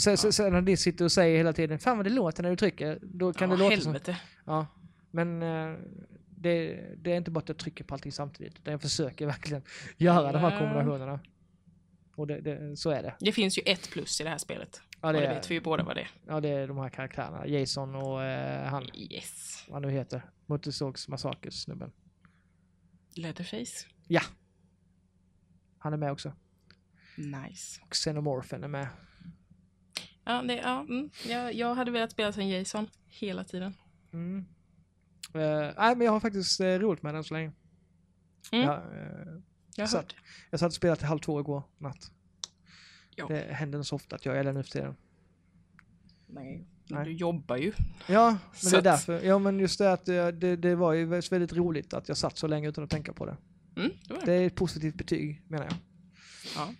Sen, 0.00 0.16
sen, 0.16 0.32
sen 0.32 0.52
när 0.52 0.60
de 0.60 0.76
sitter 0.76 1.04
och 1.04 1.12
säger 1.12 1.36
hela 1.36 1.52
tiden, 1.52 1.78
fan 1.78 1.96
vad 1.96 2.06
det 2.06 2.10
låter 2.10 2.42
när 2.42 2.50
du 2.50 2.56
trycker, 2.56 2.98
då 3.02 3.32
kan 3.32 3.50
ja, 3.50 3.56
det 3.56 3.62
låta 3.62 3.76
som... 3.76 3.92
helvete. 3.92 4.16
Ja, 4.44 4.66
men 5.10 5.42
eh, 5.42 5.78
det, 6.28 6.84
det 6.96 7.12
är 7.12 7.16
inte 7.16 7.30
bara 7.30 7.40
att 7.40 7.48
jag 7.48 7.58
trycker 7.58 7.84
på 7.84 7.94
allting 7.94 8.12
samtidigt, 8.12 8.58
utan 8.58 8.72
jag 8.72 8.82
försöker 8.82 9.26
verkligen 9.36 9.62
göra 9.96 10.32
de 10.32 10.38
här 10.38 10.58
kombinationerna. 10.58 11.20
Och 12.16 12.26
det, 12.26 12.40
det, 12.40 12.76
så 12.76 12.90
är 12.90 13.02
det. 13.02 13.14
Det 13.20 13.32
finns 13.32 13.58
ju 13.58 13.62
ett 13.66 13.90
plus 13.90 14.20
i 14.20 14.24
det 14.24 14.30
här 14.30 14.38
spelet. 14.38 14.80
Ja 15.00 15.08
och 15.08 15.12
det, 15.12 15.20
det 15.20 15.26
är, 15.26 15.34
vet 15.34 15.50
vi 15.50 15.54
ju 15.54 15.60
båda 15.60 15.82
vad 15.82 15.96
det 15.96 16.00
är. 16.00 16.10
ja, 16.26 16.40
det 16.40 16.48
är 16.48 16.68
de 16.68 16.78
här 16.78 16.88
karaktärerna. 16.88 17.46
Jason 17.46 17.94
och 17.94 18.22
eh, 18.22 18.66
han, 18.66 18.86
Yes. 18.94 19.64
vad 19.68 19.74
han 19.74 19.82
nu 19.82 19.90
heter. 19.90 20.22
Motorsågs 20.46 21.08
Massakers 21.08 21.54
snubben. 21.54 21.92
Leatherface. 23.14 23.86
Han 25.78 25.92
är 25.92 25.96
med 25.96 26.12
också. 26.12 26.32
Nice. 27.16 27.80
Och 27.82 27.92
Xenomorphen 27.92 28.64
är 28.64 28.68
med. 28.68 28.86
Ja, 30.24 30.42
det, 30.42 30.54
ja, 30.56 30.80
mm. 30.80 31.10
jag, 31.28 31.54
jag 31.54 31.74
hade 31.74 31.90
velat 31.90 32.10
spela 32.12 32.32
som 32.32 32.42
Jason 32.42 32.86
hela 33.06 33.44
tiden. 33.44 33.74
Mm. 34.12 34.44
Eh, 35.34 35.72
nej, 35.78 35.96
men 35.96 36.00
jag 36.00 36.12
har 36.12 36.20
faktiskt 36.20 36.60
eh, 36.60 36.66
roligt 36.66 37.02
med 37.02 37.14
den 37.14 37.24
så 37.24 37.34
länge. 37.34 37.52
Mm. 38.52 38.66
Jag, 38.66 38.76
eh, 38.76 39.40
Jag 39.76 39.82
har 39.82 39.86
Så- 39.86 39.96
hört. 39.96 40.14
jag 40.50 40.60
satt 40.60 40.66
och 40.68 40.74
spelade 40.74 40.96
till 40.98 41.06
halv 41.08 41.18
två 41.18 41.40
igår 41.40 41.62
natt. 41.78 42.12
Ja. 43.16 43.26
Det 43.28 43.40
händer 43.52 43.82
så 43.82 43.96
ofta 43.96 44.16
att 44.16 44.24
jag 44.26 44.36
är 44.36 44.44
där 44.44 44.52
nu 44.52 44.62
för 44.62 44.70
tiden. 44.70 44.96
Nej, 46.26 46.66
Nej. 46.88 47.04
du 47.04 47.12
jobbar 47.12 47.56
ju. 47.56 47.72
Ja, 48.08 48.30
men 48.30 48.56
Så 48.60 48.70
det 48.70 48.76
är 48.78 48.82
därför. 48.82 49.20
Ja, 49.20 49.38
men 49.38 49.60
just 49.60 49.78
det 49.78 49.92
att 49.92 50.04
det, 50.04 50.56
det, 50.56 50.74
var 50.74 50.92
ju 50.92 51.04
väldigt 51.04 51.52
roligt 51.52 51.94
att 51.94 52.08
jag 52.08 52.16
satt 52.16 52.38
så 52.38 52.46
länge 52.46 52.68
utan 52.68 52.84
att 52.84 52.90
tänka 52.90 53.12
på 53.12 53.26
det. 53.26 53.36
Mm, 53.76 53.90
det 54.08 54.14
Det 54.14 54.26
det. 54.26 54.32
är 54.32 54.46
ett 54.46 54.54
positivt 54.54 54.94
betyg, 54.94 55.42
menar 55.48 55.64
jag. 55.64 55.74
Ja. 56.56 56.74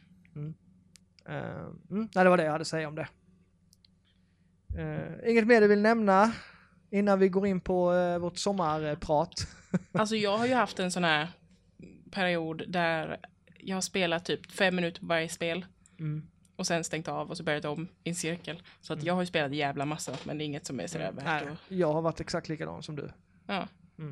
Eh, 1.28 1.60
mm, 1.90 2.08
nej, 2.14 2.24
det 2.24 2.30
var 2.30 2.36
det 2.36 2.44
jag 2.44 2.52
hade 2.52 2.62
att 2.62 2.68
säga 2.68 2.88
om 2.88 2.94
det. 2.94 3.08
Eh, 4.78 5.30
inget 5.30 5.47
mer 5.47 5.60
du 5.60 5.66
vill 5.66 5.82
nämna 5.82 6.32
innan 6.90 7.18
vi 7.18 7.28
går 7.28 7.47
in 7.47 7.60
på 7.60 7.92
uh, 7.92 8.18
vårt 8.18 8.38
sommarprat? 8.38 9.32
Alltså 9.92 10.16
jag 10.16 10.36
har 10.38 10.47
ju 10.47 10.55
haft 10.55 10.78
en 10.78 10.90
sån 10.90 11.05
här 11.05 11.28
period 12.10 12.62
där 12.68 13.20
jag 13.59 13.76
har 13.76 13.80
spelat 13.80 14.24
typ 14.24 14.51
fem 14.51 14.76
minuter 14.76 15.01
på 15.01 15.06
varje 15.06 15.28
spel 15.28 15.66
Mm. 15.98 16.22
och 16.56 16.66
sen 16.66 16.84
stängt 16.84 17.09
av 17.09 17.30
och 17.30 17.36
så 17.36 17.42
börjat 17.42 17.64
om 17.64 17.88
i 18.05 18.09
en 18.09 18.14
cirkel. 18.14 18.62
Så 18.80 18.92
att 18.92 19.02
jag 19.02 19.14
har 19.14 19.22
ju 19.22 19.26
spelat 19.26 19.52
jävla 19.55 19.84
massa 19.84 20.16
men 20.24 20.38
det 20.38 20.44
är 20.44 20.47
inget 20.47 20.66
som 20.66 20.80
är 20.80 20.86
sådär 20.86 21.12
värt 21.12 21.24
Nej, 21.24 21.56
jag 21.68 21.92
har 21.92 22.02
varit 22.02 22.20
exakt 22.20 22.48
likadan 22.48 22.82
som 22.82 22.97
du. 22.97 23.10
Ja. 23.47 23.68
Det 23.97 24.02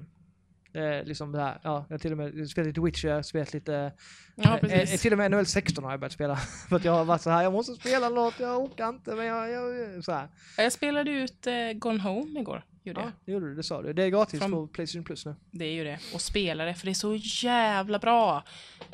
är 0.73 1.05
liksom 1.05 1.33
det 1.33 1.41
här, 1.41 1.61
ja, 1.63 1.85
jag 1.89 1.95
har 1.95 1.99
till 1.99 2.13
och 2.13 2.19
med 2.19 2.51
spelat 2.51 2.67
lite 2.67 2.81
Witcher, 2.81 3.23
spelat 3.23 3.53
lite... 3.53 3.93
Ja, 4.35 4.59
eh, 4.59 4.81
eh, 4.81 4.99
till 4.99 5.13
och 5.13 5.19
med 5.19 5.31
NHL 5.31 5.47
16 5.47 5.85
har 5.85 5.91
jag 5.91 6.01
börjat 6.01 6.13
spela. 6.13 6.37
För 6.69 6.77
att 6.77 6.85
jag 6.85 6.93
har 6.93 7.05
varit 7.05 7.23
så 7.23 7.31
här, 7.31 7.43
jag 7.43 7.53
måste 7.53 7.75
spela 7.75 8.09
något, 8.09 8.41
jag 8.41 8.61
orkar 8.63 8.89
inte, 8.89 9.15
men 9.15 9.27
jag... 9.27 9.51
jag 9.51 10.05
så 10.05 10.13
här. 10.13 10.29
Jag 10.57 10.73
spelade 10.73 11.11
ut 11.11 11.47
eh, 11.47 11.73
Gone 11.75 12.03
Home 12.03 12.41
igår. 12.41 12.65
Gjorde 12.83 13.01
Ja, 13.01 13.13
det 13.25 13.33
gjorde 13.33 13.47
du, 13.47 13.55
det 13.55 13.63
sa 13.63 13.83
du. 13.83 13.93
Det 13.93 14.03
är 14.03 14.09
gratis 14.09 14.41
Från- 14.41 14.51
på 14.51 14.67
Playstation 14.67 15.05
Plus 15.05 15.27
nu. 15.27 15.35
Det 15.51 15.65
är 15.65 15.73
ju 15.73 15.85
det. 15.85 15.99
Och 16.15 16.21
spela 16.21 16.65
det, 16.65 16.75
för 16.75 16.87
det 16.87 16.93
är 16.93 16.95
så 16.95 17.15
jävla 17.15 17.99
bra. 17.99 18.45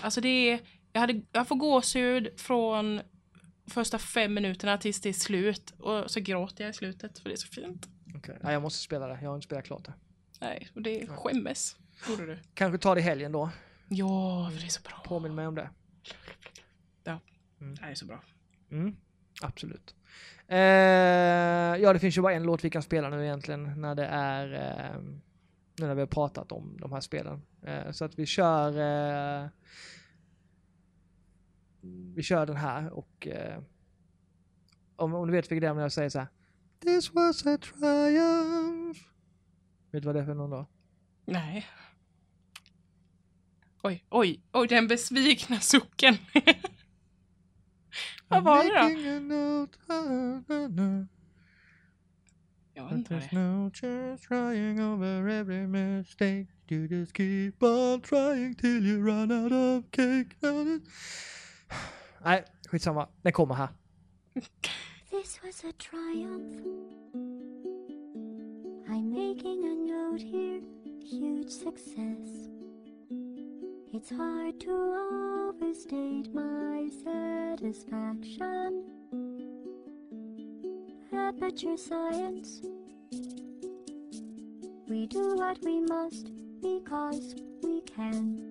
Alltså 0.01 0.21
det 0.21 0.29
är... 0.29 0.61
Jag, 0.93 1.01
hade, 1.01 1.23
jag 1.33 1.49
får 1.49 1.57
gåshud 1.57 2.41
från 2.41 3.01
första 3.67 3.99
fem 3.99 4.35
minuterna 4.35 4.79
tills 4.79 5.01
det 5.01 5.09
är 5.09 5.13
slut. 5.13 5.75
Och 5.79 6.11
så 6.11 6.21
gråter 6.21 6.65
jag 6.65 6.71
i 6.71 6.73
slutet, 6.75 7.19
för 7.19 7.29
det 7.29 7.35
är 7.35 7.37
så 7.37 7.49
fint. 7.49 7.89
Okay. 8.17 8.37
Ja, 8.43 8.53
jag 8.53 8.63
måste 8.63 8.79
spela 8.79 9.07
det, 9.07 9.19
jag 9.23 9.29
har 9.29 9.35
inte 9.35 9.45
spelat 9.45 9.65
klart 9.65 9.85
det. 9.85 9.93
Nej, 10.41 10.69
och 10.75 10.83
det 10.83 11.07
skämmes. 11.07 11.77
Gjorde 12.09 12.27
du? 12.27 12.39
Kanske 12.55 12.79
ta 12.79 12.95
det 12.95 13.01
i 13.01 13.03
helgen 13.05 13.33
då, 13.33 13.51
Ja, 13.89 14.51
för 14.53 14.61
det 14.61 14.67
är 14.67 14.71
så 14.71 14.83
bra. 14.83 15.03
påminn 15.05 15.35
mig 15.35 15.47
om 15.47 15.55
det. 15.55 15.71
Ja, 17.05 17.21
Mm. 17.61 17.75
det 17.75 17.83
är 17.85 17.95
så 17.95 18.07
bra. 18.07 18.21
Mm, 18.71 18.97
absolut. 19.43 19.95
Eh, 20.49 20.59
ja, 21.83 21.93
det 21.93 21.99
finns 21.99 22.17
ju 22.19 22.23
bara 22.23 22.33
en 22.33 22.43
låt 22.43 22.65
vi 22.65 22.71
kan 22.71 22.83
spela 22.83 23.09
nu 23.11 23.25
egentligen 23.25 23.81
när 23.81 23.95
det 23.95 24.07
är 24.07 24.53
eh, 24.53 25.01
nu 25.79 25.87
när 25.87 25.95
vi 25.95 26.01
har 26.01 26.07
pratat 26.07 26.53
om 26.53 26.77
de 26.81 26.93
här 26.93 27.01
spelen. 27.01 27.43
Eh, 27.63 27.91
så 27.91 28.05
att 28.05 28.19
vi 28.19 28.27
kör 28.27 28.69
eh, 29.43 29.49
vi 32.15 32.23
kör 32.23 32.47
den 32.47 32.57
här 32.57 32.91
och 32.91 33.27
eh, 33.27 33.59
om, 34.97 35.15
om 35.15 35.27
du 35.27 35.33
vet 35.33 35.45
vilken 35.51 35.61
det 35.61 35.67
är 35.69 35.75
när 35.75 35.83
jag 35.83 35.93
säger 35.93 36.09
så 36.11 36.19
här 36.19 36.29
This 36.81 37.15
was 37.15 37.47
a 37.47 37.59
triumph. 37.59 39.01
Vet 39.95 40.03
du 40.03 40.07
vad 40.07 40.15
det 40.15 40.21
är 40.21 40.25
för 40.25 40.35
någon 40.35 40.51
då? 40.51 40.67
Nej. 41.25 41.67
Oj, 43.83 44.05
oj, 44.11 44.43
oj, 44.53 44.69
den 44.69 44.89
besvikna 44.89 45.61
sucken. 45.61 46.17
Vad 48.29 48.45
var 48.45 48.65
det 48.65 48.71
då? 48.71 49.47
Jag 52.75 52.91
there's 52.91 53.31
det 53.31 53.37
no 53.39 53.71
chance 53.71 54.29
trying 54.29 54.81
over 54.81 55.29
every 55.29 55.67
mistake. 55.67 56.47
You 56.69 56.87
just 56.87 57.17
keep 57.17 57.53
on 57.61 58.01
trying 58.01 58.55
till 58.55 58.87
you 58.87 59.03
run 59.07 59.33
out 59.33 59.53
of 59.53 59.91
cake. 59.91 60.37
Nej, 62.25 62.45
skitsamma. 62.69 63.09
Den 63.23 63.33
kommer 63.33 63.55
här. 63.55 63.69
This 65.11 65.41
was 65.43 65.65
a 65.65 65.73
triumph. 65.79 67.44
Making 69.15 69.63
a 69.65 69.75
note 69.93 70.21
here, 70.21 70.61
huge 71.01 71.49
success. 71.49 72.49
It's 73.93 74.11
hard 74.11 74.59
to 74.63 75.53
overstate 75.53 76.35
my 76.35 76.89
satisfaction. 77.05 78.83
Aperture 81.13 81.77
science. 81.77 82.61
We 84.89 85.07
do 85.07 85.37
what 85.37 85.59
we 85.65 85.81
must 85.83 86.33
because 86.61 87.37
we 87.63 87.83
can. 87.83 88.43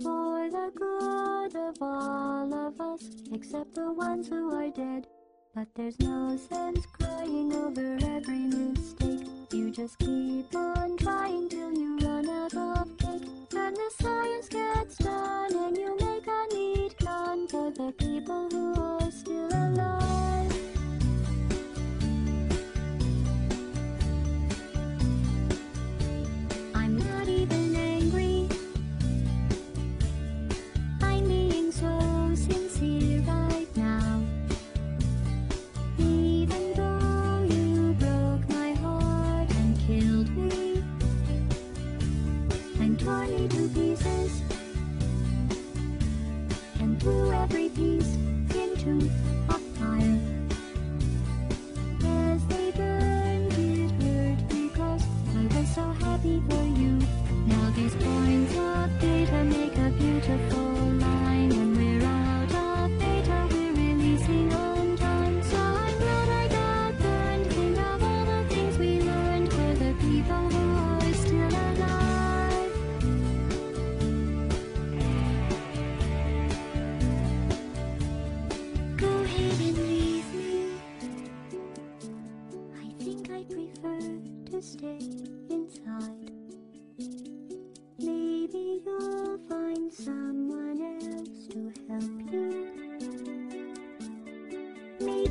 For 0.00 0.48
the 0.48 0.70
good 0.76 1.56
of 1.56 1.76
all 1.80 2.54
of 2.54 2.80
us, 2.80 3.10
except 3.32 3.74
the 3.74 3.92
ones 3.92 4.28
who 4.28 4.54
are 4.54 4.70
dead. 4.70 5.08
But 5.54 5.68
there's 5.74 6.00
no 6.00 6.34
sense 6.38 6.86
crying 6.86 7.52
over 7.52 7.98
every 8.02 8.46
mistake. 8.46 9.26
You 9.52 9.70
just 9.70 9.98
keep 9.98 10.54
on 10.56 10.96
trying 10.96 11.50
till 11.50 11.74
you 11.74 11.98
run 11.98 12.26
out 12.26 12.54
of 12.54 12.96
cake. 12.96 13.28
And 13.54 13.76
the 13.76 13.90
science 14.00 14.48
gets 14.48 14.96
done, 14.96 15.41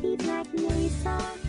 Maybe 0.02 0.16
Black 0.16 0.52
Mesa. 0.54 1.41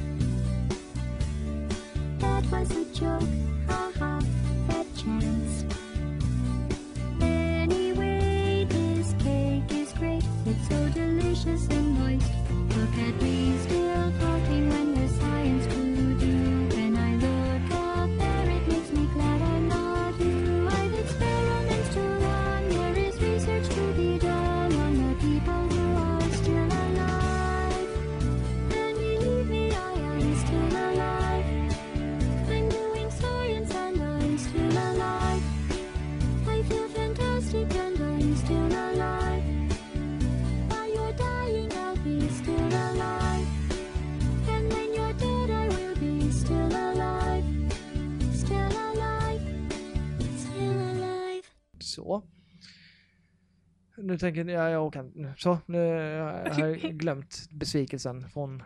Nu 54.12 54.18
tänker 54.18 54.44
jag, 54.44 54.70
jag 54.70 54.92
kan, 54.92 55.32
så, 55.38 55.58
nu 55.66 55.78
har 56.20 56.58
jag 56.58 56.78
glömt 56.98 57.48
besvikelsen 57.50 58.30
från 58.30 58.62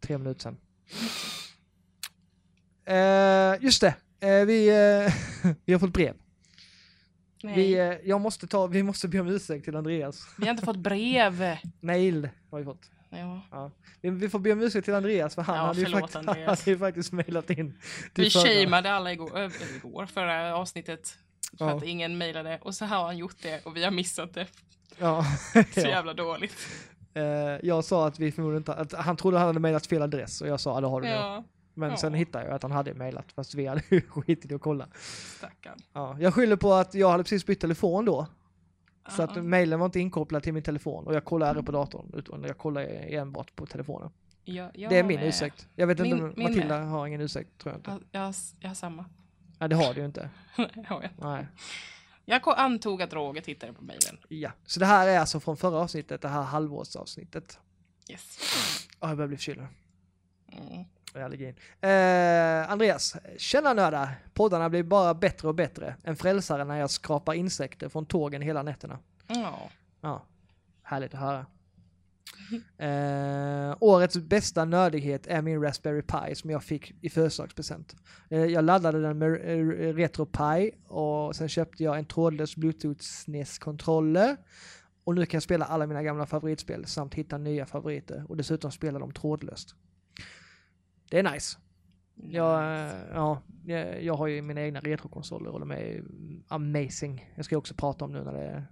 tre 0.00 0.18
minuter 0.18 0.40
sedan. 0.40 0.56
Eh, 2.84 3.64
just 3.64 3.80
det, 3.80 3.94
eh, 4.20 4.44
vi, 4.46 4.68
eh, 4.68 5.12
vi 5.64 5.72
har 5.72 5.80
fått 5.80 5.92
brev. 5.92 6.14
Nej, 7.42 7.54
Vi, 7.56 7.62
vi, 7.74 7.78
eh, 7.78 7.94
jag 8.04 8.20
måste 8.20 8.46
ta, 8.46 8.66
vi 8.66 8.82
måste 8.82 9.08
be 9.08 9.20
om 9.20 9.28
ursäkt 9.28 9.64
till 9.64 9.76
Andreas. 9.76 10.26
har 10.38 10.50
inte 10.50 10.64
fått 10.64 10.76
brev. 10.76 11.56
Mail 11.80 12.28
har 12.50 12.58
vi 12.58 12.64
fått. 12.64 12.90
Ja. 13.50 13.70
Vi, 14.00 14.10
vi 14.10 14.28
får 14.28 14.38
be 14.38 14.52
om 14.52 14.60
ursäkt 14.62 14.84
till 14.84 14.94
Andreas 14.94 15.34
för 15.34 15.42
han 15.42 15.56
Ja, 15.56 15.62
hade 15.62 15.80
ju 15.80 15.86
faktiskt, 15.86 16.16
Andreas. 16.16 16.60
hade 16.60 16.70
ju 16.70 16.78
faktiskt 16.78 17.12
mailat 17.12 17.50
in. 17.50 17.78
Vi 18.14 18.30
shameade 18.30 18.92
alla 18.92 19.12
igår, 19.12 19.38
äh, 19.44 19.50
igår 19.76 20.06
förra 20.06 20.56
avsnittet. 20.56 21.16
För 21.58 21.64
Ja. 21.68 21.76
att 21.76 21.82
ingen 21.84 22.18
mejlade. 22.18 22.58
Och 22.62 22.74
så 22.74 22.84
har 22.84 23.04
han 23.04 23.18
gjort 23.18 23.36
det 23.42 23.64
och 23.66 23.76
vi 23.76 23.84
har 23.84 23.90
missat 23.90 24.34
det. 24.34 24.46
Ja. 25.54 25.64
Så 25.74 25.80
jävla 25.80 26.14
dåligt. 26.14 26.56
Eh, 27.14 27.22
jag 27.62 27.84
sa 27.84 28.06
att 28.06 28.18
vi 28.18 28.32
förmodligen 28.32 28.60
inte, 28.60 28.74
att 28.74 28.92
han 28.92 29.16
trodde 29.16 29.38
han 29.38 29.46
hade 29.46 29.60
mailat 29.60 29.86
fel 29.86 30.02
adress 30.02 30.40
och 30.40 30.48
jag 30.48 30.60
sa 30.60 30.76
att 30.76 30.82
det 30.82 30.88
har 30.88 31.00
du 31.00 31.08
nog. 31.08 31.16
Ja, 31.16 31.44
Men 31.74 31.90
Ja. 31.90 31.96
sen 31.96 32.14
hittade 32.14 32.44
jag 32.44 32.54
att 32.54 32.62
han 32.62 32.72
hade 32.72 32.94
mailat 32.94 33.32
fast 33.32 33.54
vi 33.54 33.66
hade 33.66 33.80
skitit 34.08 34.50
i 34.50 34.54
att 34.54 34.60
kolla. 34.60 34.86
stackarn. 35.38 35.78
Ja, 35.92 36.16
jag 36.20 36.34
skyller 36.34 36.56
på 36.56 36.72
att 36.72 36.94
jag 36.94 37.10
hade 37.10 37.22
precis 37.24 37.46
bytt 37.46 37.60
telefon 37.60 38.04
då. 38.04 38.26
Så 39.08 39.22
att 39.22 39.36
Ja. 39.36 39.42
mailen 39.42 39.78
var 39.78 39.86
inte 39.86 40.00
inkopplad 40.00 40.42
till 40.42 40.52
min 40.52 40.62
telefon 40.62 41.06
och 41.06 41.14
jag 41.14 41.24
kollar 41.24 41.46
aldrig 41.48 41.66
på 41.66 41.72
datorn 41.72 42.10
utan 42.14 42.42
jag 42.42 42.58
kollar 42.58 42.82
enbart 43.14 43.56
på 43.56 43.66
telefonen. 43.66 44.10
Ja, 44.44 44.70
jag 44.74 44.90
det 44.90 44.98
är 44.98 45.02
min 45.04 45.20
med. 45.20 45.28
ursäkt. 45.28 45.68
Jag 45.74 45.86
vet 45.86 45.98
inte 46.00 46.14
Min- 46.14 46.24
om 46.24 46.32
min 46.36 46.42
Matilda 46.48 46.78
med. 46.80 46.88
har 46.88 47.06
ingen 47.06 47.20
ursäkt 47.20 47.58
tror 47.58 47.72
jag 47.74 47.78
inte. 47.78 47.90
Jag, 48.12 48.22
jag, 48.26 48.34
jag 48.60 48.68
har 48.70 48.74
samma. 48.74 49.04
Nej 49.58 49.68
det 49.68 49.76
har 49.76 49.94
du 49.94 50.00
ju 50.00 50.06
inte. 50.06 50.30
Har 50.86 51.02
jag. 51.02 51.10
Nej. 51.18 51.46
Jag 52.30 52.58
antog 52.58 53.02
att 53.02 53.12
Roger 53.12 53.42
tittade 53.42 53.72
på 53.72 53.84
mejlen. 53.84 54.18
Ja. 54.28 54.50
Så 54.66 54.80
det 54.80 54.86
här 54.86 55.08
är 55.08 55.18
alltså 55.18 55.40
från 55.40 55.56
förra 55.56 55.76
avsnittet, 55.76 56.22
det 56.22 56.28
här 56.28 56.42
halvårsavsnittet. 56.42 57.58
Yes. 58.10 58.38
Ja, 59.00 59.08
jag 59.08 59.16
börjar 59.16 59.28
bli 59.28 59.36
förkyld. 59.36 59.66
Mm. 60.52 60.84
allergin. 61.24 61.54
Eh, 61.80 62.70
Andreas, 62.70 63.16
tjena 63.38 63.72
nördar. 63.72 64.14
Poddarna 64.34 64.68
blir 64.68 64.82
bara 64.82 65.14
bättre 65.14 65.48
och 65.48 65.54
bättre. 65.54 65.96
En 66.02 66.16
frälsare 66.16 66.64
när 66.64 66.76
jag 66.76 66.90
skrapar 66.90 67.34
insekter 67.34 67.88
från 67.88 68.06
tågen 68.06 68.42
hela 68.42 68.62
nätterna. 68.62 68.98
Ja. 69.26 69.70
Ja, 70.00 70.22
härligt 70.82 71.14
att 71.14 71.20
höra. 71.20 71.46
Eh, 72.78 73.76
årets 73.80 74.16
bästa 74.16 74.64
nördighet 74.64 75.26
är 75.26 75.42
min 75.42 75.62
Raspberry 75.62 76.02
Pi 76.02 76.34
som 76.34 76.50
jag 76.50 76.64
fick 76.64 76.94
i 77.00 77.10
födelsedagspresent. 77.10 77.96
Eh, 78.28 78.44
jag 78.44 78.64
laddade 78.64 79.02
den 79.02 79.18
med 79.18 79.28
eh, 79.28 79.94
RetroPie 79.94 80.72
och 80.86 81.36
sen 81.36 81.48
köpte 81.48 81.84
jag 81.84 81.98
en 81.98 82.04
trådlös 82.04 82.56
Bluetooth 82.56 83.00
SNES-kontroller. 83.00 84.36
Och 85.04 85.14
nu 85.14 85.26
kan 85.26 85.36
jag 85.38 85.42
spela 85.42 85.64
alla 85.64 85.86
mina 85.86 86.02
gamla 86.02 86.26
favoritspel 86.26 86.86
samt 86.86 87.14
hitta 87.14 87.38
nya 87.38 87.66
favoriter 87.66 88.24
och 88.28 88.36
dessutom 88.36 88.72
spela 88.72 88.98
dem 88.98 89.12
trådlöst. 89.12 89.74
Det 91.10 91.18
är 91.18 91.32
nice. 91.32 91.58
Jag, 92.14 92.62
eh, 92.62 92.94
ja, 93.12 93.42
jag, 94.00 94.14
har 94.14 94.26
ju 94.26 94.42
mina 94.42 94.60
egna 94.60 94.80
retrokonsoler 94.80 95.50
och 95.50 95.60
de 95.60 95.70
är 95.70 96.04
amazing. 96.48 97.30
Jag 97.34 97.44
ska 97.44 97.56
också 97.56 97.74
prata 97.74 98.04
om 98.04 98.12
nu 98.12 98.24
när 98.24 98.32
det 98.32 98.66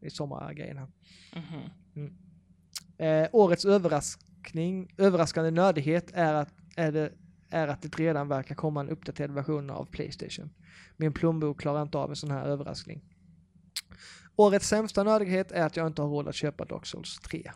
är, 0.00 0.08
sommargrejen 0.08 0.78
här. 0.78 0.88
Mhm. 1.94 2.10
Eh, 2.98 3.28
årets 3.32 3.64
överraskning, 3.64 4.94
överraskande 4.96 5.50
nördighet 5.50 6.10
är 6.14 6.34
att, 6.34 6.54
är, 6.76 6.92
det, 6.92 7.12
är 7.50 7.68
att 7.68 7.82
det 7.82 7.98
redan 7.98 8.28
verkar 8.28 8.54
komma 8.54 8.80
en 8.80 8.88
uppdaterad 8.88 9.30
version 9.30 9.70
av 9.70 9.84
Playstation. 9.84 10.50
Min 10.96 11.12
plånbok 11.12 11.60
klarar 11.60 11.82
inte 11.82 11.98
av 11.98 12.10
en 12.10 12.16
sån 12.16 12.30
här 12.30 12.46
överraskning. 12.46 13.02
Årets 14.36 14.68
sämsta 14.68 15.02
nördighet 15.02 15.52
är 15.52 15.66
att 15.66 15.76
jag 15.76 15.86
inte 15.86 16.02
har 16.02 16.08
råd 16.08 16.28
att 16.28 16.34
köpa 16.34 16.64
Dark 16.64 16.86
Souls 16.86 17.20
3. 17.20 17.50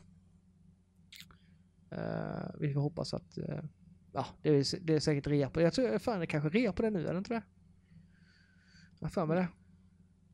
Eh, 1.91 2.51
vi 2.59 2.75
får 2.75 2.81
hoppas 2.81 3.15
att 3.15 3.39
eh, 3.39 3.63
ja, 4.13 4.27
det 4.43 4.51
är, 4.51 4.81
det 4.81 4.95
är 4.95 5.01
säkert 5.01 5.27
rea 5.27 5.51
på 5.51 5.59
det. 5.59 5.65
Jag 5.65 5.73
tror 5.73 5.99
fan 5.99 6.21
det 6.21 6.27
kanske 6.27 6.49
rea 6.49 6.73
på 6.73 6.83
det 6.83 6.91
nu, 6.91 7.03
det 7.03 7.19
inte 7.19 7.35
det? 7.35 7.43
Jag 8.99 9.13
för 9.13 9.27
mig 9.27 9.37
det. 9.37 9.49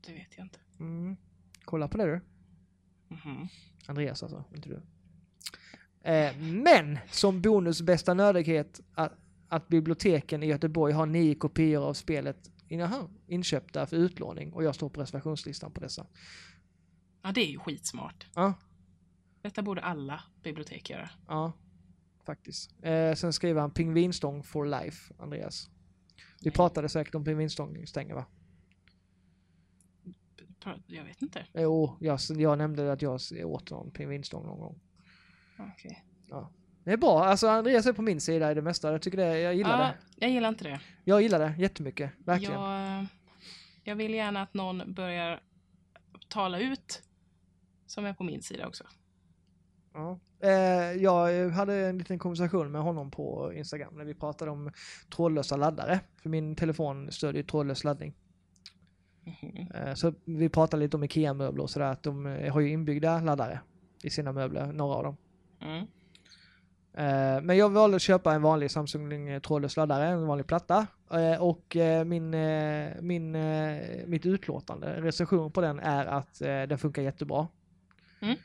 Det 0.06 0.12
vet 0.12 0.36
jag 0.36 0.44
inte. 0.46 0.58
Mm. 0.80 1.16
Kolla 1.64 1.88
på 1.88 1.98
det 1.98 2.04
du. 2.04 2.20
Mhm. 3.14 3.48
Andreas 3.86 4.22
alltså, 4.22 4.44
inte 4.54 4.68
du. 4.68 4.82
Eh, 6.04 6.36
men 6.38 6.98
som 7.10 7.40
bonus 7.40 7.82
bästa 7.82 8.14
nördighet 8.14 8.80
att, 8.94 9.12
att 9.48 9.68
biblioteken 9.68 10.42
i 10.42 10.46
Göteborg 10.46 10.92
har 10.92 11.06
nio 11.06 11.34
kopior 11.34 11.82
av 11.88 11.94
spelet 11.94 12.50
inköpta 13.26 13.86
för 13.86 13.96
utlåning 13.96 14.52
och 14.52 14.64
jag 14.64 14.74
står 14.74 14.88
på 14.88 15.00
reservationslistan 15.00 15.72
på 15.72 15.80
dessa. 15.80 16.06
Ja, 17.22 17.32
det 17.32 17.40
är 17.40 17.50
ju 17.50 17.58
skitsmart. 17.58 18.26
Ja, 18.34 18.54
Detta 19.42 19.62
borde 19.62 19.80
alla 19.80 20.24
bibliotek 20.42 20.90
göra. 20.90 21.10
ja, 21.28 21.52
faktiskt. 22.26 22.74
Eh, 22.82 23.14
sen 23.14 23.32
skriver 23.32 23.60
han 23.60 23.70
pingvinstång 23.70 24.42
for 24.42 24.66
life, 24.66 25.14
Andreas. 25.18 25.70
Vi 26.16 26.48
Nej. 26.48 26.52
pratade 26.52 26.88
säkert 26.88 27.14
om 27.14 27.24
pingvinstångstänger 27.24 28.14
va? 28.14 28.26
Jag 30.86 31.04
vet 31.04 31.22
inte. 31.22 31.46
Jo, 31.54 31.96
jag, 32.00 32.20
jag 32.28 32.58
nämnde 32.58 32.92
att 32.92 33.02
jag 33.02 33.20
åt 33.44 33.70
någon 33.70 33.90
pingvinstång 33.90 34.46
någon 34.46 34.60
gång. 34.60 34.80
Okej. 35.58 36.04
Det 36.84 36.92
är 36.92 36.96
bra, 36.96 37.24
alltså 37.24 37.48
Andreas 37.48 37.86
är 37.86 37.92
på 37.92 38.02
min 38.02 38.20
sida 38.20 38.50
i 38.50 38.54
det 38.54 38.62
mesta. 38.62 38.92
Jag 38.92 39.02
tycker 39.02 39.18
det, 39.18 39.38
jag 39.38 39.54
gillar 39.54 39.78
Ja, 39.78 39.84
det. 39.86 39.94
jag 40.16 40.30
gillar 40.30 40.48
inte 40.48 40.64
det. 40.64 40.80
Jag 41.04 41.22
gillar 41.22 41.38
det 41.38 41.54
jättemycket, 41.58 42.10
verkligen. 42.18 42.60
Jag, 42.60 43.06
jag 43.84 43.96
vill 43.96 44.14
gärna 44.14 44.42
att 44.42 44.54
någon 44.54 44.94
börjar 44.94 45.40
tala 46.28 46.58
ut 46.58 47.02
som 47.86 48.04
är 48.04 48.14
på 48.14 48.24
min 48.24 48.42
sida 48.42 48.66
också. 48.66 48.84
Ja. 49.94 50.18
Eh, 50.42 50.92
jag 51.02 51.50
hade 51.50 51.74
en 51.74 51.98
liten 51.98 52.18
konversation 52.18 52.72
med 52.72 52.82
honom 52.82 53.10
på 53.10 53.52
Instagram 53.54 53.94
när 53.96 54.04
vi 54.04 54.14
pratade 54.14 54.50
om 54.50 54.70
trådlösa 55.16 55.56
laddare. 55.56 56.00
För 56.22 56.28
min 56.28 56.56
telefon 56.56 57.12
stödjer 57.12 57.42
trådlös 57.42 57.84
laddning. 57.84 58.14
Eh, 59.74 59.94
så 59.94 60.14
vi 60.24 60.48
pratade 60.48 60.82
lite 60.82 60.96
om 60.96 61.04
IKEA-möbler 61.04 61.62
och 61.62 61.70
sådär, 61.70 61.86
att 61.86 62.02
de 62.02 62.26
eh, 62.26 62.52
har 62.52 62.60
ju 62.60 62.70
inbyggda 62.70 63.20
laddare 63.20 63.60
i 64.02 64.10
sina 64.10 64.32
möbler, 64.32 64.72
några 64.72 64.94
av 64.94 65.04
dem. 65.04 65.16
Mm. 65.64 65.86
Men 67.46 67.56
jag 67.56 67.70
valde 67.70 67.96
att 67.96 68.02
köpa 68.02 68.34
en 68.34 68.42
vanlig 68.42 68.70
Samsung 68.70 69.40
trådlös 69.40 69.76
laddare, 69.76 70.06
en 70.06 70.26
vanlig 70.26 70.46
platta. 70.46 70.86
Eh, 71.10 71.42
och 71.42 71.76
eh, 71.76 72.04
min, 72.04 72.30
min, 73.00 73.32
mitt 74.06 74.26
utlåtande, 74.26 75.00
recension 75.00 75.52
på 75.52 75.60
den 75.60 75.80
är 75.80 76.06
att 76.06 76.38
den 76.38 76.78
funkar 76.78 77.02
jättebra. 77.02 77.48
Mm. 78.20 78.36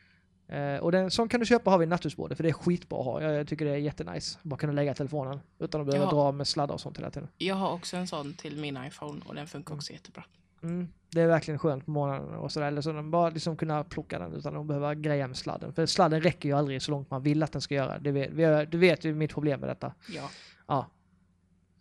Och 0.82 0.91
den, 0.91 1.12
sån 1.12 1.30
kan 1.30 1.40
du 1.40 1.46
köpa 1.46 1.70
har 1.72 1.78
vi 1.78 1.84
i 1.84 1.88
nattduksbordet 1.88 2.38
för 2.38 2.44
det 2.44 2.50
är 2.50 2.54
skitbra 2.54 3.00
att 3.00 3.06
ha. 3.06 3.22
Jag, 3.22 3.48
tycker 3.48 3.66
det 3.66 3.72
är 3.72 3.76
jättenice. 3.76 4.40
Bara 4.44 4.58
kunna 4.58 4.74
lägga 4.74 4.94
telefonen 4.94 5.40
utan 5.60 5.82
att 5.82 5.88
behöva 5.88 6.06
Ja. 6.06 6.12
dra 6.12 6.32
med 6.32 6.48
sladdar 6.48 6.74
och 6.74 6.82
sånt 6.82 6.98
hela 6.98 7.12
tiden. 7.12 7.28
Jag 7.38 7.56
har 7.56 7.72
också 7.72 7.98
en 7.98 8.08
sån 8.08 8.34
till 8.34 8.58
min 8.58 8.86
iPhone 8.88 9.22
och 9.26 9.36
den 9.36 9.48
funkar 9.48 9.76
också 9.76 9.94
jättebra. 9.94 10.24
Mm. 10.64 10.88
Det 11.11 11.22
är 11.22 11.27
verkligen 11.27 11.60
skönt 11.60 11.86
på 11.86 11.91
morgonen 11.91 12.36
och 12.36 12.52
sådär. 12.52 12.68
Eller 12.68 12.81
så 12.81 12.91
de 12.91 13.11
bara 13.11 13.30
liksom 13.30 13.57
kunna 13.57 13.84
plocka 13.84 14.19
den 14.19 14.34
utan 14.34 14.57
att 14.57 14.65
behöva 14.65 14.95
greja 14.95 15.27
med 15.27 15.38
sladden. 15.38 15.73
För 15.73 15.86
sladden 15.86 16.22
räcker 16.22 16.49
ju 16.49 16.56
aldrig 16.56 16.81
så 16.81 16.91
långt 16.91 17.10
man 17.11 17.23
vill 17.23 17.44
att 17.44 17.52
den 17.52 17.61
ska 17.61 17.76
göra. 17.76 17.99
Det 17.99 18.11
vet, 18.11 18.72
du 18.72 18.77
vet 18.77 19.06
ju 19.06 19.14
mitt 19.15 19.31
problem 19.34 19.60
med 19.60 19.69
detta. 19.69 19.94
Ja, 20.10 20.30
Ja. 20.68 20.90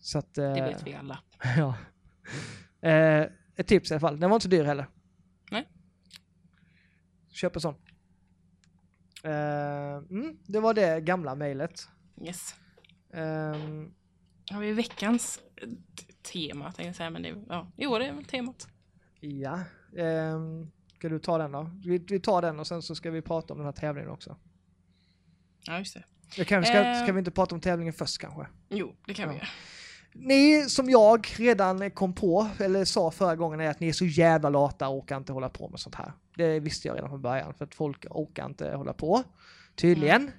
Så 0.00 0.18
att... 0.18 0.38
eh, 0.38 0.54
det 0.54 0.62
vet 0.62 0.86
vi 0.86 0.94
alla. 0.94 1.18
ja. 1.56 1.74
Eh, 2.88 3.26
ett 3.56 3.66
tips 3.66 3.90
i 3.90 3.94
alla 3.94 4.00
fall. 4.00 4.20
Den 4.20 4.30
var 4.30 4.36
inte 4.36 4.42
så 4.44 4.48
dyr 4.50 4.64
heller. 4.64 4.86
Nej. 5.50 5.68
Köp 7.30 7.54
en 7.56 7.60
sån. 7.60 7.74
Eh, 9.22 9.96
mm, 10.10 10.38
det 10.46 10.60
var 10.60 10.74
det 10.74 11.00
gamla 11.00 11.34
mejlet. 11.34 11.88
Yes. 12.22 12.54
Ehm, 13.12 13.94
Har 14.50 14.60
vi 14.60 14.72
veckans 14.72 15.40
eh, 15.56 15.68
tema 16.32 16.64
tänkte 16.64 16.82
jag 16.82 16.96
säga, 16.96 17.10
men 17.10 17.22
det, 17.22 17.34
ja, 17.48 17.72
jo, 17.76 17.98
det 17.98 18.06
är 18.06 18.12
väl 18.12 18.24
temat. 18.24 18.68
ja. 19.20 19.60
Um, 19.92 20.70
ska 20.98 21.08
du 21.08 21.18
ta 21.18 21.38
den 21.38 21.52
då? 21.52 21.70
Vi, 21.84 21.98
vi 21.98 22.20
tar 22.20 22.42
den 22.42 22.60
och 22.60 22.66
sen 22.66 22.82
så 22.82 22.94
ska 22.94 23.10
vi 23.10 23.22
prata 23.22 23.52
om 23.54 23.58
den 23.58 23.64
här 23.66 23.72
tävlingen 23.72 24.10
också. 24.10 24.36
Ja, 25.66 25.78
just 25.78 25.94
det. 25.94 26.04
Jag 26.36 26.46
kan, 26.46 26.64
ska, 26.64 26.78
Eh. 26.84 27.02
ska 27.02 27.12
vi 27.12 27.18
inte 27.18 27.30
prata 27.30 27.54
om 27.54 27.60
tävlingen 27.60 27.92
först 27.94 28.18
kanske? 28.18 28.46
Jo, 28.68 28.96
det 29.06 29.14
kan 29.14 29.28
vi 29.28 29.34
Ja. 29.34 29.38
göra. 29.40 29.48
Ni 30.12 30.62
som 30.68 30.90
jag 30.90 31.26
redan 31.38 31.90
kom 31.90 32.12
på, 32.14 32.48
eller 32.60 32.84
sa 32.84 33.10
förra 33.10 33.36
gången, 33.36 33.60
är 33.60 33.68
att 33.70 33.80
ni 33.80 33.88
är 33.88 33.92
så 33.92 34.04
jävla 34.06 34.48
lata 34.48 34.88
och 34.88 34.96
orkar 34.98 35.16
inte 35.16 35.32
hålla 35.32 35.48
på 35.48 35.68
med 35.68 35.80
sånt 35.80 35.94
här. 35.94 36.12
Det 36.36 36.60
visste 36.60 36.88
jag 36.88 36.94
redan 36.96 37.10
från 37.10 37.22
början, 37.22 37.54
för 37.54 37.64
att 37.64 37.74
folk 37.74 38.06
orkar 38.10 38.46
inte 38.46 38.70
hålla 38.70 38.92
på. 38.92 39.22
Tydligen. 39.74 40.30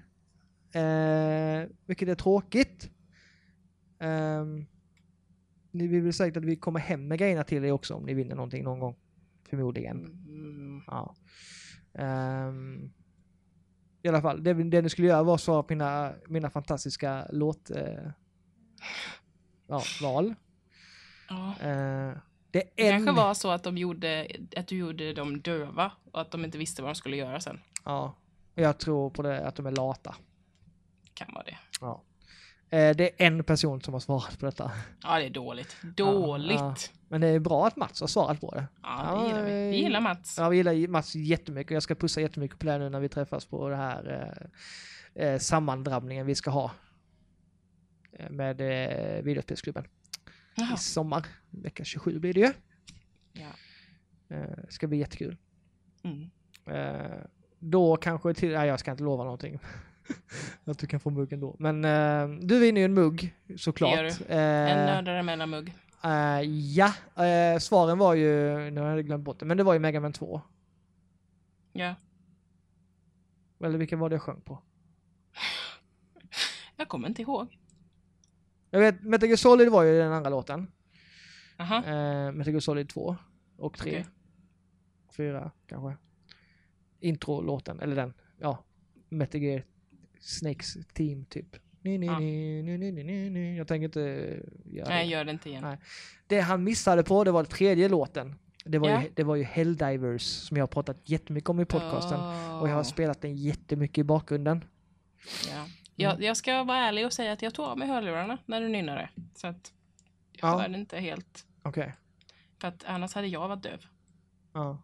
Eh, 0.72 1.70
vilket 1.86 2.10
är 2.10 2.16
tråkigt. 2.16 2.90
Ehm, 4.00 4.66
ni 5.72 5.88
vill 5.88 6.14
säkert 6.14 6.38
att 6.38 6.46
vi 6.46 6.56
kommer 6.56 6.80
hem 6.80 7.08
med 7.08 7.20
grejerna 7.20 7.44
till 7.44 7.66
er 7.66 7.72
också 7.72 7.94
om 7.96 8.04
ni 8.04 8.14
vinner 8.14 8.36
någonting 8.36 8.64
någon 8.64 8.80
gång. 8.80 8.96
Förmodligen. 9.50 10.06
Mm, 10.06 10.82
Ja. 10.88 11.16
Ehm, 11.94 12.92
I 14.02 14.08
alla 14.08 14.22
fall, 14.22 14.44
det, 14.44 14.54
det 14.54 14.82
ni 14.82 14.90
skulle 14.90 15.08
göra 15.08 15.24
var 15.24 15.36
att 15.36 15.42
svara 15.42 15.64
på 15.64 15.74
mina, 15.74 16.14
mina 16.28 16.50
fantastiska 16.50 17.28
låt... 17.32 17.72
Eh, 17.72 18.10
ja, 19.68 19.82
val. 20.02 20.36
ja. 21.30 21.50
Eh, 21.62 22.14
det 22.52 22.64
Det 22.76 22.88
är 22.88 22.92
kanske 22.92 23.10
en... 23.10 23.16
var 23.16 23.34
så 23.34 23.52
att, 23.52 23.64
de 23.64 23.78
gjorde, 23.78 24.28
att 24.56 24.68
du 24.68 24.78
gjorde 24.78 25.14
dem 25.14 25.42
döva 25.42 25.92
och 26.12 26.22
att 26.22 26.32
de 26.32 26.46
inte 26.46 26.58
visste 26.58 26.82
vad 26.82 26.92
de 26.92 26.96
skulle 26.96 27.18
göra 27.18 27.40
sen. 27.40 27.60
Ja, 27.86 28.16
jag 28.56 28.78
tror 28.78 29.10
på 29.10 29.22
det 29.22 29.48
att 29.48 29.56
de 29.56 29.66
är 29.66 29.72
lata. 29.72 30.16
Kan 31.14 31.34
vara 31.34 31.44
det. 31.44 31.58
Ja. 31.82 32.04
Eh, 32.70 32.96
det 32.96 33.22
är 33.22 33.28
en 33.28 33.44
person 33.44 33.82
som 33.82 33.94
har 33.94 34.02
svarat 34.02 34.40
på 34.40 34.46
detta. 34.46 34.72
Ja, 35.04 35.20
det 35.20 35.26
är 35.26 35.30
dåligt. 35.30 35.76
Dåligt. 35.82 36.60
Ja, 36.60 36.76
Men 37.08 37.22
det 37.22 37.28
är 37.28 37.40
bra 37.40 37.68
att 37.68 37.76
Mats 37.76 38.02
har 38.02 38.08
svarat 38.08 38.42
på 38.42 38.52
det. 38.52 38.68
Ja, 38.84 39.16
det 39.16 39.28
gillar 39.28 39.44
vi. 39.44 39.70
Vi 39.70 39.78
gillar 39.78 40.02
Mats. 40.02 40.38
Ja, 40.38 40.50
vi 40.50 40.58
gillar 40.58 40.88
Mats 40.88 41.16
jättemycket 41.16 41.72
jag 41.72 41.84
ska 41.84 41.96
pussa 41.96 42.22
jättemycket 42.22 42.60
på 42.60 42.66
det 42.66 42.78
nu 42.78 42.90
när 42.90 43.00
vi 43.00 43.10
träffas 43.10 43.46
på 43.46 43.70
det 43.70 43.76
här 43.76 44.32
eh, 45.16 45.28
eh, 45.28 45.40
sammandrabbningen 45.40 46.26
vi 46.26 46.36
ska 46.36 46.52
ha. 46.52 46.72
Med 48.30 48.62
eh, 48.62 49.24
videospelsklubben. 49.24 49.86
I 50.74 50.78
sommar. 50.78 51.26
Vecka 51.50 51.84
27 51.84 52.20
blir 52.20 52.34
det 52.34 52.40
ju. 52.40 52.54
Ja. 53.34 53.50
Eh, 54.36 54.64
ska 54.70 54.88
bli 54.88 54.98
jättekul. 54.98 55.38
Mm. 56.04 56.30
Eh, 56.66 57.18
då 57.60 57.98
kanske 57.98 58.34
till, 58.34 58.52
nej 58.52 58.68
jag 58.68 58.80
ska 58.80 58.92
inte 58.92 59.04
lova 59.04 59.24
någonting. 59.24 59.60
att 60.66 60.80
du 60.80 60.88
kan 60.88 61.00
få 61.00 61.10
muggen 61.10 61.40
då. 61.40 61.56
Men 61.60 61.86
eh, 61.86 62.28
du 62.42 62.60
vinner 62.60 62.82
ju 62.82 62.86
en 62.86 62.94
mugg 62.94 63.36
såklart. 63.58 63.96
Det 63.98 64.04
gör 64.04 64.32
Eh, 64.32 64.72
En 64.72 64.86
nördare 64.86 65.24
mellan 65.24 65.50
mugg. 65.50 65.74
eh, 66.04 66.42
ja, 66.76 66.94
eh, 67.26 67.60
svaren 67.60 67.98
var 67.98 68.14
ju, 68.14 68.56
nu 68.72 68.82
har 68.82 68.90
jag 68.90 69.06
glömt 69.06 69.24
bort 69.24 69.40
det, 69.40 69.46
men 69.46 69.58
det 69.58 69.64
var 69.64 69.74
ju 69.74 69.80
Mega 69.80 70.00
Man 70.00 70.14
2. 70.14 70.42
Ja. 71.74 71.96
Eller 73.64 73.78
vilken 73.78 74.00
var 74.00 74.10
det 74.10 74.16
jag 74.16 74.22
sjöng 74.24 74.42
på? 74.42 74.60
Jag 76.78 76.88
kommer 76.88 77.08
inte 77.08 77.22
ihåg. 77.22 77.58
Jag 78.70 78.80
vet, 78.80 79.04
Metal 79.04 79.30
Gear 79.30 79.38
Solid 79.38 79.70
var 79.70 79.84
ju 79.84 79.98
den 80.00 80.12
andra 80.14 80.30
låten. 80.30 80.72
Aha. 81.58 81.84
Eh, 81.86 82.32
Metal 82.32 82.54
Gear 82.54 82.60
Solid 82.60 82.90
2 82.90 83.16
och 83.58 83.78
3. 83.78 83.92
Okej. 83.92 84.06
Fyra 85.18 85.52
kanske. 85.68 85.98
Intro-låten, 87.00 87.80
eller 87.80 87.96
den, 87.96 88.14
ja. 88.38 88.64
Metal 89.10 89.42
Gear 89.42 89.64
Snakes 90.20 90.78
Team 90.94 91.26
typ. 91.26 91.56
Ni, 91.82 91.98
ni, 91.98 92.06
Ja. 92.06 92.20
ni. 92.20 93.58
Jag 93.58 93.68
tänker 93.68 93.86
inte 93.86 94.00
göra 94.66 94.90
Nej, 94.90 95.06
det. 95.06 95.12
gör 95.12 95.26
det 95.26 95.32
inte 95.32 95.50
igen. 95.50 95.64
Nej. 95.64 95.78
Det 96.28 96.40
han 96.40 96.64
missade 96.64 97.04
på, 97.04 97.24
det 97.24 97.32
var 97.32 97.44
tredje 97.44 97.90
låten. 97.90 98.36
Det 98.66 98.78
var, 98.78 98.90
Ja. 98.90 99.04
ju, 99.04 99.10
det 99.16 99.24
var 99.24 99.36
ju 99.36 99.44
Helldivers 99.44 100.22
som 100.22 100.58
jag 100.58 100.62
har 100.62 100.68
pratat 100.68 100.98
jättemycket 101.10 101.50
om 101.50 101.60
i 101.60 101.66
podcasten. 101.66 102.20
Och 102.62 102.70
jag 102.70 102.76
har 102.76 102.84
spelat 102.84 103.22
den 103.22 103.36
jättemycket 103.36 103.98
i 103.98 104.04
bakgrunden. 104.04 104.64
Ja. 105.52 105.66
Jag, 105.96 106.24
jag 106.24 106.38
ska 106.38 106.64
vara 106.64 106.78
ärlig 106.78 107.06
och 107.06 107.14
säga 107.14 107.32
att 107.32 107.42
jag 107.42 107.54
tog 107.54 107.66
av 107.66 107.78
mig 107.78 107.88
hörlurarna 107.88 108.38
när 108.46 108.62
du 108.62 108.68
nynnade. 108.68 109.10
Så 109.36 109.48
att 109.48 109.74
jag 110.32 110.50
Ja. 110.50 110.60
hörde 110.62 110.78
inte 110.78 110.98
helt. 111.00 111.46
Okej. 111.62 111.94
För 112.62 112.68
att 112.68 112.84
annars 112.88 113.14
hade 113.14 113.28
jag 113.28 113.48
varit 113.48 113.64
döv. 113.64 113.86
Ja. 114.54 114.82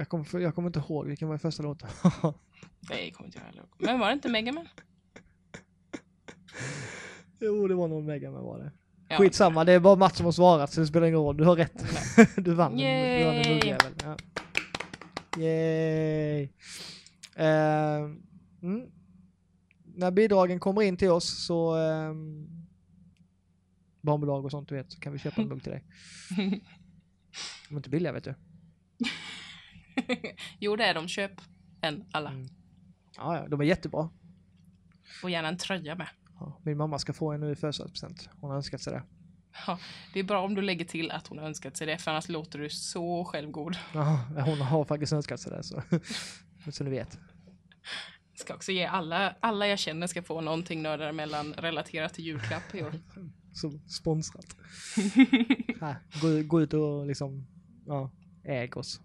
Jag 0.00 0.08
kommer 0.08 0.40
jag 0.40 0.54
kommer 0.54 0.68
inte 0.68 0.78
ihåg 0.78 1.06
vilken 1.06 1.28
var 1.28 1.38
första 1.38 1.62
låten. 1.62 1.88
Nej, 2.90 3.10
kommer 3.12 3.28
inte 3.28 3.38
jag 3.38 3.44
heller 3.44 3.58
ihåg. 3.58 3.68
Men 3.78 3.98
var 4.00 4.06
det 4.06 4.12
inte 4.12 4.28
Megaman? 4.28 4.68
jo, 7.40 7.68
det 7.68 7.74
var 7.74 7.88
nog 7.88 8.04
Mega 8.04 8.30
Man 8.30 8.44
var 8.44 8.58
det. 8.58 8.72
Ja. 9.08 9.16
Skitsamma, 9.16 9.64
det 9.64 9.72
är 9.72 9.80
bara 9.80 9.96
Mats 9.96 10.16
som 10.16 10.24
har 10.24 10.32
svarat 10.32 10.72
så 10.72 10.80
det 10.80 10.86
spelar 10.86 11.06
ingen 11.06 11.18
roll. 11.20 11.36
Du 11.36 11.44
har 11.44 11.56
rätt. 11.56 11.84
du 12.36 12.54
vann 12.54 12.72
en- 12.72 13.18
du 13.18 13.24
vann 13.24 13.34
en 13.34 13.42
Yay! 13.42 13.54
muggjävel. 13.54 13.92
Ja. 14.04 14.16
Yay! 15.42 16.42
Eh, 17.36 18.10
mm. 18.62 18.90
När 19.94 20.10
bidragen 20.10 20.60
kommer 20.60 20.82
in 20.82 20.96
till 20.96 21.10
oss 21.10 21.46
så 21.46 21.76
um, 21.76 22.48
barnbolag 24.00 24.44
och 24.44 24.50
sånt 24.50 24.68
du 24.68 24.74
vet 24.74 24.92
så 24.92 25.00
kan 25.00 25.12
vi 25.12 25.18
köpa 25.18 25.42
en 25.42 25.48
mugg 25.48 25.62
till 25.62 25.72
dig. 25.72 25.84
De 27.68 27.74
är 27.74 27.76
inte 27.76 27.90
billiga 27.90 28.12
vet 28.12 28.24
du. 28.24 28.34
jo, 30.58 30.76
det 30.76 30.84
är 30.84 30.94
de. 30.94 31.08
Köp 31.08 31.40
en 31.80 32.04
alla. 32.12 32.30
Mm. 32.30 32.48
Ja, 33.16 33.36
ja, 33.36 33.48
de 33.48 33.60
är 33.60 33.64
jättebra. 33.64 34.10
Och 35.22 35.30
gärna 35.30 35.48
en 35.48 35.56
tröja 35.56 35.94
med. 35.94 36.08
Ja, 36.40 36.60
min 36.62 36.76
mamma 36.76 36.98
ska 36.98 37.12
få 37.12 37.32
en 37.32 37.40
nu 37.40 37.52
i 37.52 37.56
födelsedagspresent. 37.56 38.28
Hon 38.40 38.50
har 38.50 38.56
önskat 38.56 38.80
sig 38.80 38.92
det. 38.92 39.02
Ja, 39.66 39.78
det 40.12 40.20
är 40.20 40.24
bra 40.24 40.44
om 40.44 40.54
du 40.54 40.62
lägger 40.62 40.84
till 40.84 41.10
att 41.10 41.26
hon 41.26 41.38
har 41.38 41.46
önskat 41.46 41.76
sig 41.76 41.86
det, 41.86 41.98
för 41.98 42.10
annars 42.10 42.28
låter 42.28 42.58
du 42.58 42.70
så 42.70 43.24
självgod. 43.24 43.76
Ja, 43.94 44.20
hon 44.44 44.60
har 44.60 44.84
faktiskt 44.84 45.12
önskat 45.12 45.40
sig 45.40 45.52
det 45.52 45.62
så. 45.62 45.82
så 46.70 46.84
ni 46.84 46.90
vet. 46.90 47.18
Ska 48.34 48.54
också 48.54 48.72
ge 48.72 48.84
alla, 48.84 49.34
alla 49.40 49.66
jag 49.66 49.78
känner 49.78 50.06
ska 50.06 50.22
få 50.22 50.40
någonting 50.40 50.82
nördar 50.82 51.12
mellan 51.12 51.52
relaterat 51.52 52.14
till 52.14 52.24
julklapp 52.24 52.74
i 52.74 52.82
år. 52.82 52.94
Så 53.52 53.70
sponsrat. 53.88 54.56
Här, 55.80 55.96
gå, 56.20 56.42
gå 56.42 56.62
ut 56.62 56.74
och 56.74 57.06
liksom, 57.06 57.46
ja, 57.86 58.10
äg 58.44 58.76
oss. 58.76 59.00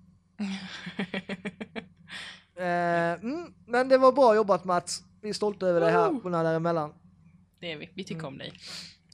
Eh, 2.58 3.14
mm, 3.14 3.54
men 3.66 3.90
det 3.90 3.98
var 3.98 4.12
bra 4.12 4.36
jobbat 4.36 4.66
Mats. 4.66 5.04
Vi 5.22 5.30
är 5.30 5.34
stolta 5.34 5.68
över 5.68 5.82
det 5.82 5.92
här 5.92 6.10
på 6.10 6.30
den 6.30 6.34
här 6.34 6.44
däremellan. 6.44 6.94
Det 7.60 7.72
är 7.72 7.78
vi. 7.78 7.90
Vi 7.94 8.04
tycker 8.04 8.28
om 8.28 8.38
dig. 8.38 8.54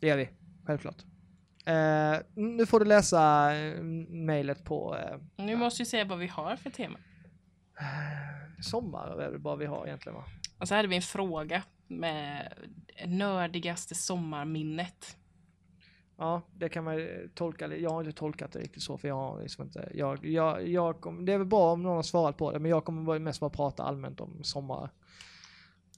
Det 0.01 0.07
gör 0.07 0.17
vi, 0.17 0.29
självklart. 0.65 0.95
Eh, 1.65 2.19
nu 2.35 2.65
får 2.65 2.79
du 2.79 2.85
läsa 2.85 3.53
eh, 3.55 3.81
mejlet 4.09 4.63
på 4.63 4.97
eh, 4.97 5.45
Nu 5.45 5.55
måste 5.55 5.81
vi 5.81 5.85
se 5.85 6.03
vad 6.03 6.19
vi 6.19 6.27
har 6.27 6.55
för 6.55 6.69
tema. 6.69 6.99
sommar, 8.61 9.21
är 9.21 9.31
det 9.31 9.39
bara 9.39 9.55
vi 9.55 9.65
har 9.65 9.87
egentligen 9.87 10.15
va? 10.15 10.23
Och 10.59 10.67
så 10.67 10.75
hade 10.75 10.87
vi 10.87 10.95
en 10.95 11.01
fråga 11.01 11.63
med 11.87 12.53
nördigaste 13.07 13.95
sommarminnet. 13.95 15.17
Ja, 16.21 16.41
det 16.53 16.69
kan 16.69 16.83
man 16.83 16.95
ju 16.97 17.29
tolka. 17.35 17.67
Jag 17.75 17.89
har 17.89 18.01
inte 18.03 18.17
tolkat 18.17 18.51
det 18.51 18.59
riktigt 18.59 18.83
så, 18.83 18.97
för 18.97 19.07
jag 19.07 19.15
har 19.15 19.41
liksom 19.41 19.63
inte... 19.65 19.91
Jag, 19.93 20.25
jag, 20.25 20.67
jag 20.67 21.01
kom, 21.01 21.25
det 21.25 21.33
är 21.33 21.37
väl 21.37 21.47
bra 21.47 21.71
om 21.73 21.83
någon 21.83 21.95
har 21.95 22.03
svarat 22.03 22.37
på 22.37 22.51
det, 22.51 22.59
men 22.59 22.71
jag 22.71 22.85
kommer 22.85 23.19
mest 23.19 23.39
bara 23.39 23.49
prata 23.49 23.83
allmänt 23.83 24.21
om 24.21 24.43
sommar. 24.43 24.89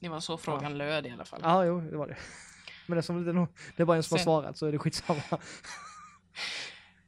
Det 0.00 0.08
var 0.08 0.20
så 0.20 0.36
frågan 0.38 0.78
löd 0.78 1.06
i 1.06 1.10
alla 1.10 1.24
fall. 1.24 1.40
Ja, 1.42 1.64
jo, 1.64 1.80
det 1.80 1.96
var 1.96 2.06
det. 2.08 2.16
Men 2.86 2.98
eftersom 2.98 3.24
det, 3.24 3.30
är 3.30 3.34
nog- 3.34 3.48
det 3.76 3.82
är 3.82 3.86
bara 3.86 3.96
en 3.96 4.02
som 4.02 4.14
har 4.14 4.18
Sen- 4.18 4.24
svarat 4.24 4.56
så 4.58 4.66
är 4.66 4.72
det 4.72 4.78
skitsamma. 4.78 5.20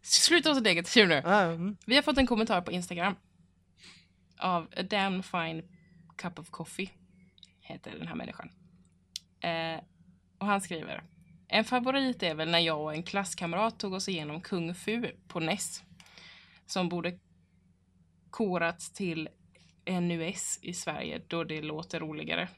Sluta 0.03 0.51
oss 0.51 0.63
däcket, 0.63 0.89
tjur 0.89 1.07
nu. 1.07 1.23
Ja, 1.25 1.41
mm. 1.43 1.77
Vi 1.87 1.95
har 1.95 2.03
fått 2.03 2.19
en 2.19 2.27
kommentar 2.27 2.61
på 2.61 2.73
Instagram. 2.73 3.15
Av 4.39 4.63
A 4.77 4.83
Damn 4.83 5.23
Fine 5.23 5.63
Cup 6.17 6.39
of 6.39 6.51
Coffee. 6.51 6.91
Heter 7.61 7.91
den 7.99 8.09
här 8.09 8.15
människan. 8.15 8.51
Eh, 9.41 9.81
och 10.39 10.47
han 10.47 10.61
skriver. 10.61 11.03
En 11.49 11.65
favorit 11.65 12.23
är 12.23 12.35
väl 12.35 12.51
när 12.51 12.59
jag 12.59 12.81
och 12.81 12.95
en 12.95 13.03
klasskamrat 13.03 13.79
tog 13.79 13.93
oss 13.93 14.09
igenom 14.09 14.41
Kung 14.41 14.75
Fu 14.75 15.11
på 15.29 15.41
NES. 15.41 15.83
Som 16.67 16.89
borde 16.89 17.19
korats 18.31 18.93
till 18.93 19.29
NUS 19.87 20.59
i 20.63 20.75
Sverige 20.75 21.23
då 21.29 21.45
det 21.45 21.63
låter 21.63 22.01
roligare. 22.01 22.49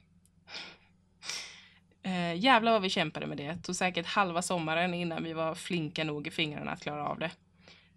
Eh, 2.02 2.35
jävlar 2.35 2.73
vad 2.73 2.82
vi 2.82 2.90
kämpade 2.90 3.27
med 3.27 3.36
det. 3.36 3.52
Det 3.52 3.62
tog 3.62 3.77
säkert 3.77 4.06
halva 4.06 4.43
sommaren 4.43 4.94
innan 4.94 5.24
vi 5.24 5.32
var 5.32 5.55
flinka 5.55 6.05
nog 6.05 6.27
i 6.27 6.31
fingrarna 6.31 6.70
att 6.70 6.82
klara 6.82 7.05
av 7.05 7.19
det. 7.19 7.31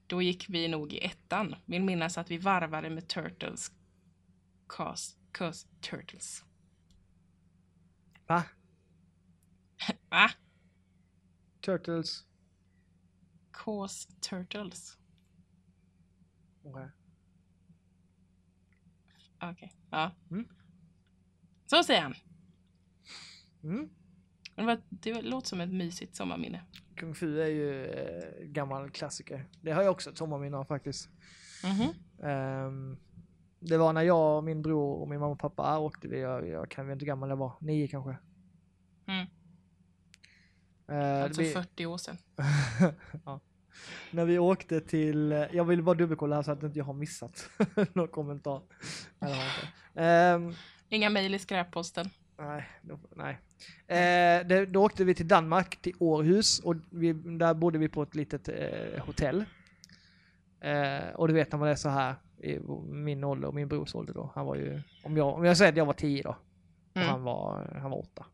Då 0.08 0.22
gick 0.22 0.46
vi 0.50 0.68
nog 0.68 0.94
i 0.94 1.06
ettan. 1.06 1.56
Vill 1.66 1.84
minnas 1.84 2.18
att 2.18 2.32
vi 2.32 2.38
varvade 2.38 2.90
med 2.90 3.08
Turtles. 3.08 3.72
Cause, 4.68 5.18
cause 5.32 5.68
Turtles. 5.82 6.44
Va? 8.28 8.44
Va? 10.10 10.32
Turtles. 11.62 12.26
Cause 13.52 14.10
Turtles. 14.30 14.98
Okej. 16.64 16.90
Okej, 19.42 19.74
ja. 19.90 20.12
Mm. 20.32 20.48
Så 21.66 21.84
säger 21.84 22.02
han. 22.02 22.14
Mm. 23.64 23.90
Det, 24.56 24.62
var, 24.62 24.82
det 24.90 25.22
låter 25.22 25.48
som 25.48 25.62
ett 25.62 25.74
mysigt 25.74 26.16
sommarminne. 26.16 26.62
Kung 26.96 27.16
Fu 27.16 27.42
är 27.42 27.48
ju 27.48 27.86
eh, 27.86 28.46
gammal 28.46 28.90
klassiker. 28.90 29.50
Det 29.62 29.72
har 29.72 29.82
jag 29.82 29.92
också 29.92 30.10
ett 30.10 30.18
sommarminne 30.18 30.58
av 30.58 30.66
faktiskt. 30.66 31.10
Mhm. 31.64 31.94
Ehm, 32.28 32.98
det 33.60 33.78
var 33.78 33.94
när 33.94 34.02
jag 34.02 34.44
min 34.44 34.62
bror 34.62 34.96
och 34.96 35.10
min 35.10 35.20
mamma 35.20 35.32
och 35.32 35.40
pappa 35.40 35.80
åkte. 35.80 36.08
Vi, 36.08 36.20
jag, 36.20 36.48
jag 36.48 36.72
kan 36.72 36.92
inte 36.92 37.06
hur 37.06 37.08
gammal 37.08 37.30
jag 37.30 37.38
var. 37.38 37.54
Nio 37.60 37.88
kanske. 37.88 38.18
Mm. 39.06 39.28
Alltså 40.96 41.42
vi- 41.42 41.52
40 41.54 41.86
år 41.86 41.98
sedan. 41.98 42.18
ja. 43.26 43.40
När 44.12 44.26
vi 44.26 44.40
åkte 44.40 44.82
till, 44.82 45.32
eh, 45.32 45.40
jag 45.52 45.64
vill 45.66 45.84
bara 45.84 45.96
dubbelkolla 45.96 46.36
här 46.36 46.44
så 46.44 46.52
att 46.52 46.64
inte 46.64 46.78
jag 46.80 46.86
har 46.86 46.94
missat 46.94 47.50
någon 47.94 48.08
kommentar. 48.08 48.62
Nej, 49.20 49.32
inte. 49.34 50.02
Ehm, 50.02 50.54
Inga 50.90 51.10
mejl 51.10 51.36
i 51.36 51.40
skräpposten. 51.40 52.10
nej, 52.38 52.70
då, 52.82 53.00
nej. 53.16 53.38
Eh, 53.88 54.48
det, 54.48 54.66
då 54.66 54.84
åkte 54.86 55.04
vi 55.04 55.16
till 55.16 55.28
Danmark, 55.28 55.82
till 55.82 55.94
Århus 56.00 56.60
och 56.60 56.76
vi, 56.90 57.14
där 57.14 57.54
bodde 57.54 57.78
vi 57.80 57.90
på 57.90 58.04
ett 58.04 58.16
litet 58.16 58.48
eh, 58.50 59.06
hotell. 59.06 59.46
Eh, 60.62 61.10
och 61.16 61.28
du 61.28 61.34
vet 61.34 61.52
när 61.52 61.60
man 61.60 61.70
är 61.70 61.76
så 61.76 61.90
här 61.90 62.16
i 62.38 62.60
min 62.90 63.24
ålder 63.24 63.48
och 63.48 63.54
min 63.56 63.68
brors 63.68 63.96
ålder 63.96 64.14
då. 64.14 64.32
Han 64.36 64.46
var 64.46 64.56
ju, 64.56 64.82
om 65.04 65.18
jag, 65.18 65.36
om 65.36 65.46
jag 65.46 65.58
säger 65.58 65.72
att 65.72 65.78
jag 65.78 65.86
var 65.86 65.94
tio 65.94 66.24
då. 66.24 66.30
Och 66.30 66.98
Mm. 66.98 67.08
han 67.10 67.24
var, 67.24 67.78
han 67.82 67.92
var 67.92 67.98
åtta. 68.00 68.26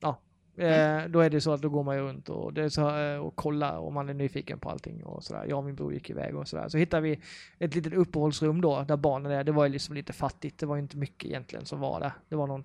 Ja, 0.00 0.20
Eh, 0.60 1.08
då 1.08 1.20
är 1.20 1.30
det 1.30 1.40
så 1.40 1.52
att 1.52 1.62
då 1.62 1.68
går 1.68 1.84
man 1.84 1.96
ju 1.96 2.02
runt 2.02 2.28
och, 2.28 2.52
det 2.52 2.70
så, 2.70 2.96
eh, 2.98 3.18
och 3.18 3.36
kollar 3.36 3.78
om 3.78 3.94
man 3.94 4.08
är 4.08 4.14
nyfiken 4.14 4.58
på 4.58 4.70
allting 4.70 5.04
och 5.04 5.24
sådär. 5.24 5.46
Jag 5.48 5.58
och 5.58 5.64
min 5.64 5.74
bror 5.74 5.92
gick 5.92 6.10
iväg 6.10 6.36
och 6.36 6.48
sådär. 6.48 6.68
Så 6.68 6.78
hittade 6.78 7.02
vi 7.02 7.20
ett 7.58 7.74
litet 7.74 7.92
uppehållsrum 7.92 8.60
då, 8.60 8.84
där 8.88 8.96
barnen 8.96 9.32
är. 9.32 9.44
Det 9.44 9.52
var 9.52 9.64
ju 9.64 9.72
liksom 9.72 9.94
lite 9.94 10.12
fattigt. 10.12 10.58
Det 10.58 10.66
var 10.66 10.76
inte 10.78 10.96
mycket 10.96 11.24
egentligen 11.24 11.64
som 11.66 11.80
var 11.80 12.00
där. 12.00 12.12
Det 12.28 12.36
var 12.36 12.46
någon, 12.46 12.64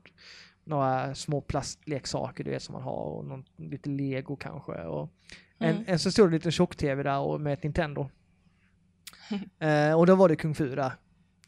några 0.63 1.15
små 1.15 1.41
plastleksaker 1.41 2.43
du 2.43 2.49
vet 2.51 2.63
som 2.63 2.73
man 2.73 2.83
har 2.83 3.03
och 3.03 3.25
någon, 3.25 3.45
lite 3.55 3.89
lego 3.89 4.35
kanske. 4.35 4.71
Och 4.71 5.09
en, 5.57 5.69
Mm. 5.75 5.83
en 5.87 5.99
så 5.99 6.11
stor 6.11 6.29
liten 6.29 6.51
tjock-tv 6.51 7.03
där 7.03 7.19
och 7.19 7.41
med 7.41 7.53
ett 7.53 7.63
Nintendo. 7.63 8.09
eh, 9.59 9.93
och 9.99 10.05
då 10.05 10.15
var 10.15 10.29
det 10.29 10.35
Kung 10.35 10.55
Fu 10.55 10.75
där. 10.75 10.93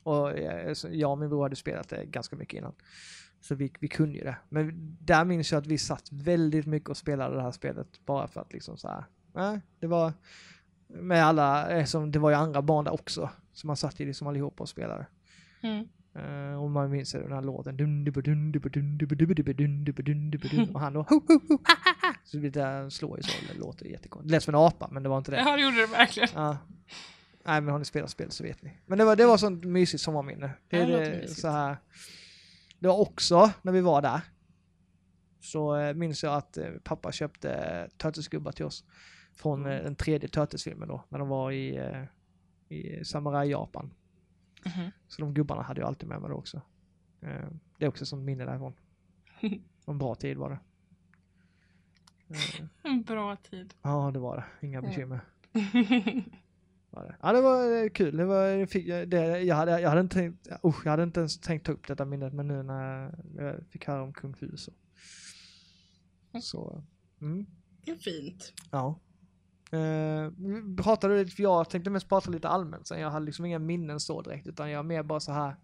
Och 0.03 0.37
eh, 0.37 0.73
jag 0.91 1.11
och 1.11 1.17
min 1.17 1.29
bror 1.29 1.43
hade 1.43 1.55
spelat 1.55 1.89
det 1.89 2.05
ganska 2.05 2.35
mycket 2.35 2.57
innan. 2.57 2.73
Så 3.47 3.55
vi, 3.55 3.71
vi 3.79 3.87
kunde 3.87 4.17
ju 4.17 4.23
det. 4.23 4.37
Men 4.49 4.97
där 5.01 5.25
minns 5.25 5.51
jag 5.51 5.59
att 5.59 5.67
vi 5.67 5.77
satt 5.77 6.11
väldigt 6.11 6.65
mycket 6.65 6.89
och 6.89 6.97
spelade 6.97 7.35
det 7.35 7.41
här 7.41 7.51
spelet 7.51 8.05
bara 8.05 8.27
för 8.27 8.41
att 8.41 8.53
liksom 8.53 8.77
såhär, 8.77 9.05
nej, 9.33 9.61
det 9.79 9.87
var 9.87 10.13
med 10.87 11.25
alla, 11.25 11.69
eh, 11.69 11.85
som, 11.85 12.11
det 12.11 12.19
var 12.19 12.29
ju 12.29 12.35
andra 12.35 12.61
barn 12.61 12.85
där 12.85 12.93
också. 12.93 13.29
Så 13.53 13.67
man 13.67 13.77
satt 13.77 13.99
ju 13.99 14.05
liksom 14.05 14.27
allihopa 14.27 14.63
och 14.63 14.69
spelade. 14.69 15.05
Mm. 15.61 15.87
Uh, 16.17 16.63
och 16.63 16.71
man 16.71 16.89
minns 16.89 17.11
den 17.11 17.31
här 17.31 17.41
låten. 17.41 17.75
Och 20.73 20.79
han 20.79 20.93
då... 20.93 21.01
Ho, 21.01 21.21
ho, 21.27 21.39
ho, 21.47 21.57
ha, 21.67 21.75
ha, 21.83 22.07
ha. 22.07 22.13
Så 22.23 22.37
det 22.37 22.91
slår 22.91 23.17
ju 23.17 23.23
så. 23.23 23.53
Det 23.53 23.59
låter 23.59 23.85
jättekonstigt. 23.85 24.29
Det 24.29 24.35
lät 24.35 24.43
som 24.43 24.55
en 24.55 24.61
apa, 24.61 24.87
men 24.91 25.03
det 25.03 25.09
var 25.09 25.17
inte 25.17 25.31
det. 25.31 25.37
Ja, 25.37 25.55
det 25.55 25.61
gjorde 25.61 25.77
det 25.77 25.87
verkligen. 25.87 26.29
Uh, 26.37 26.55
nej, 27.45 27.61
men 27.61 27.71
har 27.71 27.79
ni 27.79 27.85
spelat 27.85 28.09
spel 28.09 28.31
så 28.31 28.43
vet 28.43 28.61
ni. 28.61 28.77
Men 28.85 28.97
det 28.97 29.05
var, 29.05 29.15
det 29.15 29.25
var 29.25 29.37
sånt 29.37 29.63
mysigt 29.63 30.03
sommarminne. 30.03 30.51
Det 30.69 30.77
är 30.77 30.87
ja, 30.87 30.97
det, 30.97 31.09
det 31.09 31.27
så 31.27 31.47
här 31.47 31.77
det 32.79 32.87
var 32.87 32.99
också 32.99 33.51
när 33.61 33.71
vi 33.71 33.81
var 33.81 34.01
där. 34.01 34.21
Så 35.39 35.75
eh, 35.75 35.93
minns 35.93 36.23
jag 36.23 36.33
att 36.35 36.57
eh, 36.57 36.69
pappa 36.83 37.11
köpte 37.11 37.89
Turtles-gubbar 37.97 38.51
till 38.51 38.65
oss. 38.65 38.83
Från 39.35 39.61
Mm. 39.61 39.71
eh, 39.77 39.83
den 39.83 39.95
tredje 39.95 40.29
Turtles-filmen 40.29 40.87
då. 40.87 41.03
När 41.09 41.19
de 41.19 41.27
var 41.27 41.51
i, 41.51 41.79
i 42.69 43.05
Samurai 43.05 43.49
Japan. 43.49 43.93
Mhm. 44.65 44.91
Så 45.07 45.21
de 45.21 45.33
gubbarna 45.33 45.61
hade 45.61 45.81
jag 45.81 45.87
alltid 45.87 46.09
med 46.09 46.21
mig 46.21 46.29
då 46.29 46.35
också. 46.35 46.61
Det 47.77 47.85
är 47.85 47.89
också 47.89 48.05
som 48.05 48.25
minne 48.25 48.45
därifrån. 48.45 48.73
En 49.85 49.97
bra 49.97 50.15
tid 50.15 50.37
var 50.37 50.49
det. 50.49 50.59
En 52.83 53.03
bra 53.03 53.35
tid. 53.35 53.73
Ja 53.81 54.11
det 54.13 54.19
var 54.19 54.37
det, 54.37 54.67
inga 54.67 54.81
bekymmer. 54.81 55.19
Var 56.97 57.03
det. 57.05 57.15
Ja 57.21 57.33
det 57.33 57.41
var 57.41 57.83
eh, 57.83 57.89
kul, 57.89 58.17
det 58.17 58.25
var, 58.25 58.43
jag- 58.77 59.09
det, 59.09 59.41
jag, 59.41 59.55
hade, 59.55 59.81
jag 59.81 59.89
hade 59.89 60.01
inte 60.01 60.15
tänkt, 60.15 60.47
usch, 60.65 60.85
jag 60.85 60.91
hade 60.91 61.03
inte 61.03 61.19
ens 61.19 61.39
tänkt 61.39 61.65
ta 61.65 61.71
upp 61.71 61.87
detta 61.87 62.05
minnet 62.05 62.33
men 62.33 62.47
nu 62.47 62.63
när 62.63 63.11
jag 63.35 63.67
fick 63.69 63.87
höra 63.87 64.03
om 64.03 64.13
Kung 64.13 64.35
Fu 64.35 64.57
så. 64.57 64.71
Så, 66.41 66.83
mm, 67.21 67.45
Det 67.85 67.91
är 67.91 67.95
fint. 67.95 68.53
ja. 68.71 68.99
Eh, 69.71 70.31
vi 70.37 70.75
pratade 70.83 71.17
lite, 71.17 71.31
för 71.35 71.43
jag 71.43 71.69
tänkte 71.69 71.89
mest 71.89 72.09
prata 72.09 72.29
lite 72.31 72.47
allmänt 72.49 72.87
sen, 72.87 72.99
jag 72.99 73.09
hade 73.09 73.25
liksom 73.25 73.45
inga 73.45 73.59
minnen 73.59 73.99
så 73.99 74.21
direkt 74.21 74.47
utan 74.47 74.69
jag 74.71 74.85
mer 74.85 75.03
bara 75.03 75.19
så 75.19 75.31
här. 75.31 75.55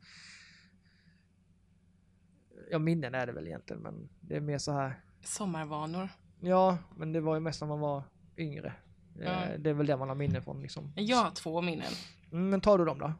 Ja 2.71 2.79
minnen 2.79 3.15
är 3.15 3.25
det 3.27 3.31
väl 3.33 3.47
egentligen 3.47 3.81
men 3.81 4.09
det 4.21 4.35
är 4.35 4.41
mer 4.41 4.57
så 4.57 4.71
här. 4.71 5.03
Sommarvanor. 5.23 6.09
Ja 6.39 6.77
men 6.97 7.11
det 7.13 7.21
var 7.21 7.33
ju 7.35 7.39
mest 7.39 7.61
när 7.61 7.67
man 7.67 7.79
var 7.79 8.03
yngre. 8.37 8.73
Eh, 9.19 9.23
Ja. 9.25 9.57
Det 9.57 9.69
är 9.69 9.73
väl 9.73 9.85
det 9.85 9.97
man 9.97 10.07
har 10.09 10.15
minne 10.15 10.41
från 10.41 10.61
liksom. 10.61 10.93
Jag 10.95 11.17
har 11.17 11.31
två 11.31 11.61
minnen. 11.61 11.91
Mm, 12.31 12.49
men 12.49 12.61
tar 12.61 12.77
du 12.77 12.85
dem 12.85 12.99
då? 12.99 13.13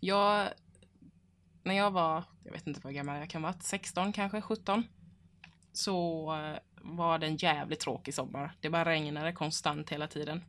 Jag, 0.00 0.48
när 1.62 1.74
jag 1.74 1.90
var, 1.90 2.24
jag 2.44 2.52
vet 2.52 2.66
inte 2.66 2.80
vad 2.84 2.94
gammal 2.94 3.18
jag 3.18 3.30
kan 3.30 3.42
vara, 3.42 3.54
16 3.60 4.12
kanske, 4.12 4.40
17. 4.40 4.84
Så 5.72 6.26
eh, 6.36 6.58
var 6.82 7.18
det 7.18 7.26
en 7.26 7.36
jävligt 7.36 7.80
tråkig 7.80 8.14
sommar. 8.14 8.52
Det 8.60 8.70
bara 8.70 8.84
regnade 8.84 9.32
konstant 9.32 9.90
hela 9.90 10.06
tiden. 10.08 10.44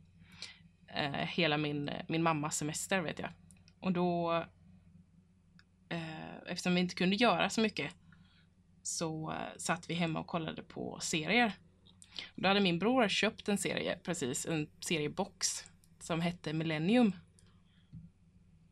Eh, 0.86 1.10
hela 1.12 1.56
min, 1.56 1.90
min 2.08 2.22
mammas 2.22 2.56
semester 2.56 3.00
vet 3.00 3.18
jag. 3.18 3.30
Och 3.80 3.92
då, 3.92 4.32
eh, 5.88 6.36
eftersom 6.46 6.74
vi 6.74 6.80
inte 6.80 6.94
kunde 6.94 7.16
göra 7.16 7.50
så 7.50 7.60
mycket, 7.60 7.94
så 8.82 9.30
eh, 9.30 9.36
satt 9.56 9.90
vi 9.90 9.94
hemma 9.94 10.20
och 10.20 10.26
kollade 10.26 10.62
på 10.62 10.98
serier. 11.00 11.52
Då 12.34 12.48
hade 12.48 12.60
min 12.60 12.78
bror 12.78 13.08
köpt 13.08 13.48
en 13.48 13.58
serie, 13.58 13.98
precis, 14.02 14.46
en 14.46 14.68
seriebox 14.80 15.64
som 16.00 16.20
hette 16.20 16.52
Millennium. 16.52 17.12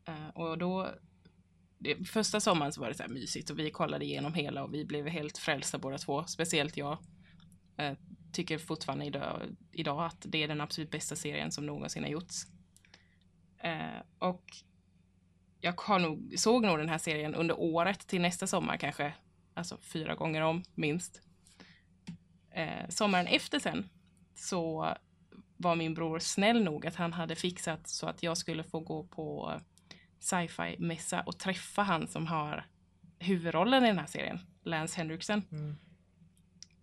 Eh, 0.07 0.27
och 0.27 0.57
då, 0.57 0.93
det, 1.77 2.07
första 2.07 2.39
sommaren 2.39 2.73
så 2.73 2.81
var 2.81 2.87
det 2.87 2.93
så 2.93 3.03
här 3.03 3.09
mysigt 3.09 3.49
och 3.49 3.59
vi 3.59 3.71
kollade 3.71 4.05
igenom 4.05 4.33
hela 4.33 4.63
och 4.63 4.73
vi 4.73 4.85
blev 4.85 5.07
helt 5.07 5.37
frälsta 5.37 5.77
båda 5.77 5.97
två. 5.97 6.23
Speciellt 6.25 6.77
jag. 6.77 6.97
Eh, 7.77 7.93
tycker 8.33 8.57
fortfarande 8.57 9.05
idag, 9.05 9.41
idag 9.71 10.05
att 10.05 10.25
det 10.25 10.43
är 10.43 10.47
den 10.47 10.61
absolut 10.61 10.91
bästa 10.91 11.15
serien 11.15 11.51
som 11.51 11.65
någonsin 11.65 12.03
har 12.03 12.09
gjorts. 12.09 12.45
Eh, 13.57 14.01
och 14.19 14.43
jag 15.61 15.81
har 15.81 15.99
nog, 15.99 16.33
såg 16.37 16.65
nog 16.65 16.77
den 16.77 16.89
här 16.89 16.97
serien 16.97 17.35
under 17.35 17.59
året 17.59 18.07
till 18.07 18.21
nästa 18.21 18.47
sommar 18.47 18.77
kanske. 18.77 19.13
Alltså 19.53 19.77
fyra 19.81 20.15
gånger 20.15 20.41
om, 20.41 20.63
minst. 20.75 21.21
Eh, 22.51 22.89
sommaren 22.89 23.27
efter 23.27 23.59
sen 23.59 23.89
så 24.35 24.93
var 25.57 25.75
min 25.75 25.93
bror 25.93 26.19
snäll 26.19 26.63
nog 26.63 26.85
att 26.85 26.95
han 26.95 27.13
hade 27.13 27.35
fixat 27.35 27.87
så 27.87 28.07
att 28.07 28.23
jag 28.23 28.37
skulle 28.37 28.63
få 28.63 28.79
gå 28.79 29.03
på 29.03 29.59
sci-fi-mässa 30.19 31.21
och 31.21 31.39
träffa 31.39 31.81
han 31.83 32.07
som 32.07 32.27
har 32.27 32.65
huvudrollen 33.19 33.83
i 33.83 33.87
den 33.87 33.99
här 33.99 34.05
serien, 34.07 34.39
Lance 34.63 34.97
Henriksen. 34.97 35.41
Mm. 35.51 35.75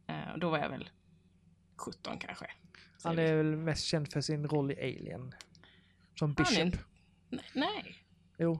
Eh, 0.06 0.32
och 0.32 0.38
då 0.38 0.50
var 0.50 0.58
jag 0.58 0.68
väl 0.68 0.90
17 1.76 2.18
kanske. 2.18 2.50
Han 3.02 3.18
är 3.18 3.36
väl 3.36 3.56
mest 3.56 3.84
känd 3.84 4.12
för 4.12 4.20
sin 4.20 4.48
roll 4.48 4.70
i 4.70 4.74
Alien. 4.74 5.34
Som 6.18 6.34
Bishop. 6.34 6.58
inte- 6.58 6.78
Nej, 7.28 7.44
nej, 7.54 7.96
Jo. 8.38 8.58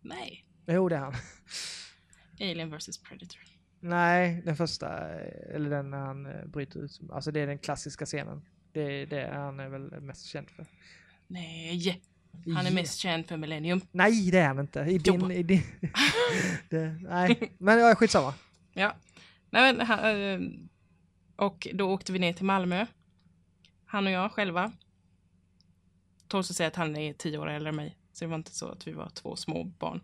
nej. 0.00 0.46
Jo, 0.66 0.88
det 0.88 0.96
är 0.96 1.00
han. 1.00 1.14
Alien 2.40 2.70
vs 2.78 2.98
Predator. 3.02 3.40
Nej, 3.86 4.42
den 4.44 4.56
första, 4.56 4.88
eller 5.54 5.70
den 5.70 5.90
när 5.90 5.98
han 5.98 6.26
eh, 6.26 6.46
bryter 6.46 6.80
ut. 6.80 7.00
Alltså 7.12 7.30
det 7.30 7.40
är 7.40 7.46
den 7.46 7.58
klassiska 7.58 8.06
scenen. 8.06 8.42
Det 8.72 8.80
är 8.80 9.06
det 9.06 9.30
han 9.34 9.60
är 9.60 9.68
väl 9.68 10.00
mest 10.00 10.26
känd 10.26 10.50
för. 10.50 10.66
Nej, 11.26 12.02
han 12.54 12.66
är 12.66 12.70
Ja. 12.70 12.74
mest 12.74 12.98
känd 12.98 13.26
för 13.26 13.36
Millennium. 13.36 13.80
Nej, 13.92 14.30
det 14.30 14.38
är 14.38 14.46
han 14.46 14.58
inte. 14.58 14.80
I 14.80 14.98
din... 14.98 15.30
I 15.30 15.42
din 15.42 15.62
det, 16.70 16.98
nej, 17.02 17.54
men 17.58 17.78
jag 17.78 17.90
är 17.90 17.94
skitsamma. 17.94 18.34
Ja. 18.72 18.94
Nej, 19.50 19.72
men, 19.74 19.86
han, 19.86 19.98
eh, 19.98 20.40
och 21.36 21.68
då 21.74 21.90
åkte 21.90 22.12
vi 22.12 22.18
ner 22.18 22.32
till 22.32 22.44
Malmö. 22.44 22.86
Han 23.86 24.06
och 24.06 24.12
jag 24.12 24.32
själva. 24.32 24.72
Tåls 26.28 26.50
att 26.50 26.56
säga 26.56 26.66
att 26.66 26.76
han 26.76 26.96
är 26.96 27.12
tio 27.12 27.38
år 27.38 27.48
äldre 27.50 27.68
än 27.68 27.76
mig. 27.76 27.96
Så 28.12 28.24
det 28.24 28.28
var 28.28 28.36
inte 28.36 28.54
så 28.54 28.68
att 28.68 28.86
vi 28.86 28.92
var 28.92 29.08
två 29.08 29.36
små 29.36 29.64
barn. 29.64 30.00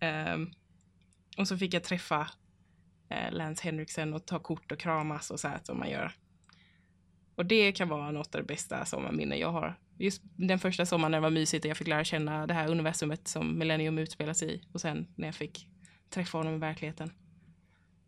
Ehm, 0.00 0.50
och 1.38 1.48
så 1.48 1.58
fick 1.58 1.74
jag 1.74 1.84
träffa 1.84 2.30
eh, 3.12 3.32
Lance 3.32 3.64
Henriksen 3.64 4.14
och 4.14 4.26
ta 4.26 4.38
kort 4.38 4.72
och 4.72 4.78
kramas 4.78 5.30
och 5.30 5.40
så 5.40 5.48
här 5.48 5.60
som 5.62 5.78
man 5.78 5.90
gör. 5.90 6.12
Och 7.34 7.46
det 7.46 7.72
kan 7.72 7.88
vara 7.88 8.10
något 8.10 8.34
av 8.34 8.40
det 8.40 8.46
bästa 8.46 8.84
sommarminnen 8.84 9.38
jag 9.38 9.52
har. 9.52 9.78
Just 9.98 10.22
den 10.36 10.58
första 10.58 10.86
sommaren 10.86 11.10
när 11.10 11.18
det 11.18 11.22
var 11.22 11.30
mysigt 11.30 11.64
och 11.64 11.70
jag 11.70 11.76
fick 11.76 11.88
lära 11.88 12.04
känna 12.04 12.46
det 12.46 12.54
här 12.54 12.68
universumet 12.68 13.28
som 13.28 13.58
Millennium 13.58 13.98
utspelar 13.98 14.32
sig 14.32 14.54
i. 14.54 14.62
Och 14.72 14.80
sen 14.80 15.06
när 15.16 15.28
jag 15.28 15.34
fick 15.34 15.68
träffa 16.10 16.38
honom 16.38 16.54
i 16.54 16.58
verkligheten. 16.58 17.12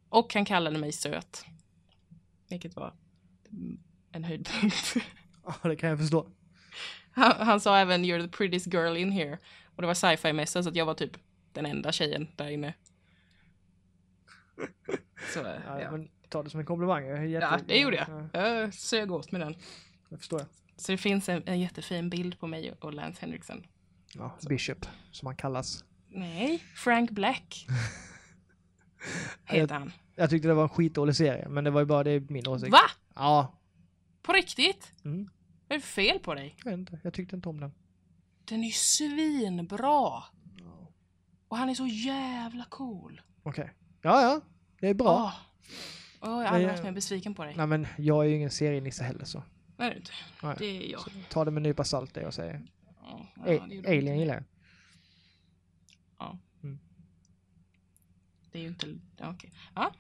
Och 0.09 0.35
han 0.35 0.45
kallade 0.45 0.79
mig 0.79 0.93
söt. 0.93 1.45
Vilket 2.49 2.77
var 2.77 2.95
en 4.13 4.25
höjdpunkt. 4.25 4.97
Ja, 5.47 5.69
det 5.69 5.77
kan 5.77 5.89
jag 5.89 5.99
förstå. 5.99 6.27
Han, 7.11 7.33
han 7.47 7.61
sa 7.61 7.79
även 7.79 8.05
you're 8.05 8.23
the 8.23 8.37
prettiest 8.37 8.67
girl 8.67 8.97
in 8.97 9.13
here. 9.13 9.39
Och 9.65 9.83
det 9.83 9.87
var 9.87 9.95
sci-fi 9.95 10.33
mässa 10.33 10.63
så 10.63 10.69
att 10.69 10.77
jag 10.77 10.87
var 10.87 10.95
typ 10.95 11.17
den 11.53 11.67
enda 11.67 11.93
tjejen 11.93 12.29
där 12.37 12.49
inne. 12.49 12.75
Så, 15.35 15.39
Ja, 15.67 15.81
ja. 15.81 15.91
Men 15.91 16.09
ta 16.29 16.43
det 16.43 16.51
som 16.51 16.61
en 16.61 16.67
komplimang. 16.67 17.05
Jag 17.07 17.19
är 17.19 17.23
jätte... 17.23 17.47
ja, 17.51 17.61
det 17.67 17.79
gjorde 17.79 18.07
Ja, 18.09 18.29
jag. 18.41 18.63
Jag 18.63 18.75
sög 18.75 19.13
åt 19.13 19.33
med 19.33 19.41
den. 19.41 19.55
det 20.09 20.17
förstår 20.19 20.41
jag. 20.41 20.49
Så 20.77 20.93
det 20.93 20.99
finns 20.99 21.29
en, 21.29 21.43
en 21.47 21.61
jättefin 21.61 22.11
bild 22.11 22.39
på 22.39 22.47
mig 22.47 22.73
och 22.73 22.95
Lance 22.95 23.21
Henriksen. 23.21 23.67
Ja, 24.15 24.37
Bishop, 24.49 24.87
som 25.11 25.27
han 25.27 25.37
kallas. 25.37 25.85
Nej, 26.09 26.59
Frank 26.75 27.11
Black. 27.11 27.67
Heter 29.45 29.75
han. 29.75 29.93
Jag 30.15 30.31
tyckte 30.31 30.49
det 30.49 30.55
var 30.55 30.63
en 30.63 30.69
skitdålig 30.69 31.17
serie, 31.17 31.49
men 31.49 31.65
det 31.65 31.71
var 31.71 31.81
ju 31.81 31.87
bara 31.87 32.05
det 32.05 32.31
min 32.31 32.49
åsikt. 32.49 32.73
Va? 32.73 32.81
Ja. 33.15 33.59
På 34.23 34.33
riktigt? 34.33 34.93
Mm. 35.05 35.31
Vad 35.69 35.77
är 35.77 35.81
det 35.81 35.87
fel 35.87 36.19
på 36.19 36.35
dig? 36.35 36.57
Jag 36.65 36.71
vet 36.71 36.79
inte, 36.79 37.01
jag 37.03 37.15
tyckte 37.15 37.37
inte 37.37 37.49
om 37.49 37.61
den. 37.61 37.73
Den 38.45 38.61
är 38.61 38.67
ju 38.67 38.73
svinbra. 38.73 40.23
Och 41.49 41.57
han 41.57 41.69
är 41.69 41.75
så 41.75 41.87
jävla 41.87 42.65
cool. 42.65 43.21
Okej. 43.43 43.71
Ja, 44.05 44.23
ja. 44.23 44.41
Det 44.81 44.89
är 44.89 44.95
bra. 44.95 45.15
Åh, 45.15 45.33
Åh, 46.21 46.29
jag 46.31 46.37
har 46.37 46.45
aldrig 46.47 46.69
varit 46.69 46.83
mer 46.85 46.93
besviken 46.93 47.35
på 47.35 47.45
dig. 47.45 47.55
Nej 47.57 47.67
men 47.67 47.87
jag 47.99 48.25
är 48.25 48.29
ju 48.29 48.37
ingen 48.37 48.51
serienisse 48.51 49.05
heller 49.05 49.25
så. 49.25 49.43
Nej, 49.77 49.89
det 49.91 49.95
är 49.95 49.99
inte. 49.99 50.13
Nej. 50.43 50.57
Det 50.59 50.65
är 50.67 50.91
jag. 50.93 51.01
så 51.01 51.11
ta 51.31 51.45
det 51.45 51.51
med 51.51 51.59
en 51.59 51.63
nypa 51.63 51.85
salt 51.85 52.15
det 52.15 52.21
jag 52.21 52.35
säger. 52.35 52.63
Ja, 53.03 53.27
A- 53.37 53.45
det 53.45 53.53
gjorde 53.55 53.75
inte 53.75 53.89
Alien 53.89 54.19
gillar 54.19 54.35
jag. 54.35 54.45
Ja. 56.19 56.39
Mm. 56.63 56.79
Det 58.53 58.59
är 58.59 58.63
ju 58.63 58.69
inte... 58.69 58.87
Ja, 59.17 59.31
okej. 59.31 59.53
Ja. 59.75 59.93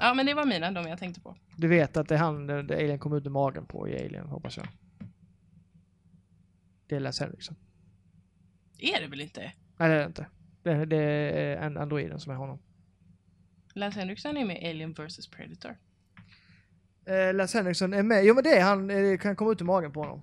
Ja, 0.00 0.14
men 0.14 0.26
det 0.26 0.34
var 0.34 0.44
mina, 0.44 0.70
de 0.70 0.86
jag 0.88 0.98
tänkte 0.98 1.20
på. 1.20 1.36
Du 1.56 1.68
vet 1.68 1.96
att 1.96 2.08
det 2.08 2.14
är 2.14 2.18
han 2.18 2.46
det 2.46 2.74
Alien 2.74 2.98
kom 2.98 3.12
ut 3.12 3.26
ur 3.26 3.30
magen 3.30 3.66
på 3.66 3.88
i 3.88 4.04
Alien, 4.06 4.26
hoppas 4.26 4.56
jag. 4.56 4.66
Det 6.86 6.96
är 6.96 7.00
Lance 7.00 7.24
Henriksen. 7.24 7.56
Är 8.78 9.00
det 9.00 9.06
väl 9.06 9.20
inte? 9.20 9.40
Nej, 9.76 9.88
det 9.88 9.94
är 9.94 9.98
det 9.98 10.06
inte. 10.06 10.26
Det, 10.62 10.84
det 10.84 10.96
är 10.96 11.56
en 11.56 11.76
androiden 11.76 12.20
som 12.20 12.32
är 12.32 12.36
honom. 12.36 12.58
Lance 13.74 13.98
Henriksen 14.00 14.36
är 14.36 14.44
med 14.44 14.62
i 14.62 14.70
Alien 14.70 14.92
vs 14.92 15.28
Predator. 15.28 15.78
Eh, 17.04 17.34
Lance 17.34 17.58
Henriksen 17.58 17.92
är 17.92 18.02
med. 18.02 18.24
Jo, 18.24 18.34
men 18.34 18.44
det 18.44 18.50
är 18.58 18.62
han. 18.64 18.90
eh, 18.90 19.18
kan 19.18 19.36
komma 19.36 19.52
ut 19.52 19.60
ur 19.60 19.64
magen 19.64 19.92
på 19.92 20.00
honom. 20.00 20.22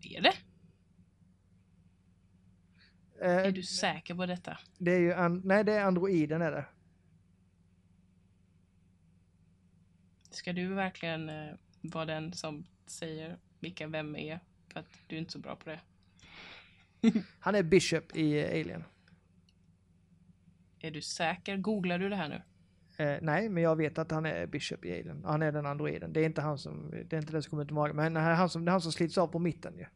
Är 0.00 0.22
det? 0.22 0.32
Eh, 3.22 3.30
Är 3.46 3.52
du 3.52 3.62
säker 3.62 4.14
på 4.14 4.26
detta? 4.26 4.58
Det 4.78 4.90
är 4.90 4.98
ju 4.98 5.12
an- 5.12 5.42
nej, 5.44 5.64
det 5.64 5.72
är 5.72 5.84
androiden 5.84 6.42
är 6.42 6.50
det. 6.52 6.64
Ska 10.30 10.52
du 10.52 10.74
verkligen 10.74 11.28
eh, 11.28 11.54
vara 11.80 12.04
den 12.04 12.32
som 12.32 12.64
säger 12.86 13.38
vilka 13.60 13.86
vem 13.86 14.16
är? 14.16 14.40
För 14.72 14.80
att 14.80 14.86
du 15.06 15.16
är 15.16 15.20
inte 15.20 15.32
så 15.32 15.38
bra 15.38 15.56
på 15.56 15.70
det. 15.70 15.80
Han 17.38 17.54
är 17.54 17.62
Bishop 17.62 18.16
i 18.16 18.44
Alien. 18.44 18.84
Är 20.78 20.90
du 20.90 21.02
säker? 21.02 21.56
Googlar 21.56 21.98
du 21.98 22.08
det 22.08 22.16
här 22.16 22.28
nu? 22.28 22.42
Eh, 23.04 23.18
nej, 23.22 23.48
men 23.48 23.62
jag 23.62 23.76
vet 23.76 23.98
att 23.98 24.10
han 24.10 24.26
är 24.26 24.46
Bishop 24.46 24.84
i 24.84 24.92
Alien. 25.00 25.24
Han 25.24 25.42
är 25.42 25.52
den 25.52 25.66
androiden. 25.66 26.12
Det 26.12 26.20
är 26.20 26.24
inte 26.26 26.40
han 26.40 26.58
som, 26.58 26.90
det 26.90 27.16
är 27.16 27.20
inte 27.20 27.32
den 27.32 27.42
som 27.42 27.50
kommer 27.50 27.64
ut 27.64 27.70
ur 27.70 27.74
magen. 27.74 27.96
Men 27.96 28.14
det 28.14 28.20
är 28.20 28.34
han 28.34 28.48
som, 28.48 28.64
det 28.64 28.68
är 28.68 28.72
han 28.72 28.80
som 28.80 28.92
slits 28.92 29.18
av 29.18 29.26
på 29.26 29.38
mitten 29.38 29.74
ju. 29.78 29.86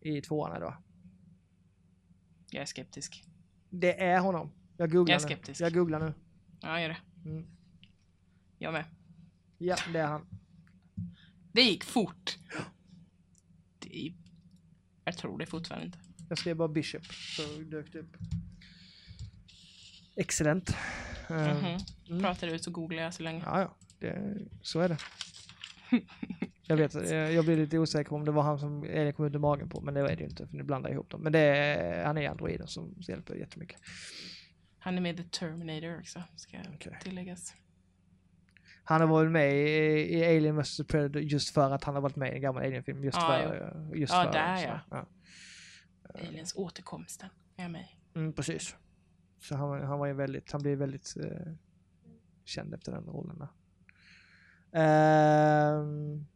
I 0.00 0.20
tvåan 0.20 0.60
va? 0.60 0.82
Jag 2.50 2.62
är 2.62 2.66
skeptisk. 2.66 3.24
Det 3.70 4.02
är 4.02 4.20
honom. 4.20 4.52
Jag 4.76 4.90
googlar 4.90 5.14
Jag 5.14 5.22
är 5.22 5.28
nu. 5.28 5.34
skeptisk. 5.34 5.60
Jag 5.60 5.74
googlar 5.74 6.00
nu. 6.00 6.14
Ja, 6.60 6.80
gör 6.80 6.88
det. 6.88 6.98
Mm. 7.30 7.46
Jag 8.58 8.72
med. 8.72 8.84
Ja, 9.58 9.76
det 9.92 9.98
är 9.98 10.06
han. 10.06 10.26
Det 11.52 11.62
gick 11.62 11.84
fort. 11.84 12.38
Det, 13.78 14.12
jag 15.10 15.16
tror 15.18 15.38
det 15.38 15.46
fortfarande 15.46 15.86
inte. 15.86 15.98
Jag 16.28 16.38
skrev 16.38 16.56
bara 16.56 16.68
Bishop, 16.68 17.04
så 17.06 17.42
dök 17.60 17.92
det 17.92 17.98
upp. 17.98 18.16
Excellent. 20.16 20.70
Eh, 21.30 21.36
Mhm. 21.56 21.78
mm. 22.08 22.20
Pratar 22.22 22.46
du 22.46 22.58
så 22.58 22.70
googlar 22.70 23.02
jag 23.02 23.14
så 23.14 23.22
länge. 23.22 23.42
Ja, 23.46 23.60
ja. 23.60 23.76
Det, 23.98 24.36
så 24.62 24.80
är 24.80 24.88
det. 24.88 24.98
Jag 26.62 26.76
vet, 26.76 26.94
jag, 26.94 27.32
jag 27.32 27.44
blir 27.44 27.56
lite 27.56 27.78
osäker 27.78 28.12
om 28.12 28.24
det 28.24 28.30
var 28.32 28.42
han 28.42 28.58
som 28.58 28.82
Alien 28.82 29.12
kom 29.12 29.26
ut 29.26 29.34
ur 29.34 29.38
magen 29.38 29.68
på, 29.68 29.80
men 29.80 29.94
det 29.94 30.00
är 30.00 30.16
det 30.16 30.22
ju 30.22 30.28
inte, 30.28 30.46
för 30.46 30.56
nu 30.56 30.62
blandar 30.62 30.90
jag 30.90 30.94
ihop 30.94 31.10
dem. 31.10 31.20
Men 31.22 31.32
det 31.32 31.38
är, 31.38 32.04
han 32.04 32.18
är 32.18 32.28
androiden 32.28 32.66
som 32.68 32.94
hjälper 32.98 33.34
jättemycket. 33.34 33.80
Han 34.78 34.96
är 34.96 35.00
med 35.00 35.20
i 35.20 35.22
The 35.22 35.28
Terminator 35.28 35.98
också, 36.00 36.22
ska 36.36 36.58
Okej. 36.74 36.98
tilläggas. 37.02 37.54
Han 38.90 39.00
har 39.00 39.08
varit 39.08 39.30
med 39.30 39.56
i, 39.56 40.24
Alien 40.24 40.56
vs 40.56 40.80
Predator 40.88 41.22
just 41.22 41.54
för 41.54 41.70
att 41.70 41.84
han 41.84 41.94
har 41.94 42.02
varit 42.02 42.16
med 42.16 42.32
i 42.32 42.34
en 42.34 42.40
gammal 42.40 42.62
Alien-film. 42.62 43.04
Just 43.04 43.18
Ja, 43.18 43.26
för... 43.26 43.94
Just 43.94 44.12
Ja, 44.12 44.22
för 44.22 44.32
där, 44.32 44.56
så, 44.56 44.64
ja. 44.66 44.80
ja. 44.90 45.06
Aliens 46.28 46.54
återkomsten 46.56 47.28
är 47.56 47.68
med 47.68 47.80
i. 47.80 48.18
Mm, 48.18 48.32
precis. 48.32 48.76
Så 49.40 49.56
han, 49.56 49.82
han 49.82 49.98
var 49.98 50.06
ju 50.06 50.12
väldigt, 50.12 50.52
han 50.52 50.62
blev 50.62 50.78
väldigt 50.78 51.16
eh, 51.16 51.52
känd 52.44 52.74
efter 52.74 52.92
den 52.92 53.04
rollen. 53.04 53.46
Ehm, 54.72 56.26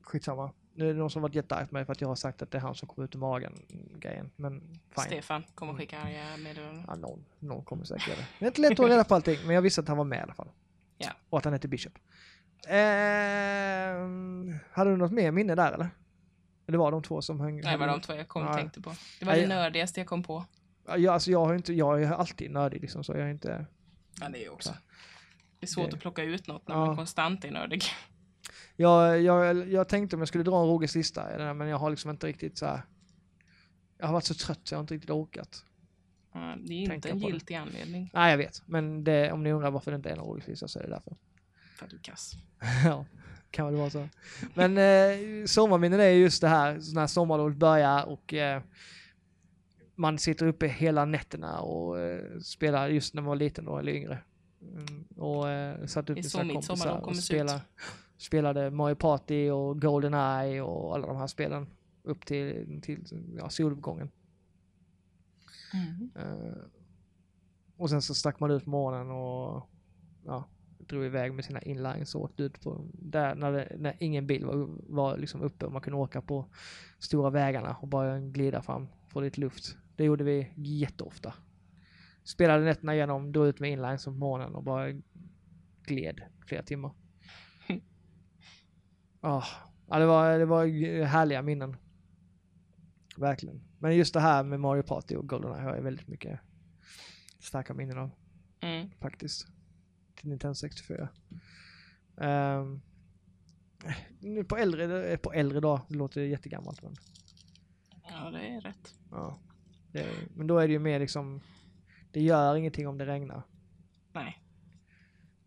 skitsamma. 0.00 0.52
Nu 0.78 0.90
är 0.90 0.92
det 0.94 0.98
någon 0.98 1.10
som 1.10 1.22
varit 1.22 1.34
jättearg 1.34 1.68
på 1.68 1.74
mig 1.74 1.84
för 1.84 1.92
att 1.92 2.00
jag 2.00 2.08
har 2.08 2.14
sagt 2.14 2.42
att 2.42 2.50
det 2.50 2.58
är 2.58 2.62
han 2.62 2.74
som 2.74 2.88
kom 2.88 3.04
ut 3.04 3.14
ur 3.14 3.18
magen 3.18 3.52
grejen. 3.98 4.30
Men 4.36 4.60
fine. 4.94 5.04
Stefan 5.04 5.44
kommer 5.54 5.72
Mm. 5.72 5.80
skicka 5.80 5.98
arga 5.98 6.36
meddelanden. 6.44 6.84
Ja, 6.86 6.94
någon, 6.94 7.24
någon 7.38 7.64
kommer 7.64 7.84
säkert 7.84 8.08
göra 8.08 8.18
det. 8.18 8.26
Det 8.38 8.44
är 8.44 8.48
inte 8.48 8.60
lätt 8.60 8.70
att 8.72 8.78
hålla 8.78 8.94
reda 8.94 9.04
på 9.04 9.14
allting, 9.14 9.38
men 9.46 9.54
jag 9.54 9.62
visste 9.62 9.80
att 9.80 9.88
han 9.88 9.96
var 9.96 10.04
med 10.04 10.18
i 10.18 10.22
alla 10.22 10.34
fall. 10.34 10.48
Ja. 10.98 11.10
Och 11.30 11.38
att 11.38 11.44
han 11.44 11.52
hette 11.52 11.68
Bishop. 11.68 11.92
Ehm, 12.68 14.58
hade 14.72 14.90
du 14.90 14.96
något 14.96 15.12
mer 15.12 15.30
minne 15.30 15.54
där 15.54 15.72
eller? 15.72 15.88
Det 16.66 16.76
var 16.76 16.90
de 16.92 17.02
två 17.02 17.22
som 17.22 17.40
höng... 17.40 17.60
Nej, 17.60 17.72
det 17.72 17.76
var 17.78 17.86
de 17.86 18.00
två 18.00 18.12
jag 18.14 18.28
kom 18.28 18.42
och 18.42 18.48
Ja. 18.52 18.54
tänkte 18.56 18.80
på. 18.80 18.92
Det 19.20 19.26
var 19.26 19.34
Ja, 19.34 19.40
det 19.40 19.46
nördigaste 19.48 20.00
jag 20.00 20.06
kom 20.06 20.22
på. 20.22 20.44
Ja, 20.86 20.96
jag, 20.96 21.14
alltså 21.14 21.30
jag 21.30 21.44
har 21.44 21.54
inte, 21.54 21.72
jag 21.72 22.02
är 22.02 22.12
alltid 22.12 22.50
nördig 22.50 22.80
liksom, 22.80 23.04
så 23.04 23.12
jag 23.12 23.20
är 23.20 23.28
inte... 23.30 23.66
Ja, 24.20 24.28
det 24.28 24.44
är 24.44 24.52
också. 24.52 24.68
Klar. 24.70 24.80
Det 25.60 25.64
är 25.66 25.68
svårt 25.68 25.90
Det- 25.90 25.96
att 25.96 26.00
plocka 26.02 26.22
ut 26.22 26.46
något 26.46 26.68
när 26.68 26.74
Ja. 26.74 26.86
man 26.86 26.96
konstant 26.96 27.44
är 27.44 27.50
nördig. 27.50 27.82
Jag, 28.76 29.22
jag, 29.22 29.68
jag 29.68 29.88
tänkte 29.88 30.16
om 30.16 30.20
jag 30.20 30.28
skulle 30.28 30.44
dra 30.44 30.60
en 30.60 30.66
Roges 30.66 30.94
lista, 30.94 31.54
men 31.54 31.68
jag 31.68 31.78
har 31.78 31.90
liksom 31.90 32.10
inte 32.10 32.26
riktigt 32.26 32.58
så 32.58 32.66
här. 32.66 32.82
Jag 33.98 34.06
har 34.06 34.12
varit 34.12 34.24
så 34.24 34.34
trött 34.34 34.60
så 34.64 34.74
jag 34.74 34.78
har 34.78 34.82
inte 34.82 34.94
riktigt 34.94 35.10
orkat. 35.10 35.64
Ja, 36.32 36.56
det 36.58 36.72
är 36.74 36.78
inte 36.78 36.90
Tänka 36.90 37.08
en 37.08 37.20
på 37.20 37.26
det. 37.26 37.32
giltig 37.32 37.54
anledning 37.54 38.10
Nej, 38.14 38.30
jag 38.30 38.38
vet. 38.38 38.62
Men 38.66 39.04
det, 39.04 39.32
om 39.32 39.42
ni 39.42 39.52
undrar 39.52 39.70
varför 39.70 39.90
det 39.90 39.96
inte 39.96 40.08
är 40.08 40.12
en 40.12 40.18
Roges 40.18 40.46
lista 40.48 40.68
så 40.68 40.78
är 40.78 40.82
det 40.82 40.90
därför. 40.90 41.16
för 41.78 41.84
att 41.84 41.90
du 41.90 41.96
är 41.96 42.00
kass. 42.00 42.32
ja, 42.84 43.04
kan 43.50 43.66
väl 43.66 43.74
vara 43.74 43.90
så. 43.90 44.08
Men 44.54 44.78
eh, 44.78 45.46
sommarminnen 45.46 46.00
är 46.00 46.08
just 46.08 46.40
det 46.40 46.48
här, 46.48 46.94
när 46.94 47.06
sommarlovet 47.06 47.56
börjar 47.56 48.04
och 48.04 48.34
eh, 48.34 48.62
man 49.94 50.18
sitter 50.18 50.46
uppe 50.46 50.66
hela 50.66 51.04
nätterna 51.04 51.60
och 51.60 52.00
eh, 52.00 52.38
spelar 52.40 52.88
just 52.88 53.14
när 53.14 53.22
man 53.22 53.28
var 53.28 53.36
liten 53.36 53.64
då, 53.64 53.78
eller 53.78 53.92
yngre. 53.92 54.18
Mm, 54.62 55.04
och 55.16 55.50
eh, 55.50 55.86
satt 55.86 56.10
upp 56.10 56.16
med 56.16 56.26
sina 56.26 56.52
kompisar 56.52 56.96
och 56.96 57.02
kommer 57.02 57.16
se 57.16 57.22
spela, 57.22 57.60
spelade 58.18 58.70
Mario 58.70 58.94
Party 58.94 59.50
och 59.50 59.80
Goldeneye 59.80 60.62
och 60.62 60.94
alla 60.94 61.06
de 61.06 61.16
här 61.16 61.26
spelen 61.26 61.66
upp 62.02 62.26
till, 62.26 62.80
till 62.82 63.04
ja, 63.38 63.48
soluppgången. 63.48 64.10
Mm. 65.74 66.10
Eh, 66.14 66.56
och 67.76 67.90
sen 67.90 68.02
så 68.02 68.14
stack 68.14 68.40
man 68.40 68.50
ut 68.50 68.64
på 68.64 68.70
morgonen 68.70 69.10
och 69.10 69.68
ja, 70.24 70.44
drog 70.78 71.04
iväg 71.04 71.32
med 71.34 71.44
sina 71.44 71.62
inlines 71.62 72.14
och 72.14 72.22
åkte 72.22 72.42
ut 72.42 72.60
på 72.60 72.88
där 72.92 73.34
när, 73.34 73.52
det, 73.52 73.76
när 73.78 73.96
ingen 74.00 74.26
bil 74.26 74.44
var, 74.44 74.68
var 74.88 75.16
liksom 75.16 75.42
uppe 75.42 75.66
och 75.66 75.72
man 75.72 75.82
kunde 75.82 75.98
åka 75.98 76.22
på 76.22 76.46
stora 76.98 77.30
vägarna 77.30 77.76
och 77.80 77.88
bara 77.88 78.20
glida 78.20 78.62
fram, 78.62 78.88
få 79.08 79.20
lite 79.20 79.40
luft. 79.40 79.76
Det 79.96 80.04
gjorde 80.04 80.24
vi 80.24 80.52
jätteofta. 80.56 81.34
Spelade 82.24 82.64
nätterna 82.64 82.94
igenom, 82.94 83.32
drog 83.32 83.46
ut 83.46 83.60
med 83.60 83.70
inlines 83.70 84.04
på 84.04 84.10
morgonen 84.10 84.54
och 84.54 84.62
bara 84.62 84.92
gled 85.82 86.20
flera 86.46 86.62
timmar. 86.62 86.90
Ah, 89.20 89.44
ja, 89.88 89.98
det 89.98 90.06
var, 90.06 90.38
det 90.38 90.44
var 90.44 90.66
härliga 91.04 91.42
minnen. 91.42 91.76
Verkligen. 93.16 93.60
Men 93.78 93.96
just 93.96 94.14
det 94.14 94.20
här 94.20 94.42
med 94.42 94.60
Mario 94.60 94.82
Party 94.82 95.16
och 95.16 95.28
Goldeneye 95.28 95.62
har 95.62 95.74
jag 95.74 95.82
väldigt 95.82 96.08
mycket 96.08 96.40
starka 97.38 97.74
minnen 97.74 97.98
av 97.98 98.10
Mm. 98.60 98.90
faktiskt. 99.00 99.46
Till 100.14 100.28
Nintendo 100.28 100.54
64. 100.54 101.08
Um, 102.14 102.80
nu 104.20 104.44
på 104.44 104.56
äldre, 104.56 105.16
på 105.18 105.32
äldre 105.32 105.60
dag, 105.60 105.80
det 105.88 105.94
låter 105.96 106.20
jättegammalt 106.20 106.82
men. 106.82 106.94
Ja, 108.08 108.30
det 108.30 108.46
är 108.46 108.60
rätt. 108.60 108.94
Ja. 109.10 109.38
Det, 109.92 110.06
men 110.34 110.46
då 110.46 110.58
är 110.58 110.66
det 110.66 110.72
ju 110.72 110.78
mer 110.78 110.98
liksom, 111.00 111.40
det 112.12 112.20
gör 112.22 112.56
ingenting 112.56 112.88
om 112.88 112.98
det 112.98 113.06
regnar. 113.06 113.42
Nej. 114.12 114.42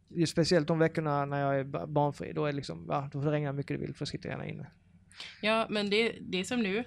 Just 0.09 0.31
speciellt 0.31 0.67
de 0.67 0.79
veckorna 0.79 1.25
när 1.25 1.41
jag 1.41 1.59
är 1.59 1.63
ba- 1.63 1.87
barnfri, 1.87 2.33
då 2.33 2.45
är 2.45 2.53
liksom, 2.53 2.85
ja, 2.89 3.09
då 3.13 3.21
får 3.21 3.25
det 3.25 3.31
regna 3.35 3.51
mycket 3.51 3.79
du 3.79 3.85
vill 3.85 3.95
för 3.95 4.05
att 4.05 4.09
sitta 4.09 4.27
gärna 4.27 4.47
inne. 4.47 4.67
Ja, 5.41 5.67
men 5.69 5.89
det, 5.89 6.15
det 6.21 6.37
är 6.39 6.43
som 6.43 6.61
nu. 6.61 6.83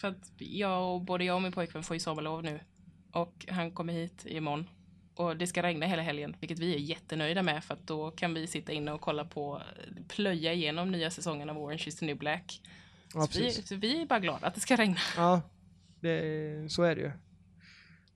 För 0.00 0.08
att 0.08 0.32
jag 0.36 0.94
och 0.94 1.02
både 1.02 1.24
jag 1.24 1.36
och 1.36 1.42
min 1.42 1.52
pojkvän 1.52 1.82
får 1.82 1.96
ju 1.96 2.00
sommarlov 2.00 2.42
nu. 2.42 2.60
Och 3.12 3.46
han 3.48 3.70
kommer 3.70 3.92
hit 3.92 4.26
imorgon. 4.26 4.68
Och 5.14 5.36
det 5.36 5.46
ska 5.46 5.62
regna 5.62 5.86
hela 5.86 6.02
helgen, 6.02 6.36
vilket 6.40 6.58
vi 6.58 6.74
är 6.74 6.78
jättenöjda 6.78 7.42
med 7.42 7.64
för 7.64 7.74
att 7.74 7.86
då 7.86 8.10
kan 8.10 8.34
vi 8.34 8.46
sitta 8.46 8.72
inne 8.72 8.92
och 8.92 9.00
kolla 9.00 9.24
på, 9.24 9.62
plöja 10.08 10.52
igenom 10.52 10.90
nya 10.90 11.10
säsongen 11.10 11.50
av 11.50 11.58
Orange 11.58 11.84
is 11.86 11.96
the 11.96 12.06
new 12.06 12.18
black. 12.18 12.62
Ja, 13.14 13.26
så, 13.26 13.40
vi, 13.40 13.52
så 13.52 13.76
vi 13.76 14.02
är 14.02 14.06
bara 14.06 14.20
glada 14.20 14.46
att 14.46 14.54
det 14.54 14.60
ska 14.60 14.76
regna. 14.76 14.96
Ja, 15.16 15.42
det, 16.00 16.72
så 16.72 16.82
är 16.82 16.96
det 16.96 17.00
ju. 17.00 17.10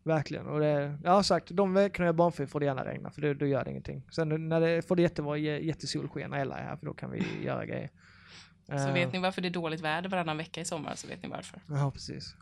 Verkligen. 0.04 0.46
Och 0.46 0.60
det, 0.60 0.98
har 1.04 1.22
sagt, 1.22 1.48
de 1.50 1.74
veckorna 1.74 2.06
jag 2.06 2.12
är 2.12 2.16
barnfri 2.16 2.46
får 2.46 2.60
det 2.60 2.66
gärna 2.66 2.84
regna, 2.84 3.10
för 3.10 3.22
då, 3.22 3.34
då 3.34 3.46
gör 3.46 3.64
det 3.64 3.70
ingenting. 3.70 4.02
Sen 4.10 4.48
när 4.48 4.60
det 4.60 4.88
får 4.88 4.96
det 4.96 5.02
jättevara 5.02 5.36
jä- 5.36 5.58
jättesolsken 5.60 6.30
när 6.30 6.38
Ella 6.38 6.58
är 6.58 6.64
här, 6.64 6.76
för 6.76 6.86
då 6.86 6.94
kan 6.94 7.10
vi 7.10 7.24
göra 7.44 7.66
grejer. 7.66 7.90
Så 8.66 8.72
Eh, 8.74 8.92
vet 8.94 9.12
ni 9.12 9.18
varför 9.18 9.42
det 9.42 9.48
är 9.48 9.50
dåligt 9.50 9.80
väder 9.80 10.08
varannan 10.08 10.36
vecka 10.36 10.60
i 10.60 10.64
sommar 10.64 10.94
så 10.94 11.08
vet 11.08 11.22
ni 11.22 11.28
varför. 11.28 11.60
Ja, 11.68 11.90
precis. 11.90 12.34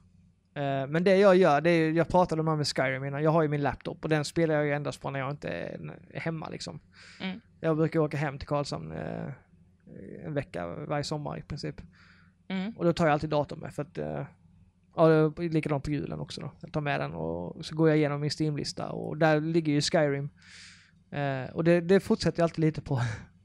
Eh, 0.54 0.86
Men 0.86 1.04
det 1.04 1.16
jag 1.16 1.36
gör, 1.36 1.60
det 1.60 1.70
är, 1.70 1.90
jag 1.92 2.08
pratade 2.08 2.40
om 2.40 2.46
det 2.46 2.52
här 2.52 2.56
med 2.56 2.66
Skyrim 2.66 3.04
innan, 3.04 3.22
jag 3.22 3.30
har 3.30 3.42
ju 3.42 3.48
min 3.48 3.62
laptop 3.62 4.02
och 4.04 4.08
den 4.08 4.24
spelar 4.24 4.54
jag 4.54 4.66
ju 4.66 4.72
endast 4.72 5.00
på 5.02 5.10
när 5.10 5.20
jag 5.20 5.30
inte 5.30 5.48
är 5.48 6.20
hemma 6.20 6.48
liksom. 6.48 6.80
Mm. 7.20 7.40
Jag 7.60 7.76
brukar 7.76 8.00
åka 8.00 8.16
hem 8.16 8.38
till 8.38 8.48
Karlshamn 8.48 8.92
eh, 8.92 9.32
en 10.24 10.34
vecka 10.34 10.66
varje 10.66 11.04
sommar 11.04 11.38
i 11.38 11.42
princip. 11.42 11.80
Mm. 12.48 12.72
Och 12.76 12.84
då 12.84 12.92
tar 12.92 13.06
jag 13.06 13.12
alltid 13.12 13.30
datorn 13.30 13.58
med 13.60 13.74
för 13.74 13.82
att 13.82 13.98
Ja, 14.96 15.32
likadant 15.36 15.84
på 15.84 15.90
julen 15.90 16.20
också 16.20 16.40
då. 16.40 16.52
Jag 16.60 16.72
tar 16.72 16.80
med 16.80 17.00
den 17.00 17.12
och 17.12 17.64
så 17.64 17.74
går 17.74 17.88
jag 17.88 17.98
igenom 17.98 18.20
min 18.20 18.30
Steam-lista 18.30 18.88
och 18.88 19.16
där 19.16 19.40
ligger 19.40 19.72
ju 19.72 19.80
Skyrim. 19.80 20.30
Eh, 21.10 21.50
och 21.54 21.64
det, 21.64 21.80
det 21.80 22.00
fortsätter 22.00 22.40
jag 22.40 22.44
alltid 22.44 22.64
lite 22.64 22.80
på 22.80 23.00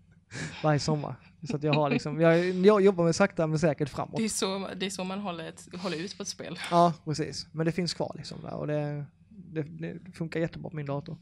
varje 0.64 0.80
sommar. 0.80 1.16
Så 1.50 1.56
att 1.56 1.64
jag 1.64 1.74
har 1.74 1.90
liksom, 1.90 2.22
jag, 2.22 2.46
jag 2.46 2.82
jobbar 2.82 3.04
med 3.04 3.16
sakta 3.16 3.48
men 3.48 3.60
säkert 3.60 3.90
framåt. 3.90 4.18
Det, 4.18 4.24
är 4.24 4.30
så, 4.30 4.68
det 4.76 4.86
är 4.86 4.90
så 4.90 5.04
man 5.04 5.20
håller, 5.20 5.50
ett, 5.50 5.68
håller 5.78 5.98
ut 5.98 6.18
på 6.18 6.24
ett 6.24 6.28
spel. 6.28 6.60
Ja, 6.72 6.94
precis. 7.06 7.48
Men 7.52 7.66
det 7.66 7.72
finns 7.72 7.94
kvar 7.94 8.12
liksom 8.16 8.42
där 8.42 8.54
och 8.54 8.68
det, 8.68 9.06
Det, 9.30 9.64
det 9.64 10.12
funkar 10.12 10.40
jättebra 10.40 10.70
på 10.70 10.76
min 10.76 10.86
dator. 10.86 11.18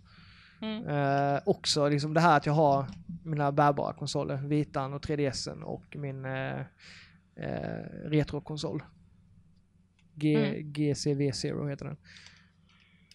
Mm. 0.61 0.87
Eh, 0.87 1.41
också 1.45 1.89
liksom 1.89 2.13
det 2.13 2.21
här 2.21 2.37
att 2.37 2.45
jag 2.45 2.53
har 2.53 2.85
mina 3.23 3.51
bärbara 3.51 3.93
konsoler, 3.93 4.37
Vitan 4.37 4.93
och 4.93 5.05
3DSen 5.05 5.61
och 5.61 5.95
min 5.95 6.25
eh, 6.25 6.59
eh, 7.35 7.83
retrokonsol. 8.05 8.83
G, 10.15 10.35
Mm. 10.35 10.73
GCV 10.73 11.31
Zero 11.33 11.67
heter 11.67 11.85
den. 11.85 11.97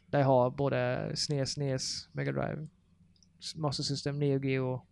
Där 0.06 0.18
jag 0.18 0.26
har 0.26 0.50
både 0.50 1.10
SNES, 1.16 1.56
NES, 1.56 2.08
Mega 2.12 2.32
Drive, 2.32 2.66
Master 3.56 3.82
System, 3.82 4.18
Neo 4.18 4.38
Geo. 4.44 4.82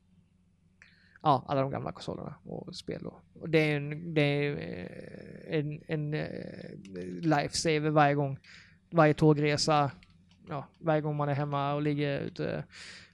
Ja, 1.23 1.45
alla 1.49 1.61
de 1.61 1.71
gamla 1.71 1.93
konsolerna 1.93 2.35
och 2.45 2.75
spel. 2.75 3.07
Och, 3.07 3.21
och 3.41 3.51
det 3.51 3.59
är 3.59 3.77
en, 3.77 4.15
det 4.15 4.21
är 4.21 4.53
eh, 4.53 5.59
en, 5.59 5.83
en 5.89 6.15
eh, 6.15 6.71
lifesaver 7.21 7.91
varje 7.91 8.15
gång. 8.15 8.39
Varje 8.91 9.15
tågresa, 9.15 9.91
ja, 10.49 10.69
varje 10.79 11.01
gång 11.01 11.17
man 11.17 11.29
är 11.29 11.35
hemma 11.35 11.75
och 11.75 11.83
ligger 11.83 12.21
ute 12.21 12.65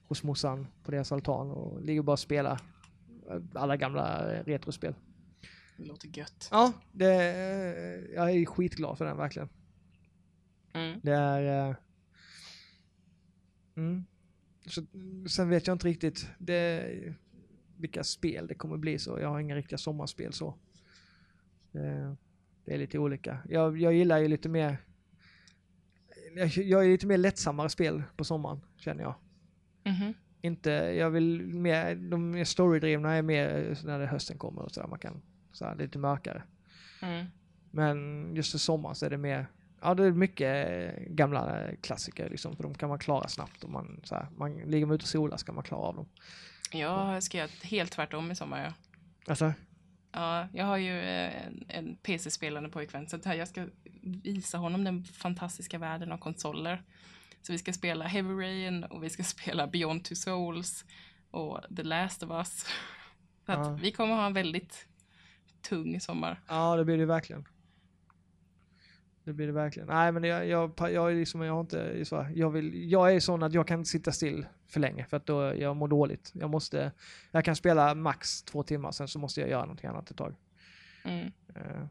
hos 0.09 0.23
morsan 0.23 0.67
på 0.85 0.91
deras 0.91 1.13
altan 1.13 1.51
och 1.51 1.83
ligger 1.83 2.01
och 2.01 2.05
bara 2.05 2.13
och 2.13 2.19
spelar 2.19 2.61
alla 3.55 3.77
gamla 3.77 4.33
eh, 4.35 4.45
retrospel. 4.45 4.95
Det 5.77 5.85
låter 5.85 6.19
gött. 6.19 6.49
Ja, 6.51 6.73
det, 6.93 7.15
eh, 7.15 8.15
jag 8.15 8.31
är 8.31 8.47
skitglad 8.47 8.99
för 8.99 9.05
den 9.05 9.17
verkligen. 9.17 9.49
Mm. 10.73 11.01
Det 11.03 11.13
är... 11.13 11.69
eh, 11.71 11.75
Mm. 13.75 14.05
Så, 14.67 14.83
sen 15.29 15.49
vet 15.49 15.67
jag 15.67 15.75
inte 15.75 15.87
riktigt 15.87 16.27
det, 16.39 16.91
vilka 17.77 18.05
spel 18.05 18.47
det 18.47 18.55
kommer 18.55 18.77
bli 18.77 18.99
så. 18.99 19.19
Jag 19.21 19.29
har 19.29 19.41
inga 19.41 19.57
riktiga 19.57 19.79
sommarspel 19.79 20.33
så. 20.33 20.55
Det, 21.73 22.17
det 22.65 22.75
är 22.75 22.79
lite 22.79 22.99
olika. 22.99 23.39
Jag, 23.49 23.79
jag 23.79 23.95
gillar 23.95 24.19
ju 24.19 24.29
lite 24.29 24.49
mer... 24.49 24.77
Jag, 26.37 26.49
jag 26.49 26.85
är 26.85 26.89
lite 26.89 27.07
mer 27.07 27.17
lättsammare 27.17 27.69
spel 27.69 28.03
på 28.17 28.25
sommaren, 28.25 28.61
känner 28.77 29.03
jag. 29.03 29.15
Mhm. 29.85 30.15
Inte, 30.41 30.71
jag 30.71 31.11
vill 31.11 31.47
mer, 31.55 31.95
de 31.95 32.31
mer 32.31 32.45
storydrivna 32.45 33.13
är 33.15 33.23
mer 33.23 33.79
när 33.85 33.99
det 33.99 34.07
hösten 34.07 34.39
kommer 34.39 34.63
och 34.63 34.73
sådär. 34.73 34.89
Man 34.89 34.99
kan, 34.99 35.23
så 35.53 35.65
här, 35.65 35.75
lite 35.75 35.99
mörkare. 35.99 36.43
Mm. 37.03 37.27
Men 37.71 38.29
just 38.37 38.55
i 38.55 38.59
sommar 38.59 38.95
så 38.95 39.07
är 39.07 39.11
det 39.11 39.19
mer, 39.19 39.47
ja 39.81 39.95
det 39.95 40.05
är 40.05 40.11
mycket 40.11 40.69
eh, 40.71 41.03
gamla 41.07 41.61
eh, 41.69 41.75
klassiker 41.83 42.31
liksom, 42.31 42.57
för 42.57 42.63
de 42.63 42.75
kan 42.75 42.89
man 42.89 42.99
klara 42.99 43.29
snabbt. 43.29 43.65
Om 43.65 43.73
man, 43.73 44.01
så 44.05 44.15
här, 44.15 44.27
man 44.37 44.55
ligger 44.55 44.87
man 44.87 44.95
ute 44.95 45.03
och 45.03 45.09
solar 45.09 45.37
ska 45.37 45.53
man 45.53 45.65
klara 45.65 45.81
av 45.83 45.97
dem. 45.97 46.09
Jag 46.73 47.23
ska 47.23 47.39
göra 47.39 47.49
helt 47.63 47.93
tvärtom 47.93 48.31
i 48.31 48.37
sommar. 48.37 48.65
Ja. 48.65 48.73
Alltså, 49.27 49.53
Ja, 50.15 50.49
jag 50.53 50.65
har 50.65 50.77
ju 50.77 50.99
eh, 51.01 51.47
en, 51.47 51.65
en 51.69 51.97
PC-spelande 51.97 52.69
pojkvän 52.69 53.09
så 53.09 53.19
här, 53.25 53.35
jag 53.35 53.49
ska 53.49 53.67
visa 54.03 54.59
honom 54.59 54.85
den 54.85 55.05
fantastiska 55.05 55.79
världen 55.79 56.13
av 56.13 56.19
konsoler. 56.19 56.83
Så 57.43 57.53
vi 57.53 57.59
ska 57.59 57.73
spela 57.73 58.05
Heavy 58.05 58.35
Rain 58.35 58.85
och 58.85 59.05
vi 59.05 59.11
ska 59.11 59.23
spela 59.23 59.67
Beyond 59.67 60.05
Two 60.05 60.15
Souls 60.15 60.85
och 61.31 61.61
The 61.77 61.83
Last 61.83 62.23
of 62.23 62.31
Us. 62.31 62.59
Så 63.47 63.53
Ja. 63.53 63.79
vi 63.83 63.93
kommer 63.93 64.15
ha 64.15 64.27
en 64.27 64.33
väldigt 64.33 64.87
tung 65.63 66.01
sommar. 66.01 66.41
ja 66.49 66.77
det 66.77 66.85
blir 66.85 66.99
det 66.99 67.07
verkligen. 67.07 67.45
Det 69.25 69.33
blir 69.33 69.47
det 69.47 69.53
verkligen. 69.53 69.89
Nej 69.89 70.13
men 70.13 70.25
jag, 70.25 70.47
jag, 70.47 70.73
jag 70.79 71.11
är 71.13 71.15
liksom, 71.15 71.43
jag 71.43 71.53
har 71.53 71.61
inte, 71.61 72.05
så 72.05 72.27
jag 72.35 72.51
vill, 72.51 72.91
jag 72.91 73.15
är 73.15 73.21
sån 73.21 73.43
att 73.43 73.53
jag 73.53 73.67
kan 73.69 73.79
inte 73.79 73.91
sitta 73.91 74.13
still 74.13 74.47
för 74.67 74.81
länge 74.81 75.05
för 75.05 75.17
att 75.17 75.27
då 75.27 75.55
jag 75.55 75.77
mår 75.77 75.89
dåligt. 75.89 76.31
Jag 76.35 76.51
måste, 76.51 76.93
jag 77.31 77.45
kan 77.45 77.57
spela 77.57 77.95
max 77.95 78.43
två 78.43 78.63
timmar 78.63 78.91
sen 78.93 79.09
så 79.09 79.19
måste 79.19 79.41
jag 79.41 79.51
göra 79.51 79.63
någonting 79.63 79.91
annat 79.91 80.11
ett 80.11 80.17
tag. 80.17 80.35
Mm. 81.05 81.33
Eh, 81.55 81.87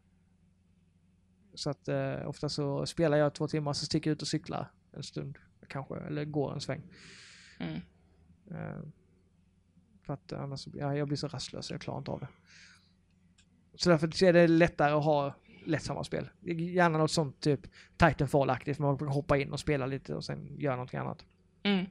Så 1.54 1.70
att 1.70 1.88
eh, 1.88 2.28
ofta 2.28 2.50
så 2.50 2.86
spelar 2.86 3.18
jag 3.18 3.34
två 3.34 3.48
timmar 3.48 3.74
så 3.74 3.86
sticker 3.86 4.10
jag 4.10 4.16
ut 4.16 4.22
och 4.22 4.28
cyklar 4.28 4.72
en 4.92 5.04
stund 5.04 5.38
kanske, 5.68 5.96
eller 5.96 6.26
går 6.26 6.54
en 6.54 6.62
sväng. 6.62 6.82
Mm. 7.60 7.76
Eh, 8.52 8.82
För 10.06 10.14
att 10.14 10.34
annars 10.34 10.68
ja, 10.74 10.96
jag 10.96 11.08
blir 11.08 11.18
så 11.18 11.28
rastlös 11.28 11.72
jag 11.72 11.82
klarar 11.82 11.98
inte 11.98 12.12
av 12.12 12.20
det. 12.20 12.28
Så 13.76 13.90
därför 13.90 14.24
är 14.24 14.34
det 14.34 14.48
lättare 14.48 14.92
att 14.94 15.04
ha 15.04 15.36
lättsamma 15.66 16.04
spel. 16.04 16.30
Gärna 16.42 16.98
något 16.98 17.12
sånt 17.12 17.40
typ 17.42 17.60
Titanfall-aktigt, 17.98 18.80
man 18.80 18.98
kan 18.98 19.08
hoppa 19.08 19.38
in 19.38 19.52
och 19.52 19.60
spela 19.60 19.86
lite 19.86 20.16
och 20.16 20.26
sen 20.26 20.56
göra 20.60 20.76
någonting 20.76 21.00
annat. 21.00 21.26
Mm. 21.64 21.86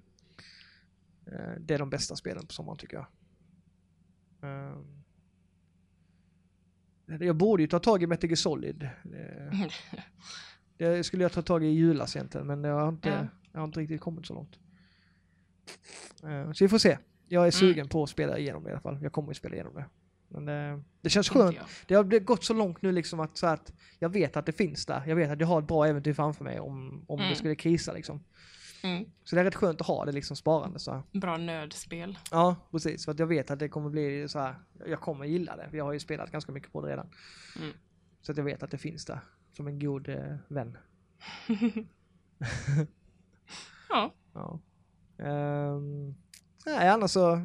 Eh, 1.27 1.55
Det 1.61 1.75
är 1.75 1.79
de 1.79 1.91
bästa 1.91 2.17
spelen 2.17 2.47
på 2.47 2.53
sommaren 2.53 2.79
tycker 2.79 2.97
jag. 2.97 3.07
Ehm. 4.43 5.03
Jag 7.21 7.37
borde 7.37 7.63
ju 7.63 7.67
ta 7.69 7.79
tag 7.79 8.03
i 8.03 8.07
Metal 8.07 8.37
Solid. 8.37 8.83
Eh, 8.83 9.67
Det 10.77 11.05
skulle 11.05 11.23
jag 11.25 11.33
ta 11.33 11.43
tag 11.43 11.65
i 11.65 11.67
i 11.67 11.71
julas 11.75 12.17
egentligen, 12.17 12.47
men 12.47 12.65
jag 12.65 12.81
har 12.81 12.89
inte, 12.89 13.09
Ja. 13.09 13.27
jag 13.53 13.61
har 13.61 13.65
inte 13.67 13.81
riktigt 13.81 14.01
kommit 14.01 14.27
så 14.27 14.35
långt. 14.35 14.59
Eh, 16.23 16.53
Så 16.53 16.65
vi 16.65 16.69
får 16.69 16.79
se. 16.79 16.99
Jag 17.29 17.47
är 17.47 17.51
sugen 17.51 17.89
på 17.89 18.03
att 18.03 18.11
spela 18.11 18.39
igenom 18.39 18.63
det 18.65 18.69
i 18.71 18.73
alla 18.73 18.81
fall. 18.81 18.99
Jag 19.03 19.13
kommer 19.13 19.29
ju 19.31 19.35
spela 19.35 19.55
igenom 19.55 19.75
det. 19.75 19.85
Men 20.31 20.45
det, 20.45 20.83
det 21.01 21.11
känns 21.11 21.29
skönt. 21.29 21.57
Det 21.87 21.95
har 21.95 22.19
gått 22.21 22.45
så 22.45 22.55
långt 22.55 22.83
nu 22.83 22.93
liksom 22.93 23.21
att, 23.21 23.37
så 23.37 23.47
att 23.47 23.73
jag 23.99 24.09
vet 24.09 24.37
att 24.37 24.47
det 24.47 24.53
finns 24.53 24.87
där. 24.87 25.03
Jag 25.07 25.17
vet 25.17 25.31
att 25.31 25.41
jag 25.41 25.47
har 25.47 25.59
ett 25.63 25.69
bra 25.69 25.87
äventyr 25.87 26.13
framför 26.13 26.45
mig 26.45 26.61
om, 26.61 27.05
om 27.09 27.19
det 27.19 27.25
Mm. 27.25 27.37
skulle 27.37 27.55
krisa 27.55 27.93
liksom. 27.93 28.25
Mm. 28.83 29.05
Så 29.25 29.37
det 29.37 29.41
är 29.41 29.45
rätt 29.45 29.55
skönt 29.55 29.81
att 29.81 29.87
ha 29.87 30.05
det 30.05 30.13
liksom 30.13 30.37
sparande 30.37 30.79
så 30.79 30.93
här. 30.93 31.03
Bra 31.13 31.37
nödspel. 31.37 32.19
Ja, 32.31 32.57
precis. 32.71 33.05
För 33.05 33.13
att 33.13 33.19
jag 33.19 33.27
vet 33.27 33.51
att 33.51 33.59
det 33.59 33.69
kommer 33.69 33.91
bli 33.91 34.29
så 34.29 34.39
här. 34.39 34.55
Jag 34.87 35.01
kommer 35.01 35.25
gilla 35.25 35.57
det. 35.57 35.69
Jag 35.77 35.85
har 35.85 35.93
ju 35.93 35.99
spelat 36.01 36.31
ganska 36.33 36.53
mycket 36.53 36.73
på 36.73 36.83
det 36.83 36.89
redan. 36.93 37.11
Mm. 37.59 37.73
Så 38.23 38.33
att 38.33 38.39
jag 38.39 38.45
vet 38.45 38.63
att 38.63 38.71
det 38.71 38.79
finns 38.79 39.05
där. 39.05 39.21
Som 39.57 39.67
en 39.67 39.79
god 39.79 40.09
eh, 40.09 40.37
vän. 40.49 40.77
Ja. 43.89 44.13
Ja. 44.35 44.61
Ehm, 45.25 46.15
nej, 46.67 46.89
annars 46.89 47.11
så... 47.11 47.43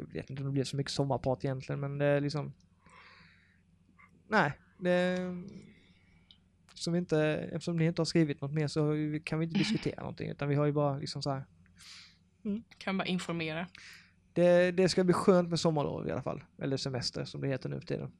mm, 0.00 0.10
Jag 0.12 0.22
vet 0.22 0.30
inte 0.30 0.42
om 0.42 0.46
det 0.48 0.52
blir 0.52 0.64
så 0.64 0.76
mycket 0.76 0.92
sommarprat 0.92 1.44
egentligen, 1.44 1.80
men 1.80 1.98
det 1.98 2.06
är 2.06 2.20
liksom... 2.20 2.52
Nej, 4.28 4.52
det... 4.78 5.18
Som 6.74 6.92
vi 6.92 6.98
inte, 6.98 7.20
eftersom 7.52 7.76
ni 7.76 7.84
inte 7.84 8.00
har 8.00 8.06
skrivit 8.06 8.40
något 8.40 8.52
mer 8.52 8.68
så 8.68 8.94
kan 9.24 9.38
vi 9.38 9.46
inte 9.46 9.58
diskutera 9.58 10.00
någonting, 10.00 10.30
utan 10.30 10.48
vi 10.48 10.54
har 10.54 10.66
ju 10.66 10.72
bara 10.72 10.98
liksom 10.98 11.22
så 11.22 11.30
här... 11.30 11.44
Kan 12.78 12.98
bara 12.98 13.06
informera. 13.06 13.66
Det, 14.32 14.70
det 14.70 14.88
ska 14.88 15.04
bli 15.04 15.12
skönt 15.12 15.48
med 15.48 15.60
sommarlov 15.60 16.08
i 16.08 16.10
alla 16.10 16.22
fall. 16.22 16.44
Eller 16.58 16.76
semester 16.76 17.24
som 17.24 17.40
det 17.40 17.48
heter 17.48 17.68
nu 17.68 17.80
för 17.80 17.86
tiden. 17.86 18.12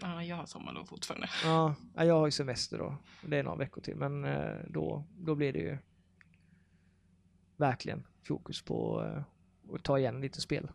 Ja, 0.00 0.24
jag 0.24 0.36
har 0.36 0.46
sommarlov 0.46 0.84
fortfarande. 0.84 1.28
Ja, 1.44 1.74
ja, 1.94 2.04
jag 2.04 2.14
har 2.14 2.26
ju 2.26 2.30
semester 2.30 2.78
då. 2.78 2.96
Det 3.26 3.36
är 3.36 3.42
några 3.42 3.56
veckor 3.56 3.80
till, 3.82 3.96
men 3.96 4.24
eh, 4.24 4.56
då, 4.68 5.04
då 5.18 5.34
blir 5.34 5.52
det 5.52 5.58
ju 5.58 5.78
verkligen 7.56 8.06
fokus 8.22 8.62
på 8.62 9.04
eh, 9.04 9.74
att 9.74 9.82
ta 9.82 9.98
igen 9.98 10.20
lite 10.20 10.40
spel. 10.40 10.68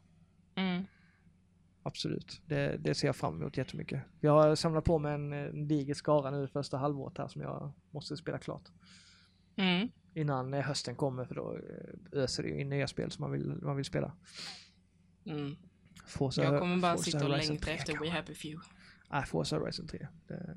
Mm. 0.58 0.84
Absolut, 1.84 2.42
det, 2.46 2.78
det 2.78 2.96
ser 2.96 3.08
jag 3.08 3.16
fram 3.16 3.42
emot 3.42 3.58
jättemycket. 3.58 4.04
Jag 4.20 4.32
har 4.32 4.56
samlat 4.56 4.84
på 4.84 5.00
mig 5.00 5.14
en, 5.14 5.34
en 5.34 5.68
diger 5.68 5.94
skara 5.94 6.32
nu 6.32 6.48
första 6.48 6.78
halvåret 6.78 7.18
här 7.18 7.28
som 7.28 7.42
jag 7.42 7.72
måste 7.92 8.18
spela 8.18 8.38
klart. 8.38 8.72
Mm. 9.56 9.90
Innan 10.14 10.54
hösten 10.54 10.96
kommer 10.96 11.26
för 11.26 11.36
då 11.36 11.58
eh, 11.58 12.22
öser 12.24 12.44
det 12.44 12.50
ju 12.50 12.62
in 12.62 12.70
nya 12.70 12.88
spel 12.88 13.12
som 13.12 13.22
man 13.22 13.32
vill, 13.32 13.60
man 13.62 13.76
vill 13.76 13.86
spela. 13.86 14.12
Mm. 15.26 15.56
Forza, 16.08 16.44
Jag 16.44 16.60
kommer 16.60 16.78
bara 16.78 16.92
Forza 16.96 17.04
sitta 17.12 17.24
och 17.24 17.30
längta 17.30 17.66
3 17.66 17.74
efter 17.74 18.00
We. 18.00 18.10
Happy 18.10 18.34
Few. 18.34 18.68
Nej, 19.10 19.26
Forza 19.26 19.58
Horizon 19.60 19.88
3. 19.88 20.08
Det, 20.28 20.56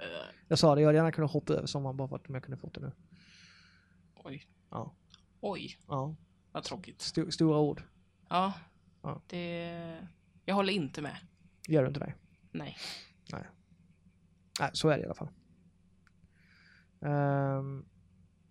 Uh, 0.00 0.04
jag 0.48 0.58
sa 0.58 0.74
det, 0.74 0.80
jag 0.80 0.88
hade 0.88 0.98
gärna 0.98 1.12
kunnat 1.12 1.30
hoppa 1.30 1.52
över 1.52 1.66
sommaren 1.66 1.96
bara 1.96 2.08
för 2.08 2.16
att 2.16 2.28
jag 2.28 2.42
kunde 2.42 2.56
fått 2.56 2.74
det 2.74 2.80
nu. 2.80 2.92
oj. 4.14 4.46
Ja. 4.70 4.94
Oj, 5.40 5.78
Ja, 5.86 6.16
vad 6.52 6.64
tråkigt. 6.64 7.02
sto, 7.02 7.30
stora 7.30 7.58
ord. 7.58 7.82
Ja. 8.28 8.52
Ja. 9.08 9.22
Det... 9.26 10.06
Jag 10.44 10.54
håller 10.54 10.72
inte 10.72 11.02
med. 11.02 11.16
Gör 11.68 11.82
du 11.82 11.88
inte 11.88 12.00
det? 12.00 12.14
Nej. 12.52 12.76
Nej, 14.60 14.70
så 14.72 14.88
är 14.88 14.96
det 14.96 15.02
i 15.02 15.04
alla 15.04 15.14
fall. 15.14 15.28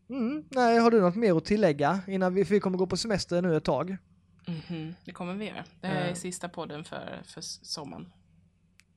Mm, 0.10 0.46
nej, 0.52 0.78
har 0.80 0.92
du 0.92 1.02
något 1.02 1.16
mer 1.16 1.38
att 1.38 1.46
tillägga 1.46 2.00
innan 2.08 2.34
vi, 2.34 2.44
vi 2.44 2.60
kommer 2.60 2.78
gå 2.78 2.88
på 2.88 2.98
semester 2.98 3.42
nu 3.42 3.56
ett 3.58 3.64
tag? 3.64 3.98
Mhm, 4.48 4.94
Det 5.06 5.12
kommer 5.12 5.34
vi 5.34 5.46
göra. 5.48 5.64
Det 5.82 5.88
här 5.88 6.02
är 6.06 6.08
Eh. 6.10 6.14
sista 6.14 6.50
podden 6.50 6.84
för, 6.84 7.22
för 7.26 7.42
sommaren. 7.42 8.14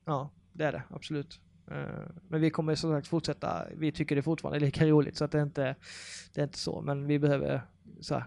Ja, 0.05 0.29
det 0.53 0.63
är 0.65 0.71
det, 0.71 0.83
absolut. 0.89 1.39
Ehm, 1.71 2.19
men 2.29 2.41
vi 2.41 2.49
kommer 2.49 2.75
som 2.75 2.91
sagt 2.91 3.07
fortsätta, 3.07 3.65
vi 3.75 3.91
tycker 3.91 4.15
det 4.15 4.19
är 4.19 4.23
fortfarande 4.23 4.59
lika 4.59 4.85
roligt 4.87 5.17
så 5.17 5.25
att 5.25 5.31
det 5.31 5.37
är 5.39 5.43
inte, 5.43 5.75
det 6.33 6.41
är 6.41 6.45
inte 6.45 6.57
så, 6.59 6.81
men 6.81 7.07
vi 7.07 7.19
behöver 7.19 7.61
så 8.01 8.13
här, 8.15 8.25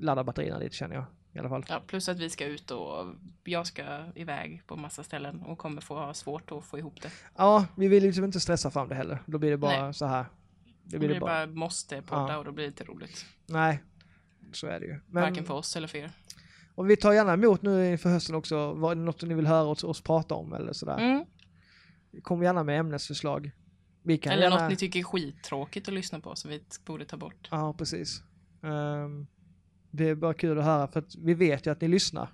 ladda 0.00 0.24
batterierna 0.24 0.58
lite 0.58 0.76
känner 0.76 0.94
jag 0.94 1.04
i 1.34 1.38
alla 1.38 1.48
fall. 1.48 1.64
Ja, 1.68 1.82
plus 1.86 2.08
att 2.08 2.18
vi 2.18 2.30
ska 2.30 2.44
ut 2.46 2.70
och 2.70 3.06
jag 3.44 3.66
ska 3.66 4.04
iväg 4.14 4.62
på 4.66 4.76
massa 4.76 5.02
ställen 5.04 5.42
och 5.42 5.58
kommer 5.58 5.80
få 5.80 5.94
ha 5.94 6.14
svårt 6.14 6.52
att 6.52 6.64
få 6.64 6.78
ihop 6.78 7.00
det. 7.02 7.10
Ja, 7.36 7.66
vi 7.76 7.88
vill 7.88 8.02
liksom 8.02 8.24
inte 8.24 8.40
stressa 8.40 8.70
fram 8.70 8.88
det 8.88 8.94
heller. 8.94 9.18
Då 9.26 9.38
blir 9.38 9.50
det 9.50 9.56
bara 9.56 9.84
Nej. 9.84 9.94
så 9.94 10.06
här. 10.06 10.22
Det 10.22 10.28
Det 10.84 10.98
blir 10.98 11.08
blir 11.08 11.14
det 11.14 11.20
bara. 11.20 11.46
bara 11.46 11.54
måste 11.54 12.02
podda 12.02 12.32
Ja. 12.32 12.38
och 12.38 12.44
då 12.44 12.52
blir 12.52 12.64
det 12.64 12.68
inte 12.68 12.84
roligt. 12.84 13.26
Nej, 13.46 13.82
så 14.52 14.66
är 14.66 14.80
det 14.80 14.86
ju. 14.86 15.00
Men, 15.06 15.22
Varken 15.22 15.44
för 15.44 15.54
oss 15.54 15.76
eller 15.76 15.88
för 15.88 15.98
er. 15.98 16.10
och 16.74 16.90
vi 16.90 16.96
tar 16.96 17.12
gärna 17.12 17.32
emot 17.32 17.62
nu 17.62 17.90
inför 17.92 18.10
hösten 18.10 18.34
också, 18.34 18.72
vad, 18.72 18.96
något 18.96 19.22
ni 19.22 19.34
vill 19.34 19.46
höra 19.46 19.64
oss, 19.68 19.84
oss 19.84 20.00
prata 20.00 20.34
om 20.34 20.52
eller 20.52 20.72
sådär. 20.72 20.98
Mm. 20.98 21.24
Kom 22.22 22.42
gärna 22.42 22.62
med 22.62 22.80
ämnesförslag. 22.80 23.50
Vi 24.02 24.18
kan 24.18 24.32
Eller 24.32 24.42
gärna... 24.42 24.56
något 24.62 24.70
ni 24.70 24.76
tycker 24.76 24.98
är 25.00 25.04
skittråkigt 25.04 25.88
att 25.88 25.94
lyssna 25.94 26.20
på 26.20 26.36
som 26.36 26.50
vi 26.50 26.62
borde 26.84 27.04
ta 27.04 27.16
bort. 27.16 27.48
Ja, 27.50 27.72
precis. 27.78 28.22
Ehm, 28.62 29.26
det 29.96 30.08
är 30.08 30.14
bara 30.14 30.34
kul 30.34 30.58
att 30.58 30.64
höra 30.64 30.88
för 30.88 31.00
att 31.00 31.14
vi 31.14 31.34
vet 31.34 31.66
ju 31.66 31.70
att 31.70 31.80
ni 31.80 31.88
lyssnar. 31.88 32.28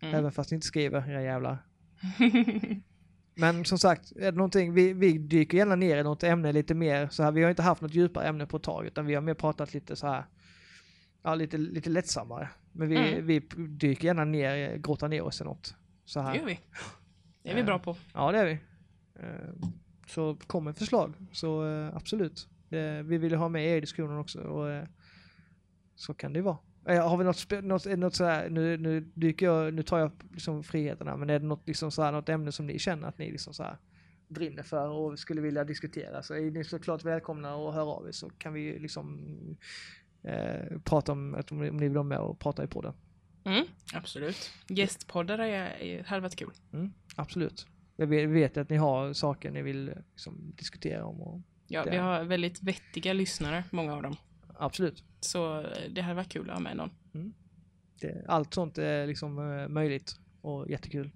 Mm. 0.00 0.14
Även 0.14 0.32
fast 0.32 0.50
ni 0.50 0.54
inte 0.54 0.66
skriver, 0.66 1.10
era 1.10 1.22
jävlar. 1.22 1.58
Men 3.34 3.64
som 3.64 3.78
sagt, 3.78 4.12
är 4.16 4.32
det 4.32 4.38
någonting, 4.38 4.72
vi, 4.74 4.92
vi 4.92 5.18
dyker 5.18 5.58
gärna 5.58 5.74
ner 5.76 5.96
i 5.98 6.02
något 6.02 6.22
ämne 6.22 6.52
lite 6.52 6.74
mer 6.74 7.08
så 7.08 7.22
här. 7.22 7.32
Vi 7.32 7.42
har 7.42 7.50
inte 7.50 7.62
haft 7.62 7.82
något 7.82 7.94
djupare 7.94 8.28
ämne 8.28 8.46
på 8.46 8.56
ett 8.56 8.62
tag 8.62 8.86
utan 8.86 9.06
vi 9.06 9.14
har 9.14 9.22
mer 9.22 9.34
pratat 9.34 9.74
lite 9.74 9.96
så 9.96 10.06
här. 10.06 10.24
Ja, 11.22 11.34
lite, 11.34 11.58
lite 11.58 11.90
lättsammare. 11.90 12.48
Men 12.72 12.88
vi, 12.88 12.96
Mm. 12.96 13.26
vi 13.26 13.38
dyker 13.68 14.08
gärna 14.08 14.24
ner, 14.24 14.76
grottar 14.76 15.08
ner 15.08 15.22
oss 15.22 15.40
i 15.40 15.44
något. 15.44 15.74
Så 16.04 16.18
Det 16.18 16.24
här. 16.24 16.34
gör 16.34 16.44
vi. 16.44 16.60
Det 17.42 17.50
är 17.50 17.54
vi 17.54 17.64
bra 17.64 17.78
på. 17.78 17.96
Ja, 18.14 18.32
det 18.32 18.38
är 18.38 18.46
vi. 18.46 18.58
Ehm, 19.22 19.72
Så 20.06 20.36
kom 20.46 20.64
med 20.64 20.76
förslag, 20.76 21.14
så 21.32 21.66
eh, 21.70 21.96
absolut. 21.96 22.48
Det, 22.68 23.02
vi 23.02 23.18
vill 23.18 23.34
ha 23.34 23.48
med 23.48 23.66
er 23.66 23.76
i 23.76 23.80
diskussionen 23.80 24.18
också 24.18 24.40
och 24.40 24.70
eh, 24.70 24.84
så 25.94 26.14
kan 26.14 26.32
det 26.32 26.40
vara. 26.42 26.58
Eh, 26.88 27.08
Har 27.08 27.16
vi 27.16 27.24
något, 27.24 27.36
spe- 27.36 27.62
något, 27.62 27.86
något 27.98 28.14
sådär, 28.14 28.50
nu, 28.50 28.76
nu 28.76 29.00
dyker 29.14 29.46
jag, 29.46 29.74
nu 29.74 29.82
tar 29.82 29.98
jag 29.98 30.10
liksom 30.32 30.62
friheterna, 30.64 31.16
men 31.16 31.30
är 31.30 31.38
det 31.38 31.46
något, 31.46 31.66
liksom 31.68 31.90
sådär, 31.90 32.12
något 32.12 32.28
ämne 32.28 32.52
som 32.52 32.66
ni 32.66 32.78
känner 32.78 33.08
att 33.08 33.18
ni 33.18 33.30
liksom 33.32 33.54
såhär 33.54 33.76
brinner 34.28 34.62
för 34.62 34.88
och 34.88 35.18
skulle 35.18 35.40
vilja 35.40 35.64
diskutera 35.64 36.22
så 36.22 36.34
är 36.34 36.50
ni 36.50 36.64
såklart 36.64 37.04
välkomna 37.04 37.54
att 37.54 37.74
höra 37.74 37.84
av 37.84 38.08
er 38.08 38.12
så 38.12 38.30
kan 38.30 38.52
vi 38.52 38.78
liksom 38.78 39.26
eh, 40.22 40.78
prata 40.84 41.12
om, 41.12 41.34
att 41.34 41.52
om 41.52 41.58
ni 41.58 41.70
vill 41.70 41.92
vara 41.92 42.02
med 42.04 42.18
och 42.18 42.38
prata 42.38 42.64
i 42.64 42.66
podden. 42.66 42.92
Mm, 43.44 43.64
absolut. 43.94 44.50
Gästpoddar 44.68 45.38
är, 45.38 46.02
hade 46.04 46.20
varit 46.22 46.36
kul. 46.36 46.50
Mm, 46.72 46.92
absolut. 47.16 47.66
Jag 47.96 48.06
vet, 48.06 48.56
att 48.56 48.70
ni 48.70 48.76
har 48.76 49.12
saker 49.12 49.50
ni 49.50 49.62
vill 49.62 49.92
liksom, 50.12 50.52
diskutera 50.56 51.04
om 51.04 51.20
och 51.20 51.40
Ja, 51.70 51.84
Det- 51.84 51.90
vi 51.90 51.96
har 51.96 52.24
väldigt 52.24 52.62
vettiga 52.62 53.12
lyssnare, 53.12 53.64
många 53.70 53.94
av 53.94 54.02
dem. 54.02 54.16
Absolut. 54.58 55.04
Så 55.20 55.60
eh, 55.60 55.90
det 55.90 56.00
hade 56.00 56.14
varit 56.14 56.28
kul 56.28 56.50
att 56.50 56.56
ha 56.56 56.60
med 56.60 56.76
någon. 56.76 56.90
Det, 58.00 58.24
allt 58.28 58.54
sånt 58.54 58.78
är 58.78 59.06
liksom 59.06 59.38
eh, 59.38 59.68
möjligt 59.68 60.20
och 60.40 60.70
jättekul. 60.70 61.10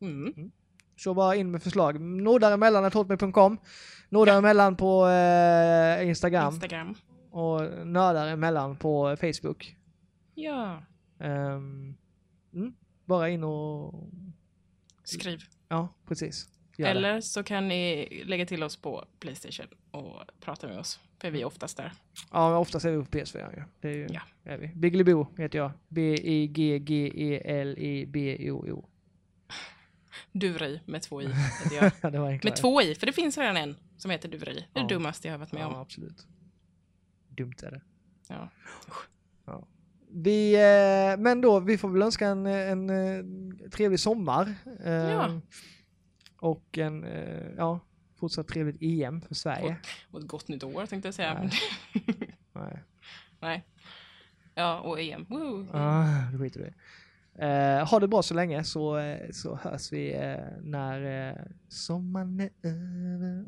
Mm. 0.00 0.50
Så 0.96 1.14
bara 1.14 1.36
in 1.36 1.50
med 1.50 1.62
förslag. 1.62 2.00
Nordaremellan.hotmail.com 2.00 3.58
Nordaremellan 4.08 4.76
på 4.76 5.08
eh, 5.08 6.08
Instagram 6.08 6.54
Instagram. 6.54 6.94
och 7.30 7.86
nördaremellan 7.86 8.76
på 8.76 9.16
Facebook. 9.20 9.76
Ja, 10.34 10.82
mm, 11.18 11.96
bara 13.04 13.28
in 13.28 13.44
och... 13.44 13.94
skriv. 15.04 15.38
Ja, 15.68 15.88
precis. 16.08 16.48
Gör 16.78 16.84
det. 16.86 16.90
Eller 16.90 17.20
så 17.20 17.42
kan 17.42 17.68
ni 17.68 18.08
lägga 18.26 18.46
till 18.46 18.62
oss 18.62 18.76
på 18.76 19.04
Playstation 19.20 19.66
och 19.90 20.22
prata 20.40 20.66
med 20.68 20.78
oss. 20.78 21.00
För 21.20 21.30
vi 21.30 21.40
är 21.40 21.44
oftast 21.44 21.76
där. 21.76 21.92
Ja, 22.32 22.58
oftast 22.58 22.84
är 22.86 22.90
vi 22.96 23.04
på 23.04 23.10
PS4. 23.10 23.52
Ja. 23.56 23.62
Det 23.80 23.88
är 23.88 23.92
ju, 23.96 24.06
Ja. 24.10 24.20
är 24.44 24.58
vi. 24.58 24.68
Bigglibo 24.68 25.26
heter 25.38 25.58
jag. 25.58 25.70
E 25.70 25.74
B-I-G-G-E-L-I-B-O-O. 25.88 28.88
Duveri 30.32 30.80
med 30.84 31.02
två 31.02 31.22
i. 31.22 31.26
heter 31.64 31.76
jag. 31.76 31.92
Ja, 32.00 32.10
det 32.10 32.18
var 32.18 32.28
enklare. 32.28 32.50
med 32.52 32.56
två 32.60 32.82
i, 32.82 32.94
för 32.94 33.06
det 33.06 33.12
finns 33.12 33.38
redan 33.38 33.56
en 33.56 33.76
som 33.96 34.10
heter 34.10 34.28
Duveri. 34.28 34.54
Det 34.72 34.78
är 34.78 34.82
Ja. 34.82 34.88
det 34.88 34.94
dummaste 34.94 35.28
jag 35.28 35.32
har 35.34 35.38
varit 35.38 35.52
med 35.52 35.62
Ja, 35.62 35.66
om. 35.66 35.74
absolut. 35.74 36.26
Dumt 37.28 37.54
är 37.62 37.70
det. 37.70 37.80
Ja. 38.28 38.48
Vi, 40.10 40.54
eh, 40.54 41.16
men 41.22 41.40
då, 41.40 41.60
vi 41.60 41.78
får 41.78 41.88
väl 41.88 42.02
önska 42.02 42.26
en, 42.28 42.46
en, 42.46 42.90
eh, 42.90 43.24
trevlig 43.70 44.00
sommar. 44.00 44.54
Ja. 44.84 45.40
Och 46.40 46.78
en, 46.78 47.04
eh, 47.04 47.50
ja, 47.56 47.80
fortsatt 48.16 48.48
trevligt 48.48 48.82
EM 48.82 49.20
för 49.20 49.34
Sverige. 49.34 49.76
Och 50.10 50.20
ett 50.20 50.26
gott 50.26 50.48
nytt 50.48 50.64
år 50.64 50.86
tänkte 50.86 51.06
jag 51.06 51.14
säga. 51.14 51.34
Nej. 51.34 51.50
Nej, 52.52 52.82
Nej. 53.40 53.64
Ja, 54.54 54.80
och 54.80 55.00
EM. 55.00 55.26
Woo. 55.28 55.66
ah, 55.72 56.30
det 56.32 56.38
skiter 56.38 56.60
du 56.60 56.66
i. 56.66 56.72
Eh, 57.40 57.88
ha 57.90 58.00
det 58.00 58.08
bra 58.08 58.22
så 58.22 58.34
länge 58.34 58.64
så, 58.64 58.98
eh, 58.98 59.30
så 59.30 59.56
hörs 59.62 59.92
vi 59.92 60.14
eh, 60.14 60.36
när 60.62 61.28
eh, 61.28 61.34
sommaren 61.68 62.40
är 62.40 62.50
över. 62.62 63.44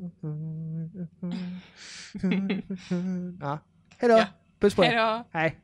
ja. 3.40 3.58
Hej 3.98 4.08
då! 4.08 4.18
Ja. 4.18 4.26
Puss 4.58 4.74
på 4.74 4.84
er! 4.84 4.96
då! 4.96 5.24
Hej! 5.30 5.60